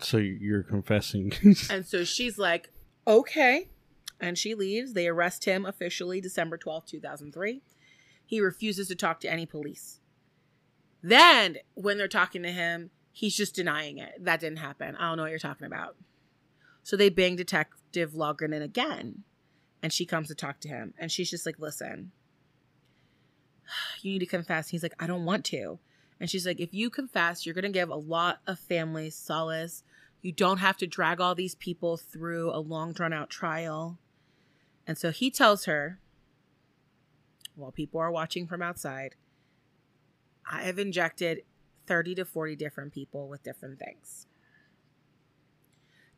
So 0.00 0.18
you're 0.18 0.62
confessing. 0.62 1.32
And 1.70 1.86
so 1.86 2.04
she's 2.04 2.38
like, 2.38 2.70
okay. 3.06 3.68
And 4.20 4.36
she 4.36 4.54
leaves. 4.54 4.92
They 4.92 5.08
arrest 5.08 5.44
him 5.44 5.64
officially 5.64 6.20
December 6.20 6.58
12th, 6.58 6.86
2003. 6.86 7.62
He 8.26 8.40
refuses 8.40 8.88
to 8.88 8.94
talk 8.94 9.20
to 9.20 9.30
any 9.30 9.46
police. 9.46 10.00
Then, 11.02 11.58
when 11.74 11.96
they're 11.96 12.08
talking 12.08 12.42
to 12.42 12.50
him, 12.50 12.90
he's 13.12 13.36
just 13.36 13.54
denying 13.54 13.98
it. 13.98 14.12
That 14.20 14.40
didn't 14.40 14.58
happen. 14.58 14.96
I 14.96 15.08
don't 15.08 15.16
know 15.16 15.22
what 15.22 15.30
you're 15.30 15.38
talking 15.38 15.66
about. 15.66 15.96
So 16.82 16.96
they 16.96 17.08
bang 17.08 17.36
Detective 17.36 18.12
Loughren 18.12 18.54
in 18.54 18.62
again. 18.62 19.22
And 19.82 19.92
she 19.92 20.04
comes 20.04 20.28
to 20.28 20.34
talk 20.34 20.60
to 20.60 20.68
him. 20.68 20.94
And 20.98 21.10
she's 21.12 21.30
just 21.30 21.46
like, 21.46 21.58
listen, 21.58 22.10
you 24.02 24.12
need 24.12 24.18
to 24.20 24.26
confess. 24.26 24.68
He's 24.68 24.82
like, 24.82 24.94
I 24.98 25.06
don't 25.06 25.24
want 25.24 25.44
to. 25.46 25.78
And 26.20 26.28
she's 26.28 26.46
like, 26.46 26.60
if 26.60 26.74
you 26.74 26.90
confess, 26.90 27.46
you're 27.46 27.54
going 27.54 27.62
to 27.64 27.68
give 27.68 27.90
a 27.90 27.96
lot 27.96 28.40
of 28.46 28.58
families 28.58 29.14
solace. 29.14 29.84
You 30.20 30.32
don't 30.32 30.58
have 30.58 30.76
to 30.78 30.86
drag 30.86 31.20
all 31.20 31.34
these 31.34 31.54
people 31.54 31.96
through 31.96 32.50
a 32.50 32.58
long, 32.58 32.92
drawn 32.92 33.12
out 33.12 33.30
trial. 33.30 33.98
And 34.86 34.98
so 34.98 35.10
he 35.10 35.30
tells 35.30 35.66
her, 35.66 36.00
while 37.54 37.70
people 37.72 38.00
are 38.00 38.10
watching 38.10 38.46
from 38.46 38.62
outside, 38.62 39.14
I 40.50 40.62
have 40.62 40.78
injected 40.78 41.42
30 41.86 42.16
to 42.16 42.24
40 42.24 42.56
different 42.56 42.92
people 42.92 43.28
with 43.28 43.42
different 43.42 43.78
things. 43.78 44.26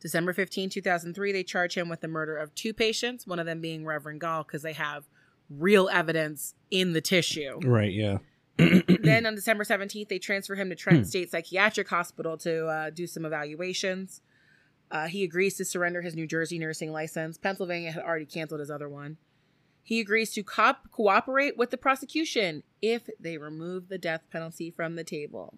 December 0.01 0.33
15, 0.33 0.71
2003, 0.71 1.33
they 1.33 1.43
charge 1.43 1.77
him 1.77 1.89
with 1.89 2.01
the 2.01 2.09
murder 2.09 2.37
of 2.37 2.55
two 2.55 2.73
patients, 2.73 3.27
one 3.27 3.39
of 3.39 3.47
them 3.47 3.61
being 3.61 3.85
Reverend 3.85 4.21
Gall, 4.21 4.45
because 4.45 4.63
they 4.63 4.73
have 4.73 5.05
real 5.51 5.89
evidence 5.91 6.55
in 6.71 6.93
the 6.93 7.01
tissue. 7.01 7.59
right, 7.65 7.93
yeah. 7.93 8.19
then 9.03 9.27
on 9.27 9.35
December 9.35 9.65
17th, 9.65 10.09
they 10.09 10.19
transfer 10.19 10.55
him 10.55 10.69
to 10.69 10.75
Trent 10.75 11.07
State 11.07 11.31
Psychiatric 11.31 11.89
Hospital 11.89 12.37
to 12.39 12.67
uh, 12.67 12.91
do 12.91 13.07
some 13.07 13.25
evaluations. 13.25 14.21
Uh, 14.91 15.07
he 15.07 15.23
agrees 15.23 15.57
to 15.57 15.65
surrender 15.65 16.03
his 16.03 16.15
New 16.15 16.27
Jersey 16.27 16.59
nursing 16.59 16.93
license. 16.93 17.39
Pennsylvania 17.39 17.93
had 17.93 18.03
already 18.03 18.27
canceled 18.27 18.61
his 18.61 18.71
other 18.71 18.89
one. 18.89 19.17
He 19.83 20.01
agrees 20.01 20.33
to 20.33 20.43
cop- 20.43 20.91
cooperate 20.91 21.57
with 21.57 21.71
the 21.71 21.77
prosecution 21.77 22.63
if 22.83 23.09
they 23.19 23.39
remove 23.39 23.89
the 23.89 23.99
death 23.99 24.23
penalty 24.31 24.71
from 24.71 24.97
the 24.97 25.05
table. 25.05 25.55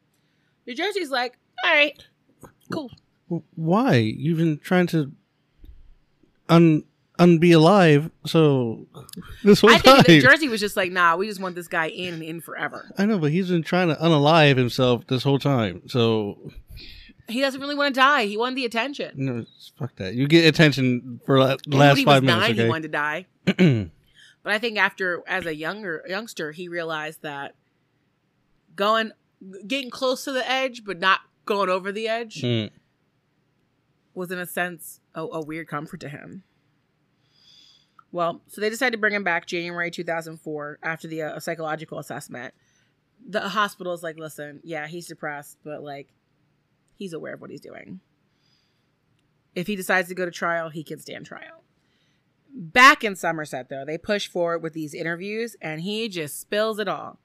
New 0.67 0.75
Jersey's 0.75 1.11
like, 1.11 1.39
all 1.65 1.71
right, 1.71 2.05
cool. 2.71 2.91
Why? 3.55 3.97
You've 3.97 4.39
been 4.39 4.59
trying 4.59 4.87
to 4.89 5.13
un 6.49 6.85
unbe 7.19 7.55
alive, 7.55 8.11
so 8.27 8.87
this 9.45 9.61
whole 9.61 9.71
I 9.71 9.79
think 9.79 10.07
time. 10.07 10.21
Jersey 10.21 10.49
was 10.49 10.61
just 10.61 10.77
like, 10.77 10.91
nah, 10.93 11.17
we 11.17 11.27
just 11.29 11.41
want 11.41 11.55
this 11.55 11.69
guy 11.69 11.87
in 11.89 12.15
and 12.15 12.23
in 12.23 12.41
forever. 12.41 12.91
I 12.99 13.07
know, 13.07 13.19
but 13.19 13.31
he's 13.31 13.49
been 13.51 13.63
trying 13.63 13.89
to 13.89 13.95
unalive 13.97 14.57
himself 14.57 15.07
this 15.07 15.23
whole 15.23 15.39
time. 15.39 15.83
So 15.89 16.53
He 17.29 17.41
doesn't 17.41 17.61
really 17.61 17.75
want 17.75 17.95
to 17.95 18.01
die. 18.01 18.25
He 18.25 18.37
wanted 18.37 18.57
the 18.57 18.65
attention. 18.65 19.13
no, 19.17 19.45
fuck 19.79 19.95
that. 19.97 20.15
You 20.15 20.27
get 20.27 20.47
attention 20.47 21.21
for 21.27 21.39
la- 21.39 21.57
the 21.57 21.61
And 21.67 21.75
last 21.75 21.99
he 21.99 22.05
five 22.05 22.23
was 22.23 22.27
minutes. 22.27 22.49
nine, 22.49 22.57
he 22.57 22.69
wanted 22.69 22.83
to 22.83 22.89
die. 22.89 23.27
But 24.45 24.53
I 24.53 24.59
think 24.59 24.77
after, 24.77 25.23
as 25.29 25.47
a 25.47 25.55
younger 25.55 26.03
youngster, 26.09 26.51
he 26.51 26.67
realized 26.67 27.23
that 27.23 27.55
going, 28.75 29.13
getting 29.69 29.89
close 29.89 30.25
to 30.25 30.33
the 30.33 30.49
edge, 30.51 30.85
but 30.85 30.99
not 30.99 31.21
going 31.47 31.69
over 31.71 31.93
the 31.93 32.09
edge, 32.09 32.43
Mm. 32.43 32.71
was 34.15 34.33
in 34.33 34.41
a 34.41 34.47
sense 34.47 34.99
a, 35.15 35.21
a 35.23 35.41
weird 35.41 35.69
comfort 35.69 36.01
to 36.01 36.09
him. 36.09 36.43
Well, 38.13 38.43
so 38.47 38.61
they 38.61 38.69
decided 38.69 38.93
to 38.93 38.99
bring 38.99 39.15
him 39.15 39.25
back 39.25 39.47
January 39.47 39.91
2004 39.91 40.79
after 40.83 41.09
the 41.09 41.23
uh, 41.23 41.41
psychological 41.41 41.99
assessment. 41.99 42.53
The 43.27 43.49
hospital 43.49 43.95
is 43.95 44.03
like, 44.03 44.19
listen, 44.19 44.61
yeah, 44.63 44.87
he's 44.87 45.07
depressed, 45.07 45.57
but 45.65 45.83
like, 45.83 46.09
he's 46.99 47.15
aware 47.15 47.35
of 47.35 47.41
what 47.41 47.51
he's 47.51 47.61
doing. 47.61 48.01
If 49.55 49.67
he 49.67 49.77
decides 49.77 50.09
to 50.09 50.15
go 50.15 50.25
to 50.25 50.31
trial, 50.31 50.69
he 50.69 50.85
can 50.85 50.99
stand 50.99 51.27
trial. 51.27 51.63
Back 52.55 53.03
in 53.03 53.17
Somerset, 53.17 53.71
though, 53.71 53.85
they 53.87 53.97
push 53.97 54.29
forward 54.29 54.63
with 54.63 54.75
these 54.75 54.93
interviews 54.93 55.57
and 55.63 55.81
he 55.81 56.09
just 56.09 56.39
spills 56.39 56.79
it 56.79 56.89
all. 56.89 57.19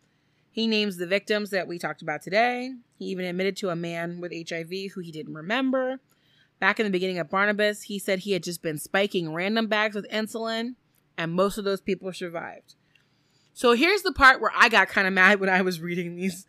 He 0.52 0.68
names 0.68 0.98
the 0.98 1.06
victims 1.06 1.50
that 1.50 1.68
we 1.68 1.78
talked 1.78 2.02
about 2.02 2.22
today. 2.22 2.72
He 2.98 3.06
even 3.06 3.26
admitted 3.26 3.58
to 3.58 3.70
a 3.70 3.76
man 3.76 4.22
with 4.22 4.32
HIV 4.32 4.92
who 4.94 5.02
he 5.02 5.12
didn't 5.12 5.34
remember. 5.34 6.00
Back 6.60 6.80
in 6.80 6.86
the 6.86 6.92
beginning 6.92 7.20
of 7.20 7.30
Barnabas, 7.30 7.84
he 7.84 8.00
said 8.00 8.20
he 8.20 8.32
had 8.32 8.44
just 8.44 8.62
been 8.62 8.78
spiking 8.78 9.34
random 9.34 9.68
bags 9.68 9.96
with 9.96 10.10
insulin, 10.10 10.76
and 11.18 11.32
most 11.32 11.58
of 11.58 11.66
those 11.66 11.82
people 11.82 12.12
survived. 12.12 12.76
So 13.54 13.74
here's 13.74 14.04
the 14.04 14.12
part 14.12 14.42
where 14.42 14.52
I 14.56 14.70
got 14.70 14.88
kind 14.88 15.08
of 15.08 15.14
mad 15.14 15.40
when 15.40 15.50
I 15.50 15.62
was 15.62 15.80
reading 15.80 16.16
these 16.16 16.46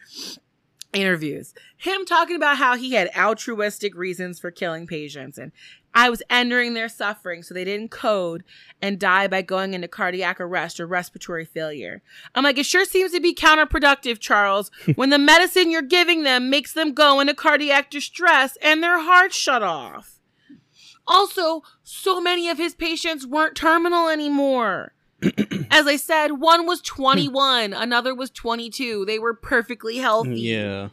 interviews. 0.93 1.55
Him 1.77 2.05
talking 2.05 2.36
about 2.36 2.59
how 2.59 2.77
he 2.77 2.93
had 2.93 3.10
altruistic 3.16 3.94
reasons 3.94 4.40
for 4.40 4.51
killing 4.51 4.86
patients 4.86 5.39
and 5.39 5.52
I 5.94 6.10
was 6.10 6.23
ending 6.31 6.74
their 6.74 6.89
suffering 6.89 7.43
so 7.43 7.55
they 7.55 7.65
didn't 7.65 7.90
code 7.90 8.44
and 8.81 9.01
die 9.01 9.27
by 9.27 9.43
going 9.43 9.74
into 9.74 9.89
cardiac 9.89 10.40
arrest 10.40 10.78
or 10.78 10.86
respiratory 10.86 11.44
failure. 11.44 12.02
I'm 12.35 12.44
like, 12.44 12.59
it 12.59 12.66
sure 12.66 12.85
seems 12.85 13.12
to 13.12 13.20
be 13.20 13.35
counterproductive, 13.35 14.20
Charles, 14.20 14.70
when 14.94 15.10
the 15.10 15.19
medicine 15.19 15.70
you're 15.70 15.82
giving 15.82 16.23
them 16.23 16.51
makes 16.51 16.73
them 16.73 16.93
go 16.93 17.20
into 17.20 17.35
cardiac 17.35 17.90
distress 17.90 18.56
and 18.62 18.82
their 18.82 19.01
heart 19.01 19.32
shut 19.32 19.62
off. 19.62 20.20
Also, 21.06 21.62
so 21.82 22.20
many 22.20 22.48
of 22.48 22.59
his 22.59 22.74
patients 22.74 23.27
weren't 23.27 23.56
terminal 23.56 24.09
anymore. 24.09 24.93
As 25.70 25.86
I 25.86 25.97
said, 25.97 26.32
one 26.32 26.66
was 26.66 26.81
21, 26.82 27.73
another 27.73 28.15
was 28.15 28.31
22. 28.31 29.05
They 29.05 29.19
were 29.19 29.35
perfectly 29.35 29.97
healthy. 29.99 30.40
Yeah. 30.40 30.89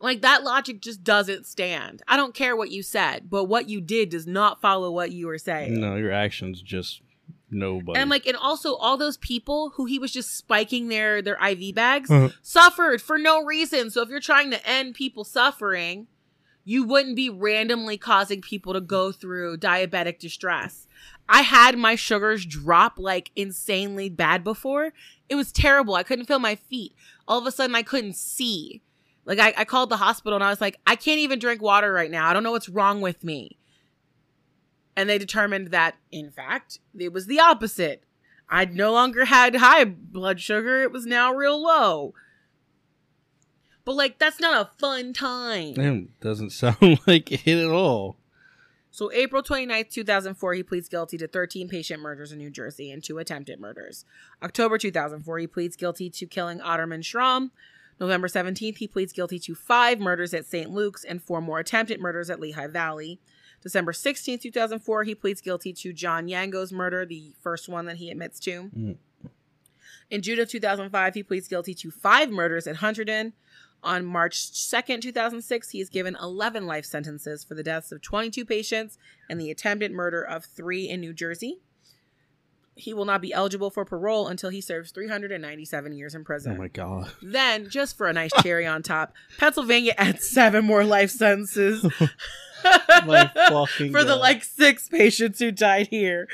Like 0.00 0.22
that 0.22 0.42
logic 0.42 0.80
just 0.80 1.04
doesn't 1.04 1.46
stand. 1.46 2.02
I 2.08 2.16
don't 2.16 2.34
care 2.34 2.56
what 2.56 2.70
you 2.72 2.82
said, 2.82 3.30
but 3.30 3.44
what 3.44 3.68
you 3.68 3.80
did 3.80 4.08
does 4.10 4.26
not 4.26 4.60
follow 4.60 4.90
what 4.90 5.12
you 5.12 5.26
were 5.28 5.38
saying. 5.38 5.80
No, 5.80 5.94
your 5.96 6.10
actions 6.10 6.60
just 6.60 7.02
nobody. 7.50 8.00
And 8.00 8.10
like, 8.10 8.26
and 8.26 8.36
also 8.36 8.74
all 8.74 8.96
those 8.96 9.16
people 9.18 9.70
who 9.76 9.84
he 9.84 10.00
was 10.00 10.12
just 10.12 10.36
spiking 10.36 10.88
their 10.88 11.22
their 11.22 11.38
IV 11.46 11.74
bags 11.76 12.10
Uh-huh. 12.10 12.30
suffered 12.42 13.00
for 13.00 13.16
no 13.16 13.44
reason. 13.44 13.90
So 13.90 14.02
if 14.02 14.08
you're 14.08 14.18
trying 14.18 14.50
to 14.50 14.66
end 14.68 14.94
people 14.94 15.22
suffering, 15.22 16.08
you 16.64 16.82
wouldn't 16.84 17.14
be 17.14 17.30
randomly 17.30 17.96
causing 17.96 18.40
people 18.40 18.72
to 18.72 18.80
go 18.80 19.12
through 19.12 19.58
diabetic 19.58 20.18
distress. 20.18 20.88
I 21.28 21.42
had 21.42 21.78
my 21.78 21.94
sugars 21.94 22.44
drop 22.44 22.98
like 22.98 23.30
insanely 23.36 24.08
bad 24.08 24.44
before. 24.44 24.92
It 25.28 25.34
was 25.34 25.52
terrible. 25.52 25.94
I 25.94 26.02
couldn't 26.02 26.26
feel 26.26 26.38
my 26.38 26.56
feet. 26.56 26.94
All 27.26 27.38
of 27.38 27.46
a 27.46 27.52
sudden, 27.52 27.74
I 27.74 27.82
couldn't 27.82 28.16
see. 28.16 28.82
Like, 29.24 29.38
I, 29.38 29.54
I 29.56 29.64
called 29.64 29.88
the 29.88 29.96
hospital 29.98 30.36
and 30.36 30.44
I 30.44 30.50
was 30.50 30.60
like, 30.60 30.78
I 30.86 30.96
can't 30.96 31.20
even 31.20 31.38
drink 31.38 31.62
water 31.62 31.92
right 31.92 32.10
now. 32.10 32.28
I 32.28 32.32
don't 32.32 32.42
know 32.42 32.50
what's 32.50 32.68
wrong 32.68 33.00
with 33.00 33.22
me. 33.22 33.56
And 34.96 35.08
they 35.08 35.16
determined 35.16 35.68
that, 35.68 35.94
in 36.10 36.30
fact, 36.30 36.80
it 36.98 37.12
was 37.12 37.26
the 37.26 37.40
opposite. 37.40 38.04
I 38.48 38.66
no 38.66 38.92
longer 38.92 39.24
had 39.24 39.56
high 39.56 39.84
blood 39.84 40.40
sugar, 40.40 40.82
it 40.82 40.92
was 40.92 41.06
now 41.06 41.32
real 41.32 41.62
low. 41.62 42.14
But, 43.84 43.94
like, 43.94 44.18
that's 44.18 44.38
not 44.38 44.66
a 44.66 44.78
fun 44.78 45.12
time. 45.12 45.74
Damn, 45.74 46.10
doesn't 46.20 46.50
sound 46.50 47.00
like 47.06 47.32
it 47.32 47.46
at 47.48 47.70
all. 47.70 48.16
So, 48.94 49.10
April 49.10 49.42
29th, 49.42 49.90
2004, 49.90 50.52
he 50.52 50.62
pleads 50.62 50.86
guilty 50.86 51.16
to 51.16 51.26
13 51.26 51.66
patient 51.66 52.02
murders 52.02 52.30
in 52.30 52.36
New 52.36 52.50
Jersey 52.50 52.90
and 52.90 53.02
two 53.02 53.16
attempted 53.16 53.58
murders. 53.58 54.04
October 54.42 54.76
2004, 54.76 55.38
he 55.38 55.46
pleads 55.46 55.76
guilty 55.76 56.10
to 56.10 56.26
killing 56.26 56.58
Otterman 56.60 57.02
Schramm. 57.02 57.52
November 57.98 58.28
17th, 58.28 58.76
he 58.76 58.86
pleads 58.86 59.14
guilty 59.14 59.38
to 59.38 59.54
five 59.54 59.98
murders 59.98 60.34
at 60.34 60.44
St. 60.44 60.70
Luke's 60.70 61.04
and 61.04 61.22
four 61.22 61.40
more 61.40 61.58
attempted 61.58 62.00
murders 62.00 62.28
at 62.28 62.38
Lehigh 62.38 62.66
Valley. 62.66 63.18
December 63.62 63.92
16th, 63.92 64.42
2004, 64.42 65.04
he 65.04 65.14
pleads 65.14 65.40
guilty 65.40 65.72
to 65.72 65.94
John 65.94 66.28
Yango's 66.28 66.72
murder, 66.72 67.06
the 67.06 67.34
first 67.40 67.70
one 67.70 67.86
that 67.86 67.96
he 67.96 68.10
admits 68.10 68.38
to. 68.40 68.70
Mm. 68.76 68.96
In 70.10 70.20
June 70.20 70.38
of 70.38 70.50
2005, 70.50 71.14
he 71.14 71.22
pleads 71.22 71.48
guilty 71.48 71.72
to 71.76 71.90
five 71.90 72.28
murders 72.30 72.66
at 72.66 72.76
Hunterdon. 72.76 73.32
On 73.82 74.04
March 74.04 74.52
2nd, 74.52 75.00
2006, 75.00 75.70
he 75.70 75.80
is 75.80 75.88
given 75.88 76.16
11 76.20 76.66
life 76.66 76.84
sentences 76.84 77.42
for 77.42 77.54
the 77.54 77.62
deaths 77.62 77.90
of 77.90 78.00
22 78.00 78.44
patients 78.44 78.96
and 79.28 79.40
the 79.40 79.50
attempted 79.50 79.90
murder 79.90 80.22
of 80.22 80.44
three 80.44 80.88
in 80.88 81.00
New 81.00 81.12
Jersey. 81.12 81.58
He 82.74 82.94
will 82.94 83.04
not 83.04 83.20
be 83.20 83.32
eligible 83.32 83.70
for 83.70 83.84
parole 83.84 84.28
until 84.28 84.50
he 84.50 84.60
serves 84.60 84.92
397 84.92 85.92
years 85.92 86.14
in 86.14 86.24
prison. 86.24 86.52
Oh 86.52 86.58
my 86.58 86.68
god. 86.68 87.12
Then, 87.20 87.68
just 87.68 87.96
for 87.96 88.06
a 88.06 88.12
nice 88.12 88.30
cherry 88.42 88.66
on 88.66 88.82
top, 88.82 89.12
Pennsylvania 89.38 89.94
adds 89.98 90.28
seven 90.28 90.64
more 90.64 90.84
life 90.84 91.10
sentences 91.10 91.84
My 93.06 93.30
fucking 93.48 93.92
for 93.92 94.04
the 94.04 94.16
like 94.16 94.44
six 94.44 94.88
patients 94.88 95.38
who 95.38 95.50
died 95.50 95.88
here. 95.88 96.28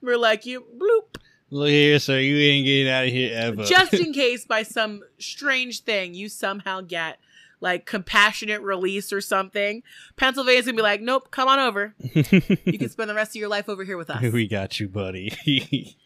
We're 0.00 0.18
like, 0.18 0.46
you 0.46 0.64
bloop. 0.76 1.20
Look 1.52 1.68
here, 1.68 1.98
sir. 1.98 2.18
You 2.18 2.38
ain't 2.38 2.64
getting 2.64 2.88
out 2.90 3.04
of 3.04 3.10
here 3.10 3.30
ever. 3.34 3.64
Just 3.64 3.92
in 3.92 4.12
case 4.14 4.46
by 4.46 4.62
some 4.62 5.02
strange 5.18 5.80
thing 5.80 6.14
you 6.14 6.30
somehow 6.30 6.80
get 6.80 7.18
like 7.60 7.84
compassionate 7.84 8.62
release 8.62 9.12
or 9.12 9.20
something, 9.20 9.82
Pennsylvania's 10.16 10.64
gonna 10.64 10.76
be 10.76 10.82
like, 10.82 11.02
nope, 11.02 11.30
come 11.30 11.48
on 11.48 11.58
over. 11.58 11.94
You 11.98 12.78
can 12.78 12.88
spend 12.88 13.10
the 13.10 13.14
rest 13.14 13.32
of 13.32 13.36
your 13.40 13.50
life 13.50 13.68
over 13.68 13.84
here 13.84 13.98
with 13.98 14.08
us. 14.08 14.22
we 14.32 14.48
got 14.48 14.80
you, 14.80 14.88
buddy. 14.88 15.96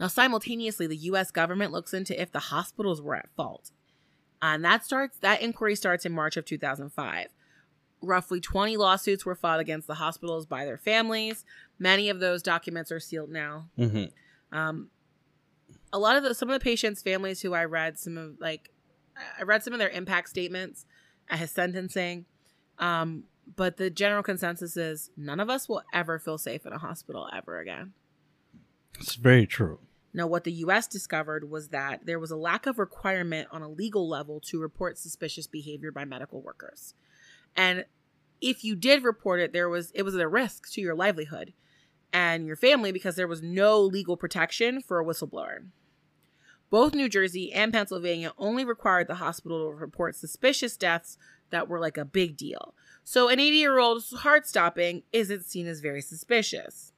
Now, 0.00 0.06
simultaneously, 0.08 0.86
the 0.86 0.96
U.S. 0.96 1.30
government 1.30 1.70
looks 1.70 1.92
into 1.92 2.20
if 2.20 2.32
the 2.32 2.40
hospitals 2.40 3.02
were 3.02 3.14
at 3.14 3.28
fault. 3.36 3.70
And 4.40 4.64
that 4.64 4.84
starts 4.86 5.18
that 5.18 5.42
inquiry 5.42 5.76
starts 5.76 6.06
in 6.06 6.12
March 6.12 6.38
of 6.38 6.46
2005. 6.46 7.26
Roughly 8.00 8.40
20 8.40 8.78
lawsuits 8.78 9.26
were 9.26 9.34
filed 9.34 9.60
against 9.60 9.86
the 9.86 9.94
hospitals 9.94 10.46
by 10.46 10.64
their 10.64 10.78
families. 10.78 11.44
Many 11.78 12.08
of 12.08 12.20
those 12.20 12.42
documents 12.42 12.90
are 12.90 13.00
sealed 13.00 13.30
now. 13.30 13.68
hmm 13.76 14.04
Um, 14.50 14.88
a 15.94 15.98
lot 15.98 16.16
of 16.16 16.24
the 16.24 16.34
some 16.34 16.50
of 16.50 16.54
the 16.54 16.62
patients' 16.62 17.00
families 17.00 17.40
who 17.40 17.54
I 17.54 17.64
read 17.64 17.98
some 17.98 18.18
of 18.18 18.34
like 18.40 18.70
I 19.38 19.44
read 19.44 19.62
some 19.62 19.72
of 19.72 19.78
their 19.78 19.88
impact 19.88 20.28
statements 20.28 20.84
at 21.30 21.38
his 21.38 21.52
sentencing. 21.52 22.26
Um, 22.78 23.24
but 23.56 23.76
the 23.76 23.90
general 23.90 24.24
consensus 24.24 24.76
is 24.76 25.10
none 25.16 25.38
of 25.38 25.48
us 25.48 25.68
will 25.68 25.82
ever 25.92 26.18
feel 26.18 26.36
safe 26.36 26.66
in 26.66 26.72
a 26.72 26.78
hospital 26.78 27.28
ever 27.32 27.60
again. 27.60 27.92
It's 28.98 29.14
very 29.14 29.46
true. 29.46 29.78
Now, 30.12 30.26
what 30.26 30.44
the 30.44 30.52
US 30.52 30.88
discovered 30.88 31.48
was 31.48 31.68
that 31.68 32.06
there 32.06 32.18
was 32.18 32.32
a 32.32 32.36
lack 32.36 32.66
of 32.66 32.78
requirement 32.78 33.48
on 33.52 33.62
a 33.62 33.68
legal 33.68 34.08
level 34.08 34.40
to 34.46 34.60
report 34.60 34.98
suspicious 34.98 35.46
behavior 35.46 35.92
by 35.92 36.04
medical 36.04 36.40
workers. 36.40 36.94
And 37.54 37.84
if 38.40 38.64
you 38.64 38.74
did 38.74 39.04
report 39.04 39.40
it, 39.40 39.52
there 39.52 39.68
was 39.68 39.92
it 39.92 40.02
was 40.02 40.16
a 40.16 40.26
risk 40.26 40.72
to 40.72 40.80
your 40.80 40.96
livelihood 40.96 41.52
and 42.12 42.46
your 42.46 42.56
family 42.56 42.90
because 42.90 43.14
there 43.14 43.28
was 43.28 43.42
no 43.42 43.80
legal 43.80 44.16
protection 44.16 44.80
for 44.80 45.00
a 45.00 45.04
whistleblower. 45.04 45.66
Both 46.70 46.94
New 46.94 47.08
Jersey 47.08 47.52
and 47.52 47.72
Pennsylvania 47.72 48.32
only 48.38 48.64
required 48.64 49.06
the 49.06 49.16
hospital 49.16 49.68
to 49.68 49.74
report 49.74 50.16
suspicious 50.16 50.76
deaths 50.76 51.18
that 51.50 51.68
were 51.68 51.78
like 51.78 51.96
a 51.96 52.04
big 52.04 52.36
deal. 52.36 52.74
So 53.04 53.28
an 53.28 53.38
80 53.38 53.56
year 53.56 53.78
old's 53.78 54.12
heart 54.12 54.46
stopping 54.46 55.02
isn't 55.12 55.44
seen 55.44 55.66
as 55.66 55.80
very 55.80 56.00
suspicious. 56.00 56.92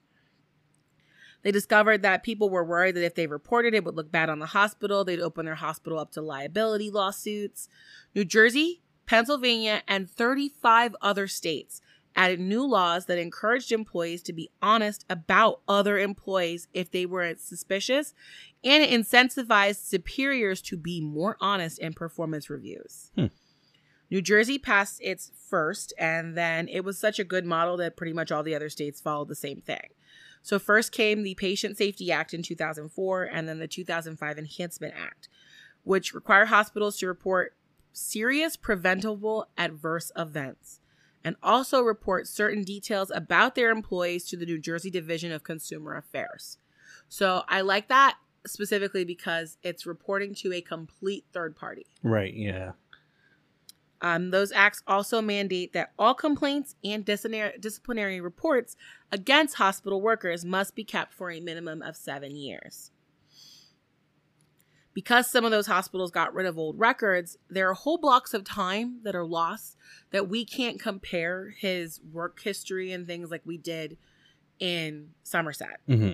They 1.42 1.52
discovered 1.52 2.02
that 2.02 2.22
people 2.22 2.48
were 2.48 2.64
worried 2.64 2.96
that 2.96 3.04
if 3.04 3.14
they 3.14 3.26
reported 3.26 3.74
it 3.74 3.84
would 3.84 3.94
look 3.94 4.10
bad 4.10 4.28
on 4.28 4.38
the 4.40 4.46
hospital, 4.46 5.04
they'd 5.04 5.20
open 5.20 5.46
their 5.46 5.54
hospital 5.54 5.98
up 5.98 6.10
to 6.12 6.22
liability 6.22 6.90
lawsuits. 6.90 7.68
New 8.14 8.24
Jersey, 8.24 8.82
Pennsylvania, 9.06 9.82
and 9.86 10.10
35 10.10 10.96
other 11.00 11.28
states 11.28 11.80
added 12.16 12.40
new 12.40 12.66
laws 12.66 13.06
that 13.06 13.18
encouraged 13.18 13.70
employees 13.70 14.22
to 14.22 14.32
be 14.32 14.50
honest 14.60 15.04
about 15.08 15.60
other 15.68 15.98
employees 15.98 16.66
if 16.72 16.90
they 16.90 17.06
were 17.06 17.34
suspicious, 17.38 18.14
and 18.64 18.82
it 18.82 18.90
incentivized 18.90 19.86
superiors 19.86 20.60
to 20.62 20.76
be 20.76 21.00
more 21.00 21.36
honest 21.40 21.78
in 21.78 21.92
performance 21.92 22.50
reviews. 22.50 23.12
Hmm. 23.14 23.26
New 24.10 24.22
Jersey 24.22 24.58
passed 24.58 25.00
its 25.02 25.32
first, 25.48 25.92
and 25.98 26.36
then 26.36 26.68
it 26.68 26.84
was 26.84 26.98
such 26.98 27.18
a 27.18 27.24
good 27.24 27.44
model 27.44 27.76
that 27.76 27.96
pretty 27.96 28.12
much 28.12 28.30
all 28.30 28.42
the 28.42 28.54
other 28.54 28.68
states 28.68 29.00
followed 29.00 29.28
the 29.28 29.34
same 29.34 29.60
thing. 29.60 29.88
So, 30.42 30.60
first 30.60 30.92
came 30.92 31.22
the 31.22 31.34
Patient 31.34 31.76
Safety 31.76 32.12
Act 32.12 32.32
in 32.32 32.42
2004, 32.42 33.24
and 33.24 33.48
then 33.48 33.58
the 33.58 33.66
2005 33.66 34.38
Enhancement 34.38 34.94
Act, 34.96 35.28
which 35.82 36.14
require 36.14 36.46
hospitals 36.46 36.98
to 36.98 37.08
report 37.08 37.56
serious 37.92 38.56
preventable 38.56 39.48
adverse 39.58 40.12
events 40.16 40.80
and 41.26 41.34
also 41.42 41.82
report 41.82 42.28
certain 42.28 42.62
details 42.62 43.10
about 43.12 43.56
their 43.56 43.70
employees 43.70 44.24
to 44.26 44.36
the 44.36 44.46
New 44.46 44.60
Jersey 44.60 44.90
Division 44.90 45.32
of 45.32 45.42
Consumer 45.42 45.96
Affairs. 45.96 46.58
So, 47.08 47.42
I 47.48 47.62
like 47.62 47.88
that 47.88 48.16
specifically 48.46 49.04
because 49.04 49.58
it's 49.64 49.86
reporting 49.86 50.36
to 50.36 50.52
a 50.52 50.60
complete 50.60 51.24
third 51.32 51.56
party. 51.56 51.84
Right. 52.04 52.32
Yeah. 52.32 52.72
Um, 54.00 54.30
those 54.30 54.52
acts 54.52 54.84
also 54.86 55.20
mandate 55.20 55.72
that 55.72 55.92
all 55.98 56.14
complaints 56.14 56.76
and 56.84 57.04
disciplinary, 57.04 57.58
disciplinary 57.58 58.20
reports 58.20 58.76
against 59.10 59.56
hospital 59.56 60.00
workers 60.00 60.44
must 60.44 60.76
be 60.76 60.84
kept 60.84 61.12
for 61.12 61.32
a 61.32 61.40
minimum 61.40 61.82
of 61.82 61.96
seven 61.96 62.36
years. 62.36 62.92
Because 64.96 65.30
some 65.30 65.44
of 65.44 65.50
those 65.50 65.66
hospitals 65.66 66.10
got 66.10 66.32
rid 66.32 66.46
of 66.46 66.56
old 66.56 66.78
records, 66.78 67.36
there 67.50 67.68
are 67.68 67.74
whole 67.74 67.98
blocks 67.98 68.32
of 68.32 68.44
time 68.44 69.00
that 69.02 69.14
are 69.14 69.26
lost 69.26 69.76
that 70.10 70.26
we 70.26 70.42
can't 70.46 70.80
compare 70.80 71.50
his 71.50 72.00
work 72.00 72.40
history 72.40 72.92
and 72.92 73.06
things 73.06 73.30
like 73.30 73.42
we 73.44 73.58
did 73.58 73.98
in 74.58 75.10
Somerset. 75.22 75.80
hmm 75.86 76.12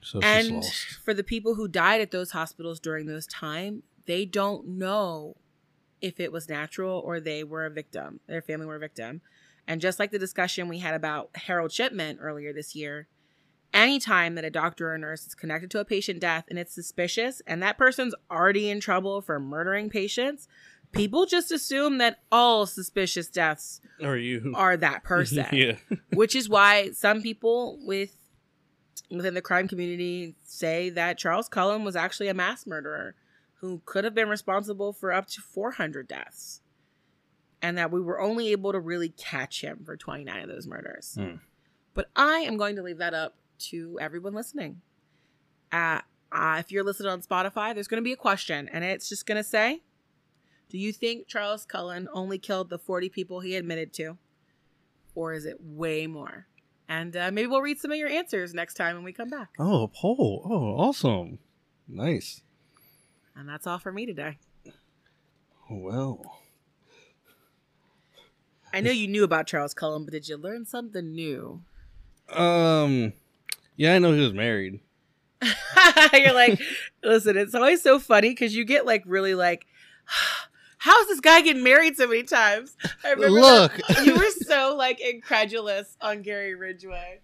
So 0.00 0.18
And 0.22 0.64
for 1.04 1.12
the 1.12 1.22
people 1.22 1.56
who 1.56 1.68
died 1.68 2.00
at 2.00 2.10
those 2.10 2.30
hospitals 2.30 2.80
during 2.80 3.04
those 3.04 3.26
time, 3.26 3.82
they 4.06 4.24
don't 4.24 4.66
know 4.66 5.36
if 6.00 6.18
it 6.18 6.32
was 6.32 6.48
natural 6.48 7.02
or 7.04 7.20
they 7.20 7.44
were 7.44 7.66
a 7.66 7.70
victim. 7.70 8.20
Their 8.28 8.40
family 8.40 8.64
were 8.64 8.76
a 8.76 8.80
victim. 8.80 9.20
And 9.68 9.82
just 9.82 9.98
like 9.98 10.10
the 10.10 10.18
discussion 10.18 10.68
we 10.68 10.78
had 10.78 10.94
about 10.94 11.28
Harold 11.34 11.70
Shipman 11.70 12.18
earlier 12.18 12.54
this 12.54 12.74
year, 12.74 13.08
anytime 13.74 14.36
that 14.36 14.44
a 14.44 14.50
doctor 14.50 14.92
or 14.92 14.96
nurse 14.96 15.26
is 15.26 15.34
connected 15.34 15.70
to 15.72 15.80
a 15.80 15.84
patient 15.84 16.20
death 16.20 16.44
and 16.48 16.58
it's 16.58 16.72
suspicious 16.74 17.42
and 17.46 17.62
that 17.62 17.76
person's 17.76 18.14
already 18.30 18.70
in 18.70 18.80
trouble 18.80 19.20
for 19.20 19.38
murdering 19.40 19.90
patients, 19.90 20.48
people 20.92 21.26
just 21.26 21.50
assume 21.50 21.98
that 21.98 22.20
all 22.30 22.64
suspicious 22.66 23.26
deaths 23.28 23.80
Or 24.00 24.16
you? 24.16 24.52
are 24.56 24.76
that 24.76 25.02
person 25.04 25.46
yeah. 25.52 25.76
which 26.14 26.34
is 26.36 26.48
why 26.48 26.90
some 26.92 27.20
people 27.20 27.78
with 27.82 28.16
within 29.10 29.34
the 29.34 29.42
crime 29.42 29.68
community 29.68 30.34
say 30.44 30.88
that 30.90 31.18
Charles 31.18 31.48
Cullen 31.48 31.84
was 31.84 31.96
actually 31.96 32.28
a 32.28 32.34
mass 32.34 32.66
murderer 32.66 33.14
who 33.60 33.82
could 33.84 34.04
have 34.04 34.14
been 34.14 34.28
responsible 34.28 34.92
for 34.92 35.12
up 35.12 35.26
to 35.28 35.40
400 35.40 36.06
deaths 36.08 36.60
and 37.60 37.76
that 37.78 37.90
we 37.90 38.00
were 38.00 38.20
only 38.20 38.52
able 38.52 38.72
to 38.72 38.80
really 38.80 39.08
catch 39.08 39.62
him 39.62 39.82
for 39.84 39.96
29 39.96 40.42
of 40.42 40.48
those 40.48 40.66
murders. 40.66 41.14
Hmm. 41.18 41.36
But 41.94 42.10
I 42.14 42.38
am 42.40 42.56
going 42.56 42.76
to 42.76 42.82
leave 42.82 42.98
that 42.98 43.14
up 43.14 43.36
to 43.58 43.98
everyone 44.00 44.34
listening. 44.34 44.80
Uh, 45.72 46.00
uh, 46.32 46.56
if 46.58 46.70
you're 46.72 46.84
listening 46.84 47.10
on 47.10 47.22
Spotify, 47.22 47.74
there's 47.74 47.88
going 47.88 48.02
to 48.02 48.04
be 48.04 48.12
a 48.12 48.16
question, 48.16 48.68
and 48.72 48.84
it's 48.84 49.08
just 49.08 49.26
going 49.26 49.36
to 49.36 49.44
say, 49.44 49.82
Do 50.68 50.78
you 50.78 50.92
think 50.92 51.26
Charles 51.28 51.64
Cullen 51.64 52.08
only 52.12 52.38
killed 52.38 52.70
the 52.70 52.78
40 52.78 53.08
people 53.08 53.40
he 53.40 53.56
admitted 53.56 53.92
to? 53.94 54.18
Or 55.14 55.32
is 55.32 55.46
it 55.46 55.58
way 55.60 56.06
more? 56.06 56.46
And 56.88 57.16
uh, 57.16 57.30
maybe 57.32 57.46
we'll 57.46 57.62
read 57.62 57.78
some 57.78 57.92
of 57.92 57.96
your 57.98 58.08
answers 58.08 58.52
next 58.52 58.74
time 58.74 58.96
when 58.96 59.04
we 59.04 59.12
come 59.12 59.30
back. 59.30 59.50
Oh, 59.58 59.84
a 59.84 59.88
poll. 59.88 60.42
Oh, 60.44 60.80
awesome. 60.82 61.38
Nice. 61.88 62.42
And 63.36 63.48
that's 63.48 63.66
all 63.66 63.78
for 63.78 63.92
me 63.92 64.04
today. 64.06 64.38
Well, 65.70 66.40
I 68.72 68.80
know 68.80 68.90
you 68.90 69.06
knew 69.08 69.24
about 69.24 69.46
Charles 69.46 69.72
Cullen, 69.72 70.04
but 70.04 70.12
did 70.12 70.28
you 70.28 70.36
learn 70.36 70.66
something 70.66 71.14
new? 71.14 71.62
um, 72.30 73.12
yeah, 73.76 73.94
I 73.94 73.98
know 73.98 74.12
he 74.12 74.20
was 74.20 74.32
married. 74.34 74.80
You're 76.12 76.32
like, 76.32 76.60
listen, 77.02 77.36
it's 77.36 77.54
always 77.54 77.82
so 77.82 77.98
funny 77.98 78.30
because 78.30 78.54
you 78.54 78.64
get 78.64 78.86
like 78.86 79.02
really 79.06 79.34
like, 79.34 79.66
how's 80.78 81.06
this 81.08 81.20
guy 81.20 81.40
getting 81.42 81.62
married 81.62 81.96
so 81.96 82.06
many 82.06 82.22
times? 82.22 82.76
I 83.04 83.10
remember 83.10 83.40
Look. 83.40 83.72
that- 83.88 84.06
you 84.06 84.14
were 84.16 84.30
so 84.46 84.74
like 84.76 85.00
incredulous 85.00 85.96
on 86.00 86.22
Gary 86.22 86.54
Ridgway. 86.54 87.20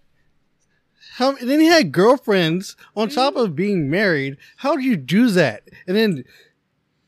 How 1.15 1.35
and 1.35 1.49
then 1.49 1.59
he 1.59 1.65
had 1.65 1.91
girlfriends 1.91 2.75
on 2.95 3.09
top 3.09 3.33
Mm-hmm. 3.33 3.43
of 3.43 3.55
being 3.55 3.89
married. 3.89 4.37
How 4.57 4.75
do 4.75 4.81
you 4.83 4.95
do 4.95 5.29
that? 5.31 5.63
And 5.87 5.97
then 5.97 6.23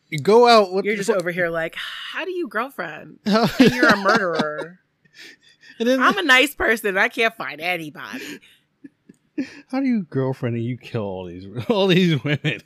you 0.10 0.20
go 0.20 0.48
out 0.48 0.74
with 0.74 0.86
You're 0.86 0.95
just 0.95 1.10
over 1.11 1.32
here 1.32 1.49
like, 1.49 1.76
how 1.76 2.26
do 2.26 2.32
you 2.32 2.48
girlfriend? 2.48 3.20
And 3.26 3.72
you're 3.72 3.88
a 3.88 3.98
murderer. 3.98 4.80
and 5.80 5.88
then 5.88 6.02
I'm 6.02 6.18
a 6.18 6.24
nice 6.24 6.56
person. 6.56 6.98
I 6.98 7.07
can't 7.10 7.36
find 7.36 7.61
anybody. 7.61 8.40
How 9.69 9.80
do 9.80 9.85
you 9.85 10.03
girlfriend 10.03 10.55
and 10.55 10.65
you 10.65 10.77
kill 10.77 11.01
all 11.01 11.26
these 11.26 11.45
all 11.69 11.88
these 11.88 12.23
women? 12.23 12.61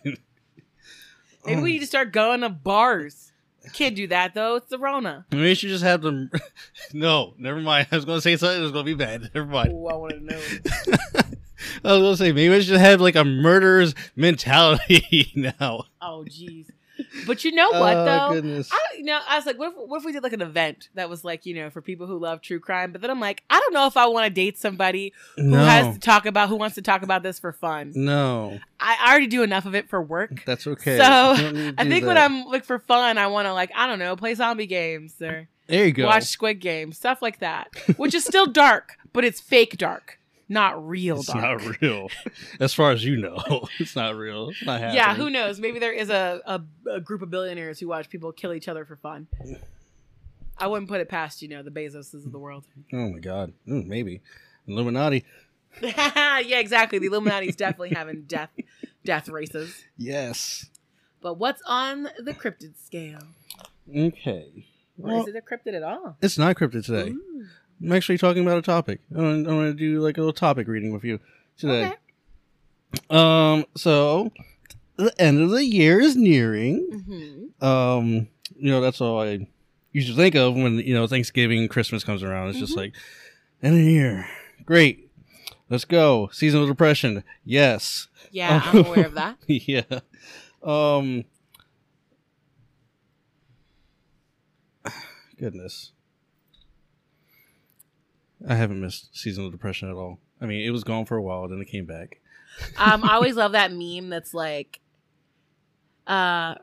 Maybe 1.46 1.62
we 1.62 1.72
need 1.74 1.80
to 1.80 1.88
start 1.88 2.12
going 2.12 2.42
to 2.42 2.50
bars. 2.50 3.32
Can't 3.74 3.96
do 3.96 4.08
that 4.08 4.34
though. 4.34 4.56
It's 4.56 4.70
the 4.70 4.78
Rona. 4.78 5.26
Maybe 5.32 5.50
you 5.50 5.56
should 5.56 5.70
just 5.70 5.84
have 5.84 6.02
them. 6.02 6.32
no, 6.94 7.34
never 7.38 7.60
mind. 7.60 7.88
I 7.92 7.96
was 7.96 8.06
going 8.06 8.18
to 8.18 8.22
say 8.22 8.36
something. 8.38 8.58
that 8.58 8.64
was 8.64 8.72
going 8.72 8.86
to 8.86 8.96
be 8.96 8.98
bad. 8.98 9.30
Never 9.36 9.48
mind. 9.48 9.72
Oh, 9.74 9.88
I 9.88 9.96
want 9.96 10.14
to 10.14 10.20
know. 10.22 10.40
I 11.84 11.94
was 11.94 12.02
going 12.02 12.14
to 12.14 12.18
say 12.18 12.32
maybe 12.32 12.54
I 12.54 12.60
should 12.62 12.78
have 12.78 13.02
like 13.02 13.16
a 13.16 13.26
murderer's 13.26 13.94
mentality 14.16 15.32
now. 15.36 15.86
Oh, 16.02 16.26
jeez. 16.28 16.68
But 17.26 17.44
you 17.44 17.52
know 17.52 17.70
what 17.72 17.96
Oh, 17.98 18.06
though? 18.06 18.34
goodness. 18.36 18.70
I 18.72 18.80
you 18.98 19.04
know 19.04 19.20
I 19.28 19.36
was 19.38 19.46
like, 19.46 19.58
what 19.60 19.70
if, 19.74 19.78
what 19.78 19.98
if 20.00 20.06
we 20.06 20.12
did 20.12 20.24
like 20.24 20.34
an 20.34 20.42
event 20.42 20.90
that 20.96 21.10
was 21.10 21.24
like 21.24 21.46
you 21.46 21.54
know 21.56 21.70
for 21.70 21.82
people 21.82 22.08
who 22.08 22.18
love 22.18 22.42
true 22.42 22.60
crime? 22.60 22.92
But 22.92 23.02
then 23.02 23.10
I'm 23.10 23.20
like, 23.20 23.44
I 23.50 23.60
don't 23.60 23.74
know 23.74 23.88
if 23.88 23.98
I 23.98 24.08
want 24.08 24.26
to 24.26 24.30
date 24.30 24.58
somebody 24.58 25.14
who 25.36 25.44
no, 25.44 25.58
has 25.64 25.96
to 25.96 26.00
talk 26.00 26.26
about 26.26 26.50
who 26.50 26.56
wants 26.56 26.76
to 26.76 26.82
talk 26.82 27.02
about 27.04 27.24
this 27.24 27.40
for 27.40 27.52
fun. 27.54 27.92
no, 27.96 28.60
I, 28.80 29.10
already 29.10 29.28
do 29.28 29.44
enough 29.44 29.66
of 29.66 29.76
it 29.76 29.90
for 29.90 30.02
work. 30.02 30.44
that's 30.46 30.66
okay. 30.68 30.98
So, 30.98 31.34
You 31.34 31.42
don't 31.44 31.54
need 31.56 31.78
to 31.78 31.82
I 31.84 31.88
think 31.90 32.06
when. 32.06 32.18
I'm 32.18 32.46
like 32.46 32.66
for 32.66 32.80
fun, 32.80 33.18
I 33.18 33.28
want 33.28 33.46
to 33.48 33.54
like 33.54 33.72
I 33.76 33.88
don't 33.88 34.00
know 34.00 34.16
play 34.16 34.34
zombie 34.36 34.68
games 34.68 35.22
or 35.22 35.48
there, 35.68 35.86
you 35.86 35.92
go. 35.92 36.06
watch 36.06 36.24
Squid 36.24 36.60
Game 36.62 36.92
stuff 36.94 37.22
like 37.22 37.40
that, 37.40 37.68
which 37.98 38.14
is 38.16 38.24
still 38.24 38.46
dark, 38.48 38.96
but 39.14 39.26
it's 39.26 39.42
fake 39.42 39.78
dark, 39.78 40.18
not 40.50 40.88
real 40.88 41.18
it's 41.20 41.28
dark. 41.28 41.62
not 41.62 41.82
real, 41.82 42.10
as 42.60 42.74
far 42.74 42.92
as 42.92 43.04
you 43.04 43.18
know. 43.18 43.68
It's 43.80 43.96
not 43.96 44.16
real. 44.16 44.50
It's 44.50 44.66
not 44.66 44.80
happening. 44.80 44.96
Yeah, 44.98 45.14
who 45.16 45.30
knows? 45.30 45.60
Maybe 45.60 45.80
there 45.80 45.92
is 45.94 46.10
a, 46.10 46.42
a, 46.46 46.62
a 46.96 47.00
group 47.02 47.22
of 47.22 47.30
billionaires 47.30 47.80
who 47.80 47.88
watch 47.88 48.10
people 48.10 48.32
kill 48.32 48.54
each 48.54 48.68
other 48.68 48.86
for 48.86 48.96
fun. 48.96 49.28
I 50.58 50.68
wouldn't 50.68 50.90
put 50.90 51.02
it 51.02 51.10
past, 51.10 51.42
you 51.42 51.48
know, 51.50 51.62
the 51.62 51.70
Bezoses 51.72 52.26
of 52.26 52.32
the 52.32 52.40
world. 52.40 52.66
Oh 52.94 53.10
my 53.10 53.20
god, 53.20 53.54
Mm, 53.68 53.86
maybe 53.88 54.22
Illuminati. 54.68 55.26
yeah, 55.82 56.40
exactly. 56.60 56.98
The 57.00 57.08
Illuminati's 57.08 57.56
definitely 57.56 57.90
having 57.92 58.24
death 58.24 58.50
death 59.06 59.30
races. 59.30 59.84
Yes. 59.98 60.66
But 61.22 61.36
what's 61.38 61.62
on 61.68 62.10
the 62.20 62.34
cryptid 62.34 62.74
scale? 62.84 63.20
Okay. 63.96 64.66
Well, 64.98 65.22
is 65.22 65.28
it 65.28 65.36
a 65.36 65.42
cryptid 65.42 65.76
at 65.76 65.84
all? 65.84 66.18
it's 66.22 66.38
not 66.38 66.56
cryptid 66.56 66.86
today. 66.86 67.12
Ooh. 67.12 67.46
I'm 67.82 67.92
actually 67.92 68.18
talking 68.18 68.42
about 68.44 68.58
a 68.58 68.62
topic. 68.62 69.00
I'm, 69.16 69.24
I'm 69.24 69.44
going 69.44 69.68
to 69.72 69.74
do 69.74 70.00
like 70.02 70.18
a 70.18 70.22
little 70.22 70.34
topic 70.34 70.68
reading 70.68 70.92
with 70.94 71.04
you 71.04 71.20
today. 71.58 71.86
Okay. 71.88 71.96
Um. 73.10 73.66
So 73.76 74.32
the 74.96 75.14
end 75.22 75.42
of 75.42 75.52
the 75.52 75.66
year 75.66 76.00
is 76.00 76.16
nearing. 76.16 77.50
hmm 77.60 77.66
Um. 77.66 78.28
You 78.56 78.72
know 78.72 78.82
that's 78.82 79.02
all 79.02 79.22
I 79.22 79.48
usually 79.92 80.16
think 80.18 80.36
of 80.36 80.56
when 80.56 80.78
you 80.80 80.94
know 80.94 81.06
Thanksgiving, 81.06 81.68
Christmas 81.68 82.04
comes 82.04 82.24
around. 82.24 82.50
It's 82.50 82.60
just 82.60 82.74
Mhm. 82.74 82.78
like 82.78 82.96
end 83.62 83.74
of 83.76 83.82
the 83.86 83.92
year. 83.92 84.28
Great. 84.66 85.12
Let's 85.70 85.86
go. 85.86 86.30
Seasonal 86.32 86.66
depression. 86.66 87.24
Yes. 87.44 88.08
Yeah, 88.32 88.62
I'm 88.66 88.86
aware 88.86 89.06
of 89.06 89.14
that. 89.16 89.38
yeah. 89.48 89.82
Um. 90.64 91.26
Goodness. 95.38 95.92
I 98.46 98.56
haven't 98.56 98.82
missed 98.82 99.16
seasonal 99.18 99.50
depression 99.50 99.90
at 99.90 99.96
all. 99.96 100.20
I 100.42 100.46
mean, 100.46 100.66
it 100.66 100.72
was 100.72 100.84
gone 100.84 101.06
for 101.06 101.18
a 101.18 101.22
while, 101.22 101.48
then 101.48 101.60
it 101.62 101.66
came 101.66 101.86
back. 101.86 102.20
Um, 102.78 103.04
I 103.04 103.14
always 103.14 103.36
love 103.36 103.54
that 103.54 103.72
meme 103.72 104.10
that's 104.10 104.34
like, 104.34 104.80
uh, 106.06 106.56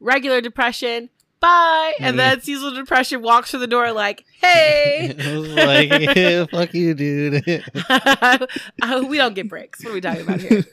regular 0.00 0.40
depression, 0.40 1.10
bye, 1.40 1.94
and 2.00 2.18
then 2.18 2.40
seasonal 2.40 2.74
depression 2.74 3.22
walks 3.22 3.50
through 3.50 3.60
the 3.60 3.66
door 3.66 3.92
like, 3.92 4.24
hey. 4.40 5.14
Was 5.38 5.48
like, 5.48 6.16
yeah, 6.16 6.46
fuck 6.50 6.74
you, 6.74 6.94
dude. 6.94 7.44
Uh, 8.82 9.04
we 9.08 9.16
don't 9.16 9.34
get 9.34 9.48
breaks. 9.48 9.82
What 9.82 9.90
are 9.90 9.94
we 9.94 10.00
talking 10.00 10.22
about 10.22 10.40
here? 10.40 10.64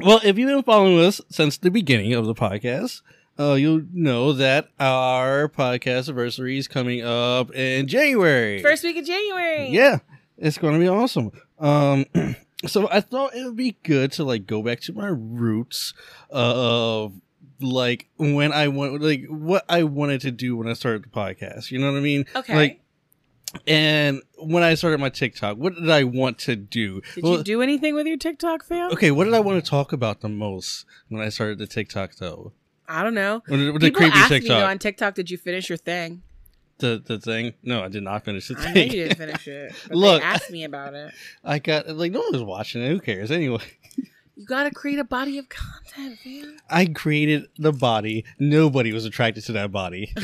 well, 0.00 0.20
if 0.24 0.38
you've 0.38 0.48
been 0.48 0.62
following 0.62 0.98
us 1.00 1.20
since 1.30 1.58
the 1.58 1.70
beginning 1.70 2.14
of 2.14 2.26
the 2.26 2.34
podcast, 2.34 3.02
uh, 3.38 3.54
you'll 3.54 3.82
know 3.92 4.32
that 4.32 4.68
our 4.80 5.48
podcast 5.48 6.08
anniversary 6.08 6.58
is 6.58 6.66
coming 6.66 7.04
up 7.04 7.54
in 7.54 7.86
January. 7.86 8.60
First 8.60 8.82
week 8.84 8.96
of 8.96 9.04
January. 9.04 9.68
Yeah, 9.70 9.98
it's 10.36 10.58
going 10.58 10.74
to 10.74 10.80
be 10.80 10.88
awesome. 10.88 11.30
Um, 11.58 12.06
so 12.66 12.88
I 12.90 13.00
thought 13.00 13.34
it 13.34 13.44
would 13.44 13.56
be 13.56 13.76
good 13.84 14.12
to 14.12 14.24
like 14.24 14.46
go 14.46 14.62
back 14.62 14.80
to 14.82 14.92
my 14.92 15.08
roots 15.08 15.94
of 16.30 17.12
like 17.60 18.08
when 18.16 18.52
I 18.52 18.68
want 18.68 19.00
like 19.02 19.26
what 19.28 19.64
I 19.68 19.84
wanted 19.84 20.20
to 20.22 20.30
do 20.30 20.56
when 20.56 20.68
I 20.68 20.72
started 20.72 21.04
the 21.04 21.08
podcast. 21.08 21.70
You 21.70 21.78
know 21.78 21.92
what 21.92 21.98
I 21.98 22.02
mean? 22.02 22.26
Okay. 22.34 22.54
Like, 22.54 22.80
and 23.66 24.20
when 24.36 24.62
I 24.62 24.74
started 24.74 25.00
my 25.00 25.08
TikTok, 25.08 25.56
what 25.56 25.74
did 25.74 25.88
I 25.88 26.04
want 26.04 26.38
to 26.40 26.56
do? 26.56 27.00
Did 27.14 27.24
Well, 27.24 27.38
you 27.38 27.44
do 27.44 27.62
anything 27.62 27.94
with 27.94 28.06
your 28.06 28.18
TikTok 28.18 28.64
fam? 28.64 28.92
Okay, 28.92 29.10
what 29.10 29.24
did 29.24 29.34
I 29.34 29.40
want 29.40 29.62
to 29.64 29.70
talk 29.70 29.92
about 29.92 30.20
the 30.20 30.28
most 30.28 30.84
when 31.08 31.22
I 31.22 31.28
started 31.30 31.58
the 31.58 31.66
TikTok 31.66 32.16
though? 32.16 32.52
I 32.88 33.02
don't 33.02 33.14
know. 33.14 33.42
With 33.48 33.80
People 33.80 34.00
creepy 34.00 34.16
ask 34.16 34.30
me 34.30 34.40
TikTok, 34.40 34.60
though, 34.60 34.66
on 34.66 34.78
TikTok, 34.78 35.14
did 35.14 35.30
you 35.30 35.36
finish 35.36 35.68
your 35.68 35.78
thing? 35.78 36.22
the 36.78 37.02
the 37.04 37.18
thing. 37.18 37.54
No, 37.62 37.82
I 37.82 37.88
did 37.88 38.04
not 38.04 38.24
finish 38.24 38.48
the 38.48 38.56
I 38.58 38.66
know 38.66 38.72
thing. 38.72 38.90
you 38.92 39.04
didn't 39.04 39.18
finish 39.18 39.48
it. 39.48 39.72
But 39.88 39.96
Look. 39.96 40.22
they 40.22 40.26
asked 40.28 40.50
me 40.50 40.64
about 40.64 40.94
it. 40.94 41.12
I 41.44 41.58
got 41.58 41.88
like 41.88 42.12
no 42.12 42.20
one 42.20 42.32
was 42.32 42.42
watching 42.42 42.82
it. 42.82 42.88
Who 42.88 43.00
cares 43.00 43.30
anyway? 43.30 43.60
You 44.36 44.46
gotta 44.46 44.70
create 44.70 45.00
a 45.00 45.04
body 45.04 45.38
of 45.38 45.48
content, 45.48 46.18
man. 46.24 46.58
I 46.70 46.86
created 46.86 47.46
the 47.58 47.72
body. 47.72 48.24
Nobody 48.38 48.92
was 48.92 49.04
attracted 49.04 49.44
to 49.46 49.52
that 49.52 49.72
body. 49.72 50.14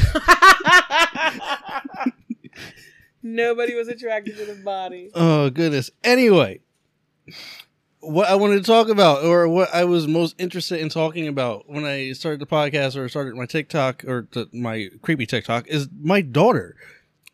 Nobody 3.22 3.74
was 3.74 3.88
attracted 3.88 4.36
to 4.36 4.44
the 4.44 4.54
body. 4.62 5.10
Oh 5.14 5.50
goodness. 5.50 5.90
Anyway, 6.04 6.60
what 8.04 8.28
I 8.28 8.34
wanted 8.34 8.56
to 8.56 8.62
talk 8.62 8.88
about, 8.88 9.24
or 9.24 9.48
what 9.48 9.72
I 9.74 9.84
was 9.84 10.06
most 10.06 10.34
interested 10.38 10.80
in 10.80 10.88
talking 10.88 11.28
about 11.28 11.68
when 11.68 11.84
I 11.84 12.12
started 12.12 12.40
the 12.40 12.46
podcast 12.46 12.96
or 12.96 13.08
started 13.08 13.34
my 13.34 13.46
TikTok 13.46 14.04
or 14.04 14.28
the, 14.32 14.48
my 14.52 14.88
creepy 15.02 15.26
TikTok, 15.26 15.66
is 15.68 15.88
my 16.00 16.20
daughter 16.20 16.76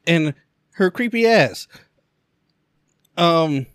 and 0.06 0.34
her 0.72 0.90
creepy 0.90 1.26
ass. 1.26 1.68
Um. 3.16 3.66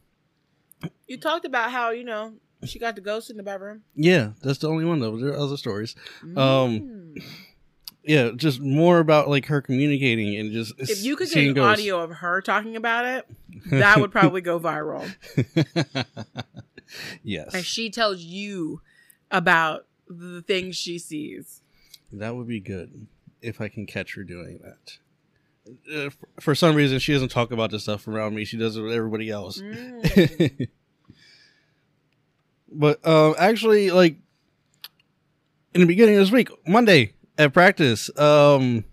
You 1.07 1.17
talked 1.17 1.45
about 1.45 1.71
how 1.71 1.91
you 1.91 2.03
know 2.03 2.33
she 2.63 2.79
got 2.79 2.95
the 2.95 3.01
ghost 3.01 3.29
in 3.29 3.37
the 3.37 3.43
bedroom. 3.43 3.83
Yeah, 3.95 4.31
that's 4.41 4.59
the 4.59 4.69
only 4.69 4.85
one 4.85 4.99
though. 4.99 5.17
There 5.17 5.29
are 5.33 5.37
other 5.37 5.57
stories. 5.57 5.95
Um, 6.35 6.35
Mm. 7.15 7.23
Yeah, 8.07 8.31
just 8.35 8.59
more 8.59 8.99
about 8.99 9.29
like 9.29 9.47
her 9.47 9.61
communicating 9.61 10.35
and 10.35 10.51
just 10.51 10.73
if 10.77 11.03
you 11.03 11.15
could 11.15 11.27
get 11.27 11.43
an 11.43 11.53
ghosts. 11.55 11.79
audio 11.81 12.01
of 12.03 12.11
her 12.11 12.39
talking 12.41 12.75
about 12.75 13.05
it, 13.05 13.25
that 13.71 13.99
would 13.99 14.11
probably 14.11 14.41
go 14.41 14.59
viral. 14.59 15.09
yes, 17.23 17.53
And 17.53 17.65
she 17.65 17.89
tells 17.89 18.21
you 18.21 18.81
about 19.31 19.85
the 20.07 20.41
things 20.41 20.75
she 20.75 20.99
sees. 20.99 21.61
that 22.11 22.35
would 22.35 22.47
be 22.47 22.59
good 22.59 23.07
if 23.41 23.61
I 23.61 23.67
can 23.67 23.85
catch 23.85 24.15
her 24.15 24.23
doing 24.23 24.59
that. 24.63 24.97
Uh, 25.91 26.05
f- 26.07 26.17
for 26.39 26.53
some 26.53 26.75
reason, 26.75 26.99
she 26.99 27.11
doesn't 27.13 27.29
talk 27.29 27.51
about 27.51 27.71
this 27.71 27.83
stuff 27.83 28.07
around 28.07 28.35
me. 28.35 28.45
She 28.45 28.57
does 28.57 28.77
it 28.77 28.81
with 28.81 28.93
everybody 28.93 29.29
else. 29.31 29.59
Mm. 29.61 30.67
but 32.71 33.05
um, 33.07 33.35
actually, 33.37 33.91
like 33.91 34.17
in 35.73 35.81
the 35.81 35.87
beginning 35.87 36.15
of 36.15 36.21
this 36.21 36.31
week, 36.31 36.49
Monday 36.67 37.13
at 37.37 37.53
practice, 37.53 38.15
um, 38.17 38.83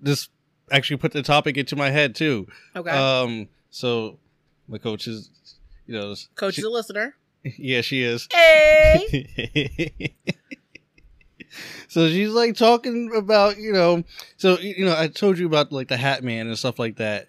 this 0.00 0.28
actually 0.70 0.96
put 0.96 1.12
the 1.12 1.22
topic 1.22 1.56
into 1.56 1.76
my 1.76 1.90
head 1.90 2.14
too. 2.14 2.46
Okay. 2.74 2.90
Um, 2.90 3.48
so 3.70 4.18
my 4.68 4.78
coach 4.78 5.06
is, 5.06 5.30
you 5.88 5.98
know, 5.98 6.14
Coach 6.36 6.54
she- 6.54 6.60
is 6.60 6.64
a 6.66 6.70
listener. 6.70 7.16
yeah, 7.58 7.80
she 7.80 8.02
is. 8.02 8.28
Hey. 8.32 10.04
so 11.88 12.08
she's 12.08 12.30
like 12.30 12.56
talking 12.56 13.10
about, 13.16 13.58
you 13.58 13.72
know, 13.72 14.04
so 14.36 14.58
you 14.58 14.84
know, 14.84 14.94
I 14.96 15.08
told 15.08 15.38
you 15.38 15.46
about 15.46 15.72
like 15.72 15.88
the 15.88 15.96
Hat 15.96 16.22
Man 16.22 16.46
and 16.46 16.58
stuff 16.58 16.78
like 16.78 16.96
that. 16.96 17.28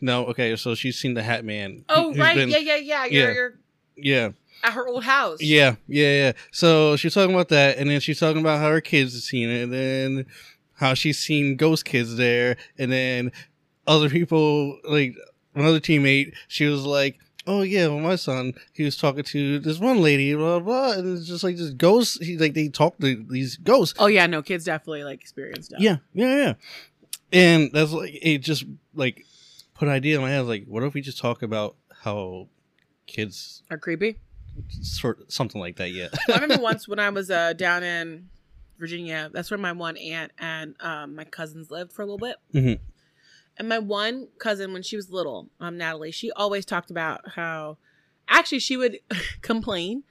No, 0.00 0.26
okay, 0.26 0.54
so 0.56 0.74
she's 0.74 0.98
seen 0.98 1.14
the 1.14 1.22
Hat 1.22 1.44
Man. 1.44 1.84
Oh 1.88 2.14
right, 2.14 2.36
been- 2.36 2.50
yeah, 2.50 2.58
yeah, 2.58 2.76
yeah. 2.76 3.04
You're, 3.06 3.28
yeah. 3.28 3.34
you're 3.34 3.58
yeah, 3.96 4.28
at 4.62 4.72
her 4.74 4.86
old 4.86 5.04
house. 5.04 5.40
yeah, 5.42 5.76
yeah, 5.88 6.14
yeah. 6.26 6.32
So 6.50 6.96
she's 6.96 7.14
talking 7.14 7.34
about 7.34 7.48
that, 7.48 7.78
and 7.78 7.90
then 7.90 8.00
she's 8.00 8.20
talking 8.20 8.40
about 8.40 8.60
how 8.60 8.68
her 8.68 8.80
kids 8.80 9.14
have 9.14 9.22
seen 9.22 9.48
it, 9.48 9.62
and 9.64 9.72
then 9.72 10.26
how 10.74 10.94
she's 10.94 11.18
seen 11.18 11.56
ghost 11.56 11.84
kids 11.84 12.16
there, 12.16 12.56
and 12.78 12.92
then 12.92 13.32
other 13.86 14.08
people 14.08 14.78
like 14.84 15.16
another 15.54 15.80
teammate. 15.80 16.32
She 16.48 16.66
was 16.66 16.84
like, 16.84 17.18
"Oh 17.46 17.62
yeah, 17.62 17.88
well 17.88 18.00
my 18.00 18.16
son, 18.16 18.54
he 18.72 18.84
was 18.84 18.96
talking 18.96 19.22
to 19.24 19.58
this 19.58 19.78
one 19.78 20.00
lady, 20.00 20.34
blah 20.34 20.60
blah," 20.60 20.92
and 20.92 21.16
it's 21.18 21.26
just 21.26 21.44
like 21.44 21.56
this 21.56 21.70
ghost. 21.70 22.22
He 22.22 22.38
like 22.38 22.54
they 22.54 22.68
talk 22.68 22.98
to 23.00 23.24
these 23.30 23.56
ghosts. 23.56 23.94
Oh 23.98 24.06
yeah, 24.06 24.26
no, 24.26 24.42
kids 24.42 24.64
definitely 24.64 25.04
like 25.04 25.20
experience 25.20 25.66
stuff. 25.66 25.80
Yeah, 25.80 25.96
yeah, 26.14 26.36
yeah. 26.36 26.54
And 27.32 27.70
that's 27.72 27.92
like 27.92 28.18
it. 28.20 28.38
Just 28.38 28.64
like 28.94 29.24
put 29.74 29.88
an 29.88 29.94
idea 29.94 30.16
in 30.16 30.22
my 30.22 30.30
head. 30.30 30.46
Like, 30.46 30.66
what 30.66 30.82
if 30.82 30.94
we 30.94 31.00
just 31.00 31.18
talk 31.18 31.42
about 31.42 31.76
how 32.02 32.48
kids 33.06 33.62
Are 33.70 33.78
creepy. 33.78 34.18
sort 34.82 35.30
something 35.32 35.60
like 35.60 35.76
that? 35.76 35.90
Yeah. 35.92 36.08
I 36.28 36.38
remember 36.38 36.62
once 36.62 36.86
when 36.86 36.98
I 36.98 37.08
was 37.10 37.30
uh, 37.30 37.52
down 37.54 37.82
in 37.82 38.28
Virginia. 38.78 39.30
That's 39.32 39.50
where 39.50 39.58
my 39.58 39.72
one 39.72 39.96
aunt 39.96 40.32
and 40.38 40.74
um, 40.80 41.14
my 41.14 41.24
cousins 41.24 41.70
lived 41.70 41.92
for 41.92 42.02
a 42.02 42.04
little 42.06 42.18
bit. 42.18 42.36
Mhm. 42.54 42.78
And 43.62 43.68
my 43.68 43.78
one 43.78 44.26
cousin, 44.40 44.72
when 44.72 44.82
she 44.82 44.96
was 44.96 45.12
little, 45.12 45.48
um, 45.60 45.78
Natalie, 45.78 46.10
she 46.10 46.32
always 46.32 46.64
talked 46.66 46.90
about 46.90 47.20
how, 47.36 47.78
actually, 48.26 48.58
she 48.58 48.76
would 48.76 48.98
complain 49.40 50.02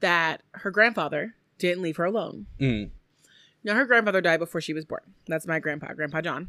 that 0.00 0.42
her 0.54 0.72
grandfather 0.72 1.36
didn't 1.56 1.82
leave 1.84 1.98
her 1.98 2.04
alone. 2.04 2.46
Mm. 2.60 2.90
Now, 3.62 3.76
her 3.76 3.84
grandfather 3.84 4.20
died 4.20 4.40
before 4.40 4.60
she 4.60 4.72
was 4.72 4.84
born. 4.84 5.02
That's 5.28 5.46
my 5.46 5.60
grandpa, 5.60 5.92
Grandpa 5.94 6.20
John. 6.20 6.48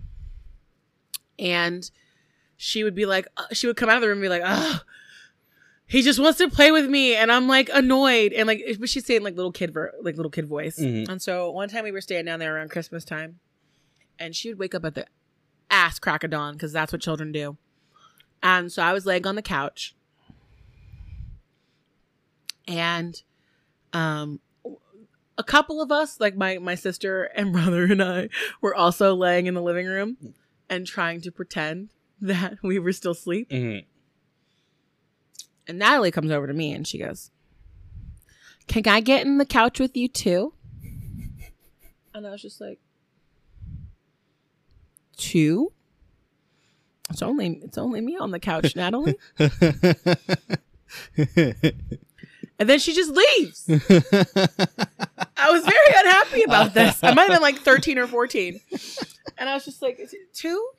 And 1.38 1.88
she 2.56 2.84
would 2.84 2.96
be 2.96 3.06
like, 3.06 3.28
uh, 3.38 3.54
she 3.54 3.68
would 3.68 3.78
come 3.78 3.88
out 3.88 3.98
of 3.98 4.02
the 4.02 4.08
room 4.08 4.18
and 4.18 4.24
be 4.24 4.30
like, 4.30 4.42
oh, 4.44 4.82
he 5.86 6.02
just 6.02 6.18
wants 6.18 6.40
to 6.40 6.50
play 6.50 6.72
with 6.72 6.90
me. 6.90 7.14
And 7.16 7.32
I'm 7.32 7.48
like 7.48 7.70
annoyed. 7.72 8.34
And 8.34 8.48
like, 8.48 8.64
but 8.80 8.90
she's 8.90 9.06
saying 9.06 9.22
like 9.22 9.36
little 9.36 9.52
kid, 9.52 9.76
ver- 9.76 9.94
like 10.02 10.16
little 10.16 10.32
kid 10.32 10.48
voice. 10.48 10.80
Mhm. 10.80 11.08
And 11.08 11.22
so 11.22 11.52
one 11.52 11.70
time 11.70 11.84
we 11.84 11.92
were 11.92 12.02
staying 12.02 12.26
down 12.26 12.40
there 12.40 12.56
around 12.56 12.72
Christmas 12.72 13.06
time 13.06 13.38
and 14.18 14.36
she 14.36 14.50
would 14.50 14.58
wake 14.58 14.74
up 14.74 14.84
at 14.86 14.96
the 14.96 15.06
ass 15.70 16.00
crack 16.00 16.24
of 16.24 16.32
dawn 16.32 16.54
because 16.54 16.72
that's 16.74 16.92
what 16.92 17.02
children 17.02 17.32
do. 17.32 17.58
And 18.42 18.72
so 18.72 18.82
I 18.84 18.94
was 18.94 19.06
laying 19.06 19.26
on 19.28 19.36
the 19.36 19.42
couch 19.42 19.96
and 22.68 23.22
um 23.94 24.40
a 25.38 25.44
couple 25.44 25.82
of 25.82 25.92
us 25.92 26.20
like 26.20 26.36
my 26.36 26.58
my 26.58 26.76
sister 26.76 27.24
and 27.24 27.54
brother 27.54 27.86
and 27.86 28.02
I 28.04 28.30
were 28.62 28.76
also 28.76 29.16
laying 29.16 29.46
in 29.46 29.54
the 29.54 29.62
living 29.62 29.86
room 29.88 30.18
and 30.70 30.86
trying 30.86 31.22
to 31.22 31.32
pretend 31.32 31.90
that 32.20 32.58
we 32.64 32.80
were 32.80 32.92
still 32.92 33.12
asleep. 33.12 33.50
Mhm. 33.50 33.86
And 35.68 35.80
Natalie 35.80 36.12
comes 36.12 36.32
over 36.32 36.48
to 36.48 36.54
me 36.54 36.72
and 36.74 36.88
she 36.88 36.98
goes, 36.98 37.30
Can 38.68 38.88
I 38.88 39.02
get 39.02 39.26
in 39.26 39.38
the 39.38 39.46
couch 39.46 39.80
with 39.80 39.96
you 39.98 40.08
too? 40.08 40.54
And 42.14 42.26
I 42.26 42.32
was 42.32 42.42
just 42.42 42.60
like, 42.60 42.80
Two? 45.18 45.74
It's 47.10 47.22
only 47.22 47.60
it's 47.64 47.78
only 47.78 48.02
me 48.02 48.18
on 48.18 48.32
the 48.32 48.40
couch, 48.40 48.76
Natalie. 48.76 49.18
And 52.60 52.68
then 52.68 52.80
she 52.80 52.94
just 52.94 53.12
leaves. 53.12 53.66
I 53.70 55.52
was 55.52 55.64
very 55.64 55.94
unhappy 55.96 56.44
about 56.44 56.74
this. 56.74 57.04
I 57.04 57.14
might 57.14 57.24
have 57.24 57.34
been 57.34 57.42
like 57.42 57.58
13 57.58 58.00
or 58.00 58.08
14. 58.08 58.60
And 59.38 59.48
I 59.48 59.54
was 59.54 59.64
just 59.66 59.82
like, 59.82 60.00
"Is 60.00 60.14
it 60.14 60.34
two? 60.34 60.70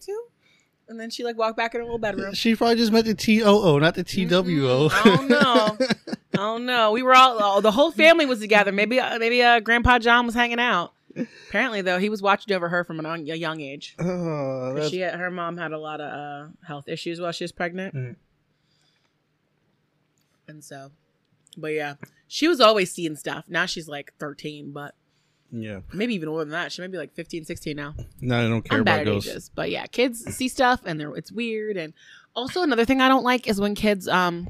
Two? 0.00 0.18
And 0.88 0.98
then 0.98 1.10
she 1.10 1.24
like 1.24 1.36
walked 1.36 1.56
back 1.56 1.74
in 1.74 1.80
her 1.80 1.84
little 1.84 1.98
bedroom. 1.98 2.32
she 2.32 2.54
probably 2.54 2.76
just 2.76 2.90
meant 2.92 3.04
the 3.04 3.14
T 3.14 3.42
O 3.42 3.60
O, 3.62 3.78
not 3.78 3.94
the 3.94 4.04
T 4.04 4.24
W 4.24 4.70
O. 4.70 4.88
I 4.90 5.02
don't 5.04 5.28
know. 5.28 5.76
I 5.78 6.36
don't 6.36 6.64
know. 6.64 6.92
We 6.92 7.02
were 7.02 7.14
all, 7.14 7.38
all 7.38 7.60
the 7.60 7.72
whole 7.72 7.90
family 7.90 8.24
was 8.24 8.40
together. 8.40 8.72
Maybe 8.72 8.98
uh, 8.98 9.18
maybe 9.18 9.42
uh, 9.42 9.60
Grandpa 9.60 9.98
John 9.98 10.24
was 10.24 10.34
hanging 10.34 10.60
out. 10.60 10.92
Apparently, 11.48 11.80
though, 11.82 11.98
he 11.98 12.08
was 12.08 12.20
watching 12.22 12.54
over 12.54 12.68
her 12.68 12.84
from 12.84 13.00
a 13.00 13.02
young, 13.02 13.30
a 13.30 13.34
young 13.34 13.60
age. 13.60 13.94
Oh, 14.00 14.88
She, 14.88 15.00
her 15.00 15.30
mom 15.30 15.56
had 15.56 15.72
a 15.72 15.78
lot 15.78 16.00
of 16.00 16.12
uh, 16.12 16.48
health 16.66 16.88
issues 16.88 17.20
while 17.20 17.32
she 17.32 17.44
was 17.44 17.52
pregnant, 17.52 17.94
Mm. 17.94 18.16
and 20.48 20.62
so, 20.64 20.90
but 21.56 21.68
yeah, 21.72 21.94
she 22.28 22.48
was 22.48 22.60
always 22.60 22.92
seeing 22.92 23.16
stuff. 23.16 23.44
Now 23.48 23.66
she's 23.66 23.88
like 23.88 24.12
thirteen, 24.18 24.72
but 24.72 24.94
yeah. 25.50 25.80
maybe 25.92 26.14
even 26.14 26.28
older 26.28 26.44
than 26.44 26.50
that. 26.52 26.72
She 26.72 26.82
might 26.82 26.90
be 26.90 26.98
like 26.98 27.14
15, 27.14 27.44
16 27.44 27.76
now. 27.76 27.94
No, 28.20 28.38
I 28.38 28.48
don't 28.48 28.62
care 28.62 28.76
I'm 28.78 28.82
about 28.82 29.04
ghosts. 29.04 29.30
ages, 29.30 29.50
but 29.54 29.70
yeah, 29.70 29.86
kids 29.86 30.24
see 30.34 30.48
stuff 30.48 30.80
and 30.84 30.98
they're 31.00 31.14
it's 31.14 31.30
weird. 31.32 31.76
And 31.76 31.94
also 32.34 32.62
another 32.62 32.84
thing 32.84 33.00
I 33.00 33.08
don't 33.08 33.22
like 33.24 33.46
is 33.48 33.60
when 33.60 33.74
kids 33.76 34.08
um 34.08 34.48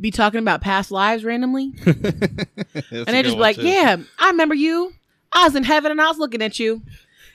be 0.00 0.10
talking 0.10 0.38
about 0.38 0.60
past 0.60 0.90
lives 0.90 1.24
randomly, 1.24 1.74
and 1.86 3.06
they 3.06 3.22
just 3.22 3.36
be 3.36 3.40
like, 3.40 3.58
"Yeah, 3.58 3.96
I 4.18 4.30
remember 4.30 4.54
you. 4.54 4.92
I 5.32 5.44
was 5.44 5.54
in 5.54 5.64
heaven 5.64 5.90
and 5.90 6.00
I 6.00 6.08
was 6.08 6.18
looking 6.18 6.42
at 6.42 6.58
you." 6.58 6.82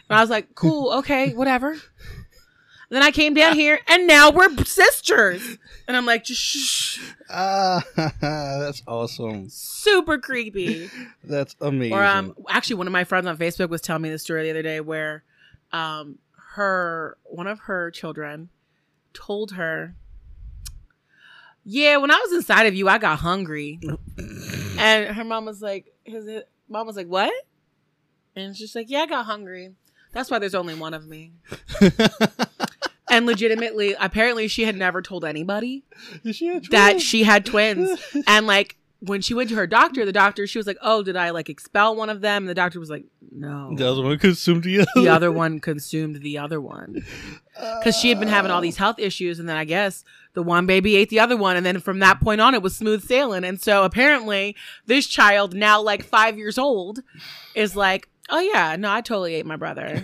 And 0.09 0.17
I 0.17 0.21
was 0.21 0.29
like, 0.29 0.55
"Cool, 0.55 0.91
okay, 0.99 1.33
whatever." 1.33 1.71
And 1.71 2.95
then 2.95 3.03
I 3.03 3.11
came 3.11 3.33
down 3.33 3.55
here, 3.55 3.79
and 3.87 4.05
now 4.05 4.29
we're 4.29 4.55
sisters. 4.63 5.57
And 5.87 5.97
I'm 5.97 6.05
like, 6.05 6.23
shh. 6.25 6.99
Ah, 7.29 7.83
that's 8.21 8.83
awesome. 8.87 9.49
Super 9.49 10.19
creepy. 10.19 10.89
That's 11.23 11.55
amazing. 11.61 11.93
Or 11.93 12.03
um, 12.03 12.35
actually, 12.47 12.75
one 12.75 12.85
of 12.87 12.93
my 12.93 13.03
friends 13.03 13.25
on 13.25 13.37
Facebook 13.37 13.69
was 13.69 13.81
telling 13.81 14.03
me 14.03 14.11
the 14.11 14.19
story 14.19 14.43
the 14.43 14.51
other 14.51 14.61
day 14.61 14.81
where, 14.81 15.23
um, 15.71 16.19
her 16.53 17.17
one 17.25 17.47
of 17.47 17.59
her 17.61 17.89
children 17.91 18.49
told 19.13 19.51
her, 19.53 19.95
"Yeah, 21.65 21.97
when 21.97 22.11
I 22.11 22.19
was 22.19 22.31
inside 22.33 22.67
of 22.67 22.75
you, 22.75 22.87
I 22.87 22.97
got 22.97 23.19
hungry," 23.19 23.79
and 24.79 25.15
her 25.15 25.23
mom 25.23 25.45
was 25.45 25.61
like, 25.61 25.93
"His 26.03 26.43
mom 26.69 26.87
was 26.87 26.95
like, 26.95 27.07
what?" 27.07 27.33
And 28.35 28.55
she's 28.55 28.75
like, 28.75 28.89
"Yeah, 28.89 28.99
I 29.01 29.05
got 29.07 29.25
hungry. 29.25 29.73
That's 30.13 30.31
why 30.31 30.39
there's 30.39 30.55
only 30.55 30.75
one 30.75 30.93
of 30.93 31.05
me." 31.07 31.33
And 33.07 33.25
legitimately, 33.25 33.95
apparently, 33.99 34.47
she 34.47 34.63
had 34.63 34.75
never 34.75 35.01
told 35.01 35.23
anybody 35.23 35.83
she 36.31 36.59
that 36.71 36.99
she 36.99 37.23
had 37.23 37.45
twins. 37.45 37.99
And 38.27 38.47
like 38.47 38.77
when 38.99 39.21
she 39.21 39.33
went 39.33 39.49
to 39.49 39.55
her 39.55 39.67
doctor, 39.67 40.05
the 40.05 40.11
doctor, 40.11 40.47
she 40.47 40.57
was 40.57 40.65
like, 40.65 40.77
Oh, 40.81 41.03
did 41.03 41.15
I 41.15 41.29
like 41.29 41.47
expel 41.49 41.95
one 41.95 42.09
of 42.09 42.21
them? 42.21 42.43
And 42.43 42.49
the 42.49 42.55
doctor 42.55 42.79
was 42.79 42.89
like, 42.89 43.05
No. 43.31 43.75
the 43.75 43.87
other 43.87 44.01
one 44.01 44.17
consumed 44.17 44.63
the 44.63 44.81
other. 44.81 44.89
The 44.95 45.09
other 45.09 45.31
one 45.31 45.59
consumed 45.59 46.21
the 46.23 46.37
other 46.37 46.59
one. 46.59 47.05
Because 47.79 47.95
she 47.97 48.09
had 48.09 48.19
been 48.19 48.27
having 48.27 48.51
all 48.51 48.59
these 48.59 48.75
health 48.75 48.99
issues. 48.99 49.39
And 49.39 49.47
then 49.47 49.55
I 49.55 49.63
guess 49.63 50.03
the 50.35 50.43
one 50.43 50.65
baby 50.67 50.95
ate 50.95 51.09
the 51.09 51.19
other 51.19 51.35
one. 51.35 51.57
And 51.57 51.65
then 51.65 51.79
from 51.79 51.99
that 51.99 52.19
point 52.21 52.39
on, 52.41 52.53
it 52.53 52.61
was 52.61 52.75
smooth 52.75 53.03
sailing. 53.03 53.43
And 53.43 53.59
so 53.59 53.83
apparently, 53.83 54.55
this 54.85 55.07
child, 55.07 55.55
now 55.55 55.81
like 55.81 56.03
five 56.03 56.37
years 56.37 56.57
old, 56.57 56.99
is 57.55 57.75
like, 57.75 58.07
Oh, 58.29 58.39
yeah, 58.39 58.75
no, 58.75 58.91
I 58.91 59.01
totally 59.01 59.35
ate 59.35 59.45
my 59.45 59.55
brother. 59.55 59.83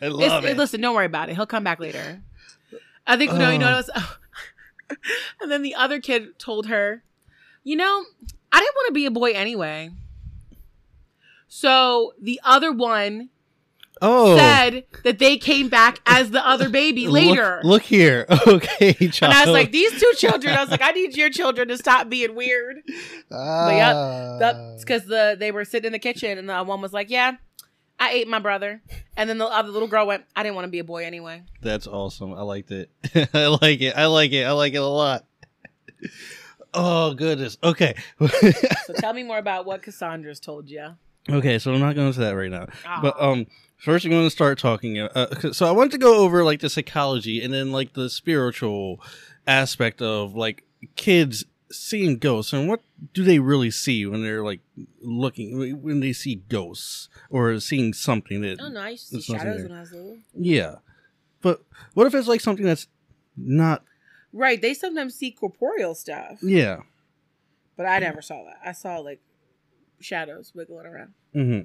I 0.00 0.08
love 0.08 0.20
It's- 0.22 0.44
it. 0.44 0.56
Listen, 0.56 0.80
don't 0.80 0.94
worry 0.94 1.04
about 1.06 1.28
it. 1.28 1.36
He'll 1.36 1.44
come 1.46 1.62
back 1.64 1.78
later. 1.78 2.22
I 3.06 3.16
think 3.18 3.32
no, 3.32 3.50
you 3.50 3.58
know 3.58 3.70
what 3.70 3.86
was. 3.86 4.06
and 5.42 5.50
then 5.50 5.60
the 5.62 5.74
other 5.74 6.00
kid 6.00 6.38
told 6.38 6.66
her, 6.66 7.02
"You 7.64 7.76
know, 7.76 8.04
I 8.50 8.58
didn't 8.60 8.74
want 8.74 8.86
to 8.88 8.92
be 8.94 9.04
a 9.06 9.10
boy 9.10 9.32
anyway." 9.32 9.90
So 11.48 12.14
the 12.20 12.40
other 12.44 12.72
one 12.72 13.28
oh, 14.02 14.36
said 14.36 14.84
that 15.04 15.18
they 15.18 15.36
came 15.38 15.68
back 15.68 16.00
as 16.06 16.30
the 16.30 16.46
other 16.46 16.68
baby 16.68 17.08
later. 17.08 17.60
Look, 17.64 17.82
here. 17.82 18.26
Okay, 18.46 18.92
child. 19.08 19.22
and 19.22 19.32
I 19.32 19.44
was 19.44 19.52
like, 19.52 19.72
these 19.72 19.98
two 20.00 20.12
children. 20.16 20.54
I 20.54 20.60
was 20.60 20.70
like, 20.70 20.82
I 20.82 20.90
need 20.92 21.16
your 21.16 21.30
children 21.30 21.68
to 21.68 21.76
stop 21.76 22.08
being 22.08 22.34
weird. 22.34 22.76
ah, 23.32 23.70
yeah, 23.70 24.36
That's 24.38 24.84
because 24.84 25.04
the 25.06 25.36
they 25.38 25.50
were 25.50 25.64
sitting 25.64 25.86
in 25.86 25.92
the 25.92 25.98
kitchen, 25.98 26.38
and 26.38 26.48
the 26.48 26.62
one 26.64 26.80
was 26.80 26.92
like, 26.92 27.10
"Yeah, 27.10 27.32
I 27.98 28.10
ate 28.10 28.28
my 28.28 28.38
brother," 28.38 28.82
and 29.16 29.28
then 29.28 29.38
the 29.38 29.46
other 29.46 29.70
little 29.70 29.88
girl 29.88 30.06
went, 30.06 30.24
"I 30.36 30.42
didn't 30.42 30.54
want 30.54 30.66
to 30.66 30.70
be 30.70 30.78
a 30.78 30.84
boy 30.84 31.04
anyway." 31.04 31.42
That's 31.62 31.86
awesome. 31.86 32.32
I 32.34 32.42
liked 32.42 32.70
it. 32.70 32.90
I 33.34 33.46
like 33.46 33.80
it. 33.80 33.96
I 33.96 34.06
like 34.06 34.32
it. 34.32 34.44
I 34.44 34.52
like 34.52 34.74
it 34.74 34.76
a 34.78 34.86
lot. 34.86 35.24
Oh 36.74 37.14
goodness. 37.14 37.56
Okay. 37.62 37.94
So 38.86 38.92
tell 38.98 39.12
me 39.14 39.22
more 39.22 39.38
about 39.38 39.64
what 39.66 39.82
Cassandra's 39.82 40.40
told 40.40 40.68
you. 40.68 40.94
okay. 41.30 41.58
So 41.58 41.72
I'm 41.72 41.80
not 41.80 41.94
going 41.94 42.10
to 42.10 42.16
say 42.16 42.22
that 42.24 42.36
right 42.36 42.50
now. 42.50 42.66
Ah. 42.84 43.00
But 43.02 43.20
um, 43.20 43.46
first 43.76 44.04
I'm 44.04 44.10
going 44.10 44.24
to 44.26 44.30
start 44.30 44.58
talking. 44.58 44.98
Uh, 44.98 45.52
so 45.52 45.66
I 45.66 45.70
want 45.72 45.92
to 45.92 45.98
go 45.98 46.18
over 46.24 46.44
like 46.44 46.60
the 46.60 46.70
psychology 46.70 47.42
and 47.42 47.52
then 47.52 47.72
like 47.72 47.92
the 47.94 48.08
spiritual 48.10 49.00
aspect 49.46 50.02
of 50.02 50.34
like 50.34 50.64
kids 50.96 51.44
seeing 51.70 52.16
ghosts 52.18 52.52
and 52.52 52.68
what 52.68 52.80
do 53.12 53.24
they 53.24 53.38
really 53.40 53.70
see 53.72 54.06
when 54.06 54.22
they're 54.22 54.44
like 54.44 54.60
looking 55.02 55.82
when 55.82 55.98
they 55.98 56.12
see 56.12 56.36
ghosts 56.48 57.08
or 57.28 57.58
seeing 57.58 57.92
something 57.92 58.40
that 58.40 58.58
Oh 58.60 58.68
no, 58.68 58.80
I 58.80 58.90
used 58.90 59.10
to 59.10 59.20
see 59.20 59.32
shadows 59.32 59.56
there. 59.56 59.68
when 59.68 59.76
I 59.76 59.80
was 59.80 59.92
little. 59.92 60.16
yeah. 60.34 60.76
But 61.42 61.62
what 61.94 62.06
if 62.06 62.14
it's 62.14 62.28
like 62.28 62.40
something 62.40 62.64
that's 62.64 62.86
not 63.36 63.82
Right, 64.32 64.60
they 64.60 64.74
sometimes 64.74 65.14
see 65.14 65.30
corporeal 65.30 65.94
stuff, 65.94 66.38
yeah. 66.42 66.80
but 67.76 67.86
I 67.86 67.98
never 68.00 68.20
saw 68.20 68.44
that. 68.44 68.58
I 68.64 68.72
saw 68.72 68.98
like 68.98 69.20
shadows 70.00 70.52
wiggling 70.54 70.86
around. 70.86 71.14
hmm 71.32 71.60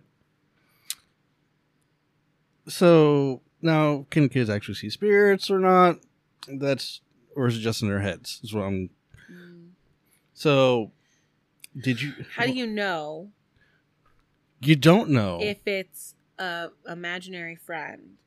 So 2.67 3.41
now, 3.61 4.05
can 4.09 4.29
kids 4.29 4.49
actually 4.49 4.75
see 4.75 4.89
spirits 4.89 5.49
or 5.49 5.59
not? 5.59 5.97
That's 6.47 7.01
or 7.35 7.47
is 7.47 7.57
it 7.57 7.61
just 7.61 7.81
in 7.81 7.87
their 7.87 8.01
heads? 8.01 8.39
Is 8.43 8.53
what 8.53 8.63
I'm. 8.63 8.89
Mm. 9.31 9.69
So, 10.33 10.91
did 11.79 12.01
you? 12.01 12.13
How 12.35 12.45
do 12.45 12.53
you 12.53 12.67
know 12.67 13.31
You 14.59 14.75
don't 14.75 15.09
know. 15.09 15.39
if 15.41 15.65
it's 15.65 16.15
a 16.39 16.69
imaginary 16.87 17.55
friend 17.55 18.17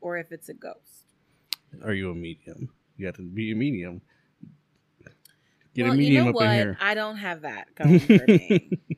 or 0.00 0.18
if 0.18 0.32
it's 0.32 0.48
a 0.48 0.54
ghost? 0.54 1.06
Are 1.82 1.94
you 1.94 2.10
a 2.10 2.14
medium? 2.14 2.70
You 2.96 3.06
have 3.06 3.16
to 3.16 3.22
be 3.22 3.52
a 3.52 3.56
medium. 3.56 4.02
Get 5.74 5.84
well, 5.84 5.92
a 5.92 5.96
medium 5.96 6.12
you 6.12 6.22
know 6.24 6.28
up 6.30 6.34
what? 6.34 6.46
in 6.48 6.52
here. 6.52 6.78
I 6.80 6.94
don't 6.94 7.16
have 7.16 7.42
that 7.42 7.74
going 7.74 8.00
for 8.00 8.24
me. 8.26 8.78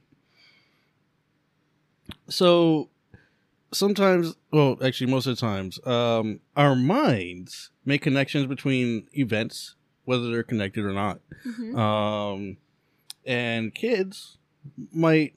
So 2.29 2.89
sometimes, 3.75 4.35
well, 4.53 4.77
actually, 4.83 5.11
most 5.11 5.27
of 5.27 5.37
the 5.37 5.41
times, 5.41 5.85
um, 5.87 6.41
our 6.57 6.75
minds 6.75 7.71
make 7.85 8.03
connections 8.03 8.47
between 8.47 9.07
events, 9.13 9.75
whether 10.05 10.31
they're 10.31 10.43
connected 10.43 10.85
or 10.85 10.93
not. 10.93 11.21
Mhm. 11.47 11.77
Um, 11.79 12.57
and 13.27 13.75
kids 13.75 14.39
might, 14.93 15.35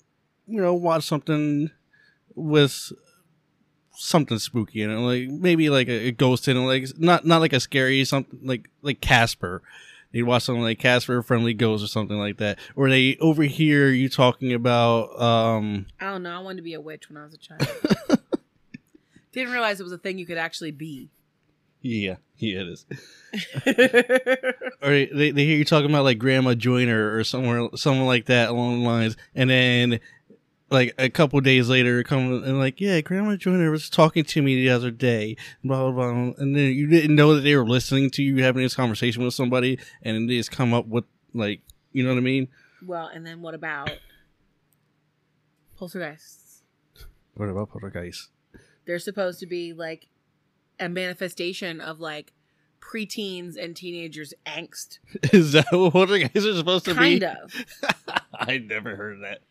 you 0.47 0.61
know, 0.61 0.73
watch 0.73 1.03
something 1.03 1.71
with 2.35 2.91
something 3.99 4.37
spooky 4.39 4.81
in 4.83 4.91
it, 4.91 4.95
like 4.97 5.27
maybe 5.29 5.69
like 5.69 5.87
a, 5.87 6.07
a 6.07 6.11
ghost 6.11 6.47
in 6.47 6.55
it, 6.57 6.59
like 6.61 6.85
not 6.97 7.25
not 7.25 7.41
like 7.41 7.53
a 7.53 7.59
scary 7.59 8.03
something 8.05 8.39
like 8.43 8.69
like 8.81 9.01
Casper. 9.01 9.61
They'd 10.13 10.23
watch 10.23 10.43
something 10.43 10.61
like 10.63 10.79
Casper, 10.79 11.21
Friendly 11.21 11.53
Ghost, 11.53 11.83
or 11.83 11.87
something 11.87 12.17
like 12.17 12.37
that, 12.37 12.59
or 12.75 12.89
they 12.89 13.17
overhear 13.19 13.89
you 13.89 14.07
talking 14.07 14.53
about 14.53 15.19
um 15.19 15.87
I 15.99 16.05
don't 16.11 16.23
know. 16.23 16.35
I 16.35 16.39
wanted 16.39 16.57
to 16.57 16.61
be 16.63 16.75
a 16.75 16.81
witch 16.81 17.09
when 17.09 17.17
I 17.17 17.25
was 17.25 17.33
a 17.33 17.37
child. 17.37 17.67
Didn't 19.37 19.53
realize 19.53 19.79
it 19.79 19.83
was 19.83 19.93
a 19.93 19.99
thing 19.99 20.17
you 20.17 20.25
could 20.25 20.39
actually 20.39 20.71
be. 20.71 21.11
yeah 21.83 22.15
yeah 22.39 22.61
it 22.61 22.67
is. 22.69 22.85
Or 24.81 24.89
they, 24.89 25.29
they 25.29 25.45
hear 25.45 25.57
you 25.59 25.63
talking 25.63 25.91
about 25.91 26.05
like 26.05 26.17
grandma 26.17 26.55
joiner 26.55 27.15
or 27.15 27.23
somewhere 27.23 27.69
someone 27.75 28.07
like 28.07 28.25
that 28.25 28.49
along 28.49 28.79
the 28.79 28.89
lines. 28.89 29.15
And 29.35 29.51
then 29.51 29.99
like 30.71 30.95
a 30.97 31.07
couple 31.11 31.39
days 31.41 31.69
later 31.69 32.01
come 32.01 32.43
and 32.43 32.57
like 32.57 32.81
yeah 32.81 32.99
grandma 33.01 33.35
joiner 33.35 33.69
was 33.69 33.91
talking 33.91 34.23
to 34.23 34.41
me 34.41 34.55
the 34.55 34.71
other 34.71 34.89
day 34.89 35.37
blah 35.63 35.83
blah 35.83 35.91
blah. 35.91 36.33
And 36.39 36.55
then 36.55 36.73
you 36.73 36.87
didn't 36.87 37.15
know 37.15 37.35
that 37.35 37.41
they 37.41 37.55
were 37.55 37.67
listening 37.67 38.09
to 38.09 38.23
you 38.23 38.41
having 38.41 38.63
this 38.63 38.73
conversation 38.73 39.23
with 39.23 39.35
somebody 39.35 39.77
and 40.01 40.15
then 40.15 40.25
they 40.25 40.37
just 40.37 40.49
come 40.49 40.73
up 40.73 40.87
with 40.87 41.03
like 41.35 41.61
you 41.93 42.03
know 42.03 42.09
what 42.09 42.17
i 42.17 42.21
mean? 42.21 42.47
Well, 42.83 43.05
and 43.05 43.23
then 43.23 43.43
what 43.43 43.53
about 43.53 43.91
poltergeists? 45.77 46.63
what 47.35 47.49
about 47.49 47.69
poltergeist 47.69 48.29
They're 48.87 48.99
supposed 48.99 49.39
to 49.41 49.45
be 49.45 49.73
like 49.73 50.07
a 50.79 50.89
manifestation 50.89 51.79
of 51.79 51.99
like 51.99 52.33
preteens 52.79 53.61
and 53.61 53.75
teenagers 53.75 54.33
angst. 54.45 54.99
is 55.33 55.51
that 55.51 55.67
what 55.71 55.93
poltergeists 55.93 56.45
are 56.47 56.55
supposed 56.55 56.85
to 56.85 56.95
Kind 56.95 57.19
be 57.19 57.25
Kind 57.25 57.37
of. 57.43 58.21
I 58.33 58.57
never 58.57 58.95
heard 58.95 59.15
of 59.15 59.21
that. 59.21 59.41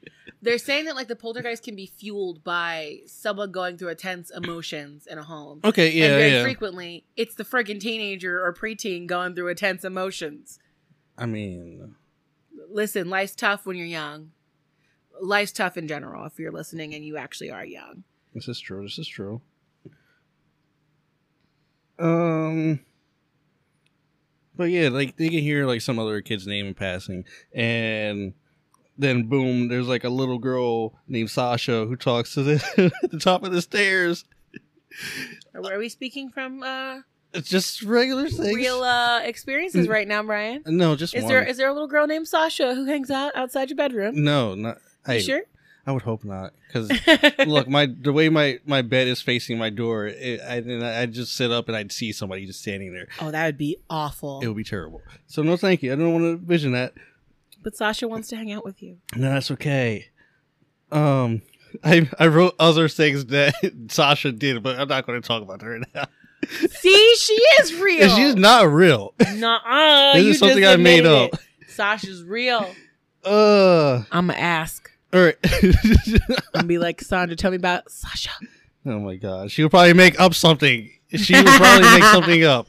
They're 0.42 0.58
saying 0.58 0.86
that 0.86 0.96
like 0.96 1.08
the 1.08 1.16
poltergeist 1.16 1.62
can 1.62 1.76
be 1.76 1.86
fueled 1.86 2.42
by 2.42 2.98
someone 3.06 3.52
going 3.52 3.78
through 3.78 3.90
intense 3.90 4.30
emotions 4.30 5.06
in 5.06 5.18
a 5.18 5.22
home. 5.22 5.60
Okay, 5.64 5.88
and 5.88 5.94
yeah, 5.96 6.08
very 6.08 6.32
yeah. 6.32 6.42
frequently, 6.42 7.04
it's 7.16 7.34
the 7.34 7.44
friggin' 7.44 7.80
teenager 7.80 8.44
or 8.44 8.52
preteen 8.52 9.06
going 9.06 9.34
through 9.34 9.48
intense 9.48 9.84
emotions. 9.84 10.58
I 11.18 11.26
mean, 11.26 11.94
Listen, 12.70 13.08
life's 13.08 13.34
tough 13.34 13.66
when 13.66 13.76
you're 13.76 13.86
young. 13.86 14.32
Life's 15.20 15.52
tough 15.52 15.76
in 15.76 15.88
general 15.88 16.26
if 16.26 16.38
you're 16.38 16.52
listening 16.52 16.94
and 16.94 17.04
you 17.04 17.16
actually 17.16 17.50
are 17.50 17.64
young. 17.64 18.04
This 18.36 18.48
is 18.48 18.60
true. 18.60 18.82
This 18.82 18.98
is 18.98 19.08
true. 19.08 19.40
Um, 21.98 22.80
but 24.54 24.64
yeah, 24.70 24.88
like 24.90 25.16
they 25.16 25.28
can 25.30 25.38
hear 25.40 25.66
like 25.66 25.80
some 25.80 25.98
other 25.98 26.20
kid's 26.20 26.46
name 26.46 26.66
in 26.66 26.74
passing, 26.74 27.24
and 27.54 28.34
then 28.98 29.24
boom, 29.28 29.68
there's 29.68 29.88
like 29.88 30.04
a 30.04 30.08
little 30.10 30.38
girl 30.38 30.94
named 31.08 31.30
Sasha 31.30 31.86
who 31.86 31.96
talks 31.96 32.34
to 32.34 32.42
the 32.42 32.92
at 33.02 33.10
the 33.10 33.18
top 33.18 33.42
of 33.44 33.52
the 33.52 33.62
stairs. 33.62 34.24
Are, 35.54 35.72
are 35.72 35.78
we 35.78 35.88
speaking 35.88 36.28
from 36.30 36.62
uh, 36.62 37.00
It's 37.32 37.48
just 37.48 37.82
regular 37.82 38.28
things. 38.28 38.54
real 38.54 38.82
uh, 38.82 39.20
experiences 39.20 39.88
right 39.88 40.06
now, 40.08 40.22
Brian? 40.22 40.62
no, 40.66 40.96
just 40.96 41.14
Is 41.14 41.22
one. 41.24 41.32
there 41.32 41.42
is 41.44 41.56
there 41.56 41.68
a 41.68 41.72
little 41.72 41.88
girl 41.88 42.06
named 42.06 42.28
Sasha 42.28 42.74
who 42.74 42.84
hangs 42.84 43.10
out 43.10 43.32
outside 43.34 43.70
your 43.70 43.76
bedroom? 43.78 44.22
no, 44.22 44.54
not. 44.54 44.78
You 45.08 45.14
I, 45.14 45.18
sure? 45.20 45.42
I 45.86 45.92
would 45.92 46.02
hope 46.02 46.24
not, 46.24 46.52
because 46.66 46.90
look, 47.46 47.68
my 47.68 47.86
the 47.86 48.12
way 48.12 48.28
my 48.28 48.58
my 48.66 48.82
bed 48.82 49.06
is 49.06 49.20
facing 49.22 49.56
my 49.56 49.70
door, 49.70 50.06
it, 50.06 50.40
I 50.40 50.56
and 50.56 50.84
I 50.84 51.06
just 51.06 51.34
sit 51.36 51.50
up 51.52 51.68
and 51.68 51.76
I'd 51.76 51.92
see 51.92 52.10
somebody 52.12 52.44
just 52.46 52.60
standing 52.60 52.92
there. 52.92 53.06
oh, 53.20 53.30
that 53.30 53.46
would 53.46 53.58
be 53.58 53.76
awful. 53.88 54.40
It 54.40 54.48
would 54.48 54.56
be 54.56 54.64
terrible. 54.64 55.00
So 55.26 55.42
no, 55.42 55.56
thank 55.56 55.82
you. 55.82 55.92
I 55.92 55.96
don't 55.96 56.12
want 56.12 56.24
to 56.40 56.44
vision 56.46 56.72
that. 56.72 56.94
But 57.62 57.76
Sasha 57.76 58.08
wants 58.08 58.28
to 58.28 58.36
hang 58.36 58.52
out 58.52 58.64
with 58.64 58.82
you. 58.82 58.98
No, 59.14 59.30
that's 59.30 59.50
okay. 59.52 60.06
Um, 60.92 61.42
I 61.84 62.08
I 62.18 62.26
wrote 62.28 62.54
other 62.58 62.88
things 62.88 63.26
that 63.26 63.54
Sasha 63.88 64.32
did, 64.32 64.62
but 64.62 64.78
I'm 64.78 64.88
not 64.88 65.06
going 65.06 65.20
to 65.20 65.26
talk 65.26 65.42
about 65.42 65.62
her 65.62 65.72
right 65.78 65.86
now. 65.94 66.06
See, 66.70 67.14
she 67.18 67.34
is 67.60 67.74
real. 67.74 68.08
She's 68.14 68.36
not 68.36 68.68
real. 68.70 69.14
Nuh-uh, 69.34 70.14
This 70.14 70.26
is 70.26 70.38
something 70.38 70.64
I 70.64 70.76
made 70.76 71.06
up. 71.06 71.34
it. 71.34 71.40
Sasha's 71.68 72.22
real. 72.22 72.70
Uh, 73.24 74.02
I'm 74.12 74.28
gonna 74.28 74.38
ask. 74.38 74.90
All 75.16 75.24
right. 75.24 75.36
I'm 75.42 76.38
gonna 76.52 76.66
be 76.66 76.78
like, 76.78 77.00
Sandra, 77.00 77.36
tell 77.36 77.50
me 77.50 77.56
about 77.56 77.90
Sasha. 77.90 78.30
oh 78.84 78.98
my 79.00 79.16
god, 79.16 79.50
She 79.50 79.62
would 79.62 79.70
probably 79.70 79.94
make 79.94 80.18
up 80.20 80.34
something. 80.34 80.90
She 81.14 81.34
would 81.34 81.46
probably 81.46 81.88
make 81.90 82.02
something 82.12 82.44
up. 82.44 82.66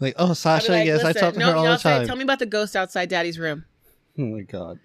Like, 0.00 0.14
oh, 0.16 0.32
Sasha, 0.34 0.72
like, 0.72 0.86
yes, 0.86 1.02
I 1.02 1.08
"Listen, 1.08 1.22
talk 1.22 1.32
to 1.34 1.40
no, 1.40 1.46
her 1.50 1.56
all 1.56 1.64
y'all 1.64 1.72
the 1.72 1.78
say, 1.78 1.98
time. 1.98 2.06
Tell 2.06 2.16
me 2.16 2.22
about 2.22 2.38
the 2.38 2.46
ghost 2.46 2.76
outside 2.76 3.08
Daddy's 3.08 3.38
room. 3.38 3.64
Oh 4.18 4.22
my 4.26 4.42
god. 4.42 4.78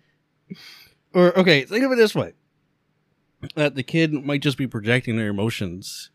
Or 1.13 1.37
okay, 1.37 1.65
think 1.65 1.85
of 1.85 1.91
it 1.91 1.95
this 1.97 2.15
way: 2.15 2.33
that 3.55 3.75
the 3.75 3.83
kid 3.83 4.13
might 4.13 4.41
just 4.41 4.57
be 4.57 4.65
projecting 4.67 5.17
their 5.17 5.29
emotions 5.29 6.09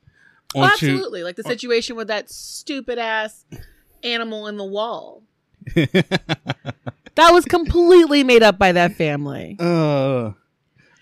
Oh, 0.54 0.64
absolutely, 0.64 1.22
like 1.22 1.36
the 1.36 1.42
situation 1.42 1.94
with 1.94 2.08
that 2.08 2.30
stupid 2.30 2.98
ass 2.98 3.44
animal 4.02 4.46
in 4.48 4.56
the 4.56 4.64
wall. 4.64 5.22
That 7.18 7.32
was 7.32 7.44
completely 7.46 8.22
made 8.22 8.44
up 8.44 8.58
by 8.60 8.70
that 8.70 8.92
family. 8.94 9.56
uh, 9.58 10.30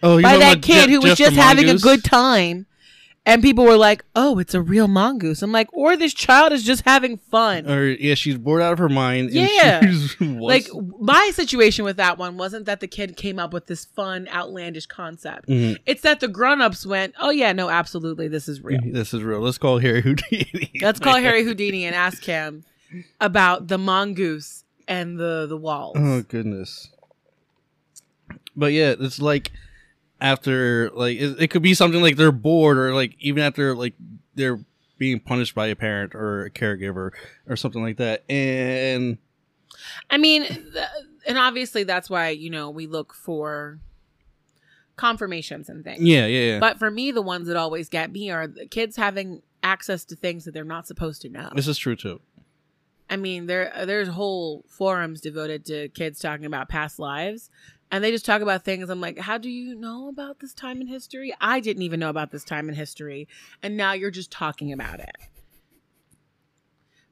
oh, 0.02 0.16
you 0.18 0.22
by 0.22 0.32
know 0.32 0.38
that 0.40 0.62
kid 0.62 0.86
Je- 0.86 0.92
who 0.92 1.00
was 1.00 1.16
Jeff 1.16 1.28
just 1.32 1.36
having 1.36 1.68
a 1.68 1.76
good 1.78 2.04
time. 2.04 2.66
And 3.28 3.42
people 3.42 3.64
were 3.64 3.76
like, 3.76 4.04
"Oh, 4.14 4.38
it's 4.38 4.54
a 4.54 4.62
real 4.62 4.86
mongoose." 4.86 5.42
I'm 5.42 5.50
like, 5.50 5.66
"Or 5.72 5.96
this 5.96 6.14
child 6.14 6.52
is 6.52 6.62
just 6.62 6.84
having 6.84 7.16
fun." 7.16 7.68
Or 7.68 7.84
yeah, 7.88 8.14
she's 8.14 8.38
bored 8.38 8.62
out 8.62 8.72
of 8.72 8.78
her 8.78 8.88
mind. 8.88 9.30
and 9.30 9.50
Yeah. 9.50 9.80
like 10.40 10.68
my 11.00 11.32
situation 11.34 11.84
with 11.84 11.96
that 11.96 12.18
one 12.18 12.36
wasn't 12.36 12.66
that 12.66 12.78
the 12.78 12.86
kid 12.86 13.16
came 13.16 13.40
up 13.40 13.52
with 13.52 13.66
this 13.66 13.84
fun, 13.84 14.28
outlandish 14.32 14.86
concept. 14.86 15.48
Mhm. 15.48 15.76
It's 15.86 16.02
that 16.02 16.20
the 16.20 16.28
grown-ups 16.28 16.86
went, 16.86 17.14
"Oh 17.18 17.30
yeah, 17.30 17.52
no, 17.52 17.68
absolutely, 17.68 18.28
this 18.28 18.46
is 18.46 18.62
real." 18.62 18.78
this 18.84 19.12
is 19.12 19.24
real. 19.24 19.40
Let's 19.40 19.58
call 19.58 19.78
Harry 19.80 20.02
Houdini. 20.02 20.70
Let's 20.80 21.00
call 21.00 21.16
Harry 21.16 21.42
Houdini 21.48 21.84
and 21.84 21.96
ask 21.96 22.22
him 22.22 22.62
about 23.20 23.66
the 23.66 23.76
mongoose 23.78 24.62
and 24.86 25.18
the 25.18 25.46
the 25.48 25.56
walls. 25.56 25.96
Oh 25.98 26.22
goodness. 26.22 26.90
But 28.54 28.72
yeah, 28.72 28.94
it's 29.00 29.20
like 29.20 29.50
after 30.26 30.90
like 30.90 31.18
it, 31.18 31.42
it 31.42 31.48
could 31.48 31.62
be 31.62 31.74
something 31.74 32.02
like 32.02 32.16
they're 32.16 32.32
bored 32.32 32.78
or 32.78 32.94
like 32.94 33.16
even 33.20 33.42
after 33.42 33.74
like 33.74 33.94
they're 34.34 34.58
being 34.98 35.20
punished 35.20 35.54
by 35.54 35.66
a 35.68 35.76
parent 35.76 36.14
or 36.14 36.46
a 36.46 36.50
caregiver 36.50 37.10
or 37.48 37.56
something 37.56 37.82
like 37.82 37.98
that. 37.98 38.24
And 38.30 39.18
I 40.10 40.18
mean, 40.18 40.44
th- 40.44 40.88
and 41.26 41.38
obviously 41.38 41.84
that's 41.84 42.10
why 42.10 42.30
you 42.30 42.50
know 42.50 42.70
we 42.70 42.86
look 42.86 43.14
for 43.14 43.78
confirmations 44.96 45.68
and 45.68 45.84
things. 45.84 46.02
yeah, 46.02 46.26
yeah, 46.26 46.52
yeah. 46.52 46.58
But 46.58 46.78
for 46.78 46.90
me, 46.90 47.10
the 47.10 47.22
ones 47.22 47.48
that 47.48 47.56
always 47.56 47.88
get 47.88 48.10
me 48.10 48.30
are 48.30 48.46
the 48.46 48.66
kids 48.66 48.96
having 48.96 49.42
access 49.62 50.04
to 50.06 50.16
things 50.16 50.44
that 50.44 50.54
they're 50.54 50.64
not 50.64 50.86
supposed 50.86 51.22
to 51.22 51.28
know. 51.28 51.50
this 51.54 51.68
is 51.68 51.78
true 51.78 51.96
too. 51.96 52.20
I 53.08 53.16
mean, 53.16 53.46
there 53.46 53.72
there's 53.84 54.08
whole 54.08 54.64
forums 54.68 55.20
devoted 55.20 55.64
to 55.66 55.88
kids 55.90 56.18
talking 56.18 56.46
about 56.46 56.68
past 56.68 56.98
lives, 56.98 57.50
and 57.90 58.02
they 58.02 58.10
just 58.10 58.24
talk 58.26 58.42
about 58.42 58.64
things. 58.64 58.88
I'm 58.90 59.00
like, 59.00 59.18
how 59.18 59.38
do 59.38 59.48
you 59.48 59.74
know 59.74 60.08
about 60.08 60.40
this 60.40 60.52
time 60.54 60.80
in 60.80 60.86
history? 60.86 61.32
I 61.40 61.60
didn't 61.60 61.82
even 61.82 62.00
know 62.00 62.10
about 62.10 62.30
this 62.32 62.44
time 62.44 62.68
in 62.68 62.74
history, 62.74 63.28
and 63.62 63.76
now 63.76 63.92
you're 63.92 64.10
just 64.10 64.30
talking 64.30 64.72
about 64.72 65.00
it. 65.00 65.16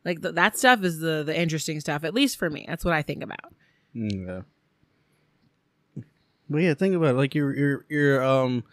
Like 0.05 0.21
th- 0.21 0.35
that 0.35 0.59
stuff 0.59 0.83
is 0.85 0.99
the 0.99 1.23
the 1.25 1.39
interesting 1.39 1.81
stuff, 1.81 2.05
at 2.05 2.13
least 2.15 2.39
for 2.39 2.51
me. 2.51 2.65
That's 2.69 2.85
what 2.85 2.95
I 2.95 3.03
think 3.03 3.23
about. 3.23 3.55
Mm, 3.97 4.27
Yeah. 4.27 6.03
But 6.51 6.59
yeah, 6.59 6.75
think 6.75 6.95
about 6.95 7.15
it. 7.15 7.17
Like 7.19 7.35
you're 7.35 7.57
you're 7.57 7.87
you're 7.89 8.23
um 8.23 8.65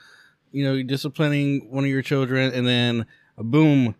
you 0.51 0.65
know, 0.65 0.83
disciplining 0.83 1.71
one 1.71 1.85
of 1.85 1.89
your 1.89 2.01
children 2.01 2.51
and 2.53 2.67
then 2.67 3.05
uh, 3.37 3.43
boom, 3.43 3.95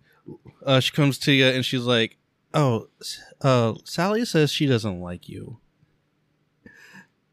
uh 0.65 0.81
she 0.81 0.91
comes 0.91 1.17
to 1.19 1.31
you 1.31 1.45
and 1.45 1.63
she's 1.65 1.83
like, 1.83 2.17
"Oh, 2.53 2.89
uh 3.39 3.75
Sally 3.85 4.25
says 4.25 4.51
she 4.51 4.65
doesn't 4.67 4.99
like 4.99 5.29
you." 5.29 5.59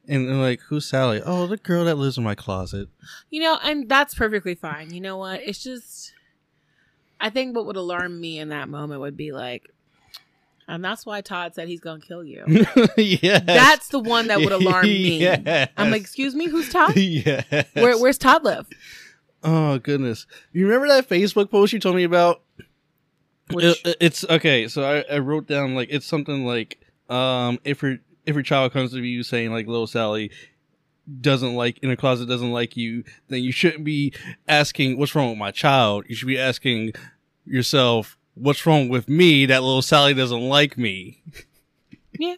And 0.09 0.27
they're 0.27 0.35
like, 0.37 0.61
"Who's 0.69 0.87
Sally?" 0.87 1.21
"Oh, 1.25 1.47
the 1.47 1.59
girl 1.59 1.85
that 1.85 1.97
lives 1.97 2.17
in 2.17 2.25
my 2.25 2.35
closet." 2.35 2.89
You 3.31 3.43
know, 3.43 3.59
and 3.63 3.89
that's 3.89 4.15
perfectly 4.15 4.55
fine. 4.55 4.93
You 4.95 5.01
know 5.03 5.19
what? 5.19 5.41
It's 5.45 5.63
just, 5.63 6.15
I 7.21 7.29
think 7.31 7.55
what 7.55 7.67
would 7.67 7.77
alarm 7.77 8.19
me 8.21 8.39
in 8.39 8.49
that 8.49 8.69
moment 8.71 9.01
would 9.03 9.17
be 9.19 9.33
like, 9.33 9.71
and 10.67 10.83
that's 10.85 11.05
why 11.05 11.21
Todd 11.21 11.55
said 11.55 11.69
he's 11.69 11.81
gonna 11.81 12.01
kill 12.01 12.25
you. 12.25 12.43
yes. 12.97 13.43
That's 13.45 13.89
the 13.89 13.99
one 13.99 14.29
that 14.29 14.39
would 14.41 14.53
alarm 14.53 14.87
me. 14.87 15.19
Yes. 15.21 15.71
I'm 15.77 15.91
like, 15.91 16.01
excuse 16.01 16.35
me, 16.35 16.49
who's 16.49 16.71
Todd? 16.73 16.95
yes. 16.97 17.45
Where, 17.75 17.99
where's 17.99 18.19
Todd 18.19 18.45
live? 18.45 18.67
Oh 19.45 19.79
goodness! 19.79 20.27
You 20.53 20.67
remember 20.67 20.89
that 20.89 21.09
Facebook 21.09 21.51
post 21.51 21.73
you 21.73 21.79
told 21.79 21.97
me 21.97 22.05
about? 22.05 22.41
Which- 23.53 23.65
It- 23.65 23.79
it- 23.87 23.97
it's 24.01 24.25
okay. 24.25 24.69
So 24.69 24.85
I, 24.85 25.15
I 25.15 25.19
wrote 25.19 25.47
down 25.47 25.75
like 25.75 25.89
it's 25.91 26.07
something 26.07 26.45
like 26.47 26.79
um 27.11 27.59
if 27.65 27.83
your 27.83 27.99
if 28.29 28.35
your 28.35 28.43
child 28.43 28.73
comes 28.73 28.93
to 28.93 29.03
you 29.03 29.23
saying 29.23 29.53
like 29.53 29.67
little 29.67 29.87
Sally 29.87 30.31
doesn't 31.21 31.55
like 31.55 31.79
in 31.79 31.91
a 31.91 31.97
closet 31.97 32.29
doesn't 32.29 32.53
like 32.53 32.77
you, 32.77 33.03
then 33.29 33.43
you 33.43 33.51
shouldn't 33.51 33.85
be 33.85 34.13
asking 34.47 34.99
what's 34.99 35.15
wrong 35.15 35.31
with 35.31 35.39
my 35.39 35.51
child. 35.51 36.05
You 36.09 36.15
should 36.15 36.29
be 36.29 36.39
asking 36.39 36.93
yourself 37.47 38.19
what's 38.35 38.67
wrong 38.67 38.89
with 38.89 39.09
me 39.09 39.47
that 39.47 39.63
little 39.63 39.83
Sally 39.83 40.15
doesn't 40.15 40.41
like 40.49 40.79
me. 40.79 41.23
Yeah. 42.21 42.35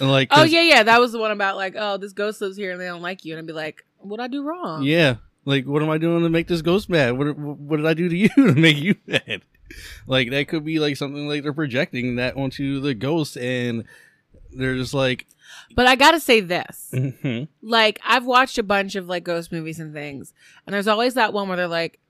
And 0.00 0.10
like 0.10 0.28
Oh 0.32 0.42
yeah, 0.42 0.62
yeah. 0.62 0.82
That 0.82 0.98
was 0.98 1.12
the 1.12 1.20
one 1.20 1.30
about 1.30 1.54
like, 1.54 1.74
oh, 1.78 1.98
this 1.98 2.12
ghost 2.12 2.40
lives 2.40 2.56
here 2.56 2.72
and 2.72 2.80
they 2.80 2.86
don't 2.86 3.02
like 3.02 3.24
you, 3.24 3.34
and 3.34 3.38
I'd 3.38 3.46
be 3.46 3.52
like, 3.52 3.84
what 3.98 4.18
I 4.18 4.26
do 4.26 4.42
wrong? 4.42 4.82
Yeah. 4.82 5.16
Like, 5.44 5.66
what 5.66 5.82
am 5.82 5.90
I 5.90 5.98
doing 5.98 6.24
to 6.24 6.30
make 6.30 6.48
this 6.48 6.62
ghost 6.62 6.88
mad? 6.88 7.16
What 7.16 7.38
what 7.38 7.76
did 7.76 7.86
I 7.86 7.94
do 7.94 8.08
to 8.08 8.16
you 8.16 8.28
to 8.34 8.54
make 8.54 8.78
you 8.78 8.96
mad? 9.06 9.42
Like, 10.08 10.30
that 10.30 10.48
could 10.48 10.64
be 10.64 10.80
like 10.80 10.96
something 10.96 11.28
like 11.28 11.44
they're 11.44 11.52
projecting 11.52 12.16
that 12.16 12.36
onto 12.36 12.80
the 12.80 12.94
ghost, 12.94 13.36
and 13.36 13.84
they're 14.54 14.76
just 14.76 14.94
like, 14.94 15.26
But 15.74 15.86
I 15.86 15.96
gotta 15.96 16.20
say 16.20 16.40
this. 16.40 16.90
mhm. 16.92 17.48
like 17.62 18.00
I've 18.04 18.24
watched 18.26 18.58
a 18.58 18.62
bunch 18.62 18.94
of 18.96 19.06
like 19.08 19.24
ghost 19.24 19.52
movies 19.52 19.78
and 19.80 19.92
things, 19.92 20.32
and 20.66 20.72
there's 20.74 20.88
always 20.88 21.14
that 21.14 21.32
one 21.32 21.48
where 21.48 21.56
they're 21.56 21.68
like, 21.68 22.00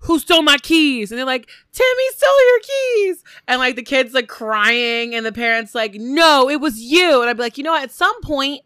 "Who 0.00 0.18
stole 0.18 0.42
my 0.42 0.56
keys?" 0.58 1.10
and 1.12 1.18
they're 1.18 1.24
like, 1.26 1.48
"Timmy 1.72 2.08
stole 2.16 2.48
your 2.48 2.60
keys," 2.60 3.24
and 3.46 3.58
like 3.58 3.76
the 3.76 3.82
kids 3.82 4.12
like 4.14 4.28
crying, 4.28 5.14
and 5.14 5.24
the 5.24 5.32
parents 5.32 5.74
like, 5.74 5.94
"No, 5.94 6.48
it 6.50 6.60
was 6.60 6.80
you," 6.80 7.20
and 7.20 7.30
I'd 7.30 7.36
be 7.36 7.42
like, 7.42 7.58
you 7.58 7.64
know, 7.64 7.72
what? 7.72 7.84
at 7.84 7.90
some 7.92 8.20
point 8.22 8.62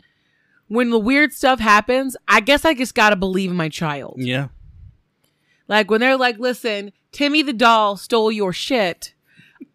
when 0.68 0.90
the 0.90 0.98
weird 0.98 1.32
stuff 1.32 1.60
happens, 1.60 2.16
I 2.26 2.40
guess 2.40 2.64
I 2.64 2.74
just 2.74 2.94
gotta 2.94 3.16
believe 3.16 3.50
in 3.50 3.56
my 3.56 3.68
child. 3.68 4.14
yeah, 4.18 4.48
Like 5.68 5.90
when 5.90 6.00
they're 6.00 6.16
like, 6.16 6.38
"Listen, 6.38 6.92
Timmy 7.12 7.42
the 7.42 7.52
doll 7.52 7.96
stole 7.96 8.32
your 8.32 8.52
shit." 8.52 9.14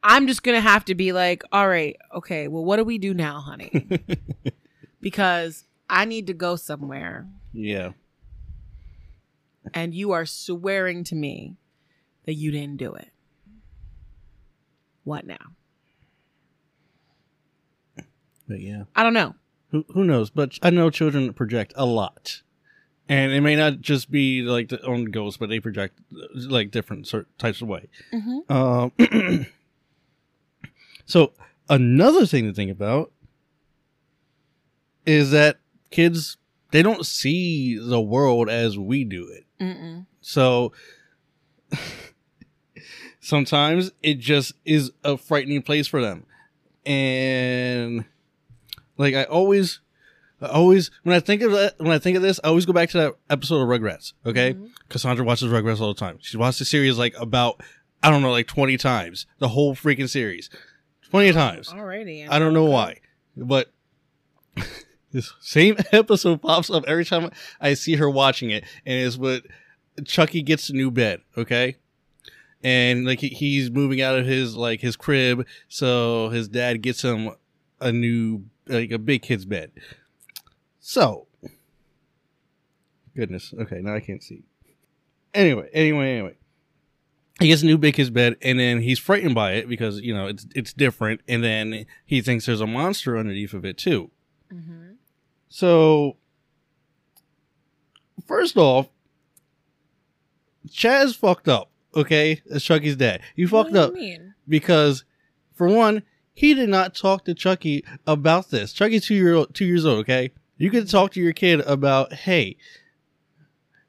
I'm 0.03 0.27
just 0.27 0.43
gonna 0.43 0.61
have 0.61 0.85
to 0.85 0.95
be 0.95 1.11
like, 1.11 1.43
all 1.51 1.67
right, 1.67 1.95
okay, 2.15 2.47
well, 2.47 2.65
what 2.65 2.77
do 2.77 2.83
we 2.83 2.97
do 2.97 3.13
now, 3.13 3.39
honey? 3.39 3.87
because 5.01 5.65
I 5.89 6.05
need 6.05 6.27
to 6.27 6.33
go 6.33 6.55
somewhere 6.55 7.27
yeah, 7.53 7.91
and 9.73 9.93
you 9.93 10.11
are 10.11 10.25
swearing 10.25 11.03
to 11.05 11.15
me 11.15 11.57
that 12.25 12.33
you 12.33 12.51
didn't 12.51 12.77
do 12.77 12.93
it. 12.93 13.09
What 15.03 15.25
now? 15.25 15.37
but 18.51 18.59
yeah, 18.59 18.83
I 18.95 19.03
don't 19.03 19.13
know. 19.13 19.35
who, 19.69 19.85
who 19.93 20.03
knows? 20.03 20.29
But 20.29 20.59
I 20.61 20.69
know 20.69 20.89
children 20.89 21.33
project 21.33 21.73
a 21.75 21.85
lot, 21.85 22.41
and 23.07 23.31
it 23.31 23.41
may 23.41 23.55
not 23.55 23.79
just 23.79 24.11
be 24.11 24.41
like 24.41 24.69
the 24.69 24.81
own 24.83 25.05
ghosts, 25.05 25.37
but 25.37 25.49
they 25.49 25.59
project 25.59 25.99
uh, 26.11 26.25
like 26.33 26.69
different 26.69 27.07
sort 27.07 27.27
types 27.39 27.61
of 27.61 27.69
way. 27.69 27.87
Mm-hmm. 28.13 28.51
Um, 28.51 29.45
so 31.11 31.33
another 31.69 32.25
thing 32.25 32.45
to 32.45 32.53
think 32.53 32.71
about 32.71 33.11
is 35.05 35.31
that 35.31 35.59
kids 35.89 36.37
they 36.71 36.81
don't 36.81 37.05
see 37.05 37.77
the 37.77 37.99
world 37.99 38.49
as 38.49 38.77
we 38.77 39.03
do 39.03 39.27
it. 39.27 39.45
Mm-mm. 39.61 40.05
So 40.21 40.71
sometimes 43.19 43.91
it 44.01 44.19
just 44.19 44.53
is 44.65 44.91
a 45.03 45.17
frightening 45.17 45.61
place 45.61 45.87
for 45.87 46.01
them. 46.01 46.25
And 46.85 48.05
like 48.97 49.13
I 49.13 49.23
always 49.25 49.81
I 50.41 50.47
always 50.47 50.91
when 51.03 51.15
I 51.15 51.19
think 51.19 51.41
of 51.41 51.51
that 51.51 51.75
when 51.77 51.91
I 51.91 51.99
think 51.99 52.15
of 52.15 52.23
this, 52.23 52.39
I 52.43 52.47
always 52.47 52.65
go 52.65 52.73
back 52.73 52.89
to 52.91 52.97
that 52.97 53.15
episode 53.29 53.61
of 53.61 53.67
Rugrats, 53.67 54.13
okay? 54.25 54.53
Mhm. 54.53 54.69
Cassandra 54.89 55.25
watches 55.25 55.51
Rugrats 55.51 55.81
all 55.81 55.93
the 55.93 55.99
time. 55.99 56.17
She 56.21 56.37
watched 56.37 56.59
the 56.59 56.65
series 56.65 56.97
like 56.97 57.15
about 57.19 57.61
I 58.03 58.09
don't 58.09 58.23
know, 58.23 58.31
like 58.31 58.47
20 58.47 58.77
times. 58.77 59.27
The 59.37 59.49
whole 59.49 59.75
freaking 59.75 60.09
series. 60.09 60.49
20 61.11 61.33
times. 61.33 61.69
Alrighty. 61.69 62.27
I 62.29 62.39
don't 62.39 62.53
know 62.53 62.65
why, 62.65 62.99
but 63.35 63.71
this 65.11 65.33
same 65.41 65.77
episode 65.91 66.41
pops 66.41 66.69
up 66.69 66.85
every 66.87 67.05
time 67.05 67.29
I 67.59 67.73
see 67.73 67.95
her 67.97 68.09
watching 68.09 68.49
it, 68.49 68.63
and 68.85 69.05
it's 69.05 69.17
what 69.17 69.43
Chucky 70.05 70.41
gets 70.41 70.69
a 70.69 70.73
new 70.73 70.89
bed, 70.89 71.21
okay, 71.37 71.75
and 72.63 73.05
like 73.05 73.19
he's 73.19 73.69
moving 73.69 74.01
out 74.01 74.17
of 74.17 74.25
his 74.25 74.55
like 74.55 74.79
his 74.79 74.95
crib, 74.95 75.45
so 75.67 76.29
his 76.29 76.47
dad 76.47 76.81
gets 76.81 77.03
him 77.03 77.31
a 77.81 77.91
new 77.91 78.45
like 78.67 78.91
a 78.91 78.99
big 78.99 79.21
kid's 79.21 79.45
bed. 79.45 79.71
So, 80.79 81.27
goodness, 83.15 83.53
okay, 83.59 83.81
now 83.81 83.95
I 83.95 83.99
can't 83.99 84.23
see. 84.23 84.43
Anyway, 85.33 85.69
anyway, 85.73 86.11
anyway. 86.11 86.37
He 87.41 87.47
gets 87.47 87.61
a 87.63 87.65
new 87.65 87.77
big 87.77 87.95
kid's 87.95 88.09
bed, 88.09 88.37
and 88.41 88.57
then 88.59 88.81
he's 88.81 88.99
frightened 88.99 89.35
by 89.35 89.53
it 89.53 89.67
because 89.67 89.99
you 89.99 90.13
know 90.13 90.27
it's 90.27 90.45
it's 90.55 90.71
different, 90.73 91.21
and 91.27 91.43
then 91.43 91.85
he 92.05 92.21
thinks 92.21 92.45
there's 92.45 92.61
a 92.61 92.67
monster 92.67 93.17
underneath 93.17 93.53
of 93.53 93.65
it 93.65 93.77
too. 93.77 94.11
Mhm. 94.53 94.95
So, 95.49 96.17
first 98.27 98.57
off, 98.57 98.87
Chaz 100.67 101.15
fucked 101.15 101.47
up. 101.47 101.69
Okay, 101.95 102.41
as 102.49 102.63
Chucky's 102.63 102.95
dad, 102.95 103.21
you 103.35 103.47
What 103.47 103.63
fucked 103.65 103.73
do 103.73 103.79
you 103.79 103.85
up 103.85 103.93
mean? 103.93 104.33
because, 104.47 105.03
for 105.53 105.67
one, 105.67 106.03
he 106.33 106.53
did 106.53 106.69
not 106.69 106.95
talk 106.95 107.25
to 107.25 107.33
Chucky 107.33 107.83
about 108.07 108.49
this. 108.49 108.71
Chucky's 108.71 109.05
two 109.05 109.15
year 109.15 109.33
old, 109.33 109.53
two 109.53 109.65
years 109.65 109.85
old. 109.85 109.99
Okay, 109.99 110.31
you 110.57 110.69
could 110.69 110.89
talk 110.89 111.11
to 111.13 111.19
your 111.21 111.33
kid 111.33 111.59
about, 111.61 112.13
hey, 112.13 112.55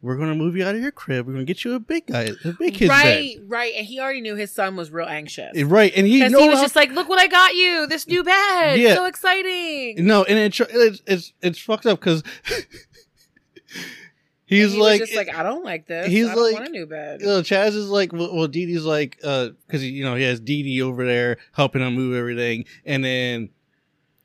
we're 0.03 0.17
gonna 0.17 0.35
move 0.35 0.57
you 0.57 0.65
out 0.67 0.75
of 0.75 0.81
your 0.83 0.91
crib. 0.91 1.27
We're 1.27 1.33
gonna 1.33 1.45
get 1.45 1.65
you 1.65 1.75
a 1.75 1.81
big 1.81 2.07
guy, 2.07 2.29
a 2.45 2.53
big 2.59 2.75
kid's 2.75 2.91
right, 2.91 3.37
right. 3.47 3.73
And 3.77 3.87
he 3.87 4.01
already 4.01 4.21
knew 4.21 4.35
his 4.35 4.51
son 4.53 4.77
was 4.77 4.91
real 4.91 5.07
anxious. 5.07 5.63
Right, 5.63 5.93
and 5.97 6.07
he 6.07 6.19
he 6.19 6.25
was 6.25 6.57
how- 6.57 6.63
just 6.63 6.77
like, 6.77 6.91
"Look 6.93 7.09
what 7.09 7.19
I 7.21 7.29
got 7.29 7.55
you! 7.55 7.87
This 7.87 8.07
new 8.09 8.23
bed, 8.25 8.79
Yeah. 8.81 8.97
so 8.97 9.05
exciting!" 9.07 10.05
no, 10.05 10.25
and 10.25 10.39
it, 10.39 10.59
it's 10.61 11.03
it's 11.07 11.33
it's 11.41 11.59
fucked 11.59 11.87
up 11.87 12.01
because 12.01 12.23
he's 14.47 14.73
he 14.73 14.79
like, 14.81 15.01
just 15.01 15.15
like, 15.15 15.35
"I 15.35 15.43
don't 15.43 15.65
like 15.65 15.87
this. 15.87 16.09
he's 16.09 16.29
I 16.29 16.35
don't 16.35 16.45
like- 16.45 16.55
want 16.55 16.69
a 16.69 16.71
new 16.73 16.87
bed." 16.87 17.21
you 17.21 17.27
know, 17.27 17.41
Chaz 17.41 17.69
is 17.69 17.89
like, 17.89 18.13
well, 18.13 18.35
well 18.35 18.49
Didi's 18.49 18.85
like, 18.85 19.19
uh, 19.25 19.51
because 19.67 19.85
you 19.85 20.05
know 20.05 20.15
he 20.15 20.25
has 20.25 20.41
Didi 20.41 20.83
over 20.83 21.05
there 21.07 21.39
helping 21.53 21.83
him 21.83 21.95
move 21.95 22.17
everything, 22.17 22.65
and 22.85 23.05
then 23.05 23.51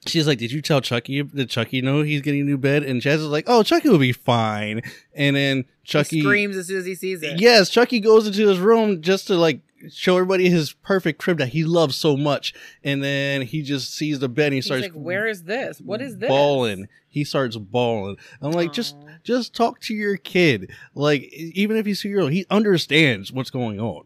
she's 0.07 0.27
like, 0.27 0.37
"Did 0.37 0.51
you 0.51 0.61
tell 0.61 0.81
Chucky? 0.81 1.23
Did 1.23 1.49
Chucky 1.49 1.81
know 1.81 2.01
he's 2.01 2.21
getting 2.21 2.41
a 2.41 2.45
new 2.45 2.57
bed?" 2.57 2.83
And 2.83 3.01
Chaz 3.01 3.15
is 3.15 3.25
like, 3.25 3.45
"Oh, 3.47 3.63
Chucky 3.63 3.89
will 3.89 3.97
be 3.97 4.11
fine." 4.11 4.81
And 5.13 5.35
then 5.35 5.65
Chucky 5.83 6.17
he 6.17 6.21
screams 6.21 6.57
as 6.57 6.67
soon 6.67 6.79
as 6.79 6.85
he 6.85 6.95
sees 6.95 7.23
it. 7.23 7.39
Yes, 7.39 7.69
Chucky 7.69 7.99
goes 7.99 8.27
into 8.27 8.47
his 8.47 8.59
room 8.59 9.01
just 9.01 9.27
to 9.27 9.35
like 9.35 9.61
show 9.91 10.15
everybody 10.15 10.49
his 10.49 10.73
perfect 10.73 11.19
crib 11.19 11.37
that 11.37 11.49
he 11.49 11.63
loves 11.63 11.95
so 11.95 12.17
much, 12.17 12.53
and 12.83 13.03
then 13.03 13.41
he 13.41 13.61
just 13.61 13.93
sees 13.93 14.19
the 14.19 14.29
bed 14.29 14.47
and 14.47 14.53
he 14.53 14.57
He's 14.57 14.65
starts 14.65 14.83
like, 14.83 14.93
"Where 14.93 15.27
is 15.27 15.43
this? 15.43 15.79
What 15.79 16.01
is 16.01 16.17
this?" 16.17 16.29
Bawling. 16.29 16.87
He 17.07 17.23
starts 17.23 17.57
bawling. 17.57 18.17
I'm 18.41 18.51
like, 18.51 18.73
just 18.73 18.95
just 19.23 19.53
talk 19.53 19.79
to 19.81 19.93
your 19.93 20.17
kid. 20.17 20.71
Like 20.93 21.23
even 21.33 21.77
if 21.77 21.85
he's 21.85 22.01
two 22.01 22.09
year 22.09 22.19
old, 22.21 22.31
he 22.31 22.45
understands 22.49 23.31
what's 23.31 23.49
going 23.49 23.79
on. 23.79 24.03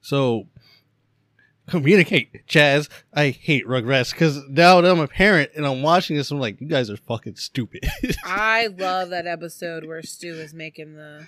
So 0.00 0.46
communicate, 1.68 2.46
Chaz. 2.46 2.88
I 3.12 3.30
hate 3.30 3.66
Rugrats 3.66 4.12
because 4.12 4.40
now 4.48 4.80
that 4.80 4.90
I'm 4.90 5.00
a 5.00 5.08
parent 5.08 5.50
and 5.56 5.66
I'm 5.66 5.82
watching 5.82 6.16
this, 6.16 6.30
I'm 6.30 6.38
like, 6.38 6.60
you 6.60 6.66
guys 6.66 6.90
are 6.90 6.96
fucking 6.96 7.36
stupid. 7.36 7.84
I 8.24 8.68
love 8.68 9.10
that 9.10 9.26
episode 9.26 9.84
where 9.86 10.02
Stu 10.02 10.34
is 10.34 10.54
making 10.54 10.94
the 10.94 11.26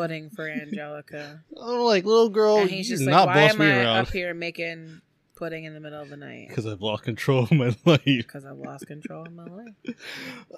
pudding 0.00 0.30
for 0.30 0.48
Angelica, 0.48 1.42
I'm 1.60 1.80
like, 1.80 2.04
little 2.04 2.30
girl, 2.30 2.58
and 2.58 2.70
he's 2.70 2.88
just 2.88 3.00
do 3.00 3.06
like, 3.06 3.12
not 3.12 3.26
"Why 3.28 3.42
am 3.42 3.60
I 3.60 3.78
around 3.78 3.96
up 3.98 4.08
here 4.08 4.32
making 4.32 5.02
pudding 5.36 5.64
in 5.64 5.74
the 5.74 5.80
middle 5.80 6.00
of 6.00 6.08
the 6.08 6.16
night?" 6.16 6.48
because 6.48 6.66
I've 6.66 6.80
lost 6.80 7.02
control 7.02 7.44
of 7.44 7.52
my 7.52 7.66
life. 7.84 8.00
Because 8.04 8.46
I've 8.46 8.56
lost 8.56 8.86
control 8.86 9.26
of 9.26 9.32
my 9.34 9.44
life. 9.44 9.96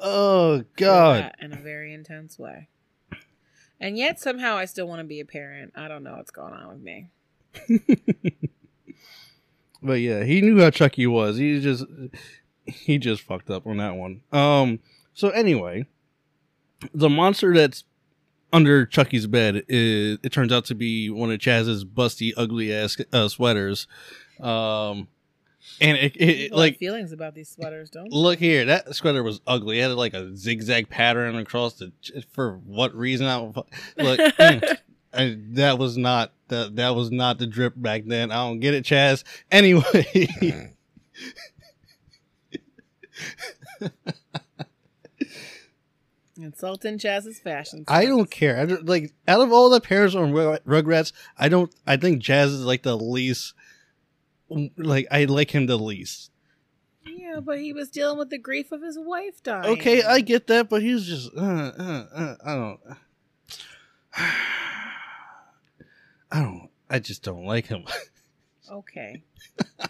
Oh 0.01 0.65
God. 0.77 1.33
in 1.41 1.53
a 1.53 1.57
very 1.57 1.93
intense 1.93 2.39
way. 2.39 2.69
And 3.81 3.99
yet 3.99 4.21
somehow 4.21 4.57
I 4.57 4.67
still 4.67 4.87
want 4.87 5.01
to 5.01 5.05
be 5.05 5.19
a 5.19 5.25
parent. 5.25 5.73
I 5.75 5.89
don't 5.89 6.05
know 6.05 6.15
what's 6.15 6.31
going 6.31 6.55
on 6.55 6.69
with 6.69 6.81
me. 6.81 7.09
But 9.83 9.95
yeah, 9.95 10.25
he 10.25 10.41
knew 10.41 10.61
how 10.61 10.71
Chucky 10.71 11.07
was. 11.07 11.37
He 11.39 11.61
just 11.61 11.85
he 12.65 12.99
just 12.99 13.23
fucked 13.23 13.51
up 13.51 13.67
on 13.67 13.79
that 13.79 13.97
one. 13.97 14.23
Um 14.33 14.81
so 15.15 15.31
anyway, 15.31 15.87
the 16.95 17.09
monster 17.09 17.53
that's 17.55 17.85
under 18.53 18.87
Chucky's 18.87 19.27
bed 19.27 19.65
is 19.69 20.19
it 20.23 20.33
turns 20.33 20.53
out 20.53 20.65
to 20.67 20.75
be 20.75 21.11
one 21.11 21.31
of 21.31 21.41
Chaz's 21.41 21.85
busty 21.85 22.33
ugly 22.37 22.73
ass 22.73 22.97
uh, 23.13 23.29
sweaters. 23.29 23.87
Um 24.41 25.09
and 25.81 25.97
it, 25.97 26.17
it, 26.17 26.29
it 26.29 26.39
People 26.43 26.59
have 26.59 26.65
like 26.65 26.79
feelings 26.79 27.13
about 27.13 27.35
these 27.35 27.49
sweaters, 27.49 27.91
don't 27.91 28.13
look 28.13 28.39
here, 28.39 28.65
that 28.67 28.95
sweater 28.95 29.23
was 29.23 29.41
ugly. 29.47 29.81
It 29.81 29.89
had 29.89 29.93
like 29.93 30.15
a 30.15 30.37
zigzag 30.37 30.89
pattern 30.89 31.37
across 31.37 31.75
the 31.75 31.93
for 32.33 32.59
what 32.59 32.95
reason 32.95 33.27
I 33.27 33.39
don't 33.39 33.55
mm, 33.99 34.79
I, 35.15 35.37
that 35.53 35.79
was 35.79 35.97
not 35.99 36.33
that 36.49 36.77
that 36.77 36.95
was 36.95 37.11
not 37.11 37.39
the 37.39 37.47
drip 37.47 37.75
back 37.77 38.05
then. 38.07 38.31
I 38.31 38.37
don't 38.47 38.61
get 38.61 38.75
it, 38.75 38.85
Chaz. 38.85 39.25
Anyway, 39.51 40.29
Insulting 46.37 46.99
Chaz's 46.99 47.39
fashion. 47.39 47.85
I 47.89 48.07
don't 48.07 48.31
care. 48.31 48.59
I 48.59 48.65
don't, 48.67 48.87
like 48.87 49.13
out 49.29 49.41
of 49.41 49.53
all 49.53 49.71
the 49.71 49.81
parents 49.81 50.15
on 50.15 50.33
Rug- 50.33 50.65
Rugrats, 50.65 51.13
I 51.39 51.49
don't. 51.49 51.73
I 51.87 51.97
think 51.97 52.23
Chaz 52.23 52.47
is 52.47 52.65
like 52.65 52.83
the 52.83 52.97
least. 52.97 53.55
Like 54.77 55.07
I 55.11 55.25
like 55.25 55.51
him 55.55 55.67
the 55.67 55.79
least. 55.79 56.31
Yeah, 57.05 57.41
but 57.41 57.59
he 57.59 57.73
was 57.73 57.91
dealing 57.91 58.19
with 58.19 58.31
the 58.31 58.39
grief 58.39 58.73
of 58.73 58.83
his 58.83 58.99
wife 58.99 59.43
dying. 59.43 59.67
Okay, 59.67 60.03
I 60.03 60.21
get 60.21 60.47
that, 60.49 60.69
but 60.69 60.83
he's 60.83 61.07
just. 61.07 61.31
Uh, 61.37 61.41
uh, 61.41 62.07
uh, 62.15 62.35
I 62.45 62.55
don't. 62.55 62.81
I 66.33 66.41
don't. 66.41 66.69
I 66.91 66.99
just 66.99 67.23
don't 67.23 67.45
like 67.45 67.67
him. 67.67 67.85
Okay. 68.71 69.23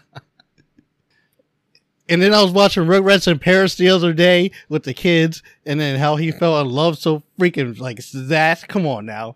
And 2.09 2.21
then 2.21 2.33
I 2.33 2.43
was 2.43 2.51
watching 2.51 2.83
Rugrats 2.83 3.29
in 3.31 3.39
Paris 3.39 3.75
the 3.75 3.87
other 3.89 4.11
day 4.11 4.51
with 4.67 4.83
the 4.83 4.93
kids, 4.93 5.41
and 5.65 5.79
then 5.79 5.97
how 5.97 6.17
he 6.17 6.31
fell 6.31 6.59
in 6.59 6.69
love 6.69 6.97
so 6.97 7.23
freaking 7.39 7.79
like 7.79 7.99
that. 8.13 8.67
Come 8.67 8.85
on 8.85 9.05
now. 9.05 9.35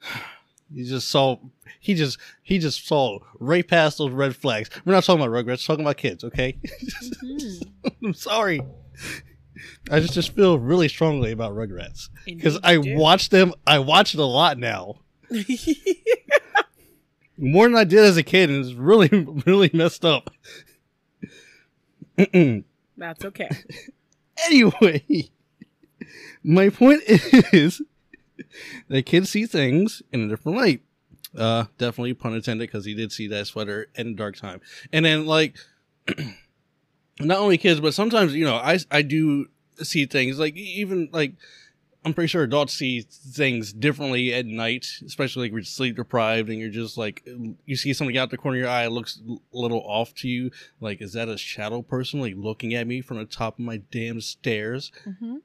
He 0.74 0.84
just 0.84 1.08
saw. 1.08 1.36
He 1.78 1.94
just 1.94 2.18
he 2.42 2.58
just 2.58 2.86
saw 2.86 3.18
right 3.38 3.66
past 3.66 3.98
those 3.98 4.10
red 4.12 4.34
flags. 4.34 4.70
We're 4.84 4.94
not 4.94 5.04
talking 5.04 5.22
about 5.22 5.32
Rugrats. 5.32 5.46
We're 5.68 5.74
talking 5.74 5.84
about 5.84 5.98
kids. 5.98 6.24
Okay. 6.24 6.58
Mhm. 7.22 7.68
I'm 8.04 8.14
sorry. 8.14 8.60
I 9.90 10.00
just 10.00 10.14
just 10.14 10.34
feel 10.34 10.58
really 10.58 10.88
strongly 10.88 11.30
about 11.32 11.52
Rugrats 11.54 12.08
because 12.24 12.58
I 12.64 12.76
do. 12.78 12.96
watch 12.96 13.28
them. 13.28 13.52
I 13.66 13.78
watch 13.80 14.14
it 14.14 14.20
a 14.20 14.24
lot 14.24 14.58
now, 14.58 14.96
more 17.38 17.66
than 17.66 17.76
I 17.76 17.84
did 17.84 18.00
as 18.00 18.16
a 18.16 18.22
kid, 18.22 18.50
and 18.50 18.64
it's 18.64 18.74
really 18.74 19.08
really 19.46 19.70
messed 19.72 20.04
up. 20.04 20.30
That's 22.96 23.24
okay. 23.24 23.48
Anyway, 24.46 25.30
my 26.42 26.68
point 26.68 27.02
is 27.06 27.82
that 28.88 29.06
kids 29.06 29.30
see 29.30 29.46
things 29.46 30.02
in 30.12 30.24
a 30.24 30.28
different 30.28 30.58
light. 30.58 30.82
Uh, 31.36 31.64
definitely 31.78 32.14
pun 32.14 32.34
intended 32.34 32.68
because 32.68 32.84
he 32.84 32.94
did 32.94 33.10
see 33.10 33.26
that 33.26 33.46
sweater 33.46 33.88
in 33.96 34.14
dark 34.14 34.36
time. 34.36 34.60
And 34.92 35.04
then 35.04 35.26
like, 35.26 35.56
not 37.20 37.38
only 37.38 37.58
kids, 37.58 37.80
but 37.80 37.94
sometimes 37.94 38.34
you 38.34 38.44
know 38.44 38.56
I 38.56 38.78
I 38.90 39.02
do 39.02 39.46
see 39.82 40.06
things 40.06 40.38
like 40.38 40.54
even 40.56 41.08
like 41.12 41.34
I'm 42.04 42.12
pretty 42.14 42.28
sure 42.28 42.42
adults 42.42 42.74
see 42.74 43.00
things 43.02 43.72
differently 43.72 44.34
at 44.34 44.46
night, 44.46 44.86
especially 45.06 45.46
like 45.46 45.52
when 45.52 45.60
you're 45.60 45.64
sleep 45.64 45.96
deprived 45.96 46.50
and 46.50 46.58
you're 46.58 46.68
just 46.70 46.98
like 46.98 47.26
you 47.64 47.76
see 47.76 47.92
something 47.92 48.16
out 48.18 48.30
the 48.30 48.36
corner 48.36 48.58
of 48.58 48.62
your 48.62 48.70
eye 48.70 48.84
it 48.84 48.90
looks 48.90 49.20
a 49.26 49.56
little 49.56 49.80
off 49.80 50.14
to 50.16 50.28
you. 50.28 50.50
Like, 50.80 51.00
is 51.00 51.14
that 51.14 51.28
a 51.28 51.38
shadow 51.38 51.82
person 51.82 52.20
like 52.20 52.34
looking 52.36 52.74
at 52.74 52.86
me 52.86 53.00
from 53.00 53.18
the 53.18 53.24
top 53.24 53.58
of 53.58 53.64
my 53.64 53.78
damn 53.90 54.20
stairs? 54.20 54.92
Mm-hmm. 55.06 55.36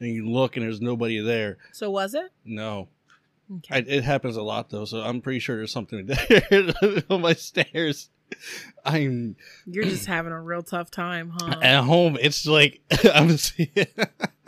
And 0.00 0.10
you 0.12 0.28
look 0.28 0.56
and 0.56 0.64
there's 0.64 0.80
nobody 0.80 1.20
there. 1.20 1.56
So 1.72 1.90
was 1.90 2.14
it? 2.14 2.30
No, 2.44 2.88
Okay. 3.58 3.74
I, 3.74 3.78
it 3.86 4.04
happens 4.04 4.36
a 4.36 4.42
lot 4.42 4.70
though, 4.70 4.84
so 4.84 5.00
I'm 5.00 5.20
pretty 5.20 5.38
sure 5.38 5.56
there's 5.56 5.72
something 5.72 6.06
there 6.06 6.72
on 7.10 7.20
my 7.20 7.34
stairs. 7.34 8.08
I'm 8.84 9.36
You're 9.66 9.84
just 9.84 10.06
having 10.06 10.32
a 10.32 10.40
real 10.40 10.62
tough 10.62 10.90
time, 10.90 11.32
huh? 11.38 11.60
at 11.62 11.84
home. 11.84 12.16
It's 12.20 12.46
like 12.46 12.80
I'm. 13.14 13.36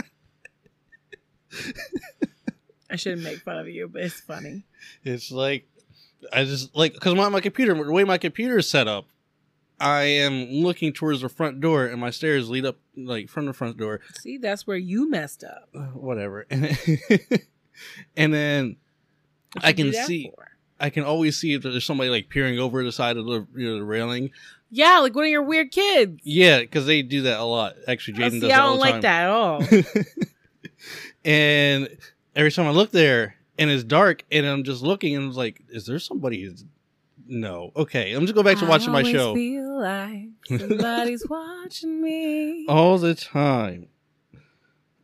I 2.90 2.96
shouldn't 2.96 3.22
make 3.22 3.38
fun 3.38 3.58
of 3.58 3.68
you, 3.68 3.88
but 3.88 4.02
it's 4.02 4.20
funny. 4.20 4.64
It's 5.04 5.30
like 5.32 5.66
I 6.32 6.44
just 6.44 6.74
like 6.76 6.94
because 6.94 7.14
my 7.14 7.28
my 7.28 7.40
computer, 7.40 7.74
the 7.74 7.92
way 7.92 8.04
my 8.04 8.18
computer 8.18 8.58
is 8.58 8.68
set 8.68 8.86
up, 8.88 9.06
I 9.80 10.02
am 10.04 10.50
looking 10.50 10.92
towards 10.92 11.20
the 11.20 11.28
front 11.28 11.60
door, 11.60 11.86
and 11.86 12.00
my 12.00 12.10
stairs 12.10 12.48
lead 12.48 12.64
up 12.64 12.76
like 12.96 13.28
from 13.28 13.46
the 13.46 13.52
front 13.52 13.76
door. 13.76 14.00
See, 14.20 14.38
that's 14.38 14.66
where 14.66 14.76
you 14.76 15.10
messed 15.10 15.42
up. 15.44 15.68
Uh, 15.74 15.80
whatever, 15.94 16.46
and 16.48 16.78
and 18.16 18.32
then 18.32 18.76
I 19.62 19.72
can 19.72 19.92
see- 19.92 20.30
for? 20.34 20.48
I 20.78 20.90
can 20.90 21.04
always 21.04 21.38
see 21.38 21.54
if 21.54 21.62
there's 21.62 21.86
somebody 21.86 22.10
like 22.10 22.28
peering 22.28 22.58
over 22.58 22.84
the 22.84 22.92
side 22.92 23.16
of 23.16 23.24
the 23.24 23.46
you 23.56 23.68
know 23.68 23.78
the 23.78 23.84
railing. 23.84 24.30
Yeah, 24.70 24.98
like 24.98 25.14
one 25.14 25.24
of 25.24 25.30
your 25.30 25.42
weird 25.42 25.70
kids. 25.70 26.20
Yeah, 26.22 26.60
because 26.60 26.86
they 26.86 27.00
do 27.02 27.22
that 27.22 27.38
a 27.40 27.44
lot. 27.44 27.76
Actually, 27.88 28.22
Oh, 28.22 28.26
Jaden 28.28 28.30
see, 28.32 28.40
does 28.40 28.50
I 28.50 28.56
don't 28.56 28.78
like 28.78 29.00
that 29.02 29.22
at 29.24 29.30
all. 29.30 29.62
and 31.26 31.88
every 32.34 32.50
time 32.52 32.66
I 32.66 32.70
look 32.70 32.90
there 32.92 33.34
and 33.58 33.68
it's 33.70 33.84
dark 33.84 34.24
and 34.30 34.46
I'm 34.46 34.64
just 34.64 34.82
looking 34.82 35.14
and 35.16 35.24
I'm 35.26 35.32
like, 35.32 35.60
is 35.68 35.84
there 35.86 35.98
somebody? 35.98 36.42
Who's... 36.44 36.64
No. 37.26 37.72
Okay, 37.76 38.12
I'm 38.12 38.22
just 38.22 38.34
go 38.34 38.42
back 38.42 38.58
to 38.58 38.66
watching 38.66 38.92
my 38.92 39.02
show. 39.02 39.34
Feel 39.34 39.80
like 39.82 40.28
somebody's 40.60 41.26
watching 41.28 42.00
me. 42.00 42.66
all 42.68 42.98
the 42.98 43.14
time. 43.14 43.88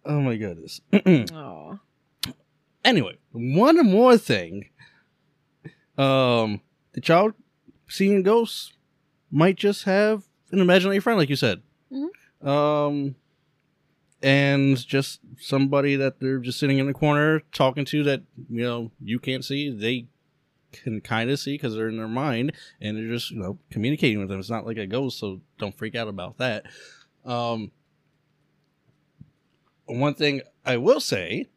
Oh 0.05 0.21
my 0.21 0.37
goodness. 0.37 0.81
Oh, 1.35 1.79
anyway, 2.85 3.19
one 3.33 3.85
more 3.87 4.17
thing. 4.17 4.69
Um, 5.99 6.61
the 6.93 7.01
child 7.01 7.35
seeing 7.89 8.23
ghosts 8.23 8.73
might 9.31 9.57
just 9.57 9.85
have 9.85 10.25
an 10.51 10.61
imaginary 10.61 11.01
friend, 11.01 11.19
like 11.19 11.29
you 11.31 11.37
said. 11.37 11.63
Mhm. 11.93 12.47
Um, 12.47 13.15
and 14.23 14.77
just 14.87 15.21
somebody 15.39 15.97
that 15.97 16.21
they're 16.21 16.39
just 16.39 16.59
sitting 16.59 16.79
in 16.79 16.87
the 16.87 16.95
corner 16.95 17.41
talking 17.53 17.85
to 17.87 18.05
that 18.05 18.23
you 18.49 18.63
know 18.63 18.91
you 19.01 19.19
can't 19.19 19.45
see, 19.45 19.71
they 19.71 20.07
can 20.73 21.01
kind 21.01 21.31
of 21.31 21.39
see 21.39 21.55
because 21.55 21.75
they're 21.75 21.89
in 21.89 21.99
their 21.99 22.09
mind 22.09 22.53
and 22.81 22.97
they're 22.97 23.09
just 23.09 23.31
you 23.31 23.39
know 23.39 23.59
communicating 23.71 24.19
with 24.19 24.29
them. 24.29 24.41
It's 24.41 24.51
not 24.51 24.67
like 24.67 24.79
a 24.79 24.87
ghost, 24.87 25.19
so 25.19 25.41
don't 25.59 25.77
freak 25.77 25.95
out 25.95 26.09
about 26.09 26.39
that. 26.39 26.67
Um, 27.25 27.71
one 29.87 30.15
thing 30.15 30.43
I 30.65 30.77
will 30.77 31.01
say 31.01 31.49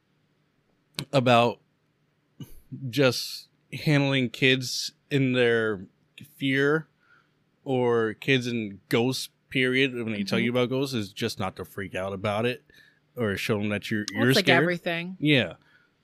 about 1.13 1.59
just 2.89 3.47
handling 3.71 4.29
kids 4.29 4.91
in 5.09 5.33
their 5.33 5.85
fear 6.37 6.87
or 7.63 8.13
kids 8.13 8.47
in 8.47 8.79
ghost 8.89 9.29
period 9.55 9.93
when 9.95 10.11
they 10.11 10.23
tell 10.23 10.37
Mhm. 10.37 10.43
you 10.43 10.49
about 10.51 10.67
ghosts 10.69 10.93
is 10.93 11.13
just 11.13 11.39
not 11.39 11.55
to 11.55 11.63
freak 11.63 11.95
out 11.95 12.11
about 12.11 12.45
it 12.45 12.61
or 13.15 13.37
show 13.37 13.57
them 13.57 13.69
that 13.69 13.89
you're 13.89 14.05
you're 14.13 14.29
it's 14.29 14.35
like 14.35 14.45
scared. 14.45 14.61
everything. 14.63 15.15
Yeah, 15.17 15.53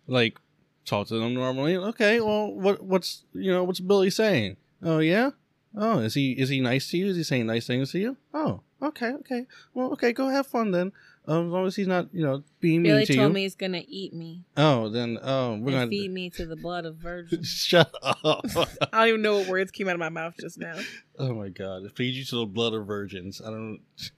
like 0.07 0.39
talk 0.85 1.07
to 1.07 1.15
them 1.19 1.33
normally. 1.33 1.75
Okay, 1.75 2.21
well, 2.21 2.49
what 2.53 2.81
what's 2.81 3.25
you 3.33 3.51
know 3.51 3.65
what's 3.65 3.81
Billy 3.81 4.09
saying? 4.09 4.55
Oh 4.81 4.99
yeah. 4.99 5.31
Oh, 5.75 5.99
is 5.99 6.13
he 6.13 6.31
is 6.31 6.47
he 6.47 6.61
nice 6.61 6.89
to 6.91 6.97
you? 6.97 7.07
Is 7.07 7.17
he 7.17 7.23
saying 7.23 7.45
nice 7.45 7.67
things 7.67 7.91
to 7.91 7.99
you? 7.99 8.15
Oh, 8.33 8.61
okay, 8.81 9.11
okay. 9.21 9.45
Well, 9.73 9.91
okay, 9.93 10.13
go 10.13 10.29
have 10.29 10.47
fun 10.47 10.71
then. 10.71 10.93
Um, 11.27 11.45
as 11.47 11.51
long 11.51 11.67
as 11.67 11.75
he's 11.75 11.87
not 11.87 12.07
you 12.13 12.23
know 12.23 12.43
being 12.59 12.81
mean 12.81 12.91
Billy 12.93 13.05
to 13.05 13.15
told 13.15 13.27
you. 13.29 13.33
me 13.33 13.41
he's 13.43 13.55
gonna 13.55 13.83
eat 13.87 14.11
me 14.13 14.43
Oh, 14.57 14.89
then 14.89 15.19
oh, 15.21 15.49
we're 15.51 15.53
and 15.53 15.63
gonna 15.65 15.87
feed 15.87 16.11
me 16.11 16.29
to 16.31 16.45
the 16.47 16.55
blood 16.55 16.85
of 16.85 16.95
virgins. 16.95 17.47
shut 17.67 17.93
up. 18.01 18.43
I 18.91 18.99
don't 19.01 19.07
even 19.09 19.21
know 19.21 19.37
what 19.39 19.47
words 19.47 19.69
came 19.71 19.87
out 19.87 19.93
of 19.93 19.99
my 19.99 20.09
mouth 20.09 20.33
just 20.39 20.57
now. 20.57 20.77
oh 21.19 21.33
my 21.35 21.49
god, 21.49 21.83
feed 21.95 22.15
you 22.15 22.25
to 22.25 22.35
the 22.37 22.45
blood 22.47 22.73
of 22.73 22.87
virgins. 22.87 23.39
I 23.39 23.51
don't. 23.51 23.79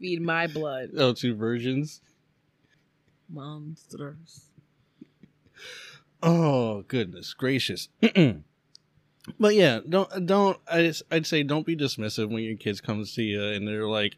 Feed 0.00 0.20
my 0.22 0.46
blood, 0.48 0.90
Oh, 0.96 1.12
two 1.12 1.34
virgins. 1.34 2.00
monsters. 3.28 4.46
Oh 6.22 6.82
goodness 6.88 7.32
gracious. 7.34 7.88
but 9.38 9.54
yeah, 9.54 9.80
don't 9.88 10.26
don't 10.26 10.58
I 10.70 10.82
just, 10.82 11.02
I'd 11.10 11.26
say 11.26 11.42
don't 11.42 11.66
be 11.66 11.76
dismissive 11.76 12.28
when 12.30 12.42
your 12.42 12.56
kids 12.56 12.80
come 12.80 12.98
to 13.00 13.06
see 13.06 13.24
you 13.24 13.42
and 13.42 13.66
they're 13.68 13.86
like, 13.88 14.16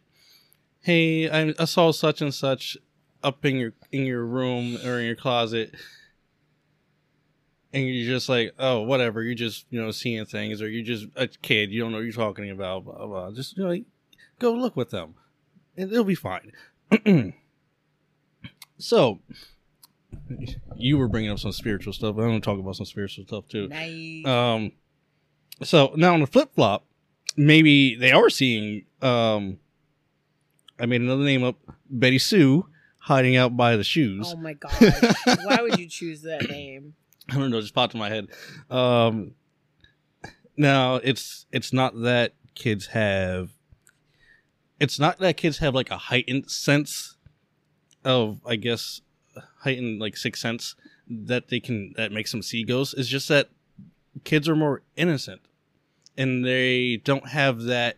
"Hey, 0.87 1.29
I, 1.29 1.53
I 1.59 1.65
saw 1.65 1.91
such 1.91 2.23
and 2.23 2.33
such 2.33 2.77
up 3.25 3.45
in 3.45 3.57
your 3.57 3.73
in 3.91 4.05
your 4.05 4.25
room 4.25 4.79
or 4.85 5.01
in 5.01 5.07
your 5.07 5.17
closet." 5.17 5.75
And 7.73 7.87
you're 7.87 8.15
just 8.15 8.29
like, 8.29 8.55
oh, 8.59 8.83
whatever. 8.83 9.23
You're 9.23 9.35
just, 9.35 9.67
you 9.69 9.83
know, 9.83 9.91
seeing 9.91 10.25
things, 10.25 10.63
or 10.63 10.69
you're 10.69 10.85
just 10.85 11.09
a 11.17 11.27
kid. 11.27 11.73
You 11.73 11.83
don't 11.83 11.91
know 11.91 11.99
what 11.99 12.05
you're 12.05 12.13
talking 12.13 12.51
about. 12.51 12.85
Blah, 12.85 12.95
blah, 12.95 13.07
blah. 13.07 13.31
Just, 13.33 13.59
you 13.59 13.65
know, 13.65 13.85
go 14.39 14.53
look 14.53 14.77
with 14.77 14.91
them, 14.91 15.17
and 15.77 15.91
it'll 15.91 16.05
be 16.05 16.15
fine. 16.15 16.53
so, 18.79 19.19
you 20.77 20.97
were 20.97 21.09
bringing 21.09 21.31
up 21.31 21.39
some 21.39 21.53
spiritual 21.53 21.93
stuff. 21.93 22.11
I'm 22.17 22.29
going 22.29 22.41
to 22.41 22.45
talk 22.45 22.59
about 22.59 22.77
some 22.77 22.87
spiritual 22.87 23.27
stuff 23.27 23.49
too. 23.49 23.69
Nice. 23.69 24.25
Um, 24.25 24.73
so 25.63 25.93
now 25.97 26.15
on 26.15 26.21
the 26.21 26.27
flip 26.27 26.55
flop, 26.55 26.87
maybe 27.37 27.95
they 27.97 28.13
are 28.13 28.31
seeing. 28.31 28.85
Um, 29.03 29.59
I 30.79 30.87
made 30.87 31.01
another 31.01 31.25
name 31.25 31.43
up, 31.45 31.57
Betty 31.89 32.19
Sue, 32.19 32.67
hiding 33.01 33.37
out 33.37 33.57
by 33.57 33.77
the 33.77 33.85
shoes. 33.85 34.33
oh 34.35 34.37
my 34.39 34.53
god! 34.55 34.73
Why 35.45 35.59
would 35.63 35.79
you 35.79 35.89
choose 35.89 36.23
that 36.23 36.43
name? 36.51 36.95
I 37.31 37.35
don't 37.35 37.51
know, 37.51 37.59
It 37.59 37.63
just 37.63 37.75
popped 37.75 37.95
in 37.95 38.01
my 38.01 38.09
head. 38.09 38.29
Um, 38.71 39.33
now 40.57 40.97
it's 40.97 41.47
it's 41.53 41.73
not 41.73 42.01
that 42.03 42.35
kids 42.55 42.87
have. 42.87 43.51
It's 44.79 44.99
not 44.99 45.19
that 45.21 45.37
kids 45.37 45.59
have 45.59 45.75
like 45.75 45.91
a 45.91 45.97
heightened 45.97 46.51
sense 46.51 47.17
of, 48.05 48.41
I 48.47 48.57
guess, 48.57 49.01
heightened 49.61 50.01
like 50.01 50.17
sixth 50.17 50.43
sense 50.43 50.75
that 51.09 51.49
they 51.49 51.61
can 51.61 51.95
that 51.97 52.13
makes 52.13 52.31
them 52.33 52.43
see 52.43 52.63
ghosts. 52.65 52.95
It's 52.95 53.09
just 53.09 53.29
that 53.29 53.49
kids 54.25 54.49
are 54.49 54.57
more 54.57 54.83
innocent, 54.97 55.41
and 56.17 56.45
they 56.45 56.99
don't 56.99 57.29
have 57.29 57.63
that 57.63 57.97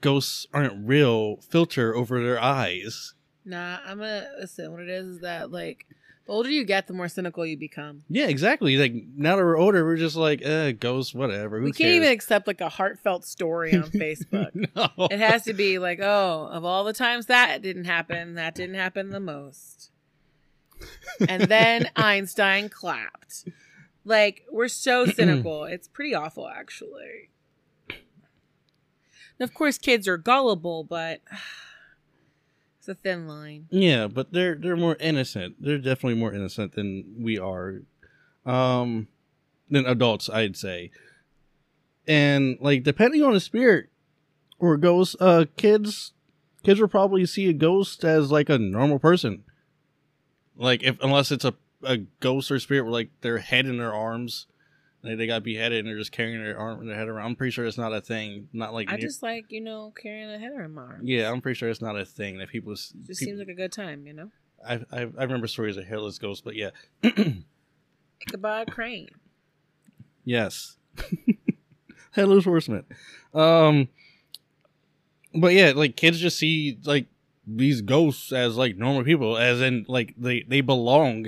ghosts 0.00 0.46
aren't 0.52 0.86
real 0.86 1.36
filter 1.38 1.94
over 1.94 2.22
their 2.22 2.40
eyes. 2.40 3.14
Nah, 3.44 3.78
I'm 3.84 3.98
gonna 3.98 4.28
listen. 4.38 4.70
What 4.70 4.80
it 4.80 4.88
is 4.88 5.16
is 5.16 5.20
that 5.20 5.50
like 5.50 5.86
the 6.26 6.32
older 6.32 6.48
you 6.48 6.64
get, 6.64 6.86
the 6.86 6.92
more 6.92 7.08
cynical 7.08 7.44
you 7.44 7.56
become. 7.56 8.04
Yeah, 8.08 8.26
exactly. 8.26 8.76
Like 8.76 8.94
now 9.16 9.36
that 9.36 9.42
we're 9.42 9.58
older, 9.58 9.84
we're 9.84 9.96
just 9.96 10.14
like, 10.14 10.40
eh, 10.42 10.72
ghosts, 10.72 11.14
whatever. 11.14 11.58
Who 11.58 11.64
we 11.64 11.70
can't 11.70 11.88
cares? 11.88 11.96
even 11.96 12.12
accept 12.12 12.46
like 12.46 12.60
a 12.60 12.68
heartfelt 12.68 13.24
story 13.24 13.74
on 13.74 13.82
Facebook. 13.90 14.50
no. 14.76 15.08
It 15.10 15.18
has 15.18 15.44
to 15.44 15.52
be 15.52 15.78
like, 15.78 15.98
oh, 16.00 16.48
of 16.52 16.64
all 16.64 16.84
the 16.84 16.92
times 16.92 17.26
that 17.26 17.62
didn't 17.62 17.86
happen, 17.86 18.34
that 18.34 18.54
didn't 18.54 18.76
happen 18.76 19.10
the 19.10 19.20
most. 19.20 19.90
And 21.28 21.42
then 21.42 21.90
Einstein 21.96 22.68
clapped. 22.68 23.48
Like, 24.04 24.44
we're 24.50 24.68
so 24.68 25.06
cynical. 25.06 25.64
It's 25.64 25.88
pretty 25.88 26.14
awful, 26.14 26.48
actually. 26.48 27.30
And 29.42 29.50
of 29.50 29.54
course, 29.54 29.76
kids 29.76 30.06
are 30.06 30.18
gullible, 30.18 30.84
but 30.84 31.20
it's 32.78 32.86
a 32.86 32.94
thin 32.94 33.26
line. 33.26 33.66
Yeah, 33.70 34.06
but 34.06 34.32
they're 34.32 34.54
they're 34.54 34.76
more 34.76 34.96
innocent. 35.00 35.56
They're 35.58 35.78
definitely 35.78 36.14
more 36.14 36.32
innocent 36.32 36.76
than 36.76 37.16
we 37.18 37.40
are, 37.40 37.82
um, 38.46 39.08
than 39.68 39.84
adults. 39.84 40.30
I'd 40.30 40.56
say, 40.56 40.92
and 42.06 42.56
like 42.60 42.84
depending 42.84 43.24
on 43.24 43.32
the 43.32 43.40
spirit 43.40 43.88
or 44.60 44.76
ghost, 44.76 45.16
uh, 45.18 45.46
kids 45.56 46.12
kids 46.62 46.80
will 46.80 46.86
probably 46.86 47.26
see 47.26 47.48
a 47.48 47.52
ghost 47.52 48.04
as 48.04 48.30
like 48.30 48.48
a 48.48 48.58
normal 48.58 49.00
person. 49.00 49.42
Like 50.56 50.84
if 50.84 51.00
unless 51.02 51.32
it's 51.32 51.44
a 51.44 51.54
a 51.82 51.96
ghost 52.20 52.48
or 52.48 52.60
spirit 52.60 52.84
with 52.84 52.92
like 52.92 53.10
their 53.22 53.38
head 53.38 53.66
in 53.66 53.78
their 53.78 53.92
arms, 53.92 54.46
like 55.04 55.18
they 55.18 55.26
got 55.26 55.42
beheaded 55.42 55.80
and 55.80 55.88
they're 55.88 55.98
just 55.98 56.12
carrying 56.12 56.42
their 56.42 56.58
arm 56.58 56.80
and 56.80 56.88
their 56.88 56.96
head 56.96 57.08
around. 57.08 57.26
I'm 57.26 57.36
pretty 57.36 57.50
sure 57.50 57.64
it's 57.66 57.78
not 57.78 57.92
a 57.92 58.00
thing. 58.00 58.48
Not 58.52 58.72
like 58.72 58.88
I 58.88 58.92
near- 58.96 59.00
just 59.00 59.22
like, 59.22 59.50
you 59.50 59.60
know, 59.60 59.92
carrying 60.00 60.30
a 60.30 60.38
head 60.38 60.52
around 60.52 60.74
my 60.74 60.82
arm. 60.82 61.00
yeah, 61.02 61.30
I'm 61.30 61.40
pretty 61.40 61.58
sure 61.58 61.68
it's 61.68 61.80
not 61.82 61.98
a 61.98 62.04
thing 62.04 62.38
that 62.38 62.48
people. 62.48 62.72
s- 62.72 62.92
Just 63.06 63.20
people- 63.20 63.32
seems 63.32 63.38
like 63.40 63.48
a 63.48 63.54
good 63.54 63.72
time, 63.72 64.06
you 64.06 64.12
know? 64.12 64.30
I, 64.64 64.74
I 64.92 65.00
I 65.00 65.22
remember 65.24 65.48
stories 65.48 65.76
of 65.76 65.84
hairless 65.86 66.18
ghosts, 66.18 66.40
but 66.40 66.54
yeah, 66.54 66.70
Ichabod 68.26 68.70
Crane. 68.70 69.08
yes, 70.24 70.76
headless 72.12 72.44
horseman. 72.44 72.84
Um, 73.34 73.88
but 75.34 75.52
yeah, 75.54 75.72
like 75.74 75.96
kids 75.96 76.20
just 76.20 76.38
see 76.38 76.78
like 76.84 77.06
these 77.46 77.80
ghosts 77.82 78.30
as 78.32 78.56
like 78.56 78.76
normal 78.76 79.02
people, 79.04 79.36
as 79.36 79.60
in 79.60 79.84
like 79.88 80.14
they 80.16 80.42
they 80.42 80.60
belong 80.60 81.26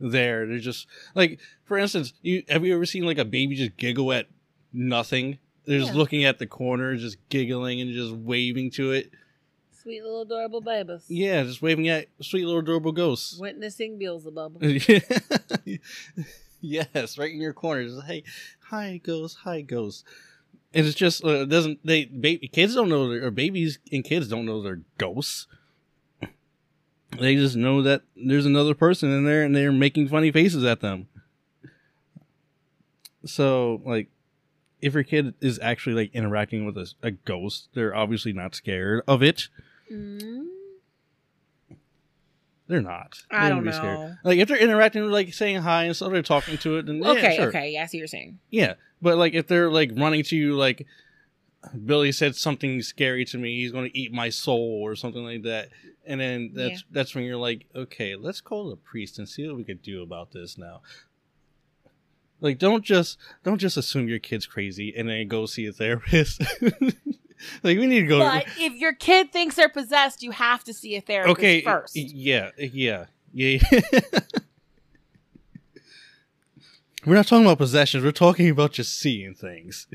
there. 0.00 0.46
They're 0.46 0.58
just 0.58 0.86
like, 1.14 1.40
for 1.64 1.78
instance, 1.78 2.12
you 2.22 2.42
have 2.48 2.64
you 2.64 2.74
ever 2.74 2.86
seen 2.86 3.04
like 3.04 3.18
a 3.18 3.24
baby 3.24 3.54
just 3.56 3.76
giggle 3.76 4.12
at 4.12 4.26
nothing? 4.72 5.38
They're 5.64 5.80
just 5.80 5.92
Yeah. 5.92 5.98
looking 5.98 6.24
at 6.24 6.38
the 6.38 6.46
corner, 6.46 6.96
just 6.96 7.18
giggling 7.28 7.80
and 7.80 7.92
just 7.92 8.12
waving 8.14 8.70
to 8.72 8.92
it. 8.92 9.10
Sweet 9.82 10.02
little 10.02 10.22
adorable 10.22 10.60
babies. 10.60 11.04
Yeah, 11.08 11.42
just 11.44 11.62
waving 11.62 11.88
at 11.88 12.08
sweet 12.20 12.44
little 12.44 12.60
adorable 12.60 12.92
ghosts. 12.92 13.38
Witnessing 13.40 13.98
Beelzebub. 13.98 14.62
yes, 16.60 17.18
right 17.18 17.32
in 17.32 17.40
your 17.40 17.52
corner. 17.52 17.84
Just 17.84 18.06
hey, 18.06 18.24
hi 18.60 19.00
ghost, 19.02 19.38
hi 19.44 19.60
ghost. 19.60 20.04
And 20.74 20.86
it's 20.86 20.96
just 20.96 21.24
uh, 21.24 21.42
it 21.42 21.48
doesn't 21.48 21.80
they 21.84 22.04
baby 22.06 22.48
kids 22.48 22.74
don't 22.74 22.88
know 22.88 23.08
they're- 23.08 23.26
or 23.26 23.30
babies 23.30 23.78
and 23.92 24.04
kids 24.04 24.28
don't 24.28 24.46
know 24.46 24.62
they're 24.62 24.82
ghosts. 24.98 25.46
They 27.18 27.36
just 27.36 27.56
know 27.56 27.82
that 27.82 28.02
there's 28.16 28.44
another 28.46 28.74
person 28.74 29.10
in 29.10 29.24
there 29.24 29.42
and 29.42 29.54
they're 29.56 29.72
making 29.72 30.08
funny 30.08 30.30
faces 30.30 30.64
at 30.64 30.80
them. 30.80 31.08
So 33.24 33.80
like 33.84 34.08
if 34.80 34.94
your 34.94 35.02
kid 35.02 35.34
is 35.40 35.58
actually 35.62 35.94
like 35.94 36.14
interacting 36.14 36.64
with 36.64 36.76
a, 36.76 36.92
a 37.02 37.10
ghost, 37.10 37.68
they're 37.74 37.94
obviously 37.94 38.32
not 38.32 38.54
scared 38.54 39.02
of 39.08 39.22
it. 39.22 39.48
Mm, 39.92 40.46
They're 42.68 42.82
not. 42.82 43.22
They 43.30 43.36
I 43.38 43.48
don't 43.48 43.64
be 43.64 43.72
scared. 43.72 43.98
know. 43.98 44.14
Like 44.22 44.38
if 44.38 44.46
they're 44.48 44.58
interacting, 44.58 45.02
with 45.02 45.12
like 45.12 45.32
saying 45.32 45.62
hi 45.62 45.84
and 45.84 45.96
stuff, 45.96 46.12
they're 46.12 46.22
talking 46.22 46.58
to 46.58 46.76
it. 46.76 46.88
And 46.88 47.02
yeah, 47.02 47.10
Okay, 47.12 47.36
sure. 47.36 47.48
okay. 47.48 47.70
Yeah, 47.72 47.82
I 47.82 47.86
see 47.86 47.96
what 47.96 48.00
you're 48.00 48.06
saying. 48.08 48.38
Yeah, 48.50 48.74
but 49.02 49.16
like 49.16 49.32
if 49.34 49.46
they're 49.48 49.70
like 49.70 49.92
running 49.96 50.22
to 50.24 50.36
you, 50.36 50.54
like 50.56 50.86
Billy 51.84 52.12
said 52.12 52.36
something 52.36 52.82
scary 52.82 53.24
to 53.26 53.38
me, 53.38 53.60
he's 53.60 53.72
going 53.72 53.90
to 53.90 53.98
eat 53.98 54.12
my 54.12 54.28
soul 54.28 54.80
or 54.82 54.94
something 54.96 55.24
like 55.24 55.42
that, 55.42 55.68
and 56.06 56.20
then 56.20 56.52
that's 56.54 56.80
Yeah. 56.80 56.86
that's 56.90 57.14
when 57.14 57.24
you're 57.24 57.36
like, 57.36 57.66
okay, 57.74 58.16
let's 58.16 58.40
call 58.40 58.70
the 58.70 58.76
priest 58.76 59.18
and 59.18 59.28
see 59.28 59.46
what 59.46 59.56
we 59.56 59.64
could 59.64 59.82
do 59.82 60.02
about 60.02 60.32
this 60.32 60.56
now. 60.58 60.82
Like, 62.40 62.58
don't 62.58 62.84
just 62.84 63.18
don't 63.42 63.58
just 63.58 63.76
assume 63.76 64.08
your 64.08 64.18
kid's 64.20 64.46
crazy 64.46 64.94
and 64.96 65.08
then 65.08 65.26
go 65.28 65.46
see 65.46 65.66
a 65.66 65.72
therapist. 65.72 66.40
like, 66.62 67.78
we 67.78 67.86
need 67.86 68.02
to 68.02 68.06
go. 68.06 68.20
But 68.20 68.46
if 68.58 68.74
your 68.74 68.92
kid 68.94 69.32
thinks 69.32 69.56
they're 69.56 69.68
possessed, 69.68 70.22
you 70.22 70.30
have 70.30 70.62
to 70.64 70.72
see 70.72 70.94
a 70.96 71.00
therapist 71.00 71.38
okay, 71.38 71.62
first. 71.62 71.96
yeah, 71.96 72.50
yeah, 72.58 73.06
yeah. 73.32 73.58
We're 77.06 77.14
not 77.14 77.26
talking 77.26 77.44
about 77.46 77.58
possessions. 77.58 78.04
We're 78.04 78.12
talking 78.12 78.50
about 78.50 78.72
just 78.72 78.98
seeing 78.98 79.34
things. 79.34 79.86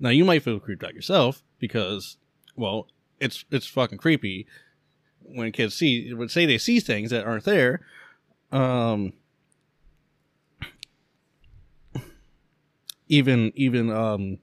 Now 0.00 0.10
you 0.10 0.24
might 0.24 0.42
feel 0.42 0.60
creeped 0.60 0.84
out 0.84 0.94
yourself 0.94 1.42
because, 1.58 2.16
well, 2.56 2.86
it's 3.20 3.44
it's 3.50 3.66
fucking 3.66 3.98
creepy 3.98 4.46
when 5.20 5.52
kids 5.52 5.74
see 5.74 6.12
would 6.14 6.30
say 6.30 6.46
they 6.46 6.58
see 6.58 6.80
things 6.80 7.10
that 7.10 7.26
aren't 7.26 7.44
there. 7.44 7.80
Um, 8.52 9.12
even 13.08 13.52
even 13.54 13.90
um, 13.90 14.38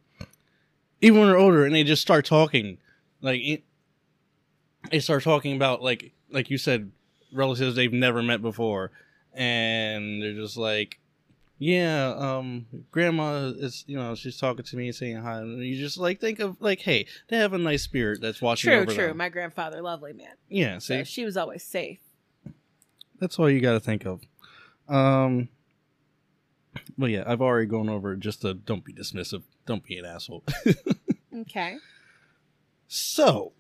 even 1.02 1.20
when 1.20 1.30
they're 1.30 1.38
older 1.38 1.66
and 1.66 1.74
they 1.74 1.84
just 1.84 2.02
start 2.02 2.26
talking, 2.26 2.78
like 3.22 3.64
they 4.92 5.00
start 5.00 5.24
talking 5.24 5.56
about 5.56 5.82
like 5.82 6.12
like 6.30 6.50
you 6.50 6.58
said 6.58 6.92
relatives 7.34 7.76
they've 7.76 7.94
never 7.94 8.22
met 8.24 8.42
before 8.42 8.92
and 9.34 10.22
they're 10.22 10.34
just 10.34 10.58
like 10.58 11.00
yeah 11.58 12.14
um 12.18 12.66
grandma 12.92 13.46
is 13.58 13.84
you 13.88 13.96
know 13.98 14.14
she's 14.16 14.38
talking 14.38 14.66
to 14.66 14.76
me 14.76 14.92
saying 14.92 15.16
hi 15.18 15.38
and 15.40 15.64
you 15.64 15.78
just 15.78 15.98
like 15.98 16.20
think 16.20 16.40
of 16.40 16.58
like 16.60 16.80
hey 16.82 17.06
they 17.30 17.38
have 17.38 17.54
a 17.54 17.58
nice 17.58 17.84
spirit 17.84 18.20
that's 18.22 18.42
watching 18.42 18.72
True, 18.72 18.82
over 18.82 18.94
true. 18.94 19.14
My 19.14 19.30
grandfather, 19.30 19.82
lovely 19.82 20.12
man. 20.14 20.34
yeah 20.50 20.80
So 20.80 20.98
see 20.98 21.04
she 21.06 21.24
was 21.26 21.38
always 21.38 21.64
safe. 21.64 22.00
that's 23.20 23.40
all 23.40 23.50
you 23.50 23.62
got 23.62 23.74
to 23.74 23.80
think 23.80 24.06
of 24.06 24.22
um 24.90 25.48
but 26.98 27.10
yeah 27.10 27.24
i've 27.26 27.42
already 27.42 27.68
gone 27.68 27.88
over 27.90 28.16
just 28.16 28.42
the 28.42 28.54
don't 28.54 28.84
be 28.84 28.94
dismissive 28.94 29.44
don't 29.66 29.84
be 29.84 29.98
an 29.98 30.06
asshole 30.06 30.44
Okay. 31.42 31.78
So, 32.88 33.52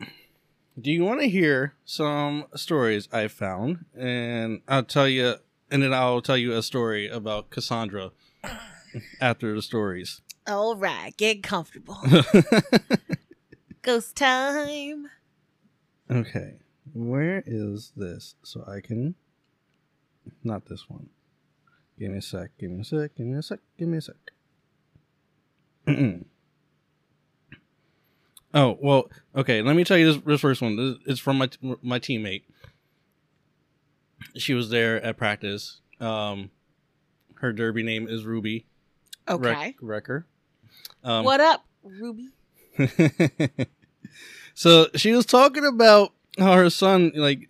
do 0.79 0.89
you 0.91 1.03
want 1.03 1.19
to 1.19 1.27
hear 1.27 1.73
some 1.83 2.45
stories 2.55 3.09
I 3.11 3.27
found? 3.27 3.83
And 3.97 4.61
I'll 4.67 4.83
tell 4.83 5.09
you, 5.09 5.35
and 5.71 5.83
then 5.83 5.93
I'll 5.93 6.21
tell 6.21 6.37
you 6.37 6.53
a 6.53 6.61
story 6.63 7.07
about 7.07 7.49
Cassandra 7.49 8.11
after 9.21 9.55
the 9.55 9.61
stories. 9.61 10.21
All 10.47 10.75
right, 10.75 11.15
get 11.17 11.43
comfortable. 11.43 11.97
Ghost 13.81 14.15
time. 14.15 15.09
okay, 16.09 16.55
where 16.93 17.43
is 17.45 17.91
this? 17.95 18.35
So 18.43 18.63
I 18.67 18.81
can. 18.81 19.15
Not 20.43 20.65
this 20.67 20.89
one. 20.89 21.09
Give 21.99 22.11
me 22.11 22.17
a 22.17 22.21
sec, 22.21 22.51
give 22.59 22.71
me 22.71 22.81
a 22.81 22.83
sec, 22.83 23.15
give 23.15 23.25
me 23.25 23.37
a 23.37 23.41
sec, 23.41 23.59
give 23.77 23.87
me 23.87 23.97
a 23.97 24.01
sec. 24.01 24.15
oh, 28.53 28.77
well, 28.81 29.09
okay, 29.35 29.61
let 29.61 29.75
me 29.75 29.83
tell 29.83 29.97
you 29.97 30.13
this, 30.13 30.21
this 30.25 30.41
first 30.41 30.61
one. 30.61 30.75
This, 30.75 30.95
it's 31.05 31.19
from 31.19 31.37
my, 31.37 31.49
my 31.81 31.99
teammate. 31.99 32.43
She 34.37 34.53
was 34.53 34.69
there 34.69 35.01
at 35.01 35.17
practice. 35.17 35.79
Um, 35.99 36.51
her 37.35 37.53
derby 37.53 37.83
name 37.83 38.07
is 38.07 38.25
Ruby 38.25 38.65
Okay. 39.27 39.49
Rec- 39.49 39.75
Wrecker. 39.81 40.27
Um, 41.03 41.25
what 41.25 41.39
up, 41.39 41.65
Ruby? 41.83 42.29
so 44.53 44.87
she 44.95 45.13
was 45.13 45.25
talking 45.25 45.65
about 45.65 46.13
how 46.37 46.53
her 46.53 46.69
son, 46.69 47.11
like, 47.15 47.49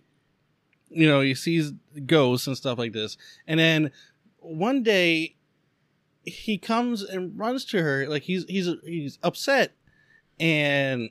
you 0.88 1.06
know, 1.06 1.20
he 1.20 1.34
sees 1.34 1.72
ghosts 2.06 2.46
and 2.46 2.56
stuff 2.56 2.78
like 2.78 2.92
this, 2.92 3.16
and 3.46 3.58
then 3.60 3.90
one 4.38 4.82
day 4.82 5.36
he 6.22 6.56
comes 6.58 7.02
and 7.02 7.38
runs 7.38 7.64
to 7.66 7.82
her, 7.82 8.06
like 8.08 8.22
he's 8.22 8.44
he's 8.48 8.68
he's 8.84 9.18
upset, 9.22 9.72
and 10.38 11.10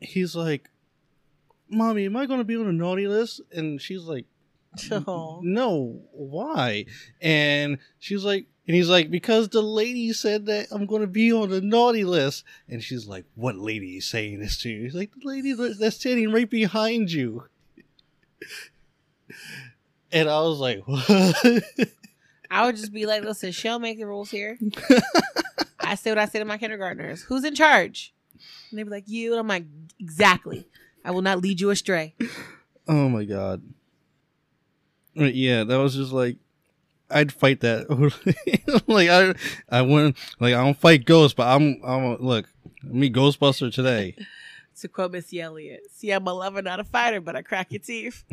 he's 0.00 0.36
like, 0.36 0.70
"Mommy, 1.68 2.06
am 2.06 2.16
I 2.16 2.26
going 2.26 2.38
to 2.40 2.44
be 2.44 2.56
on 2.56 2.66
a 2.66 2.72
naughty 2.72 3.08
list?" 3.08 3.40
And 3.52 3.80
she's 3.80 4.02
like, 4.04 4.26
Oh. 4.90 5.40
no, 5.42 6.02
why? 6.12 6.86
And 7.20 7.78
she's 7.98 8.24
like, 8.24 8.46
and 8.66 8.74
he's 8.74 8.88
like, 8.88 9.10
because 9.10 9.48
the 9.48 9.62
lady 9.62 10.12
said 10.12 10.46
that 10.46 10.66
I'm 10.72 10.86
going 10.86 11.02
to 11.02 11.06
be 11.06 11.32
on 11.32 11.50
the 11.50 11.60
naughty 11.60 12.04
list. 12.04 12.42
And 12.68 12.82
she's 12.82 13.06
like, 13.06 13.24
what 13.36 13.56
lady 13.56 13.98
is 13.98 14.06
saying 14.06 14.40
this 14.40 14.60
to 14.62 14.68
you? 14.68 14.82
He's 14.82 14.94
like, 14.94 15.12
the 15.12 15.26
lady 15.26 15.52
that's 15.52 15.96
standing 15.96 16.32
right 16.32 16.50
behind 16.50 17.12
you. 17.12 17.44
And 20.12 20.28
I 20.30 20.40
was 20.40 20.60
like, 20.60 20.82
what? 20.86 21.08
I 22.50 22.64
would 22.64 22.76
just 22.76 22.92
be 22.92 23.06
like, 23.06 23.24
listen, 23.24 23.50
she'll 23.50 23.80
make 23.80 23.98
the 23.98 24.06
rules 24.06 24.30
here. 24.30 24.56
I 25.80 25.96
say 25.96 26.12
what 26.12 26.18
I 26.18 26.26
say 26.26 26.38
to 26.38 26.44
my 26.44 26.58
kindergartners. 26.58 27.22
Who's 27.22 27.44
in 27.44 27.56
charge? 27.56 28.14
And 28.70 28.78
they'd 28.78 28.84
be 28.84 28.90
like, 28.90 29.08
you. 29.08 29.32
And 29.32 29.40
I'm 29.40 29.48
like, 29.48 29.64
exactly. 29.98 30.68
I 31.06 31.12
will 31.12 31.22
not 31.22 31.40
lead 31.40 31.60
you 31.60 31.70
astray. 31.70 32.16
oh 32.88 33.08
my 33.08 33.24
God. 33.24 33.62
But 35.14 35.36
yeah, 35.36 35.62
that 35.62 35.76
was 35.76 35.94
just 35.94 36.10
like, 36.12 36.36
I'd 37.08 37.32
fight 37.32 37.60
that. 37.60 37.88
like 38.88 39.08
I, 39.08 39.34
I 39.70 39.82
wouldn't 39.82 40.16
like 40.40 40.52
I 40.52 40.64
don't 40.64 40.76
fight 40.76 41.04
ghosts, 41.04 41.34
but 41.34 41.46
I'm, 41.46 41.80
I'm 41.84 42.16
look, 42.16 42.46
me 42.82 43.08
Ghostbuster 43.10 43.72
today. 43.72 44.16
To 44.80 44.88
quote 44.88 45.12
Miss 45.12 45.32
Elliott, 45.32 45.84
see, 45.90 46.10
I'm 46.10 46.26
a 46.26 46.34
lover, 46.34 46.60
not 46.60 46.80
a 46.80 46.84
fighter, 46.84 47.22
but 47.22 47.34
I 47.34 47.40
crack 47.40 47.72
your 47.72 47.80
teeth. 47.80 48.24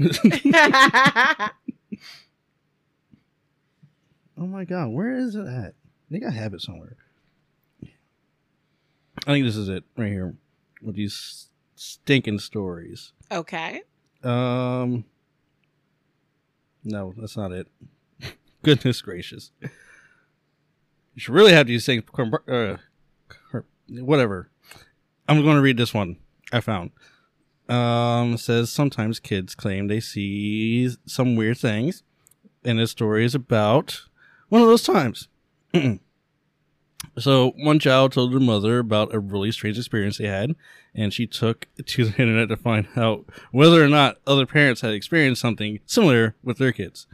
Oh 4.37 4.45
my 4.47 4.65
god, 4.65 4.89
where 4.89 5.15
is 5.15 5.35
it 5.35 5.47
at? 5.47 5.73
I 5.73 6.11
think 6.11 6.25
I 6.25 6.31
have 6.31 6.53
it 6.53 6.61
somewhere. 6.61 6.97
I 7.81 9.31
think 9.31 9.45
this 9.45 9.55
is 9.55 9.69
it 9.69 9.85
right 9.95 10.11
here 10.11 10.35
with 10.81 10.95
these 10.95 11.47
stinking 11.83 12.39
stories. 12.39 13.11
okay. 13.31 13.81
Um, 14.23 15.03
no, 16.83 17.13
that's 17.17 17.35
not 17.35 17.51
it. 17.51 17.67
Goodness 18.63 19.01
gracious, 19.01 19.51
you 19.61 19.69
should 21.17 21.33
really 21.33 21.51
have 21.51 21.67
these 21.67 21.85
things. 21.85 22.03
Uh, 22.47 22.77
whatever. 23.89 24.49
I'm 25.27 25.41
going 25.41 25.55
to 25.55 25.61
read 25.61 25.77
this 25.77 25.93
one 25.93 26.17
I 26.51 26.61
found. 26.61 26.91
Um, 27.67 28.33
it 28.35 28.39
says 28.39 28.71
sometimes 28.71 29.19
kids 29.19 29.55
claim 29.55 29.87
they 29.87 29.99
see 29.99 30.89
some 31.05 31.35
weird 31.35 31.57
things, 31.57 32.03
and 32.63 32.79
this 32.79 32.91
story 32.91 33.25
is 33.25 33.35
about 33.35 34.01
one 34.49 34.61
of 34.61 34.67
those 34.67 34.83
times. 34.83 35.27
so 37.17 37.51
one 37.57 37.79
child 37.79 38.11
told 38.11 38.31
their 38.31 38.39
mother 38.39 38.79
about 38.79 39.13
a 39.13 39.19
really 39.19 39.51
strange 39.51 39.77
experience 39.77 40.17
they 40.17 40.27
had, 40.27 40.55
and 40.95 41.13
she 41.13 41.27
took 41.27 41.67
to 41.85 42.05
the 42.05 42.11
internet 42.21 42.49
to 42.49 42.57
find 42.57 42.87
out 42.95 43.25
whether 43.51 43.83
or 43.83 43.89
not 43.89 44.17
other 44.25 44.45
parents 44.45 44.81
had 44.81 44.93
experienced 44.93 45.41
something 45.41 45.79
similar 45.85 46.35
with 46.43 46.57
their 46.57 46.71
kids. 46.71 47.07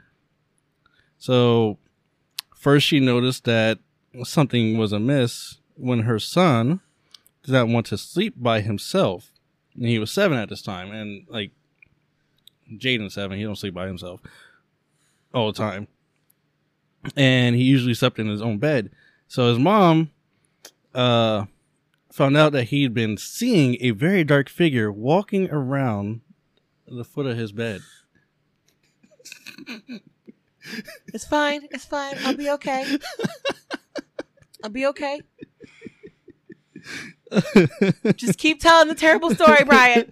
So 1.18 1.78
first 2.56 2.88
she 2.88 2.99
noticed 2.99 3.44
that 3.45 3.80
something 4.24 4.78
was 4.78 4.94
amiss 4.94 5.57
when 5.76 6.02
her 6.02 6.20
son 6.20 6.82
did 7.44 7.52
not 7.53 7.68
want 7.68 7.86
to 7.88 7.98
sleep 7.98 8.36
by 8.38 8.61
himself. 8.61 9.32
And 9.76 9.86
he 9.86 9.99
was 9.99 10.11
seven 10.11 10.38
at 10.38 10.49
this 10.49 10.61
time, 10.61 10.91
and 10.91 11.26
like 11.30 11.52
Jaden's 12.72 13.14
seven, 13.14 13.38
he 13.38 13.44
don't 13.44 13.56
sleep 13.56 13.74
by 13.74 13.88
himself 13.88 14.22
all 15.34 15.52
the 15.52 15.57
time. 15.57 15.88
And 17.16 17.56
he 17.56 17.64
usually 17.64 17.94
slept 17.94 18.20
in 18.20 18.28
his 18.28 18.41
own 18.41 18.57
bed. 18.57 18.91
So 19.30 19.48
his 19.48 19.60
mom 19.60 20.10
uh 20.94 21.46
found 22.12 22.36
out 22.36 22.52
that 22.52 22.66
he'd 22.66 22.94
been 22.94 23.16
seeing 23.16 23.78
a 23.80 23.92
very 23.92 24.24
dark 24.24 24.50
figure 24.50 24.92
walking 24.92 25.50
around 25.52 26.22
the 26.88 27.06
foot 27.06 27.28
of 27.28 27.38
his 27.38 27.52
bed. 27.52 27.82
It's 31.14 31.26
fine. 31.26 31.68
It's 31.72 31.86
fine. 31.86 32.16
I'll 32.26 32.36
be 32.36 32.50
okay. 32.52 32.98
I'll 34.64 34.70
be 34.72 34.86
okay. 34.88 35.22
Just 38.16 38.40
keep 38.40 38.60
telling 38.60 38.88
the 38.88 38.96
terrible 38.96 39.30
story, 39.34 39.64
Brian. 39.64 40.12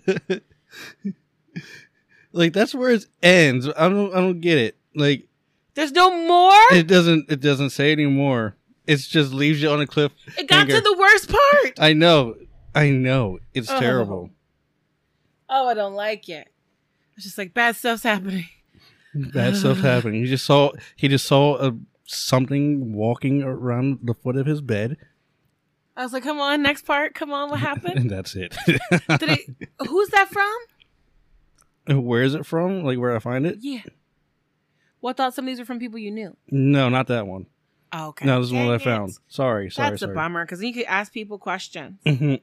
like 2.32 2.54
that's 2.54 2.74
where 2.76 2.92
it 2.92 3.06
ends. 3.24 3.68
I 3.76 3.90
don't 3.90 4.14
I 4.14 4.18
don't 4.18 4.42
get 4.42 4.60
it. 4.60 4.78
Like 4.96 5.28
There's 5.74 5.92
no 5.92 6.12
more. 6.12 6.78
it 6.78 6.88
doesn't 6.88 7.32
it 7.32 7.42
doesn't 7.42 7.72
say 7.72 7.92
anymore. 7.92 8.56
It 8.88 8.98
just 8.98 9.34
leaves 9.34 9.62
you 9.62 9.70
on 9.70 9.82
a 9.82 9.88
cliff. 9.88 10.12
It 10.38 10.48
got 10.48 10.68
to 10.68 10.82
the 10.82 10.96
worst 10.98 11.30
part. 11.30 11.80
I 11.80 11.94
know. 11.94 12.36
I 12.74 12.90
know. 12.90 13.40
It's 13.54 13.70
Oh. 13.70 13.80
terrible. 13.80 14.30
Oh, 15.50 15.68
I 15.68 15.74
don't 15.74 15.94
like 15.96 16.30
it. 16.30 16.48
It's 17.16 17.26
just 17.26 17.38
like 17.38 17.54
bad 17.54 17.76
stuff's 17.76 18.04
happening. 18.04 18.46
Bad 19.14 19.56
stuff 19.58 19.80
happening. 19.80 20.22
He 20.24 20.28
just 20.30 20.46
saw 20.46 20.72
he 20.96 21.08
just 21.08 21.26
saw 21.26 21.58
a, 21.58 21.78
something 22.06 22.94
walking 22.94 23.44
around 23.44 24.00
the 24.04 24.14
foot 24.14 24.38
of 24.38 24.46
his 24.46 24.62
bed, 24.62 24.98
I 25.96 26.04
was 26.04 26.14
like, 26.14 26.24
come 26.24 26.40
on, 26.40 26.62
next 26.62 26.86
part. 26.86 27.16
Come 27.16 27.34
on, 27.34 27.50
what 27.50 27.60
happened? 27.72 27.98
and 27.98 28.10
that's 28.12 28.36
it. 28.36 28.56
Did 28.68 28.80
it? 29.10 29.70
Who's 29.88 30.10
that 30.10 30.30
from? 30.30 32.04
Where 32.06 32.22
is 32.22 32.36
it 32.36 32.46
from? 32.46 32.84
Like 32.84 33.00
where 33.00 33.16
I 33.16 33.20
find 33.20 33.46
it? 33.48 33.58
Yeah. 33.62 33.82
Well, 35.02 35.12
I 35.12 35.14
thought 35.14 35.34
some 35.34 35.46
of 35.46 35.48
these 35.48 35.60
were 35.60 35.66
from 35.66 35.80
people 35.80 35.98
you 36.00 36.12
knew. 36.12 36.36
No, 36.52 36.90
not 36.90 37.08
that 37.08 37.26
one. 37.28 37.48
Oh, 37.94 38.08
okay. 38.10 38.26
No, 38.26 38.40
this 38.40 38.48
is 38.48 38.54
one 38.54 38.68
that 38.68 38.74
I 38.74 38.78
Dang 38.78 38.88
it. 38.94 38.98
found. 38.98 39.18
Sorry, 39.28 39.70
sorry, 39.72 39.90
That's 39.92 40.02
sorry. 40.02 40.12
a 40.12 40.16
bummer 40.16 40.44
because 40.46 40.62
you 40.62 40.74
could 40.74 40.86
ask 40.86 41.14
people 41.14 41.38
questions. 41.38 42.00
Mhm. 42.06 42.42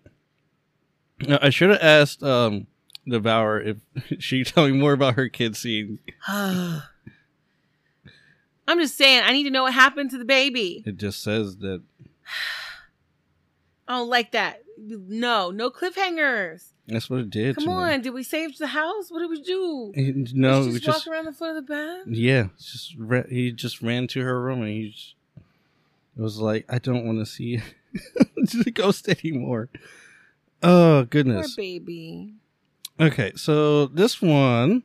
No, 1.29 1.39
I 1.41 1.51
should 1.51 1.71
have 1.71 1.81
asked 1.83 2.23
um 2.23 2.67
Devour 3.07 3.61
if 3.61 3.77
she 4.19 4.43
tell 4.45 4.67
me 4.67 4.73
more 4.73 4.93
about 4.95 5.15
her 5.15 5.29
kid 5.29 5.57
scene. 5.57 5.99
I'm 8.67 8.79
just 8.81 8.97
saying, 8.97 9.23
I 9.25 9.33
need 9.33 9.45
to 9.45 9.51
know 9.51 9.65
what 9.65 9.75
happened 9.75 10.11
to 10.13 10.19
the 10.19 10.25
baby. 10.25 10.83
It 10.87 10.97
just 10.97 11.23
says 11.23 11.59
that 11.59 11.83
I 13.89 13.99
don't 13.99 14.09
like 14.09 14.33
that. 14.33 14.63
No, 14.79 15.51
no 15.51 15.71
cliffhangers. 15.71 16.65
that's 16.89 17.09
what 17.11 17.21
it 17.21 17.31
did. 17.31 17.57
Come 17.57 17.65
to 17.65 17.71
me. 17.71 17.77
on, 17.77 18.01
did 18.01 18.11
we 18.15 18.23
save 18.23 18.57
the 18.59 18.69
house? 18.69 19.11
What 19.11 19.21
did 19.21 19.31
we 19.31 19.43
do? 19.43 19.93
He- 19.95 20.13
No, 20.33 20.61
Did 20.61 20.67
we 20.69 20.73
we 20.73 20.73
just, 20.81 20.85
just 20.87 21.07
walk 21.07 21.15
around 21.15 21.27
the 21.27 21.33
foot 21.33 21.51
of 21.51 21.57
the 21.57 21.63
bed. 21.63 22.05
yeah, 22.07 22.47
just 22.59 22.95
ra- 22.99 23.29
he 23.29 23.53
just 23.53 23.83
ran 23.83 24.07
to 24.09 24.21
her 24.23 24.41
room 24.43 24.61
and 24.63 24.69
he 24.71 24.91
just, 24.91 25.15
it 26.17 26.21
was 26.23 26.39
like 26.39 26.65
I 26.69 26.79
don't 26.79 27.07
want 27.07 27.19
to 27.19 27.27
see 27.27 27.61
the 28.37 28.71
ghost 28.73 29.09
anymore. 29.09 29.69
Oh 30.63 31.01
Poor 31.01 31.05
goodness. 31.07 31.55
baby. 31.57 32.35
Okay, 33.01 33.33
so 33.37 33.87
this 33.87 34.23
one 34.23 34.85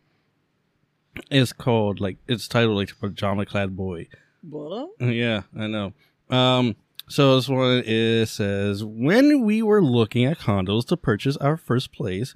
is 1.32 1.54
called 1.54 2.00
like 2.00 2.18
it's 2.28 2.48
titled 2.48 2.78
like 2.78 3.00
Pajama 3.00 3.46
Clad 3.46 3.76
Boy. 3.76 4.08
What? 4.42 4.90
Yeah, 5.00 5.42
I 5.58 5.68
know. 5.68 5.94
Um, 6.30 6.76
so 7.08 7.36
this 7.36 7.50
one 7.50 7.84
is 7.86 8.32
says 8.32 8.84
when 8.84 9.44
we 9.44 9.62
were 9.62 9.82
looking 9.84 10.26
at 10.26 10.40
condos 10.40 10.88
to 10.88 10.98
purchase 10.98 11.36
our 11.38 11.58
first 11.58 11.92
place, 11.92 12.34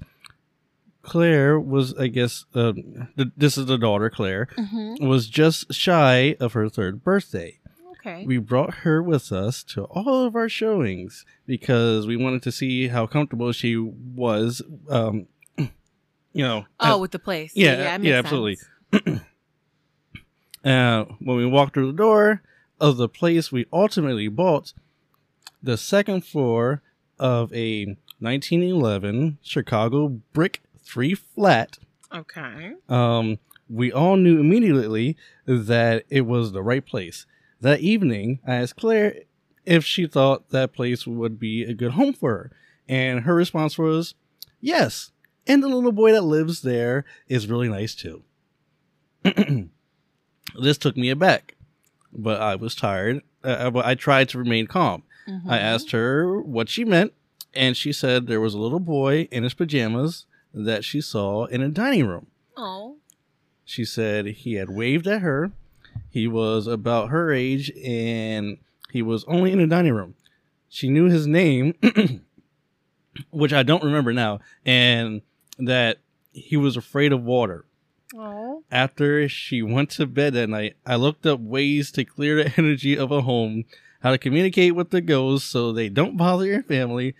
Claire 1.02 1.58
was, 1.60 1.94
I 1.94 2.06
guess, 2.08 2.44
uh, 2.54 2.72
th- 2.72 3.28
this 3.36 3.56
is 3.58 3.66
the 3.66 3.76
daughter, 3.78 4.10
Claire, 4.10 4.48
Mm-hmm. 4.56 5.06
was 5.06 5.28
just 5.28 5.72
shy 5.72 6.36
of 6.40 6.52
her 6.54 6.68
third 6.68 7.04
birthday. 7.04 7.58
Okay. 8.06 8.26
We 8.26 8.36
brought 8.36 8.74
her 8.78 9.02
with 9.02 9.32
us 9.32 9.62
to 9.64 9.84
all 9.84 10.26
of 10.26 10.36
our 10.36 10.48
showings 10.48 11.24
because 11.46 12.06
we 12.06 12.16
wanted 12.18 12.42
to 12.42 12.52
see 12.52 12.88
how 12.88 13.06
comfortable 13.06 13.50
she 13.52 13.76
was. 13.76 14.60
Um, 14.90 15.26
you 15.56 16.44
know, 16.44 16.66
oh, 16.80 16.98
with 16.98 17.12
the 17.12 17.18
place. 17.18 17.52
Yeah, 17.54 17.76
yeah, 17.76 17.96
makes 17.98 18.14
absolutely. 18.14 18.58
Uh, 20.64 21.04
when 21.20 21.36
we 21.36 21.44
walked 21.44 21.74
through 21.74 21.88
the 21.88 21.92
door 21.92 22.40
of 22.80 22.96
the 22.96 23.06
place 23.06 23.52
we 23.52 23.66
ultimately 23.70 24.28
bought, 24.28 24.72
the 25.62 25.76
second 25.76 26.24
floor 26.24 26.80
of 27.18 27.52
a 27.52 27.84
1911 28.20 29.36
Chicago 29.42 30.08
brick 30.32 30.62
three 30.82 31.14
flat, 31.14 31.76
Okay. 32.14 32.72
um, 32.88 33.38
we 33.68 33.92
all 33.92 34.16
knew 34.16 34.40
immediately 34.40 35.18
that 35.44 36.04
it 36.08 36.22
was 36.22 36.52
the 36.52 36.62
right 36.62 36.86
place. 36.86 37.26
That 37.64 37.80
evening, 37.80 38.40
I 38.46 38.56
asked 38.56 38.76
Claire 38.76 39.20
if 39.64 39.86
she 39.86 40.06
thought 40.06 40.50
that 40.50 40.74
place 40.74 41.06
would 41.06 41.40
be 41.40 41.62
a 41.64 41.72
good 41.72 41.92
home 41.92 42.12
for 42.12 42.30
her, 42.30 42.50
and 42.86 43.20
her 43.20 43.34
response 43.34 43.78
was, 43.78 44.14
"Yes." 44.60 45.12
And 45.46 45.62
the 45.62 45.68
little 45.68 45.90
boy 45.90 46.12
that 46.12 46.24
lives 46.24 46.60
there 46.60 47.06
is 47.26 47.46
really 47.46 47.70
nice 47.70 47.94
too. 47.94 48.22
this 50.60 50.76
took 50.76 50.98
me 50.98 51.08
aback, 51.08 51.54
but 52.12 52.38
I 52.38 52.54
was 52.54 52.74
tired. 52.74 53.22
Uh, 53.42 53.70
but 53.70 53.86
I 53.86 53.94
tried 53.94 54.28
to 54.28 54.38
remain 54.38 54.66
calm. 54.66 55.02
Mhm. 55.26 55.48
I 55.48 55.56
asked 55.58 55.92
her 55.92 56.42
what 56.42 56.68
she 56.68 56.84
meant, 56.84 57.14
and 57.54 57.78
she 57.78 57.94
said 57.94 58.26
there 58.26 58.42
was 58.42 58.52
a 58.52 58.58
little 58.58 58.78
boy 58.78 59.26
in 59.30 59.42
his 59.42 59.54
pajamas 59.54 60.26
that 60.52 60.84
she 60.84 61.00
saw 61.00 61.46
in 61.46 61.62
a 61.62 61.70
dining 61.70 62.06
room. 62.06 62.26
Oh. 62.58 62.98
She 63.64 63.86
said 63.86 64.26
he 64.26 64.54
had 64.56 64.68
waved 64.68 65.06
at 65.06 65.22
her. 65.22 65.52
He 66.10 66.26
was 66.26 66.66
about 66.66 67.10
her 67.10 67.32
age 67.32 67.70
and 67.84 68.58
he 68.92 69.02
was 69.02 69.24
only 69.24 69.52
in 69.52 69.58
the 69.58 69.66
dining 69.66 69.94
room. 69.94 70.14
She 70.68 70.88
knew 70.88 71.08
his 71.08 71.26
name, 71.26 71.74
which 73.30 73.52
I 73.52 73.62
don't 73.62 73.82
remember 73.82 74.12
now, 74.12 74.40
and 74.64 75.22
that 75.58 75.98
he 76.32 76.56
was 76.56 76.76
afraid 76.76 77.12
of 77.12 77.22
water. 77.22 77.64
Oh. 78.16 78.62
After 78.70 79.28
she 79.28 79.62
went 79.62 79.90
to 79.90 80.06
bed 80.06 80.34
that 80.34 80.48
night, 80.48 80.76
I 80.86 80.96
looked 80.96 81.26
up 81.26 81.40
ways 81.40 81.90
to 81.92 82.04
clear 82.04 82.36
the 82.36 82.52
energy 82.58 82.96
of 82.96 83.10
a 83.10 83.22
home, 83.22 83.64
how 84.00 84.12
to 84.12 84.18
communicate 84.18 84.74
with 84.74 84.90
the 84.90 85.00
ghosts 85.00 85.48
so 85.48 85.72
they 85.72 85.88
don't 85.88 86.16
bother 86.16 86.46
your 86.46 86.62
family, 86.62 87.14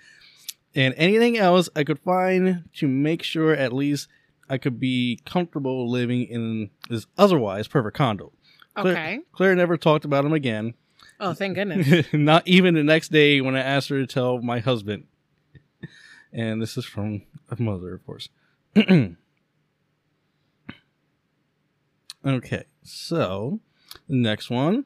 and 0.74 0.94
anything 0.96 1.36
else 1.36 1.68
I 1.74 1.84
could 1.84 1.98
find 1.98 2.64
to 2.74 2.88
make 2.88 3.22
sure 3.22 3.54
at 3.54 3.72
least 3.72 4.08
I 4.48 4.58
could 4.58 4.78
be 4.78 5.20
comfortable 5.24 5.90
living 5.90 6.24
in 6.24 6.70
this 6.88 7.06
otherwise 7.16 7.68
perfect 7.68 7.96
condo. 7.96 8.32
Claire, 8.76 8.92
Okay. 8.94 9.20
Claire 9.32 9.54
never 9.54 9.76
talked 9.76 10.04
about 10.04 10.24
him 10.24 10.32
again. 10.32 10.74
Oh, 11.20 11.32
thank 11.32 11.54
goodness. 11.56 12.06
Not 12.12 12.46
even 12.48 12.74
the 12.74 12.82
next 12.84 13.10
day 13.12 13.40
when 13.40 13.54
I 13.56 13.60
asked 13.60 13.88
her 13.88 13.98
to 13.98 14.06
tell 14.06 14.40
my 14.42 14.58
husband. 14.58 15.06
And 16.32 16.60
this 16.60 16.76
is 16.76 16.84
from 16.84 17.22
a 17.48 17.62
mother, 17.62 17.94
of 17.94 18.04
course. 18.04 18.28
okay, 22.26 22.64
so 22.82 23.60
the 24.08 24.16
next 24.16 24.50
one. 24.50 24.84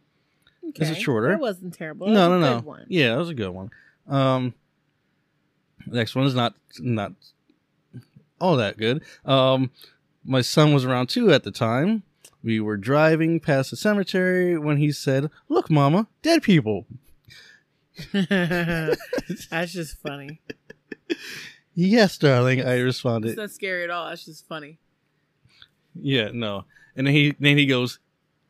This 0.77 0.89
is 0.91 0.97
Okay. 0.97 1.03
shorter. 1.03 1.31
That 1.31 1.41
wasn't 1.41 1.73
terrible. 1.75 2.09
That 2.09 2.13
no, 2.13 2.29
was 2.31 2.41
no, 2.41 2.47
no. 2.51 2.55
good 2.57 2.65
One. 2.67 2.87
Yeah, 2.89 3.09
that 3.13 3.19
was 3.19 3.31
a 3.31 3.35
good 3.35 3.51
one. 3.51 3.71
Um, 4.07 4.53
next 5.87 6.15
one 6.15 6.27
is 6.27 6.35
not 6.35 6.55
not 6.79 7.13
all 8.39 8.57
that 8.57 8.77
good. 8.77 9.03
Um, 9.25 9.71
my 10.25 10.43
son 10.43 10.75
was 10.75 10.85
around 10.85 11.09
two 11.09 11.33
at 11.33 11.43
the 11.45 11.51
time. 11.51 12.03
We 12.43 12.61
were 12.61 12.77
driving 12.77 13.41
past 13.41 13.71
the 13.71 13.77
cemetery 13.77 14.59
when 14.59 14.77
he 14.77 14.93
said, 14.93 15.31
"Look, 15.49 15.71
Mama, 15.71 16.07
dead 16.23 16.43
people." 16.43 16.87
That's 18.13 19.73
just 19.73 19.97
funny. 19.99 20.41
Yes, 21.75 22.17
darling. 22.19 22.65
I 22.65 22.79
responded. 22.79 23.29
It's 23.31 23.39
not 23.39 23.51
scary 23.51 23.85
at 23.85 23.91
all. 23.91 24.09
That's 24.09 24.25
just 24.25 24.47
funny. 24.47 24.79
Yeah, 25.95 26.31
no. 26.33 26.65
And 26.97 27.07
then 27.07 27.15
he 27.15 27.35
then 27.39 27.57
he 27.57 27.67
goes, 27.67 27.99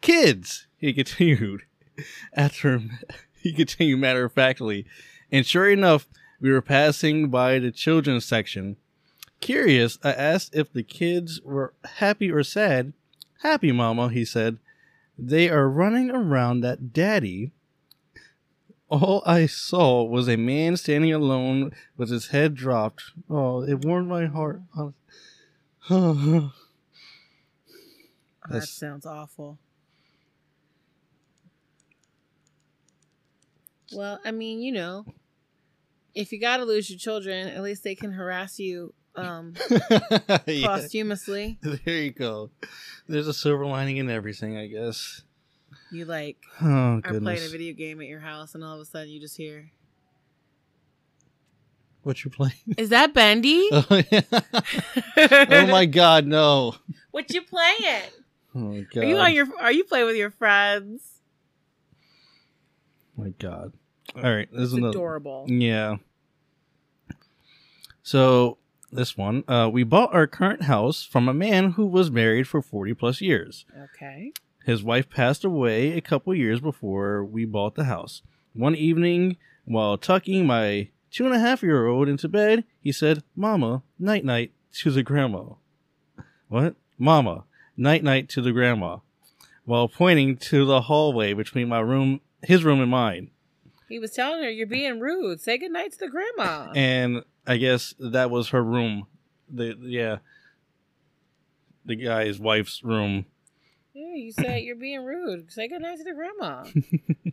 "Kids." 0.01 0.67
He 0.77 0.93
continued. 0.93 1.63
After 2.35 2.81
he 3.43 3.53
continued 3.53 3.99
matter 3.99 4.25
of 4.25 4.33
factly, 4.33 4.87
and 5.33 5.45
sure 5.45 5.69
enough, 5.69 6.07
we 6.41 6.53
were 6.53 6.63
passing 6.63 7.29
by 7.31 7.59
the 7.59 7.73
children's 7.73 8.25
section. 8.25 8.77
Curious, 9.41 9.99
I 10.05 10.13
asked 10.13 10.55
if 10.55 10.73
the 10.73 10.83
kids 10.83 11.41
were 11.43 11.75
happy 11.97 12.31
or 12.31 12.43
sad. 12.43 12.93
Happy, 13.43 13.73
Mama, 13.73 14.09
he 14.11 14.25
said. 14.25 14.59
They 15.17 15.49
are 15.49 15.69
running 15.69 16.11
around 16.11 16.61
that 16.61 16.93
daddy. 16.93 17.53
All 18.89 19.23
I 19.27 19.47
saw 19.47 20.03
was 20.05 20.29
a 20.29 20.37
man 20.37 20.77
standing 20.77 21.13
alone 21.13 21.73
with 21.97 22.09
his 22.11 22.29
head 22.29 22.55
dropped. 22.55 23.13
Oh, 23.29 23.63
it 23.63 23.85
warmed 23.85 24.09
my 24.09 24.27
heart. 24.27 24.63
that 25.89 26.53
That's- 28.49 28.71
sounds 28.71 29.05
awful. 29.07 29.59
Well, 33.93 34.21
I 34.25 34.31
mean, 34.33 34.61
you 34.61 34.73
know, 34.73 35.05
If 36.15 36.33
you 36.33 36.41
gotta 36.41 36.65
lose 36.65 36.91
your 36.91 36.99
children, 36.99 37.47
at 37.47 37.63
least 37.63 37.85
they 37.85 37.95
can 37.95 38.11
harass 38.13 38.59
you 38.59 38.93
um 39.19 39.55
Yeah. 40.47 40.67
posthumously. 40.67 41.59
There 41.63 41.81
you 42.03 42.11
go. 42.13 42.51
There's 43.09 43.29
a 43.29 43.35
silver 43.35 43.67
lining 43.67 43.97
in 43.99 44.11
everything, 44.11 44.57
I 44.57 44.67
guess. 44.67 45.23
You 45.91 46.05
like 46.05 46.37
Oh 46.61 47.01
are 47.05 47.21
playing 47.21 47.45
a 47.47 47.49
video 47.49 47.73
game 47.75 48.01
at 48.01 48.07
your 48.07 48.21
house 48.21 48.55
and 48.55 48.63
all 48.63 48.75
of 48.75 48.81
a 48.81 48.85
sudden 48.85 49.09
you 49.09 49.21
just 49.21 49.37
hear 49.37 49.71
What 52.03 52.25
you 52.25 52.31
playing? 52.31 52.53
Is 52.77 52.91
that 52.91 53.15
Bendy? 53.15 53.69
oh, 53.73 54.03
yeah. 54.11 54.21
oh 55.17 55.67
my 55.67 55.87
god, 55.87 56.27
no. 56.27 56.75
What 57.11 57.33
you 57.33 57.43
playing? 57.43 58.11
Oh 58.55 58.59
my 58.61 58.81
god. 58.93 59.03
Are 59.05 59.07
you 59.07 59.17
on 59.17 59.33
your 59.35 59.47
are 59.61 59.73
you 59.73 59.85
playing 59.85 60.07
with 60.07 60.17
your 60.17 60.31
friends? 60.31 61.03
my 63.17 63.31
god. 63.39 63.73
All 64.17 64.23
right, 64.23 64.49
this 64.53 64.63
It's 64.63 64.73
is 64.73 64.75
another. 64.75 64.91
adorable. 64.91 65.45
Yeah. 65.49 65.97
So 68.03 68.59
this 68.91 69.17
one, 69.17 69.45
uh, 69.49 69.69
we 69.73 69.83
bought 69.85 70.15
our 70.15 70.27
current 70.27 70.63
house 70.63 71.05
from 71.05 71.29
a 71.29 71.35
man 71.35 71.73
who 71.73 71.87
was 71.87 72.11
married 72.11 72.49
for 72.49 72.63
forty 72.63 72.95
plus 72.95 73.21
years. 73.21 73.65
Okay. 73.95 74.33
His 74.65 74.83
wife 74.83 75.09
passed 75.09 75.45
away 75.45 75.93
a 75.93 76.01
couple 76.01 76.35
years 76.35 76.61
before 76.61 77.25
we 77.25 77.45
bought 77.45 77.75
the 77.75 77.85
house. 77.85 78.23
One 78.53 78.75
evening, 78.75 79.37
while 79.65 79.97
tucking 79.97 80.47
my 80.47 80.89
two 81.11 81.25
and 81.25 81.35
a 81.35 81.39
half 81.39 81.63
year 81.63 81.87
old 81.87 82.09
into 82.09 82.29
bed, 82.29 82.65
he 82.81 82.93
said, 82.93 83.23
Mama, 83.35 83.83
night 83.99 84.25
night 84.25 84.53
to 84.75 84.91
the 84.91 85.03
grandma. 85.03 85.55
What? 86.49 86.77
Mama, 86.99 87.45
night 87.77 88.03
night 88.03 88.29
to 88.31 88.43
the 88.43 88.53
grandma. 88.53 88.99
While 89.65 89.89
pointing 89.89 90.37
to 90.37 90.65
the 90.65 90.83
hallway 90.83 91.33
between 91.35 91.69
my 91.69 91.81
room, 91.81 92.21
his 92.43 92.65
room 92.65 92.81
and 92.81 92.91
mine. 92.91 93.31
He 93.89 93.99
was 93.99 94.11
telling 94.11 94.43
her 94.43 94.51
you're 94.51 94.67
being 94.67 95.01
rude. 95.01 95.41
Say 95.41 95.57
goodnight 95.57 95.93
to 95.93 95.99
the 95.99 96.09
grandma. 96.09 96.73
And 96.75 97.23
I 97.49 97.57
guess 97.57 97.95
that 97.99 98.31
was 98.31 98.51
her 98.51 98.63
room. 98.63 99.07
The 99.49 99.75
yeah. 99.81 100.19
The 101.87 101.97
guy's 101.97 102.39
wife's 102.39 102.85
room. 102.85 103.25
yeah, 103.95 104.15
you 104.15 104.31
said 104.33 104.59
you're 104.63 104.77
being 104.77 105.03
rude. 105.05 105.51
Say 105.51 105.67
goodnight 105.69 105.97
to 105.99 106.05
the 106.05 106.13
grandma. 106.13 106.65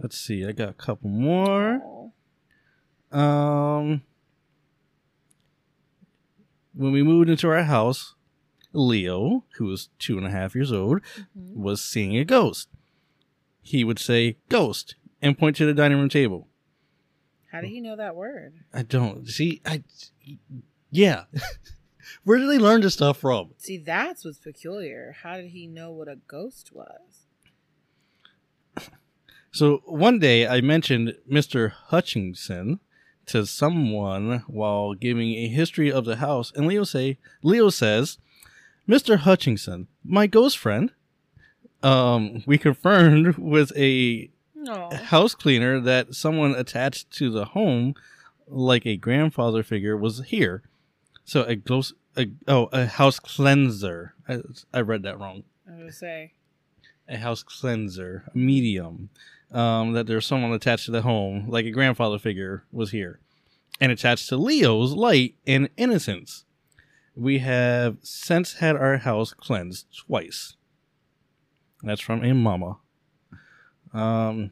Let's 0.00 0.18
see, 0.18 0.44
I 0.44 0.52
got 0.52 0.68
a 0.70 0.74
couple 0.74 1.08
more. 1.10 2.10
Aw. 3.12 3.18
Um, 3.18 4.02
when 6.74 6.92
we 6.92 7.02
moved 7.02 7.28
into 7.30 7.48
our 7.48 7.62
house, 7.64 8.14
Leo, 8.72 9.44
who 9.56 9.66
was 9.66 9.88
two 9.98 10.18
and 10.18 10.26
a 10.26 10.30
half 10.30 10.54
years 10.54 10.72
old, 10.72 11.00
Mhm. 11.36 11.54
was 11.56 11.80
seeing 11.80 12.16
a 12.16 12.24
ghost. 12.24 12.68
He 13.62 13.82
would 13.84 13.98
say 13.98 14.36
"ghost" 14.48 14.94
and 15.22 15.38
point 15.38 15.56
to 15.56 15.66
the 15.66 15.74
dining 15.74 15.98
room 15.98 16.08
table. 16.08 16.48
How 17.50 17.60
did 17.60 17.70
he 17.70 17.80
know 17.80 17.96
that 17.96 18.14
word? 18.14 18.54
I 18.72 18.82
don't 18.82 19.26
see. 19.28 19.60
I 19.64 19.82
yeah. 20.90 21.24
Where 22.24 22.38
did 22.38 22.50
he 22.50 22.58
learn 22.58 22.80
this 22.80 22.94
stuff 22.94 23.18
from? 23.18 23.50
See, 23.58 23.78
that's 23.78 24.24
what's 24.24 24.38
peculiar. 24.38 25.16
How 25.22 25.36
did 25.36 25.50
he 25.50 25.66
know 25.66 25.90
what 25.90 26.08
a 26.08 26.16
ghost 26.16 26.70
was? 26.72 27.26
So 29.50 29.82
one 29.86 30.18
day 30.18 30.46
I 30.46 30.60
mentioned 30.60 31.16
Mr. 31.30 31.70
Hutchinson 31.70 32.80
to 33.26 33.46
someone 33.46 34.44
while 34.46 34.94
giving 34.94 35.34
a 35.34 35.48
history 35.48 35.90
of 35.90 36.04
the 36.04 36.16
house, 36.16 36.52
and 36.54 36.66
Leo 36.66 36.84
say 36.84 37.18
Leo 37.42 37.70
says, 37.70 38.18
"Mr. 38.88 39.18
Hutchinson, 39.18 39.88
my 40.04 40.26
ghost 40.26 40.58
friend." 40.58 40.92
Um, 41.82 42.42
we 42.46 42.58
confirmed 42.58 43.36
with 43.38 43.72
a 43.76 44.30
No. 44.60 44.90
house 44.90 45.34
cleaner 45.34 45.80
that 45.80 46.14
someone 46.14 46.52
attached 46.54 47.10
to 47.12 47.30
the 47.30 47.46
home, 47.46 47.94
like 48.46 48.84
a 48.86 48.96
grandfather 48.96 49.62
figure, 49.62 49.96
was 49.96 50.20
here. 50.26 50.62
So 51.24 51.42
a 51.44 51.54
ghost, 51.56 51.94
a, 52.16 52.30
oh, 52.46 52.68
a 52.72 52.86
house 52.86 53.20
cleanser. 53.20 54.14
I, 54.28 54.40
I 54.72 54.80
read 54.80 55.02
that 55.04 55.18
wrong 55.18 55.44
I 55.66 55.70
was 55.72 55.78
gonna 55.78 55.92
say. 55.92 56.32
a 57.08 57.18
house 57.18 57.42
cleanser, 57.42 58.24
a 58.34 58.36
medium, 58.36 59.10
um, 59.52 59.92
that 59.92 60.06
there's 60.06 60.26
someone 60.26 60.52
attached 60.52 60.86
to 60.86 60.90
the 60.90 61.02
home, 61.02 61.48
like 61.48 61.64
a 61.64 61.70
grandfather 61.70 62.18
figure 62.18 62.64
was 62.72 62.90
here, 62.90 63.20
and 63.80 63.92
attached 63.92 64.28
to 64.28 64.36
Leo's 64.36 64.92
light 64.92 65.34
and 65.46 65.68
innocence. 65.76 66.44
We 67.14 67.38
have 67.38 67.98
since 68.02 68.54
had 68.54 68.76
our 68.76 68.98
house 68.98 69.34
cleansed 69.34 69.86
twice. 70.06 70.56
That's 71.82 72.00
from 72.00 72.24
a 72.24 72.32
mama. 72.34 72.78
Um, 73.92 74.50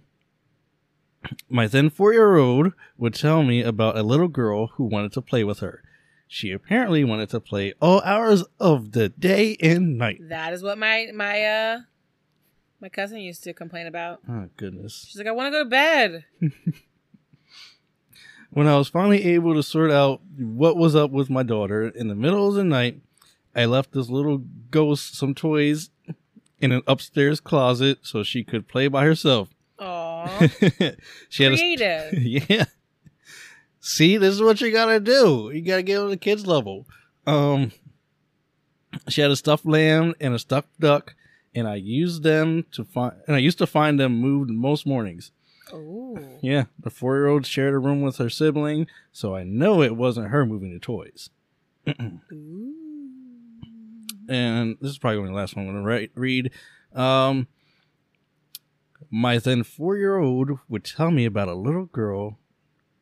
my 1.48 1.66
then 1.66 1.90
four 1.90 2.12
year 2.12 2.36
old 2.36 2.72
would 2.96 3.14
tell 3.14 3.42
me 3.42 3.62
about 3.62 3.96
a 3.96 4.02
little 4.02 4.28
girl 4.28 4.68
who 4.68 4.84
wanted 4.84 5.12
to 5.12 5.22
play 5.22 5.44
with 5.44 5.60
her. 5.60 5.82
She 6.28 6.50
apparently 6.50 7.04
wanted 7.04 7.30
to 7.30 7.40
play 7.40 7.74
all 7.80 8.00
hours 8.02 8.44
of 8.58 8.92
the 8.92 9.08
day 9.08 9.56
and 9.60 9.96
night. 9.96 10.20
That 10.28 10.52
is 10.52 10.62
what 10.62 10.78
my 10.78 11.08
my 11.14 11.42
uh 11.42 11.78
my 12.80 12.88
cousin 12.88 13.18
used 13.18 13.44
to 13.44 13.54
complain 13.54 13.86
about. 13.86 14.20
Oh, 14.28 14.48
goodness. 14.56 15.06
She's 15.08 15.18
like, 15.18 15.26
I 15.26 15.32
want 15.32 15.52
to 15.52 15.58
go 15.58 15.64
to 15.64 15.70
bed. 15.70 16.24
When 18.50 18.68
I 18.68 18.78
was 18.78 18.88
finally 18.88 19.22
able 19.34 19.52
to 19.54 19.62
sort 19.62 19.90
out 19.90 20.22
what 20.38 20.78
was 20.78 20.96
up 20.96 21.10
with 21.10 21.28
my 21.28 21.42
daughter 21.42 21.88
in 21.88 22.08
the 22.08 22.14
middle 22.14 22.48
of 22.48 22.54
the 22.54 22.64
night, 22.64 23.02
I 23.54 23.66
left 23.66 23.92
this 23.92 24.08
little 24.08 24.44
ghost 24.70 25.14
some 25.14 25.34
toys 25.34 25.90
in 26.61 26.73
an 26.73 26.83
upstairs 26.87 27.41
closet 27.41 27.99
so 28.03 28.23
she 28.23 28.43
could 28.45 28.69
play 28.69 28.89
by 28.89 29.05
herself. 29.05 29.49
Aw, 29.78 30.27
she 31.28 31.43
had 31.45 31.53
a 31.53 31.57
creative. 31.57 32.12
yeah. 32.51 32.65
See, 33.81 34.16
this 34.16 34.35
is 34.35 34.43
what 34.43 34.61
you 34.61 34.73
gotta 34.73 34.99
do. 35.01 35.51
You 35.53 35.62
gotta 35.62 35.83
get 35.83 36.01
on 36.01 36.11
the 36.11 36.16
kids 36.16 36.47
level. 36.47 36.87
Um, 37.27 37.73
she 39.09 39.20
had 39.20 39.31
a 39.31 39.37
stuffed 39.37 39.66
lamb 39.66 40.15
and 40.20 40.35
a 40.35 40.39
stuffed 40.39 40.81
duck, 40.81 41.15
and 41.55 41.69
I 41.69 41.74
used 41.77 42.23
them 42.23 42.65
to 42.73 42.85
find. 42.85 43.15
And 43.27 43.37
I 43.37 43.39
used 43.39 43.59
to 43.59 43.66
find 43.66 44.01
them 44.01 44.19
moved 44.20 44.51
most 44.51 44.87
mornings. 44.87 45.31
Oh, 45.73 46.16
Yeah, 46.43 46.65
the 46.78 46.91
four-year-old 46.91 47.45
shared 47.45 47.74
a 47.74 47.78
room 47.78 48.01
with 48.01 48.16
her 48.19 48.31
sibling, 48.31 48.87
so 49.12 49.35
I 49.35 49.43
know 49.43 49.83
it 49.83 49.97
wasn't 49.97 50.28
her 50.28 50.47
moving 50.47 50.73
the 50.73 50.78
toys. 50.78 51.31
Ooh. 52.33 52.85
And 54.28 54.77
this 54.81 54.90
is 54.90 54.98
probably 54.98 55.16
going 55.19 55.27
to 55.27 55.31
be 55.31 55.35
the 55.35 55.40
last 55.40 55.57
one 55.57 55.66
I'm 55.66 55.73
going 55.73 55.85
to 55.85 55.89
write, 55.89 56.11
read. 56.15 56.51
Um, 56.94 57.48
my 59.11 59.39
then 59.39 59.62
four 59.62 59.97
year 59.97 60.16
old 60.16 60.59
would 60.69 60.85
tell 60.85 61.11
me 61.11 61.24
about 61.24 61.48
a 61.48 61.55
little 61.55 61.86
girl 61.86 62.39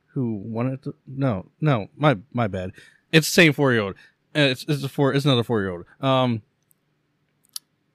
who 0.09 0.35
wanted 0.35 0.83
to. 0.85 0.95
No, 1.07 1.51
no, 1.61 1.89
my 1.97 2.19
my 2.33 2.47
bad. 2.47 2.73
It's 3.13 3.29
the 3.29 3.33
same 3.33 3.53
four 3.53 3.73
year 3.73 3.83
old. 3.83 3.95
It's 4.35 4.65
it's 4.69 4.83
a 4.83 4.89
four. 4.89 5.13
It's 5.15 5.25
another 5.25 5.45
four 5.45 5.61
year 5.61 5.71
old. 5.71 5.85
Um, 6.01 6.43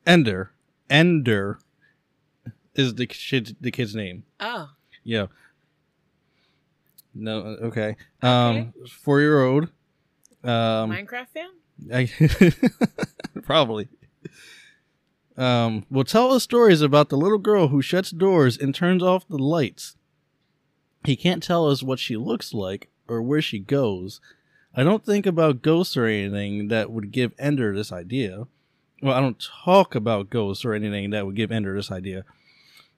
Ender, 0.06 0.52
Ender, 0.90 1.60
is 2.76 2.96
the 2.96 3.06
kid 3.06 3.56
the 3.62 3.72
kid's 3.72 3.96
name. 3.96 4.24
Oh, 4.40 4.70
Yeah. 5.04 5.28
No. 7.14 7.40
Okay. 7.62 7.96
Um, 8.22 8.74
four 9.02 9.20
year 9.20 9.44
old. 9.44 9.66
Um, 10.44 10.92
Minecraft 10.92 11.28
fan? 11.34 11.50
I, 11.92 12.10
probably. 13.44 13.88
Um, 15.38 15.86
will 15.90 16.04
tell 16.04 16.34
us 16.34 16.44
stories 16.44 16.82
about 16.82 17.10
the 17.10 17.18
little 17.18 17.38
girl 17.38 17.70
who 17.70 17.82
shuts 17.82 18.12
doors 18.12 18.58
and 18.58 18.76
turns 18.76 19.02
off 19.02 19.28
the 19.28 19.38
lights. 19.38 19.96
He 21.06 21.16
can't 21.16 21.42
tell 21.42 21.70
us 21.70 21.82
what 21.82 22.00
she 22.00 22.18
looks 22.18 22.54
like 22.54 22.90
or 23.08 23.22
where 23.22 23.42
she 23.42 23.60
goes. 23.60 24.20
I 24.76 24.84
don't 24.84 25.06
think 25.06 25.26
about 25.26 25.62
ghosts 25.62 25.96
or 25.96 26.06
anything 26.06 26.68
that 26.68 26.92
would 26.92 27.12
give 27.12 27.34
Ender 27.40 27.74
this 27.74 27.92
idea. 27.92 28.48
Well, 29.02 29.16
I 29.16 29.22
don't 29.22 29.42
talk 29.64 29.96
about 29.96 30.30
ghosts 30.30 30.66
or 30.66 30.74
anything 30.74 31.12
that 31.12 31.26
would 31.26 31.36
give 31.36 31.52
Ender 31.52 31.74
this 31.74 31.92
idea. 31.92 32.26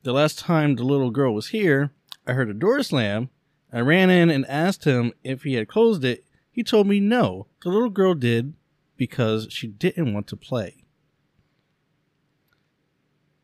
The 0.03 0.13
last 0.13 0.39
time 0.39 0.75
the 0.75 0.83
little 0.83 1.11
girl 1.11 1.35
was 1.35 1.49
here, 1.49 1.91
I 2.25 2.33
heard 2.33 2.49
a 2.49 2.55
door 2.55 2.81
slam. 2.81 3.29
I 3.71 3.81
ran 3.81 4.09
in 4.09 4.31
and 4.31 4.45
asked 4.47 4.85
him 4.85 5.13
if 5.23 5.43
he 5.43 5.53
had 5.53 5.67
closed 5.67 6.03
it. 6.03 6.25
He 6.51 6.63
told 6.63 6.87
me 6.87 6.99
no. 6.99 7.45
The 7.63 7.69
little 7.69 7.91
girl 7.91 8.15
did 8.15 8.53
because 9.01 9.47
she 9.49 9.65
didn't 9.65 10.13
want 10.13 10.27
to 10.27 10.35
play. 10.35 10.75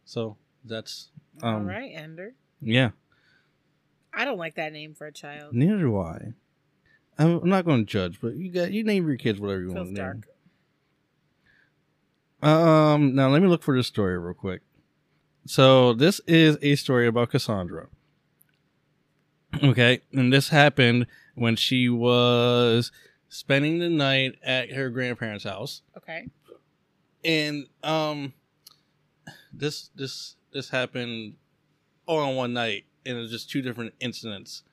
So 0.05 0.38
that's 0.63 1.09
um 1.41 1.55
All 1.55 1.61
right, 1.61 1.91
Ender. 1.95 2.35
yeah. 2.61 2.91
I 4.13 4.23
don't 4.23 4.38
like 4.38 4.53
that 4.53 4.71
name 4.71 4.93
for 4.93 5.07
a 5.07 5.11
child. 5.11 5.55
Neither 5.55 5.79
do 5.79 5.97
I. 5.97 6.34
I'm 7.17 7.49
not 7.49 7.65
going 7.65 7.88
to 7.88 7.91
judge, 7.91 8.19
but 8.21 8.35
you 8.35 8.51
got 8.51 8.71
you 8.71 8.84
name 8.84 9.07
your 9.07 9.17
kids 9.17 9.39
whatever 9.39 9.61
you 9.61 9.69
Feels 9.73 9.77
want 9.88 9.95
to 9.95 10.01
name. 10.03 10.23
dark. 12.43 12.57
Um, 12.59 13.15
now 13.15 13.29
let 13.29 13.41
me 13.41 13.47
look 13.47 13.63
for 13.63 13.75
this 13.75 13.88
story 13.88 14.15
real 14.19 14.35
quick. 14.35 14.61
So 15.47 15.93
this 15.93 16.21
is 16.27 16.59
a 16.61 16.75
story 16.75 17.07
about 17.07 17.31
Cassandra. 17.31 17.88
Okay, 19.63 20.01
and 20.13 20.31
this 20.31 20.49
happened 20.49 21.07
when 21.34 21.55
she 21.55 21.89
was 21.89 22.91
spending 23.29 23.79
the 23.79 23.89
night 23.89 24.35
at 24.43 24.71
her 24.71 24.89
grandparents' 24.89 25.43
house, 25.43 25.81
Okay. 25.97 26.27
and 27.23 27.67
um, 27.83 28.33
this 29.53 29.89
this 29.95 30.35
this 30.53 30.69
happened 30.69 31.35
all 32.05 32.29
in 32.29 32.35
one 32.35 32.53
night, 32.53 32.85
and 33.05 33.17
it 33.17 33.19
was 33.21 33.31
just 33.31 33.49
two 33.49 33.61
different 33.61 33.93
incidents. 33.99 34.63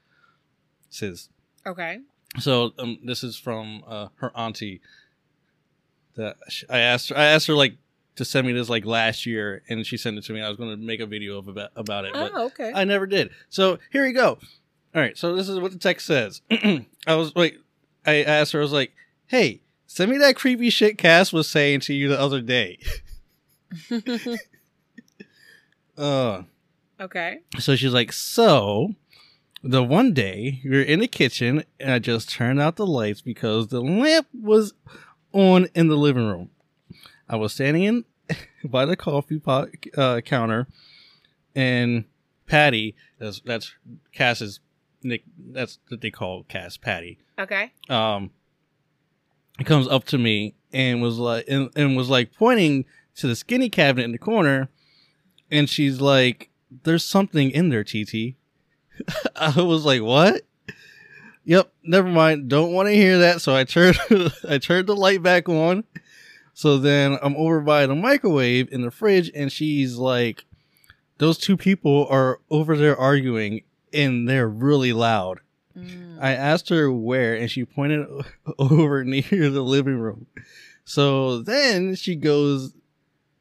Sis. 0.91 1.29
Okay. 1.67 1.99
So 2.39 2.73
um, 2.79 2.99
this 3.05 3.23
is 3.25 3.37
from 3.37 3.83
uh, 3.87 4.09
her 4.17 4.31
auntie. 4.37 4.81
That 6.17 6.37
I 6.71 6.79
asked 6.79 7.09
her. 7.09 7.19
I 7.19 7.25
asked 7.25 7.47
her 7.49 7.55
like 7.55 7.75
to 8.17 8.25
send 8.25 8.47
me 8.47 8.53
this 8.53 8.69
like 8.69 8.85
last 8.85 9.27
year, 9.27 9.63
and 9.69 9.85
she 9.85 9.97
sent 9.97 10.17
it 10.19 10.25
to 10.25 10.33
me. 10.33 10.41
I 10.41 10.49
was 10.49 10.57
going 10.57 10.71
to 10.71 10.77
make 10.77 11.01
a 11.01 11.07
video 11.07 11.39
of 11.39 11.49
about, 11.49 11.71
about 11.75 12.05
it, 12.05 12.13
but 12.13 12.31
Oh, 12.35 12.47
okay. 12.47 12.71
I 12.73 12.85
never 12.85 13.07
did. 13.07 13.31
So 13.49 13.79
here 13.91 14.05
we 14.05 14.13
go. 14.13 14.39
All 14.95 15.03
right. 15.03 15.19
So 15.19 15.35
this 15.35 15.49
is 15.49 15.59
what 15.59 15.73
the 15.73 15.79
text 15.79 16.07
says. 16.07 16.41
I 16.51 17.17
was 17.17 17.35
like, 17.35 17.59
I 18.07 18.23
asked 18.23 18.53
her. 18.53 18.61
I 18.61 18.63
was 18.63 18.73
like, 18.73 18.93
"Hey, 19.27 19.61
send 19.87 20.11
me 20.11 20.19
that 20.19 20.37
creepy 20.37 20.71
shit 20.71 20.99
Cass 20.99 21.33
was 21.33 21.49
saying 21.49 21.81
to 21.81 21.95
you 21.95 22.09
the 22.09 22.21
other 22.21 22.41
day." 22.41 22.79
uh. 25.99 26.43
okay. 27.01 27.39
So 27.59 27.77
she's 27.77 27.95
like, 27.95 28.13
so 28.13 28.95
the 29.63 29.83
one 29.83 30.13
day 30.13 30.61
we 30.65 30.71
were 30.71 30.83
in 30.83 31.01
the 31.01 31.09
kitchen 31.09 31.65
and 31.81 31.91
I 31.91 31.99
just 31.99 32.29
turned 32.29 32.61
out 32.61 32.77
the 32.77 32.87
lights 32.87 33.23
because 33.23 33.69
the 33.69 33.81
lamp 33.81 34.29
was 34.33 34.75
on 35.33 35.69
in 35.75 35.89
the 35.89 35.97
living 35.97 36.27
room. 36.27 36.51
I 37.29 37.37
was 37.37 37.55
standing 37.55 37.83
in 37.83 38.05
by 38.65 38.85
the 38.85 38.97
coffee 38.97 39.39
pot 39.39 39.69
uh, 39.97 40.21
counter, 40.21 40.69
and 41.55 42.05
Patty, 42.47 42.95
that's 43.19 43.41
that's 43.41 43.75
Cass's 44.13 44.61
nick. 45.05 45.25
That's 45.39 45.79
what 45.89 46.01
they 46.01 46.11
call 46.11 46.45
Cass, 46.45 46.77
Patty. 46.77 47.19
Okay. 47.39 47.73
Um, 47.89 48.31
it 49.59 49.65
comes 49.65 49.87
up 49.87 50.05
to 50.07 50.19
me 50.19 50.55
and 50.73 51.01
was 51.01 51.19
like, 51.19 51.45
and, 51.49 51.71
and 51.77 51.97
was 51.97 52.09
like 52.09 52.35
pointing 52.35 52.85
to 53.17 53.27
the 53.27 53.37
skinny 53.37 53.69
cabinet 53.69 54.05
in 54.05 54.13
the 54.13 54.19
corner, 54.19 54.69
and 55.51 55.69
she's 55.69 56.01
like, 56.01 56.51
"There's 56.83 57.05
something 57.05 57.51
in 57.51 57.69
there, 57.69 57.85
TT." 57.85 58.35
I 59.37 59.61
was 59.61 59.85
like, 59.85 60.03
"What?" 60.03 60.43
Yep, 61.45 61.73
never 61.83 62.09
mind. 62.09 62.49
Don't 62.49 62.73
want 62.73 62.89
to 62.89 62.95
hear 62.95 63.19
that. 63.19 63.43
So 63.43 63.55
I 63.55 63.65
turned 63.65 63.99
I 64.49 64.59
turned 64.59 64.89
the 64.89 64.97
light 64.97 65.23
back 65.23 65.49
on. 65.49 65.85
So 66.55 66.79
then 66.79 67.19
I'm 67.21 67.37
over 67.37 67.61
by 67.61 67.87
the 67.87 67.97
microwave 67.97 68.73
in 68.73 68.83
the 68.83 68.91
fridge, 68.91 69.31
and 69.35 69.51
she's 69.51 69.97
like, 69.97 70.45
"Those 71.19 71.37
two 71.39 71.57
people 71.57 72.07
are 72.09 72.41
over 72.49 72.77
there 72.77 72.97
arguing, 72.97 73.63
and 73.95 74.29
they're 74.29 74.49
really 74.49 74.93
loud." 74.93 75.41
Mm. 75.77 76.19
I 76.21 76.33
asked 76.33 76.69
her 76.69 76.91
where, 76.93 77.35
and 77.35 77.51
she 77.51 77.65
pointed 77.65 78.07
over 78.59 79.05
near 79.05 79.23
the 79.51 79.63
living 79.63 79.99
room. 79.99 80.27
So 80.85 81.41
then 81.41 81.95
she 81.95 82.15
goes, 82.15 82.75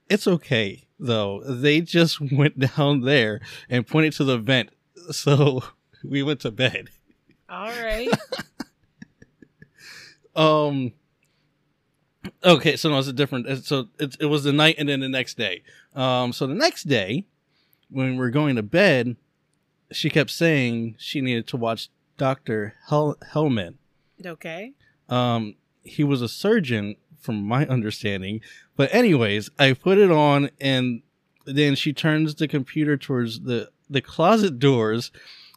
It's 0.10 0.28
okay, 0.28 0.88
though. 1.00 1.44
They 1.44 1.82
just 1.82 2.20
went 2.32 2.58
down 2.58 3.02
there 3.02 3.42
and 3.70 3.86
pointed 3.86 4.14
to 4.14 4.24
the 4.24 4.38
vent. 4.38 4.70
So 5.12 5.62
we 6.02 6.24
went 6.24 6.40
to 6.42 6.52
bed. 6.52 6.90
All 7.50 7.68
right. 7.68 8.08
Um. 10.36 10.94
Okay, 12.44 12.78
so 12.78 12.90
no, 12.90 13.00
it's 13.00 13.08
a 13.08 13.14
different. 13.14 13.66
So 13.66 13.90
it, 14.00 14.16
it 14.20 14.26
was 14.28 14.44
the 14.46 14.54
night 14.54 14.76
and 14.78 14.88
then 14.88 15.02
the 15.02 15.10
next 15.10 15.38
day. 15.38 15.64
Um. 15.94 16.32
So 16.32 16.48
the 16.48 16.54
next 16.54 16.84
day, 16.84 17.26
when 17.90 18.16
we're 18.18 18.30
going 18.30 18.56
to 18.56 18.64
bed, 18.64 19.18
she 19.92 20.10
kept 20.10 20.30
saying 20.32 20.96
she 20.98 21.22
needed 21.22 21.48
to 21.48 21.58
watch 21.58 21.90
Doctor 22.18 22.76
Hel- 22.88 23.18
Hellman. 23.34 23.76
okay. 24.26 24.74
Um, 25.10 25.56
he 25.84 26.04
was 26.04 26.22
a 26.22 26.30
surgeon, 26.30 26.96
from 27.24 27.44
my 27.44 27.66
understanding. 27.68 28.42
But 28.76 28.94
anyways, 28.94 29.50
I 29.58 29.74
put 29.74 29.98
it 29.98 30.12
on, 30.12 30.50
and 30.60 31.02
then 31.46 31.76
she 31.76 31.94
turns 31.94 32.36
the 32.36 32.48
computer 32.48 32.98
towards 32.98 33.42
the 33.42 33.70
the 33.90 34.02
closet 34.02 34.60
doors, 34.60 35.12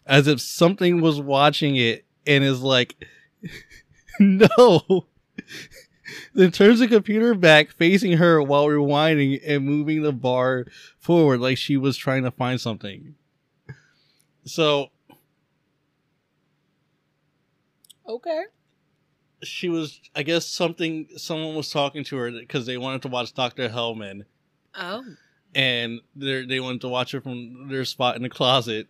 as 0.07 0.27
if 0.27 0.41
something 0.41 1.01
was 1.01 1.21
watching 1.21 1.77
it, 1.77 2.05
and 2.27 2.45
is 2.45 2.63
like, 2.63 2.95
"No." 4.21 5.07
then 6.35 6.53
turns 6.53 6.79
the 6.79 6.89
computer 6.89 7.35
back, 7.35 7.71
facing 7.71 8.13
her 8.13 8.41
while 8.41 8.67
rewinding 8.67 9.41
and 9.47 9.65
moving 9.65 10.03
the 10.03 10.13
bar 10.13 10.67
forward, 10.99 11.41
like 11.41 11.59
she 11.59 11.77
was 11.77 11.97
trying 11.97 12.23
to 12.23 12.31
find 12.31 12.61
something. 12.61 13.15
So 14.47 14.91
Okay. 18.09 18.45
she 19.43 19.69
was 19.69 20.01
i 20.15 20.23
guess 20.23 20.47
something 20.47 21.09
someone 21.17 21.55
was 21.57 21.71
talking 21.71 22.03
to 22.05 22.17
her 22.17 22.31
because 22.31 22.65
they 22.67 22.79
wanted 22.79 23.03
to 23.03 23.09
watch 23.09 23.35
dr 23.35 23.69
hellman 23.69 24.25
Oh. 24.75 25.05
and 25.55 26.01
they 26.15 26.47
they 26.47 26.61
wanted 26.61 26.81
to 26.83 26.89
watch 26.89 27.13
it 27.15 27.23
from 27.23 27.69
their 27.69 27.85
spot 27.85 28.17
in 28.17 28.23
the 28.23 28.29
closet 28.31 28.87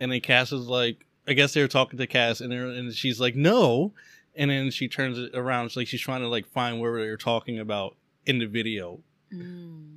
and 0.00 0.10
then 0.10 0.20
cass 0.20 0.50
was 0.50 0.66
like 0.66 1.04
i 1.28 1.32
guess 1.34 1.52
they 1.54 1.60
were 1.62 1.68
talking 1.68 1.98
to 1.98 2.06
cass 2.06 2.40
and, 2.40 2.50
they're- 2.50 2.68
and 2.70 2.92
she's 2.94 3.20
like 3.20 3.36
no 3.36 3.92
and 4.34 4.50
then 4.50 4.70
she 4.70 4.88
turns 4.88 5.18
it 5.18 5.30
around 5.34 5.66
it's 5.66 5.76
like 5.76 5.86
she's 5.86 6.00
trying 6.00 6.22
to 6.22 6.28
like 6.28 6.46
find 6.48 6.80
where 6.80 6.98
they're 7.00 7.16
talking 7.16 7.58
about 7.60 7.96
in 8.26 8.38
the 8.38 8.46
video 8.46 8.98
Mm. 9.32 9.96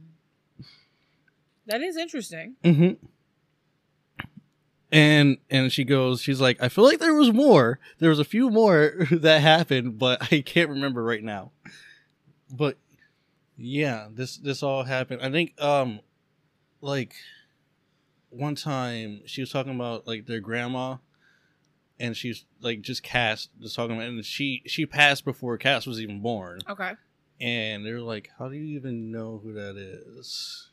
That 1.67 1.81
is 1.81 1.95
interesting. 1.97 2.55
mm-hmm. 2.63 3.05
And 4.91 5.37
and 5.49 5.71
she 5.71 5.83
goes 5.83 6.21
she's 6.21 6.39
like 6.39 6.61
i 6.61 6.69
feel 6.69 6.83
like 6.85 6.99
there 6.99 7.13
was 7.13 7.33
more 7.33 7.79
there 7.99 8.09
was 8.09 8.19
a 8.19 8.23
few 8.23 8.49
more 8.49 8.93
that 9.11 9.41
happened 9.41 9.97
but 9.97 10.21
i 10.31 10.41
can't 10.41 10.69
remember 10.69 11.03
right 11.03 11.23
now 11.23 11.51
but 12.49 12.77
yeah 13.57 14.07
this 14.11 14.37
this 14.37 14.63
all 14.63 14.83
happened 14.83 15.21
i 15.21 15.29
think 15.29 15.53
um 15.61 15.99
like 16.79 17.15
one 18.29 18.55
time 18.55 19.21
she 19.25 19.41
was 19.41 19.51
talking 19.51 19.73
about 19.75 20.07
like 20.07 20.25
their 20.25 20.39
grandma 20.39 20.95
and 21.99 22.15
she's 22.15 22.45
like 22.61 22.81
just 22.81 23.01
Cass 23.03 23.49
just 23.59 23.75
talking 23.75 23.95
about 23.95 24.07
and 24.07 24.23
she 24.23 24.61
she 24.67 24.85
passed 24.85 25.25
before 25.25 25.57
Cass 25.57 25.87
was 25.87 25.99
even 25.99 26.21
born 26.21 26.59
Okay. 26.69 26.91
and 27.41 27.83
they're 27.85 28.01
like, 28.01 28.29
"How 28.37 28.49
do 28.49 28.55
you 28.55 28.75
even 28.77 29.11
know 29.11 29.39
who 29.43 29.53
that 29.53 29.75
is?" 29.77 30.69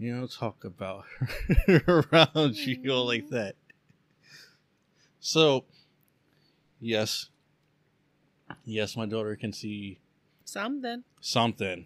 You 0.00 0.16
know, 0.16 0.26
talk 0.26 0.64
about 0.64 1.04
her 1.66 2.06
around 2.10 2.56
you 2.56 2.94
like 2.94 3.24
mm-hmm. 3.24 3.34
that. 3.34 3.54
So, 5.20 5.66
yes, 6.80 7.28
yes, 8.64 8.96
my 8.96 9.04
daughter 9.04 9.36
can 9.36 9.52
see 9.52 9.98
Something. 10.46 11.04
something. 11.20 11.84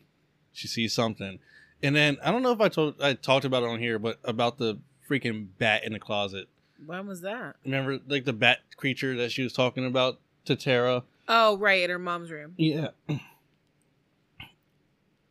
She 0.52 0.68
sees 0.68 0.92
something, 0.92 1.40
and 1.82 1.96
then 1.96 2.18
I 2.24 2.30
don't 2.30 2.44
know 2.44 2.52
if 2.52 2.60
I 2.60 2.68
told 2.68 3.02
I 3.02 3.14
talked 3.14 3.44
about 3.44 3.64
it 3.64 3.68
on 3.68 3.80
here, 3.80 3.98
but 3.98 4.20
about 4.22 4.58
the 4.58 4.78
freaking 5.10 5.48
bat 5.58 5.82
in 5.82 5.92
the 5.92 5.98
closet. 5.98 6.46
When 6.86 7.08
was 7.08 7.20
that? 7.22 7.56
Remember, 7.64 7.98
like 8.06 8.26
the 8.26 8.32
bat 8.32 8.60
creature 8.76 9.16
that 9.16 9.32
she 9.32 9.42
was 9.42 9.52
talking 9.52 9.84
about 9.84 10.20
to 10.44 10.54
Tara. 10.54 11.02
Oh, 11.26 11.56
right, 11.56 11.82
in 11.82 11.90
her 11.90 11.98
mom's 11.98 12.30
room. 12.30 12.54
Yeah. 12.56 12.90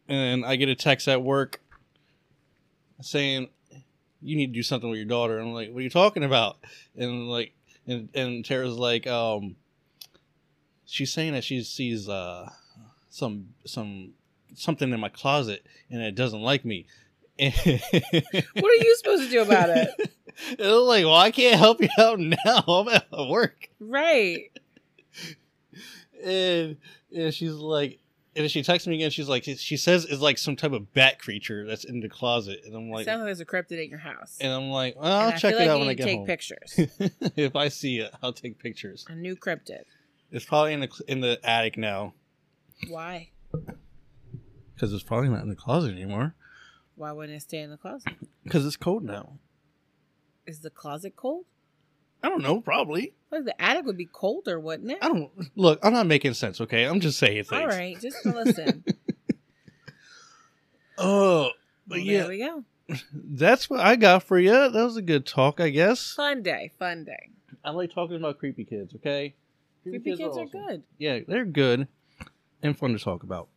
And 0.05 0.45
I 0.45 0.57
get 0.57 0.67
a 0.67 0.75
text 0.75 1.07
at 1.07 1.23
work 1.23 1.61
saying, 3.01 3.49
"You 4.21 4.35
need 4.35 4.47
to 4.47 4.53
do 4.53 4.63
something 4.63 4.89
with 4.89 4.97
your 4.97 5.07
daughter." 5.07 5.37
And 5.37 5.49
I'm 5.49 5.53
like, 5.53 5.69
"What 5.71 5.79
are 5.79 5.83
you 5.83 5.89
talking 5.89 6.23
about?" 6.23 6.57
And 6.95 7.29
like, 7.29 7.53
and 7.87 8.09
and 8.13 8.45
Tara's 8.45 8.77
like, 8.77 9.07
um, 9.07 9.55
she's 10.85 11.11
saying 11.11 11.33
that 11.33 11.43
she 11.43 11.63
sees 11.63 12.07
uh 12.07 12.49
some 13.09 13.49
some 13.65 14.13
something 14.55 14.91
in 14.91 14.99
my 14.99 15.09
closet 15.09 15.65
and 15.89 16.01
it 16.01 16.15
doesn't 16.15 16.41
like 16.41 16.63
me. 16.65 16.85
What 17.39 17.55
are 17.55 18.83
you 18.83 18.95
supposed 18.97 19.23
to 19.23 19.29
do 19.29 19.41
about 19.41 19.69
it? 19.69 19.89
Like, 20.57 21.05
well, 21.05 21.13
I 21.15 21.29
can't 21.29 21.59
help 21.59 21.79
you 21.79 21.89
out 21.99 22.19
now. 22.19 22.37
I'm 22.67 22.87
at 22.89 23.05
work. 23.29 23.69
Right. 23.79 24.51
and 26.23 26.77
and 27.15 27.31
she's 27.31 27.53
like 27.53 27.99
and 28.35 28.43
then 28.43 28.49
she 28.49 28.63
texts 28.63 28.87
me 28.87 28.95
again 28.95 29.11
she's 29.11 29.27
like 29.29 29.43
she 29.43 29.77
says 29.77 30.05
it's 30.05 30.21
like 30.21 30.37
some 30.37 30.55
type 30.55 30.71
of 30.71 30.91
bat 30.93 31.19
creature 31.19 31.65
that's 31.67 31.83
in 31.83 31.99
the 31.99 32.09
closet 32.09 32.61
and 32.65 32.75
i'm 32.75 32.89
like 32.89 33.05
Sounds 33.05 33.19
like 33.19 33.27
there's 33.27 33.39
a 33.39 33.45
cryptid 33.45 33.83
in 33.83 33.89
your 33.89 33.99
house. 33.99 34.37
and 34.41 34.51
i'm 34.51 34.69
like 34.69 34.95
well, 34.95 35.05
i'll 35.11 35.25
And 35.27 35.33
I 35.35 35.37
check 35.37 35.51
feel 35.53 35.59
it 35.61 35.61
like 35.61 35.69
out 35.69 35.73
you 35.75 35.79
when 35.79 35.87
i 35.89 35.91
need 35.91 35.97
to 35.97 36.03
get 36.03 36.05
take 36.05 36.17
home 36.17 36.25
pictures. 36.27 37.31
if 37.37 37.55
i 37.55 37.67
see 37.67 37.99
it 37.99 38.11
i'll 38.23 38.33
take 38.33 38.57
pictures 38.59 39.05
A 39.09 39.15
new 39.15 39.35
cryptid. 39.35 39.83
it's 40.31 40.45
probably 40.45 40.73
in 40.73 40.79
the 40.81 40.89
in 41.07 41.21
the 41.21 41.39
attic 41.43 41.77
now 41.77 42.13
Why? 42.87 43.29
because 44.73 44.93
it's 44.93 45.03
probably 45.03 45.29
not 45.29 45.43
in 45.43 45.49
the 45.49 45.55
closet 45.55 45.91
anymore 45.91 46.35
Why 46.95 47.11
wouldn't 47.11 47.35
it 47.37 47.41
stay 47.41 47.59
in 47.59 47.69
the 47.69 47.77
closet? 47.77 48.13
because 48.43 48.65
it's 48.65 48.77
cold 48.77 49.03
now 49.03 49.37
Is 50.47 50.59
the 50.61 50.69
closet 50.71 51.15
cold? 51.15 51.45
I 52.23 52.29
don't 52.29 52.41
know 52.41 52.61
probably 52.61 53.13
Like 53.31 53.45
the 53.45 53.61
attic 53.61 53.85
would 53.85 53.97
be 53.97 54.05
colder, 54.05 54.59
wouldn't 54.59 54.91
it? 54.91 54.99
i 55.01 55.07
don't 55.09 55.31
look 55.55 55.79
i'm 55.83 55.93
not 55.93 56.07
making 56.07 56.33
sense 56.33 56.61
okay 56.61 56.85
i'm 56.85 56.99
just 56.99 57.19
saying 57.19 57.43
things 57.43 57.61
All 57.61 57.67
right, 57.67 57.99
just 57.99 58.25
listen. 58.25 58.83
oh 60.97 61.49
but 61.87 61.97
Well, 61.97 62.05
yeah 62.05 62.19
There 62.21 62.29
we 62.29 62.37
go. 62.39 62.63
that's 63.13 63.69
what 63.69 63.79
i 63.79 63.95
got 63.95 64.23
for 64.23 64.39
you 64.39 64.51
that 64.51 64.73
was 64.73 64.97
a 64.97 65.01
good 65.01 65.25
talk 65.25 65.59
i 65.59 65.69
guess 65.69 66.13
Fun 66.13 66.41
day. 66.43 66.71
Fun 66.79 67.03
day. 67.05 67.29
I 67.63 67.71
like 67.71 67.93
talking 67.93 68.17
about 68.17 68.39
creepy 68.39 68.65
kids, 68.65 68.93
okay? 68.95 69.35
Creepy 69.83 70.17
kids 70.17 70.35
are 70.37 70.41
awesome. 70.43 70.47
good. 70.49 70.83
Yeah, 70.97 71.19
they're 71.27 71.45
good 71.45 71.87
and 72.61 72.77
fun 72.77 72.91
to 72.91 72.99
talk 72.99 73.23
about. 73.23 73.47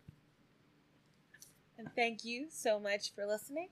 And 1.78 1.88
thank 1.96 2.24
you 2.24 2.46
so 2.48 2.78
much 2.78 3.12
for 3.14 3.26
listening. 3.26 3.68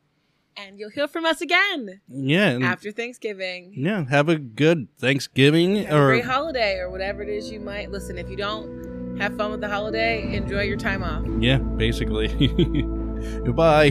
And 0.57 0.79
you'll 0.79 0.91
hear 0.91 1.09
from 1.09 1.25
us 1.25 1.41
again 1.41 2.01
Yeah. 2.09 2.59
after 2.63 2.93
Thanksgiving. 2.93 3.73
yeah. 3.77 4.05
Have 4.09 4.29
a 4.29 4.37
good 4.39 4.87
Thanksgiving 4.99 5.77
Have 5.85 5.93
a 5.93 5.97
or 6.01 6.07
great 6.11 6.25
holiday 6.25 6.79
or 6.79 6.91
whatever 6.91 7.23
it 7.23 7.29
is 7.29 7.51
you 7.51 7.59
might 7.61 7.91
listen. 7.91 8.19
If 8.19 8.29
you 8.31 8.37
don't 8.37 9.19
have 9.21 9.37
fun 9.37 9.51
with 9.51 9.61
the 9.61 9.69
holiday, 9.69 10.35
enjoy 10.37 10.63
your 10.63 10.77
time 10.77 11.03
off. 11.03 11.25
yeah, 11.41 11.59
basically. 11.59 12.29
Goodbye. 13.45 13.91